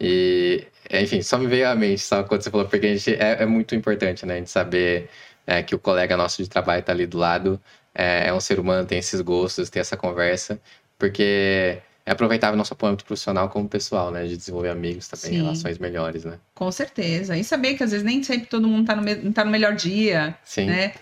E, 0.00 0.66
enfim, 0.90 1.22
só 1.22 1.38
me 1.38 1.46
veio 1.46 1.68
à 1.68 1.74
mente, 1.74 2.00
só 2.00 2.22
quando 2.24 2.42
você 2.42 2.50
falou, 2.50 2.66
porque 2.66 2.86
a 2.86 2.96
gente, 2.96 3.14
é, 3.14 3.42
é 3.42 3.46
muito 3.46 3.74
importante, 3.74 4.24
né? 4.26 4.34
A 4.34 4.36
gente 4.38 4.50
saber 4.50 5.10
é, 5.46 5.62
que 5.62 5.74
o 5.74 5.78
colega 5.78 6.16
nosso 6.16 6.42
de 6.42 6.48
trabalho 6.48 6.80
está 6.80 6.92
ali 6.92 7.06
do 7.06 7.18
lado, 7.18 7.60
é, 7.94 8.28
é, 8.28 8.32
um 8.32 8.40
ser 8.40 8.58
humano, 8.58 8.86
tem 8.86 8.98
esses 8.98 9.20
gostos, 9.20 9.68
tem 9.70 9.80
essa 9.80 9.96
conversa, 9.96 10.60
porque 10.98 11.78
é 12.10 12.12
aproveitável 12.12 12.56
não 12.56 12.64
só 12.64 12.74
para 12.74 12.86
o 12.86 12.88
âmbito 12.88 13.04
profissional 13.04 13.48
como 13.48 13.68
pessoal, 13.68 14.10
né? 14.10 14.26
De 14.26 14.36
desenvolver 14.36 14.70
amigos 14.70 15.06
também, 15.06 15.30
Sim. 15.30 15.36
relações 15.44 15.78
melhores, 15.78 16.24
né? 16.24 16.40
Com 16.56 16.70
certeza. 16.72 17.36
E 17.36 17.44
saber 17.44 17.74
que 17.74 17.84
às 17.84 17.92
vezes 17.92 18.04
nem 18.04 18.20
sempre 18.20 18.48
todo 18.48 18.66
mundo 18.66 18.80
está 18.80 18.96
no, 18.96 19.32
tá 19.32 19.44
no 19.44 19.50
melhor 19.52 19.76
dia, 19.76 20.36
Sim. 20.44 20.66
né? 20.66 20.92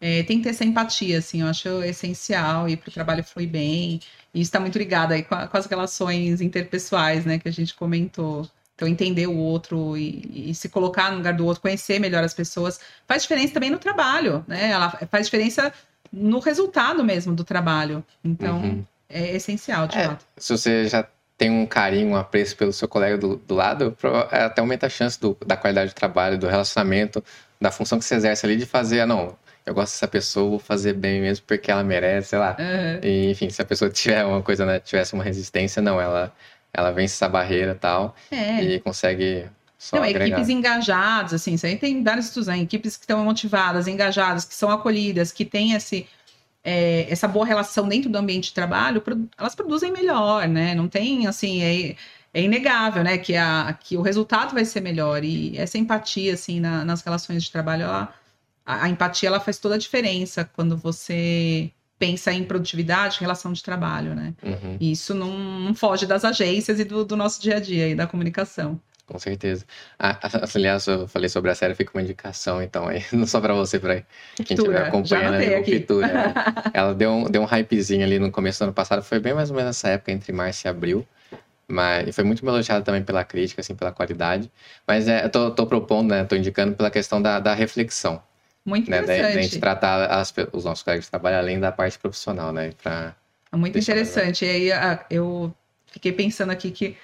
É, 0.00 0.22
tem 0.22 0.38
que 0.38 0.44
ter 0.44 0.50
essa 0.50 0.64
empatia, 0.64 1.18
assim, 1.18 1.42
eu 1.42 1.48
acho 1.48 1.82
essencial 1.82 2.66
e 2.66 2.78
para 2.78 2.88
o 2.88 2.92
trabalho 2.92 3.22
fluir 3.22 3.48
bem. 3.48 4.00
E 4.32 4.40
isso 4.40 4.48
está 4.48 4.58
muito 4.58 4.78
ligado 4.78 5.12
aí 5.12 5.22
com, 5.22 5.34
a, 5.34 5.46
com, 5.46 5.56
as 5.58 5.66
relações 5.66 6.40
interpessoais, 6.40 7.26
né, 7.26 7.38
que 7.38 7.48
a 7.48 7.52
gente 7.52 7.74
comentou. 7.74 8.48
Então, 8.74 8.88
entender 8.88 9.26
o 9.26 9.36
outro 9.36 9.98
e, 9.98 10.48
e, 10.50 10.54
se 10.54 10.70
colocar 10.70 11.10
no 11.10 11.18
lugar 11.18 11.34
do 11.34 11.44
outro, 11.44 11.60
conhecer 11.60 11.98
melhor 12.00 12.24
as 12.24 12.32
pessoas, 12.32 12.80
faz 13.06 13.22
diferença 13.22 13.52
também 13.52 13.70
no 13.70 13.78
trabalho, 13.78 14.42
né? 14.48 14.70
Ela 14.70 14.90
faz 15.10 15.26
diferença 15.26 15.72
no 16.10 16.38
resultado 16.38 17.04
mesmo 17.04 17.34
do 17.34 17.44
trabalho. 17.44 18.02
Então, 18.24 18.60
uhum. 18.62 18.84
É 19.14 19.36
essencial, 19.36 19.86
de 19.86 19.96
é, 19.96 20.04
fato. 20.08 20.26
Se 20.36 20.56
você 20.56 20.88
já 20.88 21.06
tem 21.38 21.50
um 21.50 21.64
carinho, 21.64 22.08
um 22.08 22.16
apreço 22.16 22.56
pelo 22.56 22.72
seu 22.72 22.88
colega 22.88 23.16
do, 23.16 23.36
do 23.36 23.54
lado, 23.54 23.96
é, 24.30 24.42
até 24.42 24.60
aumenta 24.60 24.86
a 24.86 24.90
chance 24.90 25.20
do, 25.20 25.36
da 25.46 25.56
qualidade 25.56 25.92
do 25.92 25.94
trabalho, 25.94 26.36
do 26.36 26.48
relacionamento, 26.48 27.22
da 27.60 27.70
função 27.70 27.98
que 27.98 28.04
você 28.04 28.16
exerce 28.16 28.44
ali 28.44 28.56
de 28.56 28.66
fazer, 28.66 29.00
ah, 29.00 29.06
não, 29.06 29.36
eu 29.64 29.72
gosto 29.72 29.94
dessa 29.94 30.08
pessoa, 30.08 30.50
vou 30.50 30.58
fazer 30.58 30.92
bem 30.94 31.20
mesmo 31.20 31.44
porque 31.46 31.70
ela 31.70 31.82
merece, 31.84 32.30
sei 32.30 32.38
lá. 32.38 32.56
Uhum. 32.58 33.00
E, 33.02 33.30
enfim, 33.30 33.48
se 33.48 33.62
a 33.62 33.64
pessoa 33.64 33.90
tiver 33.90 34.24
uma 34.24 34.42
coisa, 34.42 34.66
né, 34.66 34.80
tivesse 34.80 35.14
uma 35.14 35.24
resistência, 35.24 35.80
não, 35.80 36.00
ela, 36.00 36.32
ela 36.72 36.90
vence 36.90 37.14
essa 37.14 37.28
barreira 37.28 37.72
e 37.72 37.76
tal 37.76 38.14
é. 38.30 38.62
e 38.62 38.80
consegue 38.80 39.46
só 39.78 39.96
não, 39.96 40.04
agregar. 40.04 40.26
equipes 40.26 40.48
engajadas, 40.48 41.34
assim, 41.34 41.54
isso 41.54 41.66
aí 41.66 41.76
tem 41.76 42.02
vários 42.02 42.26
estudos, 42.26 42.46
né? 42.48 42.58
equipes 42.58 42.96
que 42.96 43.04
estão 43.04 43.22
motivadas, 43.24 43.86
engajadas, 43.86 44.44
que 44.44 44.54
são 44.54 44.70
acolhidas, 44.70 45.30
que 45.30 45.44
têm 45.44 45.72
esse, 45.72 46.06
é, 46.64 47.06
essa 47.10 47.28
boa 47.28 47.44
relação 47.44 47.86
dentro 47.86 48.10
do 48.10 48.16
ambiente 48.16 48.48
de 48.48 48.54
trabalho, 48.54 49.02
elas 49.38 49.54
produzem 49.54 49.92
melhor, 49.92 50.48
né? 50.48 50.74
Não 50.74 50.88
tem, 50.88 51.26
assim, 51.26 51.62
é, 51.62 51.96
é 52.32 52.42
inegável, 52.42 53.04
né, 53.04 53.18
que, 53.18 53.36
a, 53.36 53.76
que 53.78 53.96
o 53.96 54.02
resultado 54.02 54.54
vai 54.54 54.64
ser 54.64 54.80
melhor 54.80 55.22
e 55.22 55.56
essa 55.56 55.78
empatia, 55.78 56.34
assim, 56.34 56.58
na, 56.58 56.84
nas 56.84 57.02
relações 57.02 57.44
de 57.44 57.52
trabalho, 57.52 57.84
ela 57.84 58.14
a, 58.64 58.84
a 58.84 58.88
empatia 58.88 59.28
ela 59.28 59.40
faz 59.40 59.58
toda 59.58 59.74
a 59.74 59.78
diferença 59.78 60.48
quando 60.56 60.76
você 60.76 61.70
pensa 61.98 62.32
em 62.32 62.44
produtividade, 62.44 63.20
relação 63.20 63.52
de 63.52 63.62
trabalho, 63.62 64.14
né? 64.14 64.34
Uhum. 64.42 64.76
E 64.80 64.92
isso 64.92 65.14
não, 65.14 65.38
não, 65.60 65.74
foge 65.74 66.06
das 66.06 66.24
agências 66.24 66.80
e 66.80 66.84
do, 66.84 67.04
do, 67.04 67.16
nosso 67.16 67.40
dia 67.40 67.56
a 67.56 67.60
dia 67.60 67.88
e 67.88 67.94
da 67.94 68.06
comunicação. 68.06 68.80
Com 69.06 69.18
certeza. 69.18 69.66
Ah, 69.98 70.18
aliás, 70.54 70.86
eu 70.86 71.06
falei 71.06 71.28
sobre 71.28 71.50
a 71.50 71.54
série, 71.54 71.74
fica 71.74 71.90
uma 71.94 72.02
indicação, 72.02 72.62
então, 72.62 72.88
aí, 72.88 73.04
não 73.12 73.26
só 73.28 73.40
para 73.40 73.52
você, 73.52 73.78
para 73.78 74.02
quem 74.36 74.56
estiver 74.56 74.86
acompanhando 74.86 75.34
a 75.34 75.58
Ruptura. 75.58 76.06
Né? 76.06 76.34
Ela 76.72 76.94
deu 76.94 77.10
um, 77.10 77.24
deu 77.24 77.42
um 77.42 77.44
hypezinho 77.44 78.02
ali 78.02 78.18
no 78.18 78.30
começo 78.30 78.60
do 78.60 78.64
ano 78.64 78.72
passado, 78.72 79.02
foi 79.02 79.18
bem 79.20 79.34
mais 79.34 79.50
ou 79.50 79.56
menos 79.56 79.70
nessa 79.70 79.90
época, 79.90 80.10
entre 80.10 80.32
março 80.32 80.66
e 80.66 80.68
abril. 80.68 81.06
Mas 81.66 82.14
foi 82.14 82.24
muito 82.24 82.44
elogiado 82.46 82.84
também 82.84 83.02
pela 83.02 83.24
crítica, 83.24 83.60
assim, 83.60 83.74
pela 83.74 83.90
qualidade. 83.90 84.50
Mas 84.86 85.08
é, 85.08 85.24
eu 85.24 85.30
tô, 85.30 85.50
tô 85.50 85.66
propondo, 85.66 86.10
né? 86.10 86.22
Tô 86.24 86.36
indicando 86.36 86.74
pela 86.74 86.90
questão 86.90 87.22
da, 87.22 87.40
da 87.40 87.54
reflexão. 87.54 88.22
Muito 88.66 88.88
interessante. 88.88 89.16
Né, 89.16 89.28
da, 89.28 89.34
da 89.34 89.42
gente 89.42 89.58
tratar 89.58 90.06
as, 90.06 90.32
os 90.52 90.64
nossos 90.64 90.82
colegas 90.82 91.06
de 91.06 91.10
trabalho 91.10 91.38
além 91.38 91.58
da 91.58 91.72
parte 91.72 91.98
profissional, 91.98 92.52
né? 92.52 92.72
Pra 92.82 93.14
muito 93.56 93.78
interessante. 93.78 94.44
E 94.44 94.72
aí 94.72 95.04
eu 95.10 95.54
fiquei 95.86 96.12
pensando 96.12 96.50
aqui 96.50 96.70
que 96.70 96.96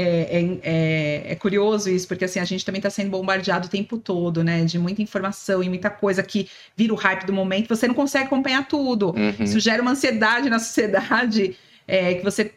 é, 0.00 0.04
é, 0.04 0.58
é, 0.62 1.32
é, 1.32 1.34
curioso 1.34 1.90
isso, 1.90 2.06
porque 2.06 2.24
assim, 2.24 2.38
a 2.38 2.44
gente 2.44 2.64
também 2.64 2.78
está 2.78 2.88
sendo 2.88 3.10
bombardeado 3.10 3.66
o 3.66 3.68
tempo 3.68 3.98
todo, 3.98 4.44
né? 4.44 4.64
De 4.64 4.78
muita 4.78 5.02
informação 5.02 5.60
e 5.60 5.68
muita 5.68 5.90
coisa 5.90 6.22
que 6.22 6.48
vira 6.76 6.94
o 6.94 6.96
hype 6.96 7.26
do 7.26 7.32
momento, 7.32 7.66
você 7.66 7.88
não 7.88 7.96
consegue 7.96 8.26
acompanhar 8.26 8.68
tudo. 8.68 9.08
Uhum. 9.08 9.34
Isso 9.40 9.58
gera 9.58 9.82
uma 9.82 9.90
ansiedade 9.90 10.48
na 10.48 10.60
sociedade, 10.60 11.56
é, 11.88 12.14
que 12.14 12.22
você 12.22 12.52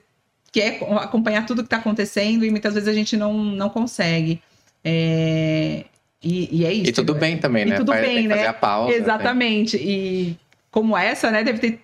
quer 0.52 0.84
acompanhar 0.98 1.44
tudo 1.48 1.64
que 1.64 1.68
está 1.68 1.78
acontecendo 1.78 2.46
e 2.46 2.52
muitas 2.52 2.76
vezes 2.76 2.88
a 2.88 2.94
gente 2.94 3.18
não, 3.18 3.34
não 3.34 3.70
consegue. 3.70 4.40
É, 4.84 5.86
e, 6.22 6.60
e 6.60 6.64
é 6.64 6.72
isso. 6.72 6.92
E 6.92 6.94
tudo 6.94 7.16
bem 7.16 7.40
também, 7.40 7.66
né? 7.66 7.74
E 7.74 7.78
tudo 7.80 7.92
bem, 7.92 8.28
né? 8.28 8.36
Fazer 8.36 8.48
a 8.50 8.54
pausa. 8.54 8.94
Exatamente. 8.94 9.78
Né? 9.78 9.84
E 9.84 10.38
como 10.70 10.96
essa, 10.96 11.32
né? 11.32 11.44
Deve 11.44 11.58
ter 11.58 11.80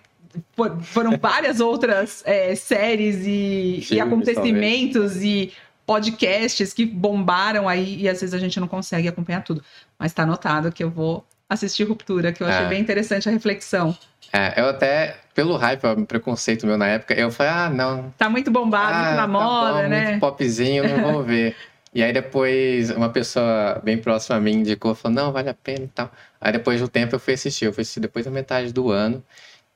foram 0.82 1.16
várias 1.20 1.60
outras 1.60 2.22
é, 2.26 2.54
séries 2.54 3.16
e, 3.26 3.80
Filmes, 3.82 3.90
e 3.90 4.00
acontecimentos 4.00 5.12
talvez. 5.12 5.24
e 5.24 5.52
podcasts 5.86 6.72
que 6.74 6.84
bombaram 6.84 7.68
aí 7.68 8.02
e 8.02 8.08
às 8.08 8.20
vezes 8.20 8.34
a 8.34 8.38
gente 8.38 8.60
não 8.60 8.68
consegue 8.68 9.08
acompanhar 9.08 9.42
tudo. 9.42 9.62
Mas 9.98 10.12
tá 10.12 10.22
anotado 10.24 10.70
que 10.70 10.84
eu 10.84 10.90
vou 10.90 11.24
assistir 11.48 11.84
Ruptura, 11.84 12.30
que 12.32 12.42
eu 12.42 12.46
achei 12.46 12.66
É. 12.66 12.68
bem 12.68 12.80
interessante 12.80 13.28
a 13.28 13.32
reflexão. 13.32 13.96
É, 14.30 14.60
eu 14.60 14.68
até, 14.68 15.16
pelo 15.34 15.56
hype, 15.56 15.80
preconceito 16.06 16.66
meu 16.66 16.76
na 16.76 16.86
época, 16.88 17.14
eu 17.14 17.30
falei, 17.30 17.52
ah, 17.52 17.70
não. 17.70 18.12
Tá 18.18 18.28
muito 18.28 18.50
bombado, 18.50 18.92
ah, 18.92 19.02
muito 19.02 19.16
na 19.16 19.22
tá 19.22 19.26
moda, 19.26 19.82
bom, 19.82 19.88
né? 19.88 20.10
Muito 20.10 20.20
popzinho, 20.20 20.86
não 20.86 21.12
vou 21.12 21.22
ver. 21.22 21.56
E 21.94 22.02
aí 22.02 22.12
depois 22.12 22.90
uma 22.90 23.08
pessoa 23.08 23.80
bem 23.82 23.96
próxima 23.96 24.36
a 24.36 24.40
mim 24.40 24.56
indicou, 24.56 24.94
falou, 24.94 25.16
não, 25.16 25.32
vale 25.32 25.48
a 25.48 25.54
pena 25.54 25.84
e 25.84 25.88
tal. 25.88 26.12
Aí 26.38 26.52
depois 26.52 26.78
do 26.80 26.86
tempo 26.86 27.14
eu 27.14 27.18
fui 27.18 27.32
assistir, 27.32 27.64
eu 27.64 27.72
fui 27.72 27.80
assistir 27.80 27.98
depois 27.98 28.26
da 28.26 28.30
metade 28.30 28.74
do 28.74 28.90
ano. 28.90 29.24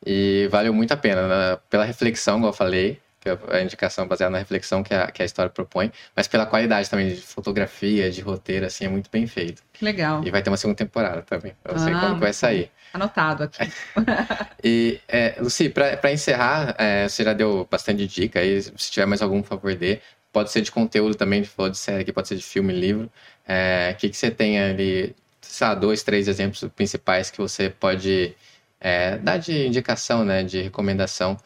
E 0.05 0.48
valeu 0.50 0.72
muito 0.74 0.92
a 0.92 0.96
pena, 0.96 1.28
né? 1.28 1.59
pela 1.70 1.84
reflexão, 1.84 2.34
como 2.34 2.46
eu 2.48 2.53
falei, 2.53 3.00
é 3.24 3.57
a 3.57 3.62
indicação 3.62 4.07
baseada 4.07 4.32
na 4.32 4.38
reflexão 4.38 4.82
que 4.82 4.92
a, 4.92 5.09
que 5.11 5.22
a 5.22 5.24
história 5.24 5.48
propõe, 5.48 5.92
mas 6.14 6.26
pela 6.26 6.44
qualidade 6.44 6.90
também 6.90 7.09
de 7.09 7.20
fotografia, 7.20 8.11
de 8.11 8.20
roteiro, 8.20 8.66
assim, 8.66 8.84
é 8.84 8.88
muito 8.88 9.09
bem 9.11 9.26
feito. 9.28 9.62
Que 9.72 9.84
legal. 9.84 10.24
E 10.24 10.30
vai 10.30 10.42
ter 10.42 10.50
uma 10.50 10.57
segunda 10.57 10.76
temporada 10.76 11.22
também. 11.22 11.53
Eu 11.64 11.74
não 11.74 11.84
sei 11.84 11.94
Ah, 11.94 12.00
quando 12.00 12.14
que 12.14 12.20
vai 12.20 12.32
sair. 12.32 12.70
Anotado 12.92 13.44
aqui. 13.44 13.59
E, 14.64 15.00
é, 15.09 15.36
Luci, 15.40 15.68
para 15.68 16.12
encerrar, 16.12 16.74
é, 16.78 17.09
você 17.09 17.24
já 17.24 17.32
deu 17.32 17.66
bastante 17.70 18.07
dica 18.07 18.38
aí. 18.40 18.62
Se 18.62 18.90
tiver 18.90 19.07
mais 19.07 19.20
algum, 19.22 19.40
por 19.42 19.48
favor, 19.48 19.74
dê. 19.74 20.00
Pode 20.32 20.50
ser 20.53 20.61
de 20.62 20.70
conteúdo 20.70 21.14
também, 21.14 21.42
falou 21.44 21.70
de 21.70 21.76
série 21.78 22.03
aqui, 22.03 22.12
pode 22.12 22.28
ser 22.28 22.36
de 22.36 22.42
filme, 22.42 22.72
livro. 22.72 23.11
É, 23.46 23.90
O 23.92 23.96
que, 23.98 24.09
que 24.09 24.16
você 24.16 24.30
tem 24.30 24.61
ali, 24.61 25.14
sei 25.40 25.66
lá, 25.66 25.74
dois, 25.74 26.03
três 26.03 26.28
exemplos 26.28 26.64
principais 26.74 27.30
que 27.30 27.38
você 27.38 27.68
pode 27.70 28.34
é, 28.83 29.16
dar 29.18 29.39
de 29.39 29.66
indicação, 29.66 30.24
né, 30.24 30.43
de 30.43 30.61
recomendação, 30.61 31.37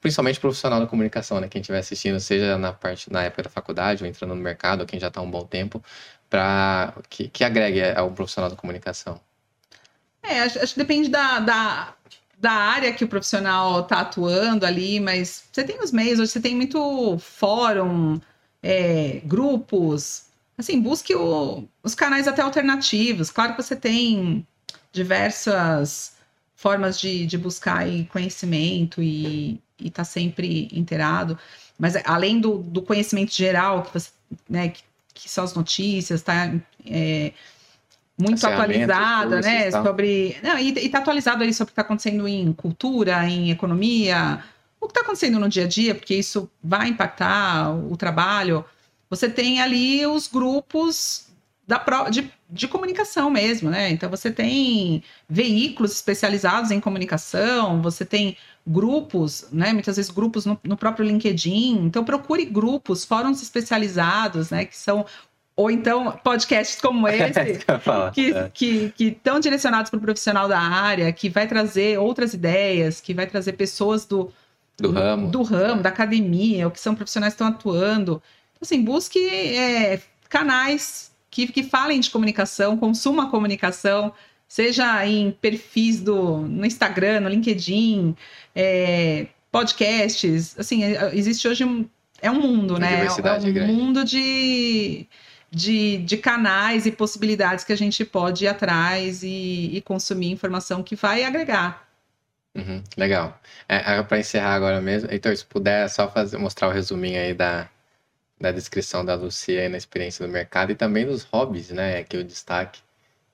principalmente 0.00 0.40
profissional 0.40 0.80
da 0.80 0.86
comunicação, 0.86 1.40
né, 1.40 1.48
quem 1.48 1.60
estiver 1.60 1.78
assistindo, 1.78 2.18
seja 2.18 2.56
na 2.56 2.72
parte 2.72 3.12
na 3.12 3.22
época 3.24 3.44
da 3.44 3.50
faculdade 3.50 4.02
ou 4.02 4.08
entrando 4.08 4.34
no 4.34 4.40
mercado, 4.42 4.80
ou 4.80 4.86
quem 4.86 4.98
já 4.98 5.08
está 5.08 5.20
há 5.20 5.22
um 5.22 5.30
bom 5.30 5.44
tempo, 5.44 5.82
para 6.30 6.94
que, 7.10 7.28
que 7.28 7.44
agregue 7.44 7.82
ao 7.94 8.10
profissional 8.12 8.50
da 8.50 8.56
comunicação. 8.56 9.20
É, 10.22 10.40
acho, 10.40 10.58
acho 10.58 10.72
que 10.74 10.80
depende 10.80 11.08
da, 11.08 11.38
da, 11.38 11.94
da 12.38 12.50
área 12.52 12.92
que 12.92 13.04
o 13.04 13.08
profissional 13.08 13.80
está 13.80 14.00
atuando 14.00 14.64
ali, 14.66 14.98
mas 14.98 15.44
você 15.52 15.62
tem 15.62 15.78
os 15.82 15.92
meios, 15.92 16.18
hoje 16.18 16.32
você 16.32 16.40
tem 16.40 16.56
muito 16.56 17.18
fórum, 17.18 18.18
é, 18.62 19.20
grupos. 19.24 20.24
Assim, 20.58 20.80
busque 20.80 21.14
o- 21.14 21.68
os 21.82 21.94
canais 21.94 22.26
até 22.26 22.42
alternativos. 22.42 23.30
Claro 23.30 23.54
que 23.54 23.62
você 23.62 23.76
tem 23.76 24.46
diversas 24.92 26.15
formas 26.56 26.98
de, 26.98 27.26
de 27.26 27.36
buscar 27.36 27.86
conhecimento 28.04 29.02
e 29.02 29.60
estar 29.78 30.04
sempre 30.04 30.68
inteirado. 30.72 31.38
Mas 31.78 31.94
além 32.04 32.40
do, 32.40 32.58
do 32.58 32.80
conhecimento 32.82 33.32
geral, 33.32 33.82
que, 33.82 33.92
você, 33.92 34.10
né, 34.48 34.70
que, 34.70 34.82
que 35.12 35.28
são 35.28 35.44
as 35.44 35.54
notícias, 35.54 36.22
tá? 36.22 36.52
É, 36.84 37.32
muito 38.18 38.40
cursos 39.36 39.44
né? 39.44 39.70
tal. 39.70 39.84
Sobre. 39.84 40.36
Não, 40.42 40.58
e, 40.58 40.68
e 40.70 40.88
tá 40.88 40.98
atualizado 40.98 41.42
aí 41.42 41.52
sobre 41.52 41.64
o 41.64 41.66
que 41.66 41.72
está 41.72 41.82
acontecendo 41.82 42.26
em 42.26 42.50
cultura, 42.54 43.28
em 43.28 43.50
economia, 43.50 44.42
o 44.80 44.86
que 44.86 44.92
está 44.92 45.02
acontecendo 45.02 45.38
no 45.38 45.48
dia 45.50 45.64
a 45.64 45.68
dia, 45.68 45.94
porque 45.94 46.14
isso 46.14 46.50
vai 46.64 46.88
impactar 46.88 47.70
o 47.70 47.94
trabalho. 47.96 48.64
Você 49.10 49.28
tem 49.28 49.60
ali 49.60 50.06
os 50.06 50.26
grupos 50.26 51.25
da 51.66 51.82
de, 52.10 52.30
de 52.48 52.68
comunicação 52.68 53.28
mesmo, 53.28 53.68
né? 53.70 53.90
Então 53.90 54.08
você 54.08 54.30
tem 54.30 55.02
veículos 55.28 55.92
especializados 55.92 56.70
em 56.70 56.78
comunicação, 56.80 57.82
você 57.82 58.04
tem 58.04 58.36
grupos, 58.64 59.48
né? 59.50 59.72
Muitas 59.72 59.96
vezes 59.96 60.10
grupos 60.10 60.46
no, 60.46 60.58
no 60.62 60.76
próprio 60.76 61.04
LinkedIn. 61.04 61.84
Então 61.86 62.04
procure 62.04 62.44
grupos, 62.44 63.04
fóruns 63.04 63.42
especializados, 63.42 64.50
né? 64.50 64.64
Que 64.64 64.76
são 64.76 65.04
ou 65.56 65.70
então 65.70 66.12
podcasts 66.22 66.80
como 66.80 67.08
esse 67.08 67.40
Eu 67.40 67.74
ia 67.74 67.78
falar. 67.80 68.12
que 68.12 68.32
É. 68.32 68.48
que 68.54 68.90
que 68.92 69.04
estão 69.08 69.40
direcionados 69.40 69.90
para 69.90 69.98
o 69.98 70.02
profissional 70.02 70.46
da 70.46 70.60
área, 70.60 71.12
que 71.12 71.28
vai 71.28 71.48
trazer 71.48 71.98
outras 71.98 72.32
ideias, 72.32 73.00
que 73.00 73.12
vai 73.12 73.26
trazer 73.26 73.54
pessoas 73.54 74.04
do, 74.04 74.32
Do 74.78 74.92
ramo. 74.92 75.30
do 75.30 75.42
ramo, 75.42 75.82
da 75.82 75.88
academia, 75.88 76.66
ou 76.66 76.70
que 76.70 76.78
são 76.80 76.94
profissionais 76.94 77.34
que 77.34 77.42
estão 77.42 77.48
atuando. 77.48 78.22
Então, 78.52 78.60
assim, 78.62 78.84
busque 78.84 79.18
é, 79.28 80.00
canais 80.28 81.10
que, 81.36 81.52
que 81.52 81.62
falem 81.62 82.00
de 82.00 82.08
comunicação, 82.08 82.78
consuma 82.78 83.24
a 83.24 83.30
comunicação, 83.30 84.14
seja 84.48 85.06
em 85.06 85.30
perfis 85.30 86.00
do, 86.00 86.38
no 86.38 86.64
Instagram, 86.64 87.20
no 87.20 87.28
LinkedIn, 87.28 88.16
é, 88.54 89.26
podcasts. 89.52 90.58
Assim, 90.58 90.82
é- 90.82 91.14
existe 91.14 91.46
hoje 91.46 91.62
um, 91.62 91.86
é 92.22 92.30
um 92.30 92.40
mundo, 92.40 92.78
né? 92.78 93.04
É, 93.04 93.12
um 93.12 93.52
grande. 93.52 93.70
mundo 93.70 94.02
de, 94.02 95.06
de, 95.50 95.98
de 95.98 96.16
canais 96.16 96.86
e 96.86 96.90
possibilidades 96.90 97.64
que 97.64 97.72
a 97.72 97.76
gente 97.76 98.02
pode 98.02 98.46
ir 98.46 98.48
atrás 98.48 99.22
e, 99.22 99.70
e 99.74 99.82
consumir 99.82 100.30
informação 100.30 100.82
que 100.82 100.96
vai 100.96 101.22
agregar. 101.22 101.86
Uhum, 102.56 102.82
legal. 102.96 103.38
É, 103.68 104.02
para 104.02 104.18
encerrar 104.18 104.54
agora 104.54 104.80
mesmo, 104.80 105.10
Heitor, 105.12 105.36
se 105.36 105.44
puder 105.44 105.90
só 105.90 106.10
fazer, 106.10 106.38
mostrar 106.38 106.68
o 106.68 106.72
resuminho 106.72 107.20
aí 107.20 107.34
da, 107.34 107.68
da 108.40 108.52
descrição 108.52 109.04
da 109.04 109.14
Lucia 109.14 109.62
aí 109.62 109.68
na 109.68 109.76
experiência 109.78 110.26
do 110.26 110.32
mercado 110.32 110.72
e 110.72 110.74
também 110.74 111.06
dos 111.06 111.22
hobbies, 111.24 111.70
né? 111.70 111.98
Aqui 111.98 112.16
o 112.16 112.24
destaque. 112.24 112.80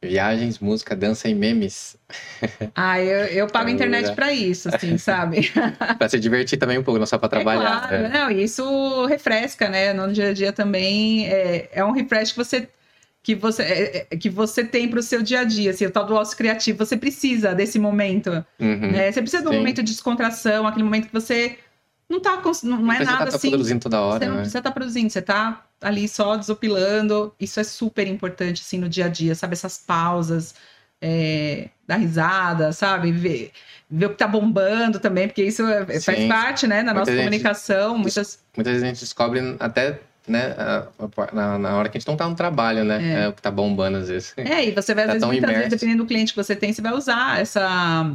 Viagens, 0.05 0.59
música, 0.59 0.97
dança 0.97 1.29
e 1.29 1.35
memes. 1.35 1.97
Ah, 2.75 2.99
eu, 3.01 3.27
eu 3.27 3.47
pago 3.49 3.69
a 3.69 3.71
Então, 3.73 3.87
internet 3.87 4.15
para 4.15 4.33
isso, 4.33 4.69
assim, 4.69 4.97
sabe? 4.97 5.51
Pra 5.99 6.09
se 6.09 6.19
divertir 6.19 6.59
também 6.59 6.79
um 6.79 6.83
pouco, 6.83 6.99
não 6.99 7.07
só 7.07 7.19
pra 7.19 7.29
trabalhar. 7.29 7.85
É 7.85 7.89
claro, 7.89 8.03
né? 8.05 8.09
não, 8.09 8.31
e 8.31 8.43
isso 8.45 9.05
refresca, 9.07 9.69
né? 9.69 9.93
No 9.93 10.11
dia 10.13 10.31
a 10.31 10.33
dia 10.33 10.53
também 10.53 11.29
é, 11.29 11.69
é 11.73 11.85
um 11.85 11.93
refresh 11.93 12.33
que 12.33 12.39
você 12.39 12.69
que 13.23 13.35
você 13.37 13.63
é- 13.63 14.07
é- 14.11 14.17
que 14.17 14.29
você 14.31 14.65
tem 14.65 14.89
para 14.89 14.99
o 14.99 15.03
seu 15.03 15.23
dia 15.23 15.41
a 15.41 15.45
dia, 15.45 15.71
assim, 15.71 15.87
o 15.87 15.91
tal 15.91 16.05
do 16.05 16.15
ócio 16.15 16.37
criativo, 16.37 16.79
você 16.79 16.97
precisa 16.97 17.55
desse 17.55 17.79
momento, 17.79 18.31
Uhum. 18.59 18.91
né? 18.91 19.13
Você 19.13 19.21
precisa 19.23 19.43
de 19.43 19.49
um 19.49 19.53
momento 19.53 19.83
de 19.83 19.93
descontração, 19.93 20.67
aquele 20.67 20.83
momento 20.85 21.07
que 21.07 21.13
você 21.13 21.57
não 22.13 22.21
tá 22.21 22.41
não, 22.65 22.93
é 22.93 22.99
Você 22.99 23.05
nada 23.05 23.31
tá 23.31 23.37
assim, 23.37 23.49
produzindo 23.51 23.81
toda 23.81 24.01
hora, 24.01 24.19
você 24.19 24.25
não 24.27 24.33
né? 24.35 24.41
precisa 24.41 24.59
estar 24.59 24.71
produzindo, 24.71 25.11
você 25.11 25.23
tá 25.23 25.65
ali 25.81 26.07
só 26.07 26.37
desopilando. 26.37 27.35
Isso 27.41 27.59
é 27.59 27.65
super 27.65 28.07
importante, 28.07 28.61
assim, 28.63 28.79
no 28.79 28.89
dia 28.89 29.07
a 29.07 29.09
dia, 29.09 29.35
sabe? 29.35 29.55
Essas 29.55 29.79
pausas, 29.79 30.55
é, 31.01 31.69
dar 31.87 31.97
risada, 31.97 32.73
sabe? 32.73 33.11
Ver, 33.11 33.51
ver 33.91 34.07
o 34.07 34.11
que 34.11 34.17
tá 34.17 34.29
bombando 34.29 34.99
também, 35.01 35.27
porque 35.27 35.43
isso 35.43 35.67
é- 35.67 35.87
faz 36.01 36.19
Sim. 36.19 36.29
parte, 36.29 36.67
né, 36.67 36.83
da 36.85 36.93
nossa 36.95 37.11
gente- 37.11 37.19
comunicação. 37.21 37.99
Muitas. 37.99 38.39
Muitas 38.57 38.73
vezes 38.73 38.85
a 38.85 38.87
gente 38.89 39.01
descobre 39.01 39.41
até 39.59 39.99
né, 40.29 40.55
na, 41.33 41.59
na 41.59 41.77
hora 41.77 41.89
que 41.89 41.97
a 41.97 42.01
gente 42.01 42.07
não 42.07 42.17
tá 42.17 42.29
no 42.29 42.37
trabalho, 42.37 42.85
né? 42.85 43.03
É. 43.03 43.25
É, 43.25 43.29
o 43.29 43.33
que 43.33 43.43
tá 43.43 43.51
bombando 43.51 43.99
às 43.99 44.09
vezes. 44.09 44.33
É, 44.37 44.65
e 44.67 44.71
você 44.71 44.95
vai, 44.95 45.03
às 45.05 45.09
Tá 45.09 45.13
vezes, 45.15 45.21
tão 45.21 45.29
muitas 45.31 45.49
vezes, 45.51 45.61
imerso. 45.67 45.71
dependendo 45.77 46.05
do 46.05 46.07
cliente 46.07 46.33
que 46.33 46.37
você 46.43 46.55
tem, 46.55 46.73
você 46.73 46.81
vai 46.81 46.93
usar 46.93 47.41
essa. 47.41 48.15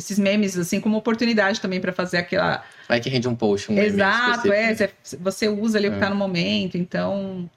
Esses 0.00 0.18
memes, 0.18 0.56
assim, 0.56 0.80
como 0.80 0.96
oportunidade 0.96 1.60
também 1.60 1.78
para 1.78 1.92
fazer 1.92 2.16
aquela. 2.16 2.64
Vai 2.88 3.00
que 3.00 3.10
rende 3.10 3.28
um 3.28 3.36
post, 3.36 3.70
um 3.70 3.76
Exato, 3.78 4.50
é. 4.50 4.74
Você, 5.20 5.46
usa 5.46 5.76
ali 5.76 5.88
o 5.88 5.90
que 5.90 5.98
É. 5.98 6.00
tá 6.00 6.08
no 6.08 6.16
momento, 6.16 6.78
então. 6.78 7.48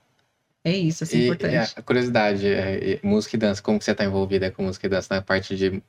É 0.65 0.71
isso, 0.71 1.03
assim, 1.05 1.19
E, 1.19 1.23
importante. 1.25 1.53
e 1.53 1.57
a 1.57 1.81
curiosidade, 1.81 2.47
é, 2.47 2.99
música 3.01 3.35
e 3.35 3.39
dança, 3.39 3.61
como 3.61 3.79
que 3.79 3.85
você 3.85 3.95
tá 3.95 4.03
envolvida 4.03 4.51
com 4.51 4.63
música 4.63 4.85
e 4.87 4.89
dança 4.89 5.15
na 5.15 5.21
parte 5.21 5.55
de, 5.55 5.81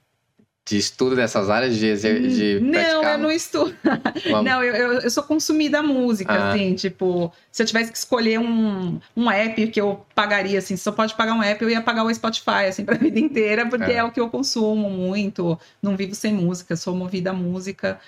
de 0.66 0.78
estudo 0.78 1.14
dessas 1.14 1.50
áreas, 1.50 1.76
de, 1.76 1.94
de 1.94 2.60
não, 2.60 2.70
praticar 2.72 3.12
eu 3.12 3.18
não 3.18 3.30
estudo. 3.30 3.76
Não, 4.42 4.62
eu, 4.64 4.74
eu, 4.74 4.92
eu 5.00 5.10
sou 5.10 5.22
consumida 5.22 5.82
música, 5.82 6.32
Ah. 6.32 6.52
assim, 6.52 6.74
tipo, 6.74 7.30
se 7.52 7.62
eu 7.62 7.66
tivesse 7.66 7.92
que 7.92 7.98
escolher 7.98 8.38
um, 8.40 8.98
um 9.14 9.30
app 9.30 9.66
que 9.68 9.78
eu 9.78 10.04
pagaria, 10.14 10.58
assim, 10.58 10.74
se 10.74 10.82
só 10.82 10.90
pode 10.90 11.14
pagar 11.14 11.34
um 11.34 11.42
app, 11.42 11.62
eu 11.62 11.68
ia 11.68 11.82
pagar 11.82 12.02
o 12.04 12.14
Spotify, 12.14 12.64
assim, 12.68 12.82
pra 12.86 12.96
vida 12.96 13.18
inteira, 13.20 13.66
porque 13.68 13.92
É. 13.92 13.96
é. 13.96 14.04
o 14.04 14.10
que 14.10 14.18
eu 14.18 14.30
consumo 14.30 14.88
muito, 14.88 15.58
não 15.82 15.96
vivo 15.96 16.14
sem 16.14 16.32
música, 16.32 16.74
sou 16.76 16.96
movida 16.96 17.30
a 17.30 17.34
música 17.34 18.00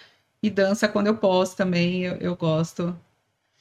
e 0.43 0.49
dança 0.49 0.89
quando 0.89 1.09
eu 1.09 1.15
posso 1.17 1.57
também, 1.57 2.05
eu, 2.05 2.15
eu 2.17 2.37
gosto. 2.37 2.97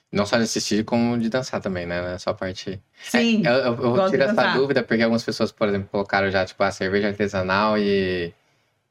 Não 0.09 0.25
só 0.25 0.37
de 0.37 0.43
assistir, 0.43 0.85
como 0.85 1.17
de 1.17 1.27
dançar 1.27 1.59
também, 1.59 1.85
né? 1.85 2.17
Só 2.17 2.29
a 2.29 2.33
parte. 2.33 2.79
Sim, 3.03 3.43
Eu, 3.45 3.51
eu, 3.53 3.97
eu 3.97 4.09
tiro 4.09 4.23
essa 4.23 4.53
dúvida 4.53 4.81
porque 4.81 5.03
algumas 5.03 5.23
pessoas, 5.23 5.51
por 5.51 5.67
exemplo, 5.67 5.89
colocaram 5.91 6.31
já, 6.31 6.45
tipo, 6.45 6.63
a 6.63 6.71
cerveja 6.71 7.09
artesanal 7.09 7.77
e, 7.77 8.33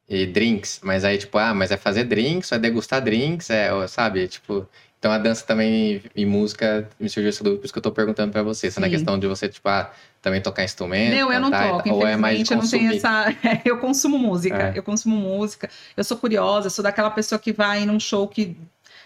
e 0.09 0.27
drinks. 0.27 0.81
Mas 0.83 1.05
aí, 1.05 1.19
tipo, 1.19 1.39
ah, 1.39 1.55
mas 1.55 1.71
é 1.71 1.77
fazer 1.77 2.05
drinks, 2.05 2.53
é 2.53 2.59
degustar 2.59 3.03
drinks, 3.03 3.51
é, 3.51 3.71
sabe? 3.89 4.27
Tipo. 4.29 4.69
Então 4.99 5.13
a 5.13 5.19
dança 5.19 5.45
também 5.45 6.01
e 6.17 6.25
música 6.25 6.89
me 6.99 7.11
surgiu 7.11 7.29
essa 7.29 7.45
dúvida, 7.45 7.61
por 7.61 7.65
isso 7.67 7.73
que 7.75 7.79
eu 7.79 7.83
tô 7.83 7.93
perguntando 7.93 8.33
pra 8.33 8.43
você. 8.43 8.71
Se 8.71 8.79
é 8.79 8.81
na 8.81 8.89
questão 8.89 9.19
de 9.19 9.27
você, 9.27 9.47
tipo, 9.51 9.69
ah, 9.69 9.93
também 10.23 10.41
tocar 10.41 10.65
instrumento. 10.65 11.15
Não, 11.15 11.31
eu 11.31 11.41
não 11.41 11.51
toco, 11.51 11.91
tal, 11.91 11.97
ou 11.99 12.07
é 12.07 12.17
mais 12.17 12.43
de 12.43 12.55
eu 12.55 12.57
não 12.57 12.67
tenho 12.67 12.91
essa. 12.91 13.27
Eu 13.67 13.77
consumo 13.77 14.19
música, 14.19 14.73
É. 14.75 14.79
eu 14.79 14.83
consumo 14.83 15.15
música. 15.15 15.69
Eu 15.95 16.03
sou 16.05 16.17
curiosa, 16.17 16.71
sou 16.71 16.83
daquela 16.83 17.11
pessoa 17.11 17.39
que 17.39 17.53
vai 17.53 17.85
num 17.85 18.01
show 18.01 18.27
que 18.27 18.57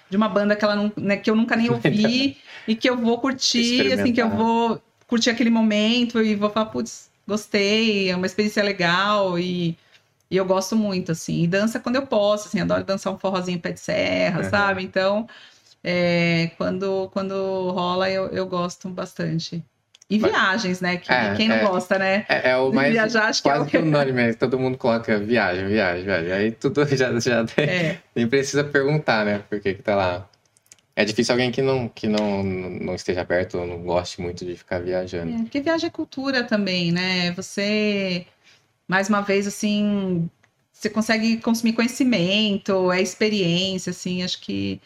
de 0.09 0.16
uma 0.16 0.28
banda 0.28 0.55
que 0.55 0.64
ela 0.64 0.77
não, 0.77 0.93
né, 0.97 1.16
que 1.16 1.28
eu 1.28 1.35
nunca 1.35 1.56
nem 1.56 1.68
ouvi 1.70 2.36
e 2.68 2.77
que 2.77 2.89
eu 2.89 2.97
vou 2.97 3.18
curtir, 3.18 3.93
assim, 3.93 4.12
que 4.12 4.23
eu 4.23 4.31
vou 4.31 4.81
curtir 5.09 5.31
aquele 5.31 5.51
momento 5.51 6.23
e 6.23 6.36
vou 6.36 6.48
falar, 6.48 6.66
putz, 6.66 7.10
gostei, 7.27 8.09
é 8.09 8.14
uma 8.14 8.27
experiência 8.27 8.62
legal 8.62 9.36
e, 9.36 9.77
e 10.30 10.36
eu 10.36 10.44
gosto 10.44 10.76
muito, 10.76 11.12
assim. 11.12 11.42
E 11.42 11.46
dança 11.46 11.78
quando 11.80 11.96
eu 11.96 12.06
posso, 12.06 12.48
assim, 12.48 12.60
adoro 12.60 12.84
dançar 12.84 13.12
um 13.12 13.18
forrozinho 13.18 13.59
pé 13.60 13.72
de 13.72 13.80
serra, 13.80 14.42
Uhum. 14.42 14.50
sabe? 14.50 14.82
Então, 14.84 15.26
é, 15.82 16.50
quando, 16.56 17.09
quando 17.12 17.70
rola, 17.70 18.10
eu, 18.10 18.26
eu 18.28 18.46
gosto 18.46 18.88
bastante. 18.88 19.62
E 20.10 20.18
viagens, 20.18 20.80
né? 20.80 20.96
Que 20.96 21.12
É, 21.12 21.34
quem 21.34 21.48
não 21.48 21.56
é. 21.56 21.60
gosta, 21.66 21.98
né? 21.98 22.24
É, 22.30 22.50
é 22.50 22.56
o 22.56 22.72
mais 22.72 22.92
viajar, 22.92 23.26
acho 23.28 23.42
que 23.42 23.48
é 23.48 23.52
o 23.52 23.56
quase 23.56 23.70
que- 23.70 23.76
unânime, 23.78 24.32
todo 24.34 24.59
mundo 24.59 24.78
coloca 24.78 25.18
viagem, 25.18 25.66
viagem, 25.68 26.05
viagem. 26.05 26.32
Aí 26.32 26.50
tudo 26.50 26.84
já, 26.96 27.18
já 27.20 27.44
É. 27.59 27.98
nem 28.16 28.26
precisa 28.26 28.64
perguntar, 28.64 29.24
né? 29.26 29.42
Por 29.50 29.60
que 29.60 29.74
que 29.74 29.82
tá 29.82 29.94
lá. 29.94 30.28
É 30.96 31.05
difícil 31.05 31.32
alguém 31.34 31.52
que 31.52 31.62
não, 31.62 31.88
que 31.88 32.09
não, 32.09 32.42
não 32.42 32.94
esteja 32.94 33.24
perto 33.24 33.59
ou 33.59 33.66
não 33.66 33.78
goste 33.82 34.20
muito 34.20 34.44
de 34.44 34.56
ficar 34.56 34.80
viajando. 34.80 35.32
É, 35.32 35.38
porque 35.42 35.60
viagem 35.60 35.86
é 35.86 35.90
cultura 35.90 36.42
também, 36.42 36.90
né? 36.90 37.30
Você, 37.32 38.26
mais 38.89 39.09
uma 39.10 39.23
vez, 39.23 39.47
assim, 39.47 40.31
você 40.73 40.90
consegue 40.90 41.39
consumir 41.40 41.74
conhecimento, 41.74 42.93
é 42.93 43.02
experiência, 43.02 43.90
assim, 43.90 44.23
acho 44.24 44.40
que 44.40 44.81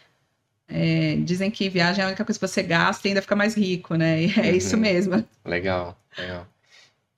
é, 0.68 1.16
dizem 1.16 1.50
que 1.50 1.68
viagem 1.68 2.02
é 2.02 2.04
a 2.04 2.08
única 2.08 2.24
coisa 2.24 2.38
que 2.40 2.46
você 2.48 2.62
gasta 2.62 3.06
e 3.06 3.10
ainda 3.10 3.22
fica 3.22 3.36
mais 3.36 3.54
rico, 3.54 3.94
né? 3.96 4.22
E 4.24 4.40
é 4.40 4.52
Uhum. 4.52 4.56
isso 4.56 4.76
mesmo. 4.76 5.24
Legal, 5.44 5.98
legal. 6.16 6.46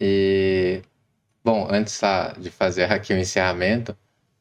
E, 0.00 0.82
bom, 1.44 1.68
antes 1.70 2.02
ah, 2.04 2.34
de 2.38 2.50
fazer 2.50 2.84
aqui 2.92 3.12
o 3.14 3.18
encerramento, 3.18 3.96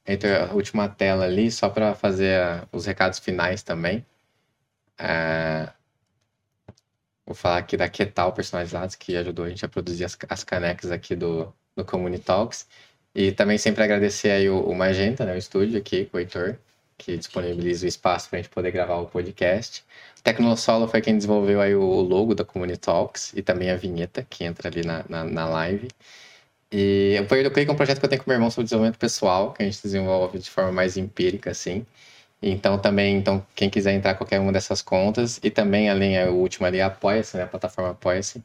entre 0.07 0.35
a 0.35 0.53
última 0.53 0.89
tela 0.89 1.25
ali, 1.25 1.51
só 1.51 1.69
para 1.69 1.95
fazer 1.95 2.67
os 2.71 2.85
recados 2.85 3.19
finais 3.19 3.63
também. 3.63 4.05
É, 4.97 5.71
Vou 7.25 7.35
falar 7.35 7.57
aqui 7.57 7.75
da 7.77 7.89
Ketal 7.89 8.33
Personalizados, 8.33 8.95
que 8.95 9.15
ajudou 9.17 9.45
a 9.45 9.49
gente 9.49 9.65
a 9.65 9.69
produzir 9.69 10.05
as, 10.05 10.17
as 10.29 10.43
canecas 10.43 10.91
aqui 10.91 11.15
do, 11.15 11.53
do 11.75 11.85
Community 11.85 12.23
Talks. 12.23 12.67
E 13.15 13.31
também 13.31 13.57
sempre 13.57 13.83
agradecer 13.83 14.31
aí 14.31 14.49
o, 14.49 14.59
o 14.61 14.75
Magenta, 14.75 15.25
né, 15.25 15.33
o 15.35 15.37
estúdio 15.37 15.77
aqui, 15.77 16.05
com 16.05 16.17
o 16.17 16.19
Heitor, 16.19 16.57
que 16.97 17.17
disponibiliza 17.17 17.85
o 17.85 17.89
espaço 17.89 18.29
para 18.29 18.39
a 18.39 18.41
gente 18.41 18.51
poder 18.51 18.71
gravar 18.71 18.97
o 18.97 19.05
podcast. 19.05 19.83
Tecnosolo 20.23 20.87
foi 20.87 21.01
quem 21.01 21.15
desenvolveu 21.17 21.61
aí 21.61 21.75
o 21.75 22.01
logo 22.01 22.33
da 22.33 22.45
Community 22.45 22.79
Talks 22.79 23.33
e 23.35 23.41
também 23.41 23.69
a 23.69 23.75
vinheta 23.75 24.25
que 24.27 24.43
entra 24.43 24.69
ali 24.69 24.83
na, 24.85 25.03
na, 25.09 25.23
na 25.25 25.45
live. 25.47 25.89
E 26.71 27.19
o 27.21 27.27
Poder 27.27 27.47
do 27.49 27.59
é 27.59 27.71
um 27.71 27.75
projeto 27.75 27.99
que 27.99 28.05
eu 28.05 28.09
tenho 28.09 28.23
com 28.23 28.29
meu 28.29 28.35
irmão 28.35 28.49
sobre 28.49 28.63
desenvolvimento 28.63 28.97
pessoal, 28.97 29.53
que 29.53 29.61
a 29.61 29.65
gente 29.65 29.79
desenvolve 29.83 30.39
de 30.39 30.49
forma 30.49 30.71
mais 30.71 30.97
empírica, 30.97 31.51
assim. 31.51 31.85
Então 32.41 32.79
também, 32.79 33.17
então, 33.17 33.45
quem 33.55 33.69
quiser 33.69 33.93
entrar 33.93 34.13
em 34.13 34.15
qualquer 34.15 34.39
uma 34.39 34.51
dessas 34.51 34.81
contas, 34.81 35.39
e 35.43 35.51
também, 35.51 35.89
além, 35.89 36.17
é 36.17 36.27
o 36.29 36.33
último 36.33 36.65
ali, 36.65 36.81
Apoia-se, 36.81 37.37
né? 37.37 37.43
A 37.43 37.47
plataforma 37.47 37.91
Apoia-se, 37.91 38.43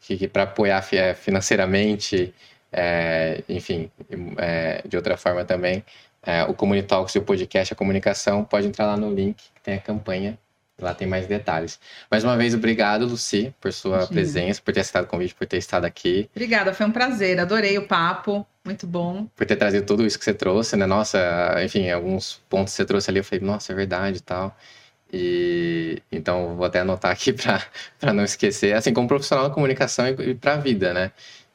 que, 0.00 0.16
que 0.16 0.28
para 0.28 0.44
apoiar 0.44 0.86
eh, 0.92 1.14
financeiramente, 1.14 2.34
é, 2.72 3.42
enfim, 3.48 3.90
é, 4.38 4.82
de 4.86 4.96
outra 4.96 5.16
forma 5.16 5.44
também, 5.44 5.84
é, 6.22 6.42
o 6.44 6.54
Community 6.54 6.88
Talks 6.88 7.14
e 7.14 7.18
o 7.18 7.22
podcast, 7.22 7.72
a 7.72 7.76
comunicação, 7.76 8.44
pode 8.44 8.66
entrar 8.66 8.86
lá 8.86 8.96
no 8.96 9.12
link 9.12 9.36
que 9.54 9.60
tem 9.62 9.74
a 9.74 9.80
campanha. 9.80 10.38
Lá 10.78 10.92
tem 10.92 11.08
mais 11.08 11.26
detalhes. 11.26 11.80
Mais 12.10 12.22
uma 12.22 12.36
vez, 12.36 12.52
obrigado, 12.52 13.06
Luci, 13.06 13.54
por 13.58 13.72
sua 13.72 13.96
Imagina. 13.96 14.12
presença, 14.12 14.60
por 14.62 14.74
ter 14.74 14.80
aceitado 14.80 15.04
o 15.04 15.06
convite, 15.06 15.34
por 15.34 15.46
ter 15.46 15.56
estado 15.56 15.86
aqui. 15.86 16.28
Obrigada, 16.34 16.74
foi 16.74 16.84
um 16.84 16.92
prazer, 16.92 17.40
adorei 17.40 17.78
o 17.78 17.86
papo, 17.86 18.46
muito 18.62 18.86
bom. 18.86 19.26
por 19.34 19.46
ter 19.46 19.56
trazido 19.56 19.86
tudo 19.86 20.04
isso 20.04 20.18
que 20.18 20.24
você 20.24 20.34
trouxe, 20.34 20.76
né? 20.76 20.84
Nossa, 20.84 21.18
enfim, 21.64 21.88
alguns 21.88 22.42
pontos 22.50 22.74
que 22.74 22.76
você 22.76 22.84
trouxe 22.84 23.08
ali, 23.08 23.20
eu 23.20 23.24
falei, 23.24 23.42
nossa, 23.42 23.72
é 23.72 23.74
verdade 23.74 24.18
e 24.18 24.20
tal. 24.20 24.54
E 25.10 26.02
então 26.12 26.56
vou 26.56 26.66
até 26.66 26.80
anotar 26.80 27.10
aqui 27.10 27.32
para 27.98 28.12
não 28.12 28.24
esquecer, 28.24 28.74
assim, 28.74 28.92
como 28.92 29.08
profissional 29.08 29.48
da 29.48 29.54
comunicação 29.54 30.06
e, 30.08 30.30
e 30.30 30.34
para 30.34 30.54
a 30.54 30.56
vida, 30.58 30.92
né? 30.92 31.10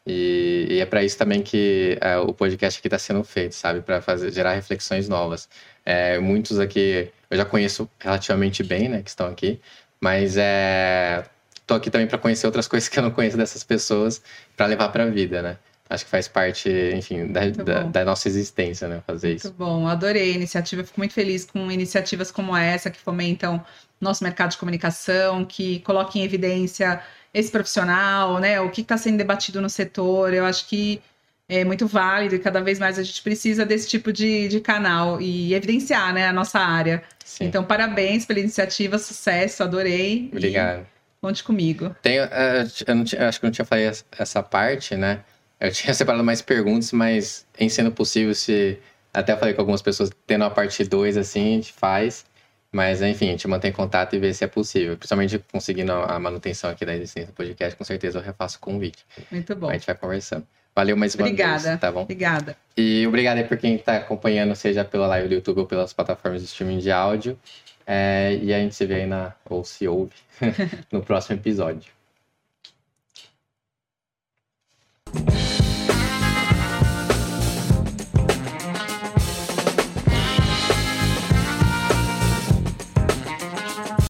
E, 0.05 0.67
e 0.69 0.79
é 0.79 0.85
para 0.85 1.03
isso 1.03 1.17
também 1.17 1.41
que 1.41 1.97
é, 2.01 2.17
o 2.17 2.33
podcast 2.33 2.79
aqui 2.79 2.87
está 2.87 2.97
sendo 2.97 3.23
feito, 3.23 3.53
sabe? 3.53 3.81
Para 3.81 4.01
gerar 4.29 4.53
reflexões 4.53 5.07
novas. 5.07 5.47
É, 5.85 6.19
muitos 6.19 6.59
aqui 6.59 7.11
eu 7.29 7.37
já 7.37 7.45
conheço 7.45 7.89
relativamente 7.99 8.63
bem, 8.63 8.89
né? 8.89 9.01
Que 9.01 9.09
estão 9.09 9.27
aqui, 9.27 9.59
mas 9.99 10.37
é, 10.37 11.23
tô 11.67 11.75
aqui 11.75 11.89
também 11.89 12.07
para 12.07 12.17
conhecer 12.17 12.45
outras 12.47 12.67
coisas 12.69 12.89
que 12.89 12.97
eu 12.97 13.03
não 13.03 13.11
conheço 13.11 13.37
dessas 13.37 13.63
pessoas 13.63 14.21
para 14.57 14.65
levar 14.65 14.89
para 14.89 15.03
a 15.03 15.07
vida, 15.07 15.41
né? 15.41 15.57
Acho 15.89 16.05
que 16.05 16.11
faz 16.11 16.25
parte, 16.27 16.69
enfim, 16.95 17.27
da, 17.27 17.41
Muito 17.41 17.63
da, 17.65 17.83
da 17.83 18.05
nossa 18.05 18.27
existência, 18.27 18.87
né? 18.87 19.03
Fazer 19.05 19.33
isso. 19.33 19.47
Muito 19.47 19.57
bom, 19.57 19.87
adorei 19.87 20.31
a 20.31 20.35
iniciativa, 20.35 20.85
fico 20.85 20.99
muito 20.99 21.13
feliz 21.13 21.43
com 21.43 21.69
iniciativas 21.69 22.31
como 22.31 22.55
essa 22.55 22.89
que 22.89 22.97
fomentam 22.97 23.63
nosso 23.99 24.23
mercado 24.23 24.51
de 24.51 24.57
comunicação, 24.57 25.43
que 25.45 25.79
colocam 25.81 26.21
em 26.21 26.23
evidência 26.23 27.01
esse 27.33 27.49
profissional, 27.51 28.39
né? 28.39 28.59
O 28.61 28.69
que 28.69 28.81
está 28.81 28.97
sendo 28.97 29.17
debatido 29.17 29.61
no 29.61 29.69
setor. 29.69 30.33
Eu 30.33 30.45
acho 30.45 30.67
que 30.67 31.01
é 31.47 31.63
muito 31.65 31.85
válido 31.87 32.35
e 32.35 32.39
cada 32.39 32.61
vez 32.61 32.79
mais 32.79 32.97
a 32.97 33.03
gente 33.03 33.21
precisa 33.21 33.65
desse 33.65 33.87
tipo 33.89 34.11
de, 34.13 34.47
de 34.47 34.59
canal 34.61 35.19
e 35.21 35.53
evidenciar 35.53 36.13
né, 36.13 36.27
a 36.27 36.33
nossa 36.33 36.59
área. 36.59 37.03
Sim. 37.25 37.45
Então, 37.45 37.63
parabéns 37.63 38.25
pela 38.25 38.39
iniciativa, 38.39 38.97
sucesso, 38.97 39.61
adorei. 39.63 40.29
Obrigado. 40.31 40.85
conte 41.21 41.43
comigo. 41.43 41.95
Tenho, 42.01 42.23
eh, 42.23 42.63
eu 42.87 43.03
tinha- 43.03 43.27
acho 43.29 43.39
que 43.39 43.45
eu 43.45 43.47
não 43.47 43.51
tinha 43.51 43.65
falado 43.65 43.83
essa- 43.85 44.05
essa 44.17 44.41
parte, 44.41 44.95
né? 44.95 45.19
Eu 45.59 45.69
tinha 45.71 45.93
separado 45.93 46.23
mais 46.23 46.41
perguntas, 46.41 46.91
mas 46.91 47.45
em 47.59 47.69
sendo 47.69 47.91
possível, 47.91 48.33
se. 48.33 48.79
Até 49.13 49.35
falei 49.35 49.53
com 49.53 49.61
algumas 49.61 49.81
pessoas, 49.81 50.09
tendo 50.25 50.45
a 50.45 50.49
parte 50.49 50.83
2, 50.85 51.17
assim, 51.17 51.41
a 51.41 51.55
gente 51.57 51.73
faz. 51.73 52.25
Mas, 52.71 53.01
enfim, 53.01 53.27
a 53.27 53.31
gente 53.31 53.47
mantém 53.47 53.71
contato 53.71 54.15
e 54.15 54.19
vê 54.19 54.33
se 54.33 54.43
é 54.43 54.47
possível. 54.47 54.95
Principalmente 54.95 55.37
conseguindo 55.51 55.91
a 55.91 56.17
manutenção 56.19 56.69
aqui 56.69 56.85
da 56.85 56.95
existência 56.95 57.27
do 57.27 57.33
podcast, 57.33 57.75
com 57.75 57.83
certeza 57.83 58.19
eu 58.19 58.23
refaço 58.23 58.57
o 58.57 58.61
convite. 58.61 59.05
Muito 59.29 59.55
bom. 59.55 59.69
A 59.69 59.73
gente 59.73 59.85
vai 59.85 59.95
conversando. 59.95 60.47
Valeu 60.73 60.95
mais 60.95 61.13
uma 61.15 61.25
Obrigada. 61.25 61.63
vez, 61.63 61.79
tá 61.79 61.91
bom? 61.91 62.03
Obrigada. 62.03 62.55
E 62.77 63.05
obrigado 63.05 63.39
aí 63.39 63.43
por 63.43 63.57
quem 63.57 63.75
está 63.75 63.97
acompanhando, 63.97 64.55
seja 64.55 64.85
pela 64.85 65.05
live 65.07 65.27
do 65.27 65.33
YouTube 65.35 65.59
ou 65.59 65.65
pelas 65.65 65.91
plataformas 65.91 66.41
de 66.41 66.47
streaming 66.47 66.79
de 66.79 66.89
áudio. 66.89 67.37
É, 67.85 68.39
e 68.41 68.53
a 68.53 68.59
gente 68.59 68.73
se 68.73 68.85
vê 68.85 68.95
aí 68.95 69.05
na, 69.05 69.33
ou 69.49 69.65
se 69.65 69.85
ouve 69.85 70.13
no 70.89 71.01
próximo 71.01 71.35
episódio. 71.35 71.91